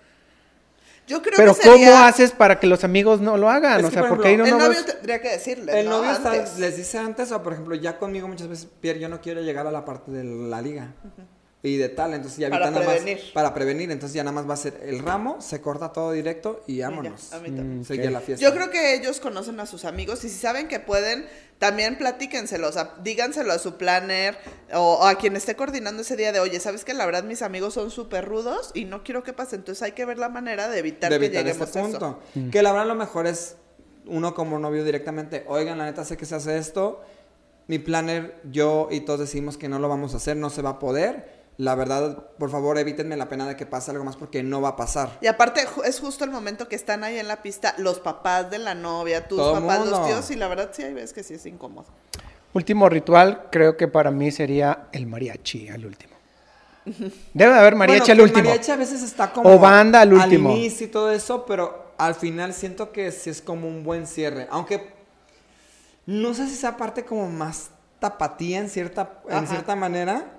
Yo 1.07 1.23
creo 1.23 1.35
Pero 1.37 1.55
que 1.57 1.63
sería- 1.63 1.93
¿cómo 1.93 2.05
haces 2.05 2.31
para 2.33 2.61
que 2.61 2.67
los 2.67 2.85
amigos 2.85 3.23
no 3.23 3.39
lo 3.39 3.49
hagan? 3.49 3.81
Es 3.81 3.87
o 3.87 3.89
que, 3.89 3.95
sea, 3.95 4.03
por 4.03 4.11
porque 4.11 4.29
ahí 4.29 4.37
no, 4.37 4.45
El 4.45 4.51
no 4.53 4.59
novio 4.59 4.71
ves- 4.85 4.87
tendría 4.87 5.21
que 5.23 5.31
decirle. 5.31 5.81
El 5.81 5.89
¿no? 5.89 5.97
novio 5.99 6.13
está- 6.13 6.35
les 6.59 6.77
dice 6.77 6.99
antes, 6.99 7.33
o 7.33 7.43
por 7.43 7.55
ejemplo, 7.55 7.75
ya 7.75 7.99
conmigo 7.99 8.29
muchas 8.29 8.49
veces, 8.49 8.69
Pierre, 8.81 9.01
yo 9.01 9.09
no 9.09 9.21
quiero 9.23 9.41
llegar 9.41 9.67
a 9.67 9.71
la 9.73 9.85
parte 9.87 10.11
de 10.13 10.25
la 10.25 10.61
liga. 10.61 10.93
Y 11.63 11.77
de 11.77 11.91
tal, 11.91 12.15
entonces 12.15 12.39
ya 12.39 12.49
Para 12.49 12.71
nada 12.71 12.87
más- 12.87 12.97
prevenir. 12.97 13.21
para 13.35 13.53
prevenir, 13.53 13.91
entonces 13.91 14.15
ya 14.15 14.25
nada 14.25 14.33
más 14.35 14.49
va 14.49 14.55
a 14.55 14.57
ser 14.57 14.81
el 14.83 15.01
ramo, 15.01 15.43
se 15.43 15.61
corta 15.61 15.93
todo 15.93 16.13
directo 16.13 16.63
y 16.67 16.77
ya, 16.77 16.89
vámonos. 16.89 17.35
a 17.35 17.39
mí 17.39 17.49
también. 17.51 17.81
Mm, 17.81 17.85
Sigue 17.85 18.07
ok. 18.07 18.13
la 18.15 18.21
fiesta. 18.21 18.43
Yo 18.43 18.55
creo 18.55 18.71
que 18.71 18.95
ellos 18.95 19.21
conocen 19.21 19.61
a 19.61 19.67
sus 19.67 19.85
amigos 19.85 20.25
y 20.25 20.31
si 20.31 20.39
saben 20.39 20.69
que 20.69 20.81
pueden, 20.81 21.27
también 21.59 21.99
platíquenselo, 21.99 22.67
o 22.69 22.73
sea, 22.73 22.95
díganselo 23.03 23.53
a 23.53 23.59
su 23.59 23.75
planner 23.77 24.39
o, 24.73 24.95
o 25.01 25.05
a 25.05 25.17
quien 25.17 25.37
esté 25.37 25.55
coordinando 25.55 26.01
ese 26.01 26.17
día 26.17 26.33
de, 26.33 26.41
oye, 26.41 26.59
¿sabes 26.61 26.83
que 26.87 26.95
la 26.95 27.05
verdad 27.05 27.25
mis 27.25 27.43
amigos 27.43 27.75
son 27.75 27.91
súper 27.91 28.25
rudos 28.25 28.71
y 28.73 28.87
no 28.87 29.05
quiero 29.05 29.23
que 29.23 29.35
pase? 29.35 29.57
Entonces 29.57 29.83
hay 29.83 29.93
que 29.93 30.07
ver 30.07 30.17
la 30.17 30.31
manera 30.31 30.67
de 30.69 30.79
evitar, 30.79 31.11
de 31.13 31.19
que 31.19 31.27
evitar 31.27 31.45
lleguemos 31.45 31.69
este 31.69 31.79
a 31.79 31.83
eso. 31.83 31.91
punto. 31.91 32.21
Mm. 32.37 32.49
Que 32.49 32.63
la 32.63 32.73
verdad 32.73 32.87
lo 32.87 32.95
mejor 32.95 33.27
es 33.27 33.57
uno 34.07 34.33
como 34.35 34.59
novio 34.59 34.83
directamente, 34.83 35.45
oigan, 35.47 35.77
la 35.77 35.85
neta 35.85 36.07
sé 36.07 36.17
que 36.17 36.25
se 36.25 36.37
hace 36.37 36.57
esto, 36.57 37.03
mi 37.67 37.79
planner, 37.79 38.41
yo 38.51 38.89
y 38.91 39.01
todos 39.01 39.21
decimos 39.21 39.59
que 39.59 39.69
no 39.69 39.79
lo 39.79 39.91
vamos 39.91 40.15
a 40.15 40.17
hacer, 40.17 40.39
no 40.39 40.49
se 40.49 40.63
va 40.63 40.71
a 40.71 40.79
poder. 40.79 41.39
La 41.61 41.75
verdad, 41.75 42.17
por 42.39 42.51
favor, 42.51 42.79
evítenme 42.79 43.19
la 43.19 43.29
pena 43.29 43.47
de 43.47 43.55
que 43.55 43.67
pase 43.67 43.91
algo 43.91 44.03
más 44.03 44.17
porque 44.17 44.43
no 44.43 44.63
va 44.63 44.71
a 44.71 44.77
pasar. 44.77 45.19
Y 45.21 45.27
aparte 45.27 45.61
es 45.85 46.01
justo 46.01 46.25
el 46.25 46.31
momento 46.31 46.69
que 46.69 46.75
están 46.75 47.05
ahí 47.05 47.19
en 47.19 47.29
la 47.29 47.43
pista 47.43 47.75
los 47.77 48.01
papás 48.01 48.51
de 48.51 48.59
la 48.59 48.75
novia, 48.75 49.29
tus 49.29 49.37
Todo 49.37 49.53
papás, 49.61 49.81
los 49.81 49.91
mundo. 49.91 50.07
tíos 50.07 50.31
y 50.31 50.37
la 50.37 50.49
verdad 50.49 50.71
sí 50.73 50.85
hay 50.85 50.95
veces 50.95 51.13
que 51.13 51.23
sí 51.23 51.35
es 51.35 51.45
incómodo. 51.45 51.85
Último 52.55 52.89
ritual, 52.89 53.49
creo 53.53 53.77
que 53.77 53.89
para 53.89 54.11
mí 54.11 54.31
sería 54.31 54.87
el 54.93 55.07
mariachi 55.07 55.69
al 55.69 55.85
último. 55.85 56.15
Debe 57.35 57.53
de 57.53 57.59
haber 57.59 57.77
mariachi 57.77 58.07
Bueno, 58.07 58.13
al 58.15 58.21
último. 58.23 58.49
mariachi 58.49 58.71
a 58.71 58.77
veces 58.77 59.03
está 59.03 59.31
como 59.31 59.51
O 59.55 59.59
banda 59.59 60.01
al 60.01 60.15
último. 60.15 60.53
inicio 60.53 60.87
y 60.87 60.91
todo 60.91 61.11
eso, 61.11 61.45
pero 61.45 61.93
al 61.99 62.15
final 62.15 62.55
siento 62.55 62.91
que 62.91 63.13
sí 63.13 63.29
es 63.29 63.43
como 63.43 63.69
un 63.69 63.85
buen 63.85 64.07
cierre. 64.07 64.49
Aunque 64.51 64.95
no 66.07 66.33
sé 66.33 66.49
si 66.49 66.55
sea 66.57 66.79
parte 66.79 67.05
como 67.05 67.29
más 67.29 67.69
tapatía 67.99 68.61
en 68.61 68.71
cierta, 68.71 69.21
en 69.29 69.47
cierta 69.47 69.77
manera. 69.77 70.39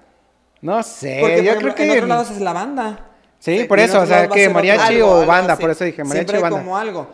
No 0.62 0.84
sé, 0.84 1.18
Porque 1.22 1.36
por 1.38 1.43
yo 1.43 1.51
ejemplo, 1.51 1.74
creo 1.76 1.86
en 1.86 1.91
que... 1.91 1.97
otros 1.99 2.09
lados 2.09 2.30
es 2.32 2.39
la 2.41 2.53
banda. 2.53 3.07
Sí, 3.39 3.57
Sí, 3.59 3.64
por 3.66 3.80
en 3.80 3.86
eso, 3.89 4.01
o 4.01 4.05
sea, 4.05 4.28
que 4.28 4.49
mariachi 4.49 5.01
o 5.01 5.16
algo 5.16 5.26
banda, 5.26 5.53
así. 5.53 5.62
por 5.62 5.72
eso 5.72 5.84
dije 5.84 6.03
mariachi 6.03 6.30
Siempre 6.30 6.38
o 6.38 6.41
banda. 6.41 6.59
como 6.59 6.78
algo. 6.78 7.07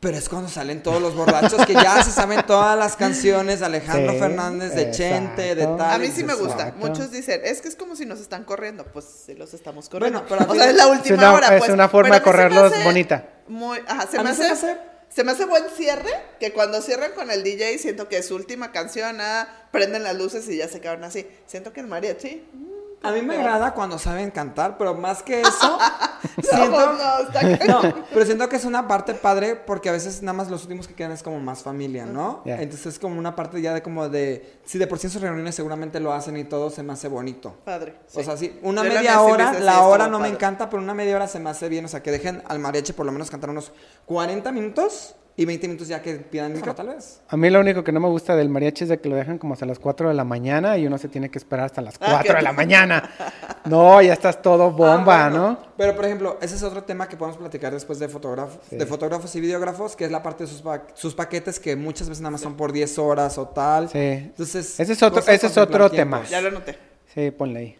Pero 0.00 0.16
es 0.16 0.30
cuando 0.30 0.48
salen 0.48 0.82
todos 0.82 1.02
los 1.02 1.14
borrachos 1.14 1.66
que 1.66 1.74
ya 1.74 2.02
se 2.02 2.10
saben 2.10 2.42
todas 2.46 2.78
las 2.78 2.96
canciones 2.96 3.60
de 3.60 3.66
Alejandro 3.66 4.14
Sí, 4.14 4.74
de 4.74 4.90
Chente, 4.92 5.54
de 5.54 5.66
tal. 5.66 5.80
A 5.82 5.98
mí 5.98 6.06
sí 6.08 6.24
me 6.24 6.32
gusta. 6.32 6.68
Exacto. 6.68 6.86
Muchos 6.86 7.10
dicen, 7.10 7.42
es 7.44 7.60
que 7.60 7.68
es 7.68 7.76
como 7.76 7.94
si 7.94 8.06
nos 8.06 8.18
están 8.18 8.44
corriendo. 8.44 8.84
Pues 8.86 9.04
sí, 9.26 9.34
los 9.34 9.52
estamos 9.52 9.90
corriendo. 9.90 10.22
Bueno, 10.26 10.36
pero 10.46 10.50
o 10.50 10.54
sea, 10.54 10.70
es 10.70 10.76
la 10.76 10.84
Es 10.84 10.88
última 10.90 11.16
una- 11.18 11.32
hora. 11.34 11.54
es 11.54 11.58
pues. 11.58 11.70
una 11.70 11.88
forma 11.90 12.08
Pero 12.08 12.18
de 12.18 12.22
correrlos 12.22 12.72
bonita. 12.82 13.24
Muy, 13.46 13.78
ajá, 13.86 14.06
se 14.10 14.16
A 14.18 14.22
me, 14.22 14.30
hace- 14.30 14.78
se 15.10 15.24
me 15.24 15.32
hace 15.32 15.44
buen 15.44 15.68
cierre. 15.70 16.10
Que 16.38 16.52
cuando 16.52 16.80
cierran 16.80 17.12
con 17.12 17.30
el 17.30 17.42
DJ, 17.42 17.78
siento 17.78 18.08
que 18.08 18.18
es 18.18 18.26
su 18.28 18.36
última 18.36 18.72
canción. 18.72 19.18
ah, 19.20 19.68
prenden 19.72 20.02
las 20.04 20.16
luces 20.16 20.48
y 20.48 20.56
ya 20.56 20.68
se 20.68 20.80
quedaron 20.80 21.04
así. 21.04 21.26
Siento 21.46 21.72
que 21.72 21.80
el 21.80 21.86
mariachi. 21.86 22.42
mm, 22.52 22.79
A 23.02 23.12
mí 23.12 23.22
me 23.22 23.36
agrada 23.36 23.72
cuando 23.72 23.98
saben 23.98 24.30
cantar, 24.30 24.76
pero 24.76 24.94
más 24.94 25.22
que 25.22 25.40
eso, 25.40 25.78
siento, 26.42 26.92
no, 26.92 27.66
No, 27.66 27.94
pero 28.12 28.26
siento 28.26 28.48
que 28.48 28.56
es 28.56 28.64
una 28.66 28.86
parte 28.86 29.14
padre 29.14 29.56
porque 29.56 29.88
a 29.88 29.92
veces 29.92 30.20
nada 30.22 30.34
más 30.34 30.50
los 30.50 30.62
últimos 30.64 30.86
que 30.86 30.94
quedan 30.94 31.12
es 31.12 31.22
como 31.22 31.40
más 31.40 31.62
familia, 31.62 32.04
¿no? 32.04 32.42
Entonces 32.44 32.86
es 32.86 32.98
como 32.98 33.18
una 33.18 33.34
parte 33.34 33.62
ya 33.62 33.72
de 33.72 33.82
como 33.82 34.08
de... 34.10 34.60
Si 34.64 34.76
de 34.76 34.86
por 34.86 34.98
sí 34.98 35.06
en 35.06 35.12
sus 35.12 35.22
reuniones 35.22 35.54
seguramente 35.54 35.98
lo 35.98 36.12
hacen 36.12 36.36
y 36.36 36.44
todo 36.44 36.68
se 36.68 36.82
me 36.82 36.92
hace 36.92 37.08
bonito. 37.08 37.56
Padre. 37.64 37.94
O 38.14 38.22
sea, 38.22 38.36
sí, 38.36 38.58
una 38.62 38.82
Yo 38.84 38.90
media 38.90 39.16
me 39.16 39.32
hora, 39.32 39.52
la 39.60 39.82
hora 39.82 40.06
no 40.06 40.18
me 40.18 40.28
encanta, 40.28 40.68
pero 40.68 40.82
una 40.82 40.92
media 40.92 41.16
hora 41.16 41.26
se 41.26 41.40
me 41.40 41.48
hace 41.48 41.70
bien. 41.70 41.86
O 41.86 41.88
sea, 41.88 42.02
que 42.02 42.10
dejen 42.10 42.42
al 42.48 42.58
mariachi 42.58 42.92
por 42.92 43.06
lo 43.06 43.12
menos 43.12 43.30
cantar 43.30 43.48
unos 43.48 43.72
40 44.04 44.52
minutos 44.52 45.14
y 45.40 45.46
20 45.46 45.68
minutos 45.68 45.88
ya 45.88 46.02
que 46.02 46.16
pidan 46.16 46.52
micro 46.52 46.74
tal 46.74 46.88
vez. 46.88 47.22
A 47.28 47.34
mí 47.36 47.48
lo 47.48 47.60
único 47.60 47.82
que 47.82 47.92
no 47.92 48.00
me 48.00 48.08
gusta 48.08 48.36
del 48.36 48.50
mariachi 48.50 48.84
es 48.84 48.90
de 48.90 49.00
que 49.00 49.08
lo 49.08 49.16
dejan 49.16 49.38
como 49.38 49.54
hasta 49.54 49.64
las 49.64 49.78
4 49.78 50.08
de 50.08 50.14
la 50.14 50.22
mañana 50.24 50.76
y 50.76 50.86
uno 50.86 50.98
se 50.98 51.08
tiene 51.08 51.30
que 51.30 51.38
esperar 51.38 51.64
hasta 51.64 51.80
las 51.80 51.94
Ah, 51.94 52.08
4 52.10 52.32
que- 52.32 52.36
de 52.36 52.42
la 52.42 52.52
mañana. 52.52 53.10
No, 53.64 54.00
ya 54.02 54.12
estás 54.14 54.40
todo 54.42 54.70
bomba, 54.70 55.26
Ah, 55.26 55.28
bueno. 55.30 55.48
¿no? 55.50 55.58
Pero, 55.76 55.94
por 55.94 56.04
ejemplo, 56.06 56.38
ese 56.40 56.56
es 56.56 56.62
otro 56.62 56.82
tema 56.84 57.08
que 57.08 57.16
podemos 57.16 57.38
platicar 57.38 57.72
después 57.72 57.98
de, 57.98 58.08
fotógrafos 58.08 58.58
Sí. 58.68 58.76
de 58.76 58.86
fotógrafos 58.86 59.34
y 59.36 59.40
videógrafos, 59.40 59.96
que 59.96 60.06
es 60.06 60.10
la 60.10 60.22
parte 60.22 60.44
de 60.44 60.50
sus, 60.50 60.62
pa- 60.62 60.86
sus 60.94 61.14
paquetes 61.14 61.58
que 61.60 61.76
muchas 61.76 62.08
veces 62.08 62.20
nada 62.22 62.32
más 62.32 62.40
son 62.40 62.56
por 62.56 62.72
10 62.72 62.98
horas 62.98 63.36
o 63.38 63.48
tal. 63.48 63.88
Sí. 63.88 63.98
Entonces, 63.98 64.78
Ese 64.80 64.92
es 64.94 65.02
otro- 65.02 65.20
ese 65.26 65.46
es 65.46 65.56
otro 65.58 65.90
tema. 65.90 66.18
tiempos. 66.18 66.30
Ya 66.30 66.40
lo 66.42 66.50
noté. 66.50 66.76
Sí, 67.14 67.30
ponle 67.30 67.58
ahí. 67.60 67.76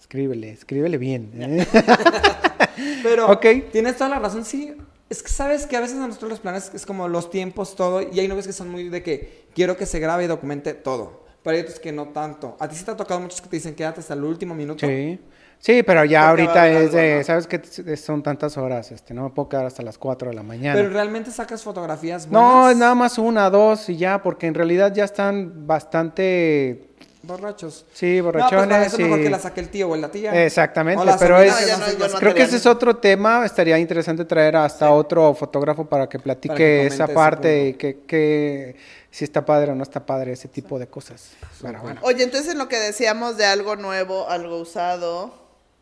Escríbele, 0.00 0.50
escríbele 0.52 0.98
bien. 0.98 1.30
¿eh? 1.38 1.66
Pero 3.02 3.30
Ok. 3.30 3.46
tienes 3.72 3.96
toda 3.96 4.10
la 4.10 4.18
razón, 4.18 4.44
sí. 4.44 4.74
Es 5.10 5.22
que 5.22 5.28
sabes 5.28 5.66
que 5.66 5.76
a 5.76 5.80
veces 5.80 5.98
a 5.98 6.06
nosotros 6.06 6.30
los 6.30 6.40
planes 6.40 6.70
es 6.72 6.86
como 6.86 7.08
los 7.08 7.30
tiempos, 7.30 7.76
todo, 7.76 8.00
y 8.00 8.20
hay 8.20 8.28
novios 8.28 8.46
que 8.46 8.52
son 8.52 8.70
muy 8.70 8.88
de 8.88 9.02
que 9.02 9.44
quiero 9.54 9.76
que 9.76 9.84
se 9.84 9.98
grabe 9.98 10.24
y 10.24 10.26
documente 10.28 10.72
todo. 10.72 11.24
Pero 11.42 11.56
hay 11.56 11.62
otros 11.62 11.80
que 11.80 11.90
no 11.90 12.08
tanto. 12.08 12.56
¿A 12.60 12.68
ti 12.68 12.76
sí 12.76 12.84
te 12.84 12.92
ha 12.92 12.96
tocado 12.96 13.18
muchos 13.20 13.40
que 13.40 13.48
te 13.48 13.56
dicen 13.56 13.74
quédate 13.74 14.00
hasta 14.00 14.14
el 14.14 14.22
último 14.24 14.54
minuto? 14.54 14.86
Sí. 14.86 15.18
Sí, 15.58 15.82
pero 15.82 16.04
ya 16.06 16.28
Porque 16.28 16.42
ahorita 16.44 16.70
es 16.70 16.92
de, 16.92 17.18
¿no? 17.18 17.24
¿sabes 17.24 17.46
qué? 17.46 17.96
Son 17.96 18.22
tantas 18.22 18.56
horas, 18.56 18.92
este, 18.92 19.12
no 19.12 19.24
me 19.24 19.30
puedo 19.30 19.48
quedar 19.50 19.66
hasta 19.66 19.82
las 19.82 19.98
4 19.98 20.30
de 20.30 20.34
la 20.36 20.42
mañana. 20.42 20.74
Pero 20.80 20.88
realmente 20.90 21.30
sacas 21.30 21.62
fotografías 21.62 22.26
No, 22.28 22.40
buenas. 22.52 22.70
es 22.72 22.76
nada 22.78 22.94
más 22.94 23.18
una, 23.18 23.50
dos 23.50 23.90
y 23.90 23.96
ya, 23.98 24.22
porque 24.22 24.46
en 24.46 24.54
realidad 24.54 24.94
ya 24.94 25.04
están 25.04 25.66
bastante, 25.66 26.89
Borrachos. 27.22 27.84
sí, 27.92 28.16
No, 28.18 28.24
pues 28.24 28.34
borrachones. 28.34 28.68
para 28.68 28.86
eso 28.86 28.96
es 28.96 29.02
mejor 29.02 29.20
que 29.22 29.30
la 29.30 29.38
saque 29.38 29.60
el 29.60 29.68
tío 29.68 29.90
o 29.90 29.96
la 29.96 30.10
tía. 30.10 30.44
Exactamente, 30.44 31.04
la 31.04 31.18
pero 31.18 31.38
es, 31.40 31.54
No, 31.98 32.08
no 32.08 32.14
creo 32.18 32.34
que 32.34 32.42
ese 32.42 32.56
es 32.56 32.66
otro 32.66 32.96
tema, 32.96 33.44
estaría 33.44 33.78
interesante 33.78 34.24
traer 34.24 34.56
hasta 34.56 34.90
otro 34.90 35.34
fotógrafo 35.34 35.84
para 35.86 36.08
que 36.08 36.18
platique 36.18 36.48
Para 36.48 36.58
que 36.58 36.76
comente 36.78 36.94
esa 36.94 37.06
parte 37.08 37.66
y 37.68 37.74
que, 37.74 38.00
que 38.06 38.76
si 39.10 39.24
está 39.24 39.44
padre 39.44 39.72
o 39.72 39.74
no 39.74 39.82
está 39.82 40.06
padre, 40.06 40.32
ese 40.32 40.48
tipo 40.48 40.78
de 40.78 40.86
cosas. 40.86 41.32
Pero 41.60 41.80
bueno. 41.82 42.00
Oye, 42.04 42.22
entonces 42.24 42.52
en 42.52 42.58
lo 42.58 42.68
que 42.68 42.78
decíamos 42.78 43.36
de 43.36 43.44
algo 43.44 43.76
nuevo, 43.76 44.28
algo 44.30 44.56
usado, 44.58 45.34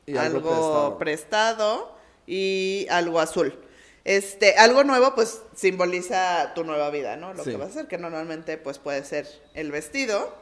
Y 0.07 0.17
algo 0.17 0.39
algo 0.39 0.99
prestado. 0.99 0.99
prestado. 0.99 1.99
y 2.27 2.87
algo 2.91 3.21
azul. 3.21 3.59
Este, 4.05 4.57
algo 4.57 4.85
nuevo, 4.85 5.15
pues 5.15 5.41
simboliza 5.55 6.53
tu 6.55 6.65
nueva 6.65 6.91
vida, 6.91 7.17
¿no? 7.17 7.33
Lo 7.35 7.45
Sí. 7.45 7.51
que 7.53 7.57
vas 7.57 7.69
a 7.69 7.71
hacer, 7.71 7.87
que 7.89 7.97
normalmente, 7.99 8.57
pues 8.59 8.79
puede 8.79 9.05
ser 9.05 9.27
el 9.55 9.71
vestido. 9.71 10.35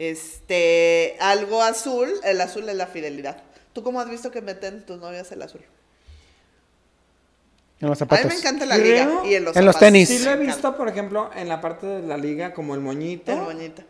Este, 0.00 1.16
algo 1.20 1.62
azul, 1.62 2.10
el 2.24 2.40
azul 2.40 2.66
es 2.70 2.74
la 2.74 2.86
fidelidad. 2.86 3.42
¿Tú 3.74 3.82
cómo 3.82 4.00
has 4.00 4.08
visto 4.08 4.30
que 4.30 4.40
meten 4.40 4.84
tus 4.86 4.98
novias 4.98 5.30
el 5.30 5.42
azul? 5.42 5.60
En 7.80 7.88
los 7.88 8.00
A 8.00 8.04
mí 8.06 8.08
zapatos. 8.08 8.26
me 8.32 8.34
encanta 8.38 8.64
la 8.64 8.76
Creo- 8.76 8.84
liga 9.22 9.30
y 9.30 9.34
en 9.34 9.44
los 9.44 9.56
En 9.56 9.64
los 9.66 9.74
zapatos. 9.74 9.80
tenis. 9.92 10.08
Sí 10.08 10.18
lo 10.20 10.30
he 10.30 10.36
visto, 10.36 10.74
por 10.74 10.88
ejemplo, 10.88 11.30
en 11.36 11.48
la 11.50 11.60
parte 11.60 11.86
de 11.86 12.06
la 12.06 12.16
liga 12.16 12.54
como 12.54 12.74
el 12.74 12.80
moñito. 12.80 13.30
El 13.30 13.40
moñito. 13.40 13.82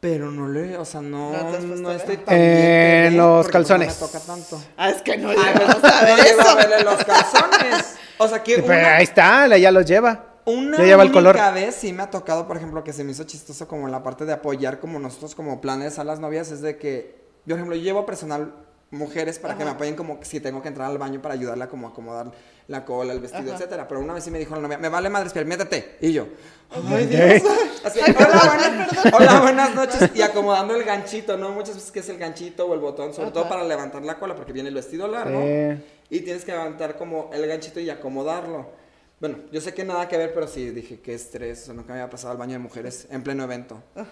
Pero 0.00 0.30
no 0.30 0.48
le, 0.48 0.78
o 0.78 0.86
sea, 0.86 1.02
no, 1.02 1.30
¿No 1.32 1.92
estoy 1.92 2.16
tan 2.16 2.34
bien 2.34 3.18
los 3.18 3.46
calzones. 3.48 4.00
No 4.00 4.06
me 4.06 4.12
toca 4.12 4.24
tanto. 4.24 4.62
Ah, 4.78 4.88
es 4.88 5.02
que 5.02 5.18
no 5.18 5.28
llegamos 5.34 5.76
pues, 5.82 5.92
a 5.92 6.04
ver 6.06 6.16
no 6.18 6.24
eso. 6.24 6.48
a 6.48 6.54
verle 6.54 6.82
los 6.82 7.04
calzones. 7.04 7.84
O 8.16 8.26
sea, 8.26 8.42
que 8.42 8.56
Sí, 8.56 8.62
pero 8.66 8.78
una, 8.80 8.96
ahí 8.96 9.04
está, 9.04 9.46
la- 9.46 9.58
ya 9.58 9.70
los 9.70 9.84
lleva. 9.84 10.29
Una 10.44 10.78
ya 10.78 10.84
lleva 10.84 11.02
el 11.02 11.12
color. 11.12 11.36
única 11.36 11.50
vez 11.50 11.74
sí 11.74 11.92
me 11.92 12.02
ha 12.02 12.10
tocado, 12.10 12.46
por 12.46 12.56
ejemplo, 12.56 12.82
que 12.84 12.92
se 12.92 13.04
me 13.04 13.12
hizo 13.12 13.24
chistoso 13.24 13.68
como 13.68 13.86
en 13.86 13.92
la 13.92 14.02
parte 14.02 14.24
de 14.24 14.32
apoyar 14.32 14.80
como 14.80 14.98
nosotros 14.98 15.34
como 15.34 15.60
planes 15.60 15.98
a 15.98 16.04
las 16.04 16.20
novias, 16.20 16.50
es 16.50 16.60
de 16.60 16.78
que, 16.78 17.20
yo, 17.46 17.54
por 17.54 17.58
ejemplo, 17.58 17.76
yo 17.76 17.82
llevo 17.82 18.06
personal 18.06 18.52
mujeres 18.90 19.38
para 19.38 19.56
que 19.56 19.64
me 19.64 19.70
apoyen 19.70 19.94
como 19.94 20.18
si 20.22 20.40
tengo 20.40 20.62
que 20.62 20.68
entrar 20.68 20.90
al 20.90 20.98
baño 20.98 21.22
para 21.22 21.34
ayudarla 21.34 21.68
como 21.68 21.86
a 21.86 21.90
acomodar 21.90 22.32
la 22.66 22.84
cola, 22.84 23.12
el 23.12 23.20
vestido, 23.20 23.44
Ajá. 23.44 23.54
etcétera. 23.54 23.88
Pero 23.88 24.00
una 24.00 24.14
vez 24.14 24.24
sí 24.24 24.30
me 24.30 24.38
dijo 24.38 24.54
la 24.54 24.62
novia, 24.62 24.78
me 24.78 24.88
vale 24.88 25.08
madre, 25.08 25.28
espera, 25.28 25.46
métete. 25.46 25.96
Y 26.00 26.12
yo, 26.12 26.26
ay. 26.70 27.06
Dios. 27.06 27.42
Así, 27.84 28.00
Ay, 28.04 28.14
hola, 28.18 28.56
buenas, 28.56 29.14
hola, 29.14 29.40
buenas 29.40 29.74
noches. 29.74 30.10
Y 30.14 30.22
acomodando 30.22 30.74
el 30.74 30.84
ganchito, 30.84 31.36
¿no? 31.36 31.50
Muchas 31.50 31.76
veces 31.76 31.90
que 31.90 32.00
es 32.00 32.08
el 32.08 32.18
ganchito 32.18 32.66
o 32.66 32.74
el 32.74 32.80
botón, 32.80 33.14
sobre 33.14 33.30
todo 33.30 33.48
para 33.48 33.64
levantar 33.64 34.02
la 34.02 34.18
cola, 34.18 34.34
porque 34.34 34.52
viene 34.52 34.68
el 34.68 34.74
vestido 34.74 35.08
largo. 35.08 35.40
Sí. 35.40 35.84
Y 36.10 36.20
tienes 36.20 36.44
que 36.44 36.52
levantar 36.52 36.96
como 36.96 37.30
el 37.32 37.46
ganchito 37.46 37.80
y 37.80 37.90
acomodarlo. 37.90 38.79
Bueno, 39.20 39.36
yo 39.52 39.60
sé 39.60 39.74
que 39.74 39.84
nada 39.84 40.08
que 40.08 40.16
ver, 40.16 40.32
pero 40.32 40.48
sí 40.48 40.70
dije 40.70 40.98
qué 41.00 41.12
estrés. 41.12 41.60
O 41.62 41.64
sea, 41.66 41.74
nunca 41.74 41.92
me 41.92 42.00
había 42.00 42.08
pasado 42.10 42.32
al 42.32 42.38
baño 42.38 42.52
de 42.54 42.58
mujeres 42.58 43.06
en 43.10 43.22
pleno 43.22 43.44
evento. 43.44 43.82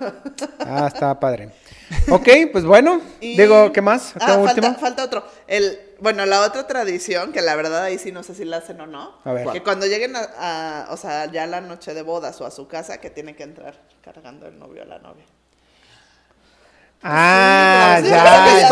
Ah, 0.70 0.86
está 0.92 1.18
padre. 1.18 1.48
Ok, 2.10 2.28
pues 2.52 2.64
bueno. 2.66 3.00
Y- 3.20 3.38
Digo, 3.38 3.72
¿qué 3.72 3.80
más? 3.80 4.12
Ah, 4.20 4.38
falta, 4.78 5.02
otro. 5.02 5.24
El, 5.46 5.78
bueno, 5.98 6.26
la 6.26 6.42
otra 6.42 6.66
tradición, 6.66 7.32
que 7.32 7.40
la 7.40 7.56
verdad 7.56 7.84
ahí 7.84 7.98
sí 7.98 8.12
no 8.12 8.22
sé 8.22 8.34
si 8.34 8.44
la 8.44 8.58
hacen 8.58 8.78
o 8.82 8.86
no. 8.86 9.14
A 9.24 9.32
ver. 9.32 9.48
Que 9.48 9.62
cuando 9.62 9.86
lleguen 9.86 10.14
a, 10.14 10.20
a- 10.84 10.92
o 10.92 10.96
sea, 10.98 11.24
ya 11.32 11.46
la 11.46 11.62
noche 11.62 11.94
de 11.94 12.02
bodas 12.02 12.38
o 12.42 12.44
a 12.46 12.50
su 12.50 12.68
casa, 12.68 12.98
que 13.00 13.08
tiene 13.08 13.34
que 13.34 13.44
entrar 13.44 13.80
cargando 14.04 14.46
el 14.46 14.58
novio 14.58 14.82
a 14.82 14.84
la 14.84 14.98
novia. 14.98 15.24
Ah, 17.02 17.98
Sí, 18.02 18.08
ya, 18.10 18.68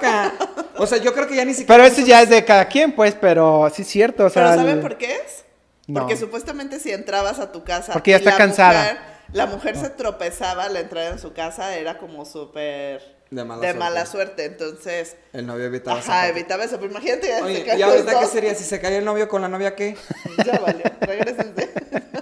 ya. 0.00 0.32
O 0.76 0.86
sea, 0.86 0.98
yo 0.98 1.12
creo 1.14 1.26
que 1.26 1.34
ya 1.34 1.44
ni 1.44 1.52
siquiera. 1.54 1.82
Pero 1.82 1.92
eso 1.92 2.06
ya 2.06 2.22
es 2.22 2.28
de 2.28 2.44
cada 2.44 2.66
quien, 2.68 2.92
pues, 2.94 3.16
pero 3.20 3.68
sí 3.74 3.82
es 3.82 3.88
cierto. 3.88 4.26
O 4.26 4.30
sea, 4.30 4.44
Pero 4.44 4.54
¿saben 4.56 4.74
el- 4.76 4.80
por 4.82 4.96
qué 4.98 5.16
es? 5.16 5.43
No. 5.86 6.00
Porque 6.00 6.16
supuestamente 6.16 6.80
si 6.80 6.92
entrabas 6.92 7.38
a 7.38 7.52
tu 7.52 7.62
casa... 7.64 7.92
Porque 7.92 8.12
ya 8.12 8.16
está 8.18 8.30
la 8.30 8.36
cansada. 8.38 8.80
mujer- 8.82 8.98
la 9.32 9.46
mujer 9.46 9.76
se 9.76 9.90
tropezaba 9.90 10.64
al 10.64 10.76
entrar 10.76 11.12
en 11.12 11.18
su 11.18 11.32
casa, 11.32 11.76
era 11.76 11.98
como 11.98 12.24
súper... 12.24 13.14
De 13.30 13.42
mala 13.42 13.60
de 13.62 13.66
suerte. 13.68 13.78
mala 13.78 14.06
suerte. 14.06 14.44
Entonces, 14.44 15.16
El 15.32 15.46
novio 15.46 15.64
evitaba 15.64 15.98
esa 15.98 16.20
ajá, 16.20 16.28
evitaba 16.28 16.64
eso. 16.64 16.76
Pero 16.78 16.90
imagínate, 16.92 17.42
Oye, 17.42 17.66
¿y 17.76 17.82
ahorita 17.82 18.20
qué 18.20 18.26
sería? 18.26 18.54
Si 18.54 18.62
se 18.64 18.80
cae 18.80 18.98
el 18.98 19.04
novio 19.04 19.28
con 19.28 19.42
la 19.42 19.48
novia, 19.48 19.74
¿qué? 19.74 19.96
Ya 20.46 20.58
valió, 20.60 20.84
regrésense. 21.00 21.72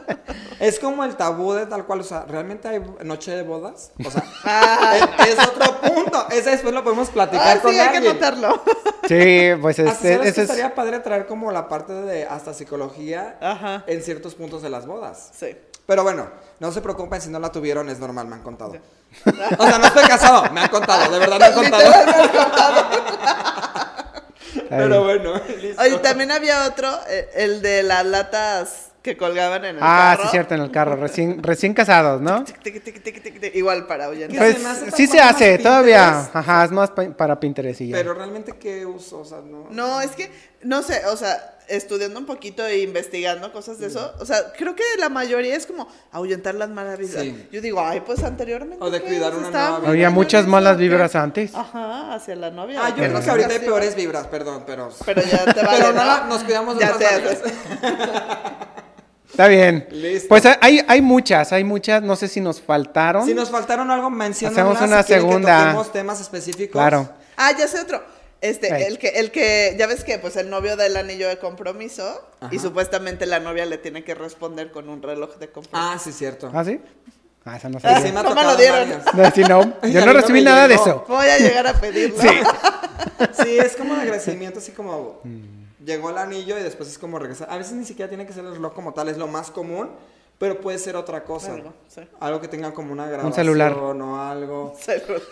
Es 0.62 0.78
como 0.78 1.02
el 1.02 1.16
tabú 1.16 1.54
de 1.54 1.66
tal 1.66 1.84
cual, 1.86 2.00
o 2.00 2.04
sea, 2.04 2.24
¿realmente 2.28 2.68
hay 2.68 2.80
noche 3.02 3.32
de 3.34 3.42
bodas? 3.42 3.90
O 4.06 4.10
sea, 4.10 4.22
Ah, 4.44 5.10
es, 5.18 5.28
es 5.30 5.48
otro 5.48 5.80
punto. 5.80 6.26
Ese 6.30 6.50
después 6.50 6.72
lo 6.72 6.84
podemos 6.84 7.10
platicar 7.10 7.56
Ah, 7.58 7.60
con 7.60 7.72
sí, 7.72 7.78
hay 7.80 7.88
que 7.90 7.96
alguien. 7.96 8.12
anotarlo. 8.12 8.62
Sí, 9.08 9.48
pues 9.60 9.80
este, 9.80 10.14
ese 10.14 10.28
es. 10.28 10.38
estaría 10.38 10.72
padre 10.76 11.00
traer 11.00 11.26
como 11.26 11.50
la 11.50 11.68
parte 11.68 11.92
de 11.92 12.24
hasta 12.26 12.54
psicología 12.54 13.36
Ajá. 13.40 13.82
en 13.88 14.02
ciertos 14.04 14.36
puntos 14.36 14.62
de 14.62 14.70
las 14.70 14.86
bodas. 14.86 15.30
Sí. 15.36 15.56
Pero 15.84 16.04
bueno, 16.04 16.30
no 16.60 16.70
se 16.70 16.80
preocupen 16.80 17.20
si 17.20 17.28
no 17.28 17.40
la 17.40 17.50
tuvieron, 17.50 17.88
es 17.88 17.98
normal, 17.98 18.28
me 18.28 18.36
han 18.36 18.42
contado. 18.44 18.74
O 19.58 19.66
sea, 19.66 19.78
no 19.78 19.86
estoy 19.88 20.04
casado, 20.04 20.44
me 20.52 20.60
han 20.60 20.68
contado, 20.68 21.10
de 21.12 21.18
verdad 21.18 21.38
me 21.40 21.44
han 21.46 21.54
contado. 21.54 21.92
Pero 24.68 25.02
bueno, 25.04 25.34
listo. 25.60 25.82
Oye, 25.82 25.98
también 25.98 26.30
había 26.30 26.66
otro, 26.66 26.88
eh, 27.08 27.28
el 27.34 27.62
de 27.62 27.82
las 27.82 28.04
latas 28.06 28.91
que 29.02 29.16
colgaban 29.16 29.64
en 29.64 29.76
el 29.76 29.82
Ah, 29.82 30.12
carro. 30.16 30.22
sí, 30.24 30.28
cierto, 30.30 30.54
en 30.54 30.60
el 30.62 30.70
carro. 30.70 30.96
Recién, 30.96 31.42
recién 31.42 31.74
casados, 31.74 32.20
¿no? 32.20 32.44
Igual 33.54 33.86
para 33.86 34.06
ahuyentar. 34.06 34.38
Que 34.38 34.54
Pues 34.60 34.78
se 34.78 34.90
sí 34.92 35.06
se 35.06 35.20
hace, 35.20 35.58
todavía. 35.58 36.30
Ajá, 36.32 36.64
es 36.64 36.70
más 36.70 36.90
pa- 36.90 37.10
para 37.10 37.38
Pinterest 37.40 37.80
y 37.80 37.88
ya. 37.88 37.96
Pero 37.96 38.14
realmente, 38.14 38.52
¿qué 38.58 38.86
uso? 38.86 39.20
O 39.20 39.24
sea, 39.24 39.38
no. 39.38 39.66
No, 39.70 40.00
es 40.00 40.12
que, 40.12 40.30
no 40.62 40.82
sé, 40.82 41.04
o 41.06 41.16
sea, 41.16 41.48
estudiando 41.68 42.18
un 42.18 42.26
poquito 42.26 42.66
e 42.66 42.80
investigando 42.80 43.50
cosas 43.52 43.78
de 43.78 43.86
eso, 43.86 44.12
o 44.20 44.26
sea, 44.26 44.52
creo 44.58 44.74
que 44.76 44.82
la 44.98 45.08
mayoría 45.08 45.56
es 45.56 45.66
como 45.66 45.88
ahuyentar 46.10 46.54
las 46.54 46.68
malas 46.68 46.98
vibras. 46.98 47.22
Sí. 47.22 47.48
Yo 47.50 47.60
digo, 47.60 47.80
ay, 47.80 48.00
pues 48.00 48.22
anteriormente. 48.22 48.84
O 48.84 48.90
de 48.90 49.00
cuidar 49.00 49.34
una 49.34 49.50
nueva. 49.50 49.80
Había 49.88 50.10
muchas 50.10 50.46
malas 50.46 50.76
vibras 50.76 51.14
antes. 51.16 51.54
Ajá, 51.54 52.14
hacia 52.14 52.36
la 52.36 52.50
novia. 52.50 52.80
Ah, 52.82 52.88
yo 52.90 52.96
Pero 52.96 53.08
creo 53.08 53.18
no 53.18 53.24
que 53.24 53.30
ahorita 53.30 53.48
hay 53.52 53.58
peores 53.60 53.94
vibras, 53.96 54.26
perdón, 54.28 54.64
pero. 54.66 54.90
Pero 55.06 55.22
ya 55.22 55.44
te 55.52 55.62
vale, 55.64 55.78
Pero 55.78 55.92
no 55.92 56.26
nos 56.26 56.44
cuidamos 56.44 56.78
de 56.78 56.84
Ya 56.84 56.94
otras 56.94 57.42
te. 57.42 57.52
Está 59.32 59.48
bien. 59.48 59.88
Listo. 59.90 60.28
Pues 60.28 60.44
hay, 60.60 60.84
hay 60.86 61.00
muchas, 61.00 61.52
hay 61.54 61.64
muchas. 61.64 62.02
No 62.02 62.16
sé 62.16 62.28
si 62.28 62.40
nos 62.40 62.60
faltaron. 62.60 63.24
Si 63.26 63.32
nos 63.32 63.50
faltaron 63.50 63.90
algo, 63.90 64.10
mencionen. 64.10 64.58
Hacemos 64.58 64.80
una 64.80 65.02
segunda. 65.02 65.82
Que 65.84 65.90
temas 65.90 66.20
específicos. 66.20 66.72
Claro. 66.72 67.08
Ah, 67.38 67.50
ya 67.58 67.66
sé 67.66 67.80
otro. 67.80 68.02
Este, 68.42 68.88
el 68.88 68.98
que, 68.98 69.08
el 69.08 69.30
que, 69.30 69.74
ya 69.78 69.86
ves 69.86 70.04
que 70.04 70.18
pues 70.18 70.36
el 70.36 70.50
novio 70.50 70.76
da 70.76 70.84
el 70.84 70.96
anillo 70.96 71.28
de 71.28 71.38
compromiso 71.38 72.28
y 72.50 72.58
supuestamente 72.58 73.24
la 73.24 73.38
novia 73.38 73.64
le 73.66 73.78
tiene 73.78 74.02
que 74.02 74.16
responder 74.16 74.72
con 74.72 74.88
un 74.88 75.00
reloj 75.00 75.36
de 75.36 75.48
compromiso. 75.48 75.92
Ah, 75.92 75.96
sí, 75.98 76.12
cierto. 76.12 76.50
¿Ah, 76.52 76.64
sí? 76.64 76.80
Ah, 77.44 77.56
esa 77.56 77.68
no 77.68 77.80
sé. 77.80 77.88
Sí, 78.02 78.12
no 78.12 78.22
me 78.34 78.42
lo 78.42 78.56
dieron. 78.56 78.88
No, 79.14 79.30
sí, 79.30 79.42
no, 79.42 79.80
yo 79.88 80.04
no 80.04 80.12
recibí 80.12 80.42
nada 80.42 80.68
de 80.68 80.74
eso. 80.74 81.04
Voy 81.08 81.26
a 81.26 81.38
llegar 81.38 81.66
a 81.68 81.74
pedirlo. 81.74 82.20
Sí. 82.20 82.28
Sí, 83.42 83.58
es 83.58 83.76
como 83.76 83.94
de 83.94 84.02
agradecimiento, 84.02 84.58
así 84.58 84.72
como 84.72 85.20
Mm. 85.24 85.61
Llegó 85.84 86.10
el 86.10 86.18
anillo 86.18 86.58
y 86.58 86.62
después 86.62 86.88
es 86.88 86.98
como 86.98 87.18
regresar. 87.18 87.48
A 87.50 87.56
veces 87.58 87.72
ni 87.74 87.84
siquiera 87.84 88.08
tiene 88.08 88.26
que 88.26 88.32
ser 88.32 88.44
el 88.44 88.52
reloj 88.54 88.74
como 88.74 88.92
tal, 88.94 89.08
es 89.08 89.16
lo 89.18 89.26
más 89.26 89.50
común, 89.50 89.90
pero 90.38 90.60
puede 90.60 90.78
ser 90.78 90.96
otra 90.96 91.24
cosa. 91.24 91.54
Algo, 91.54 91.72
sí. 91.88 92.00
Algo 92.20 92.40
que 92.40 92.48
tenga 92.48 92.72
como 92.74 92.92
una 92.92 93.06
grabación 93.06 93.32
celular. 93.32 93.72
o 93.74 94.16
algo. 94.20 94.74
Celular. 94.80 95.22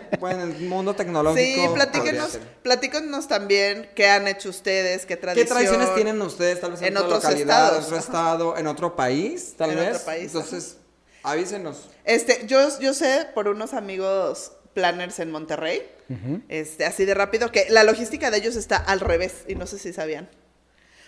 Bueno, 0.20 0.42
en 0.42 0.50
el 0.52 0.68
mundo 0.68 0.92
tecnológico. 0.94 1.62
Sí, 1.62 1.66
platíquenos, 1.74 2.38
platíquenos 2.62 3.26
también 3.26 3.88
qué 3.96 4.06
han 4.10 4.28
hecho 4.28 4.50
ustedes, 4.50 5.06
qué 5.06 5.14
¿Qué 5.14 5.16
tradición. 5.16 5.48
tradiciones 5.48 5.94
tienen 5.94 6.20
ustedes? 6.20 6.60
Tal 6.60 6.72
vez 6.72 6.82
en, 6.82 6.88
en 6.88 6.96
otra 6.98 7.16
localidad, 7.16 7.40
estados, 7.40 7.78
en 7.78 7.84
otro 7.84 7.96
ajá. 7.96 8.04
estado, 8.04 8.56
en 8.58 8.66
otro 8.66 8.96
país, 8.96 9.54
tal 9.56 9.70
En 9.70 9.76
vez. 9.76 9.94
otro 9.94 10.04
país, 10.04 10.26
Entonces, 10.26 10.76
avísenos. 11.22 11.88
Este, 12.04 12.46
yo, 12.46 12.60
yo 12.80 12.92
sé 12.92 13.28
por 13.34 13.48
unos 13.48 13.72
amigos 13.72 14.52
planners 14.74 15.18
en 15.20 15.30
Monterrey, 15.30 15.90
este, 16.48 16.84
así 16.84 17.04
de 17.04 17.14
rápido, 17.14 17.52
que 17.52 17.66
la 17.70 17.84
logística 17.84 18.30
de 18.30 18.38
ellos 18.38 18.56
está 18.56 18.76
al 18.76 19.00
revés, 19.00 19.44
y 19.48 19.54
no 19.54 19.66
sé 19.66 19.78
si 19.78 19.92
sabían. 19.92 20.28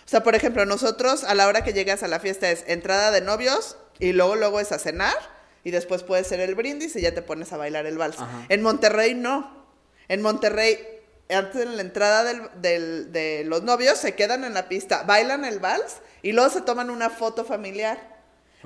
O 0.05 0.07
sea, 0.09 0.23
por 0.23 0.35
ejemplo, 0.35 0.65
nosotros 0.65 1.23
a 1.23 1.33
la 1.35 1.47
hora 1.47 1.63
que 1.63 1.73
llegas 1.73 2.03
a 2.03 2.07
la 2.07 2.19
fiesta 2.19 2.49
es 2.51 2.63
entrada 2.67 3.11
de 3.11 3.21
novios 3.21 3.77
y 3.99 4.11
luego 4.13 4.35
luego 4.35 4.59
es 4.59 4.71
a 4.71 4.79
cenar 4.79 5.15
y 5.63 5.71
después 5.71 6.03
puede 6.03 6.23
ser 6.25 6.39
el 6.41 6.55
brindis 6.55 6.95
y 6.97 7.01
ya 7.01 7.13
te 7.13 7.21
pones 7.21 7.53
a 7.53 7.57
bailar 7.57 7.85
el 7.85 7.97
vals. 7.97 8.19
Ajá. 8.19 8.45
En 8.49 8.61
Monterrey 8.61 9.13
no. 9.13 9.65
En 10.09 10.21
Monterrey, 10.21 10.77
antes 11.29 11.55
de 11.55 11.65
la 11.65 11.81
entrada 11.81 12.25
del- 12.25 12.49
del- 12.61 13.11
de 13.13 13.43
los 13.45 13.63
novios, 13.63 13.97
se 13.97 14.13
quedan 14.13 14.43
en 14.43 14.53
la 14.53 14.67
pista, 14.67 15.03
bailan 15.03 15.45
el 15.45 15.59
vals 15.59 15.97
y 16.21 16.33
luego 16.33 16.49
se 16.49 16.59
toman 16.61 16.89
una 16.89 17.09
foto 17.09 17.45
familiar 17.45 17.97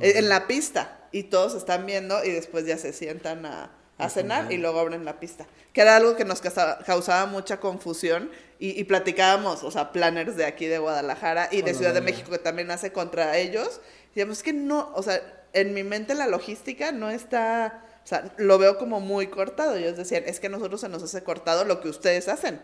eh, 0.02 0.14
en 0.18 0.30
la 0.30 0.48
pista 0.48 1.08
y 1.12 1.24
todos 1.24 1.54
están 1.56 1.86
viendo 1.86 2.24
y 2.24 2.32
después 2.32 2.66
ya 2.66 2.78
se 2.80 2.94
sientan 2.94 3.46
a, 3.46 3.72
a 3.98 4.10
cenar 4.10 4.52
y 4.52 4.58
luego 4.58 4.80
abren 4.80 5.06
la 5.06 5.20
pista. 5.20 5.46
Que 5.74 5.82
era 5.82 5.96
algo 5.96 6.16
que 6.16 6.26
nos 6.26 6.42
causa- 6.42 6.80
causaba 6.86 7.26
mucha 7.26 7.60
confusión 7.60 8.30
y, 8.60 8.80
y 8.80 8.84
platicábamos, 8.84 9.64
o 9.64 9.72
sea, 9.72 9.92
planners 9.92 10.36
de 10.36 10.46
aquí 10.46 10.66
de 10.68 10.78
Guadalajara 10.80 11.50
y 11.52 11.62
de 11.62 11.74
Ciudad 11.74 11.94
de. 11.94 12.02
México 12.02 12.30
que 12.32 12.38
también 12.40 12.70
hace 12.72 12.92
contra 12.92 13.38
ellos. 13.38 13.82
Y 14.12 14.16
digamos, 14.16 14.38
es 14.38 14.44
que 14.44 14.54
no, 14.54 14.92
o 14.96 15.04
sea, 15.04 15.22
en 15.54 15.74
mi 15.74 15.84
mente 15.84 16.14
la 16.16 16.28
logística 16.28 16.92
no 16.92 17.10
está, 17.10 17.84
o 18.04 18.08
sea, 18.08 18.34
lo 18.38 18.58
veo 18.58 18.78
como 18.78 19.00
muy 19.00 19.28
cortado. 19.28 19.76
Ellos 19.76 19.98
decían, 19.98 20.24
es 20.28 20.40
que 20.40 20.48
a 20.48 20.50
nosotros 20.52 20.82
se 20.82 20.90
nos 20.90 21.02
hace 21.04 21.24
cortado 21.24 21.66
lo 21.66 21.82
que 21.82 21.90
ustedes 21.90 22.28
hacen. 22.28 22.60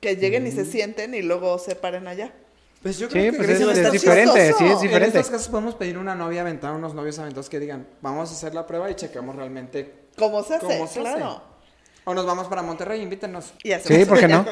Que 0.00 0.14
lleguen 0.16 0.46
y 0.46 0.52
se 0.52 0.64
sienten 0.64 1.14
y 1.14 1.22
luego 1.22 1.58
se 1.58 1.74
paren 1.74 2.06
allá. 2.06 2.32
Pues 2.82 2.98
yo 2.98 3.10
Sí, 3.10 3.32
pues 3.32 3.48
gracias 3.48 3.68
es, 3.70 3.78
es 3.78 3.92
diferente, 3.92 4.52
sí, 4.56 4.64
es 4.64 4.70
En 4.74 4.78
diferente. 4.80 5.18
En 5.18 5.20
estos 5.22 5.30
casos 5.30 5.48
podemos 5.48 5.74
pedir 5.74 5.98
una 5.98 6.14
novia 6.14 6.42
aventar 6.42 6.72
unos 6.72 6.94
novios 6.94 7.18
aventados 7.18 7.48
que 7.48 7.58
digan, 7.58 7.88
vamos 8.00 8.30
a 8.30 8.34
hacer 8.34 8.54
la 8.54 8.64
prueba 8.68 8.88
y 8.88 8.94
checamos 8.94 9.34
realmente 9.34 9.92
¿Cómo 10.18 10.42
se 10.42 10.54
hace? 10.54 10.66
cómo 10.66 10.86
se 10.86 11.00
claro. 11.00 11.26
hace. 11.26 11.40
O 12.04 12.14
nos 12.14 12.24
vamos 12.24 12.46
para 12.48 12.62
Monterrey, 12.62 13.02
invítenos. 13.02 13.52
Y 13.62 13.72
Sí, 13.74 14.04
¿por 14.06 14.18
qué 14.18 14.28
no? 14.28 14.44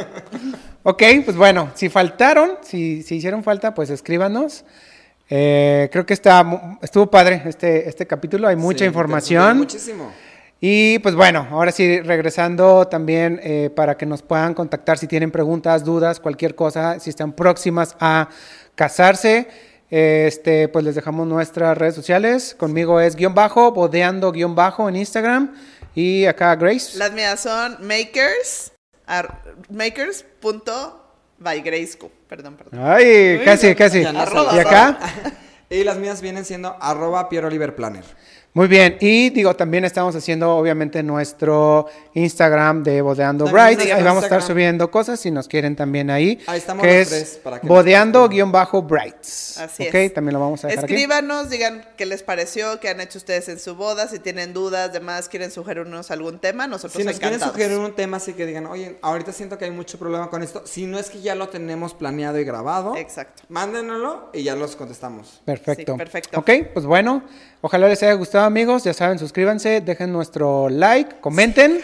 Ok, 0.82 1.02
pues 1.24 1.36
bueno, 1.36 1.70
si 1.74 1.88
faltaron, 1.88 2.58
si, 2.62 3.02
si 3.02 3.16
hicieron 3.16 3.42
falta, 3.42 3.74
pues 3.74 3.88
escríbanos. 3.90 4.64
Eh, 5.30 5.88
creo 5.90 6.04
que 6.06 6.12
está, 6.14 6.78
estuvo 6.82 7.10
padre 7.10 7.42
este, 7.46 7.88
este 7.88 8.06
capítulo, 8.06 8.46
hay 8.46 8.56
mucha 8.56 8.80
Sí, 8.80 8.84
información. 8.84 9.56
Muchísimo. 9.58 10.12
Y 10.60 10.98
pues 11.00 11.14
bueno, 11.14 11.46
ahora 11.50 11.72
sí, 11.72 12.00
regresando 12.00 12.86
también 12.88 13.40
eh, 13.42 13.70
para 13.74 13.96
que 13.96 14.06
nos 14.06 14.22
puedan 14.22 14.54
contactar 14.54 14.98
si 14.98 15.06
tienen 15.06 15.30
preguntas, 15.30 15.84
dudas, 15.84 16.20
cualquier 16.20 16.54
cosa, 16.54 17.00
si 17.00 17.10
están 17.10 17.32
próximas 17.32 17.96
a 18.00 18.28
casarse. 18.74 19.48
Este, 19.90 20.68
pues 20.68 20.84
les 20.84 20.94
dejamos 20.94 21.26
nuestras 21.26 21.76
redes 21.78 21.94
sociales. 21.94 22.54
Conmigo 22.58 23.00
es 23.00 23.14
guion 23.16 23.34
bajo, 23.34 23.72
bodeando 23.72 24.32
guion 24.32 24.54
bajo 24.54 24.88
en 24.88 24.96
Instagram. 24.96 25.54
Y 25.94 26.26
acá 26.26 26.54
Grace. 26.56 26.98
Las 26.98 27.12
mías 27.12 27.40
son 27.40 27.78
makers, 27.86 28.72
ar- 29.06 29.42
makers.by 29.70 31.60
Grace 31.62 31.96
Q. 31.98 32.10
Perdón, 32.28 32.56
perdón. 32.56 32.80
Ay, 32.82 33.40
casi, 33.44 33.74
casi. 33.74 34.02
No 34.02 34.54
¿Y 34.54 34.58
acá? 34.58 34.98
Y 35.68 35.82
las 35.82 35.96
mías 35.96 36.20
vienen 36.20 36.44
siendo 36.44 36.76
arroba 36.80 37.28
Pierre 37.28 37.48
Oliver 37.48 37.74
Planner. 37.74 38.04
Muy 38.56 38.68
bien, 38.68 38.96
y 39.02 39.28
digo, 39.28 39.54
también 39.54 39.84
estamos 39.84 40.16
haciendo 40.16 40.56
obviamente 40.56 41.02
nuestro 41.02 41.88
Instagram 42.14 42.82
de 42.84 43.02
Bodeando 43.02 43.44
nuestro 43.44 43.60
Ahí 43.60 43.76
vamos 44.02 44.22
a 44.22 44.28
estar 44.28 44.38
Instagram. 44.38 44.46
subiendo 44.46 44.90
cosas 44.90 45.20
si 45.20 45.30
nos 45.30 45.46
quieren 45.46 45.76
también 45.76 46.08
ahí. 46.08 46.42
Ahí 46.46 46.56
estamos 46.56 46.82
que 46.82 46.88
los 46.88 46.96
es 47.02 47.08
tres, 47.10 47.40
para 47.44 47.60
que 47.60 47.66
Bodeando-Brights. 47.66 49.58
Así 49.58 49.88
ok, 49.88 49.94
es. 49.96 50.14
también 50.14 50.32
lo 50.32 50.40
vamos 50.40 50.64
a 50.64 50.68
dejar 50.68 50.84
aquí. 50.84 50.94
Escríbanos, 50.94 51.50
digan 51.50 51.84
qué 51.98 52.06
les 52.06 52.22
pareció, 52.22 52.80
qué 52.80 52.88
han 52.88 53.02
hecho 53.02 53.18
ustedes 53.18 53.46
en 53.50 53.58
su 53.58 53.74
boda, 53.74 54.08
si 54.08 54.20
tienen 54.20 54.54
dudas, 54.54 54.90
demás, 54.90 55.28
quieren 55.28 55.50
sugerirnos 55.50 56.10
algún 56.10 56.38
tema, 56.38 56.66
nosotros 56.66 56.94
Si 56.94 57.04
nos 57.04 57.18
quieren 57.18 57.38
sugerir 57.38 57.76
un 57.76 57.94
tema 57.94 58.16
así 58.16 58.32
que 58.32 58.46
digan, 58.46 58.64
oye, 58.68 58.96
ahorita 59.02 59.32
siento 59.32 59.58
que 59.58 59.66
hay 59.66 59.70
mucho 59.70 59.98
problema 59.98 60.30
con 60.30 60.42
esto, 60.42 60.62
si 60.64 60.86
no 60.86 60.98
es 60.98 61.10
que 61.10 61.20
ya 61.20 61.34
lo 61.34 61.50
tenemos 61.50 61.92
planeado 61.92 62.40
y 62.40 62.44
grabado, 62.44 62.96
Exacto. 62.96 63.42
mándenoslo 63.50 64.30
y 64.32 64.44
ya 64.44 64.56
los 64.56 64.76
contestamos. 64.76 65.42
Perfecto. 65.44 65.92
Sí, 65.92 65.98
perfecto. 65.98 66.40
Ok, 66.40 66.50
pues 66.72 66.86
bueno, 66.86 67.22
ojalá 67.60 67.88
les 67.88 68.02
haya 68.02 68.14
gustado 68.14 68.44
amigos, 68.44 68.84
ya 68.84 68.92
saben, 68.92 69.18
suscríbanse, 69.18 69.80
dejen 69.80 70.12
nuestro 70.12 70.68
like, 70.68 71.20
comenten 71.20 71.80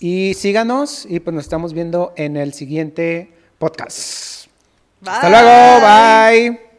y 0.00 0.34
síganos 0.34 1.06
y 1.08 1.20
pues 1.20 1.34
nos 1.34 1.44
estamos 1.44 1.72
viendo 1.72 2.12
en 2.16 2.36
el 2.36 2.52
siguiente 2.52 3.32
podcast. 3.58 4.46
Bye. 5.00 5.12
Hasta 5.12 5.30
luego, 5.30 5.80
bye. 5.86 6.73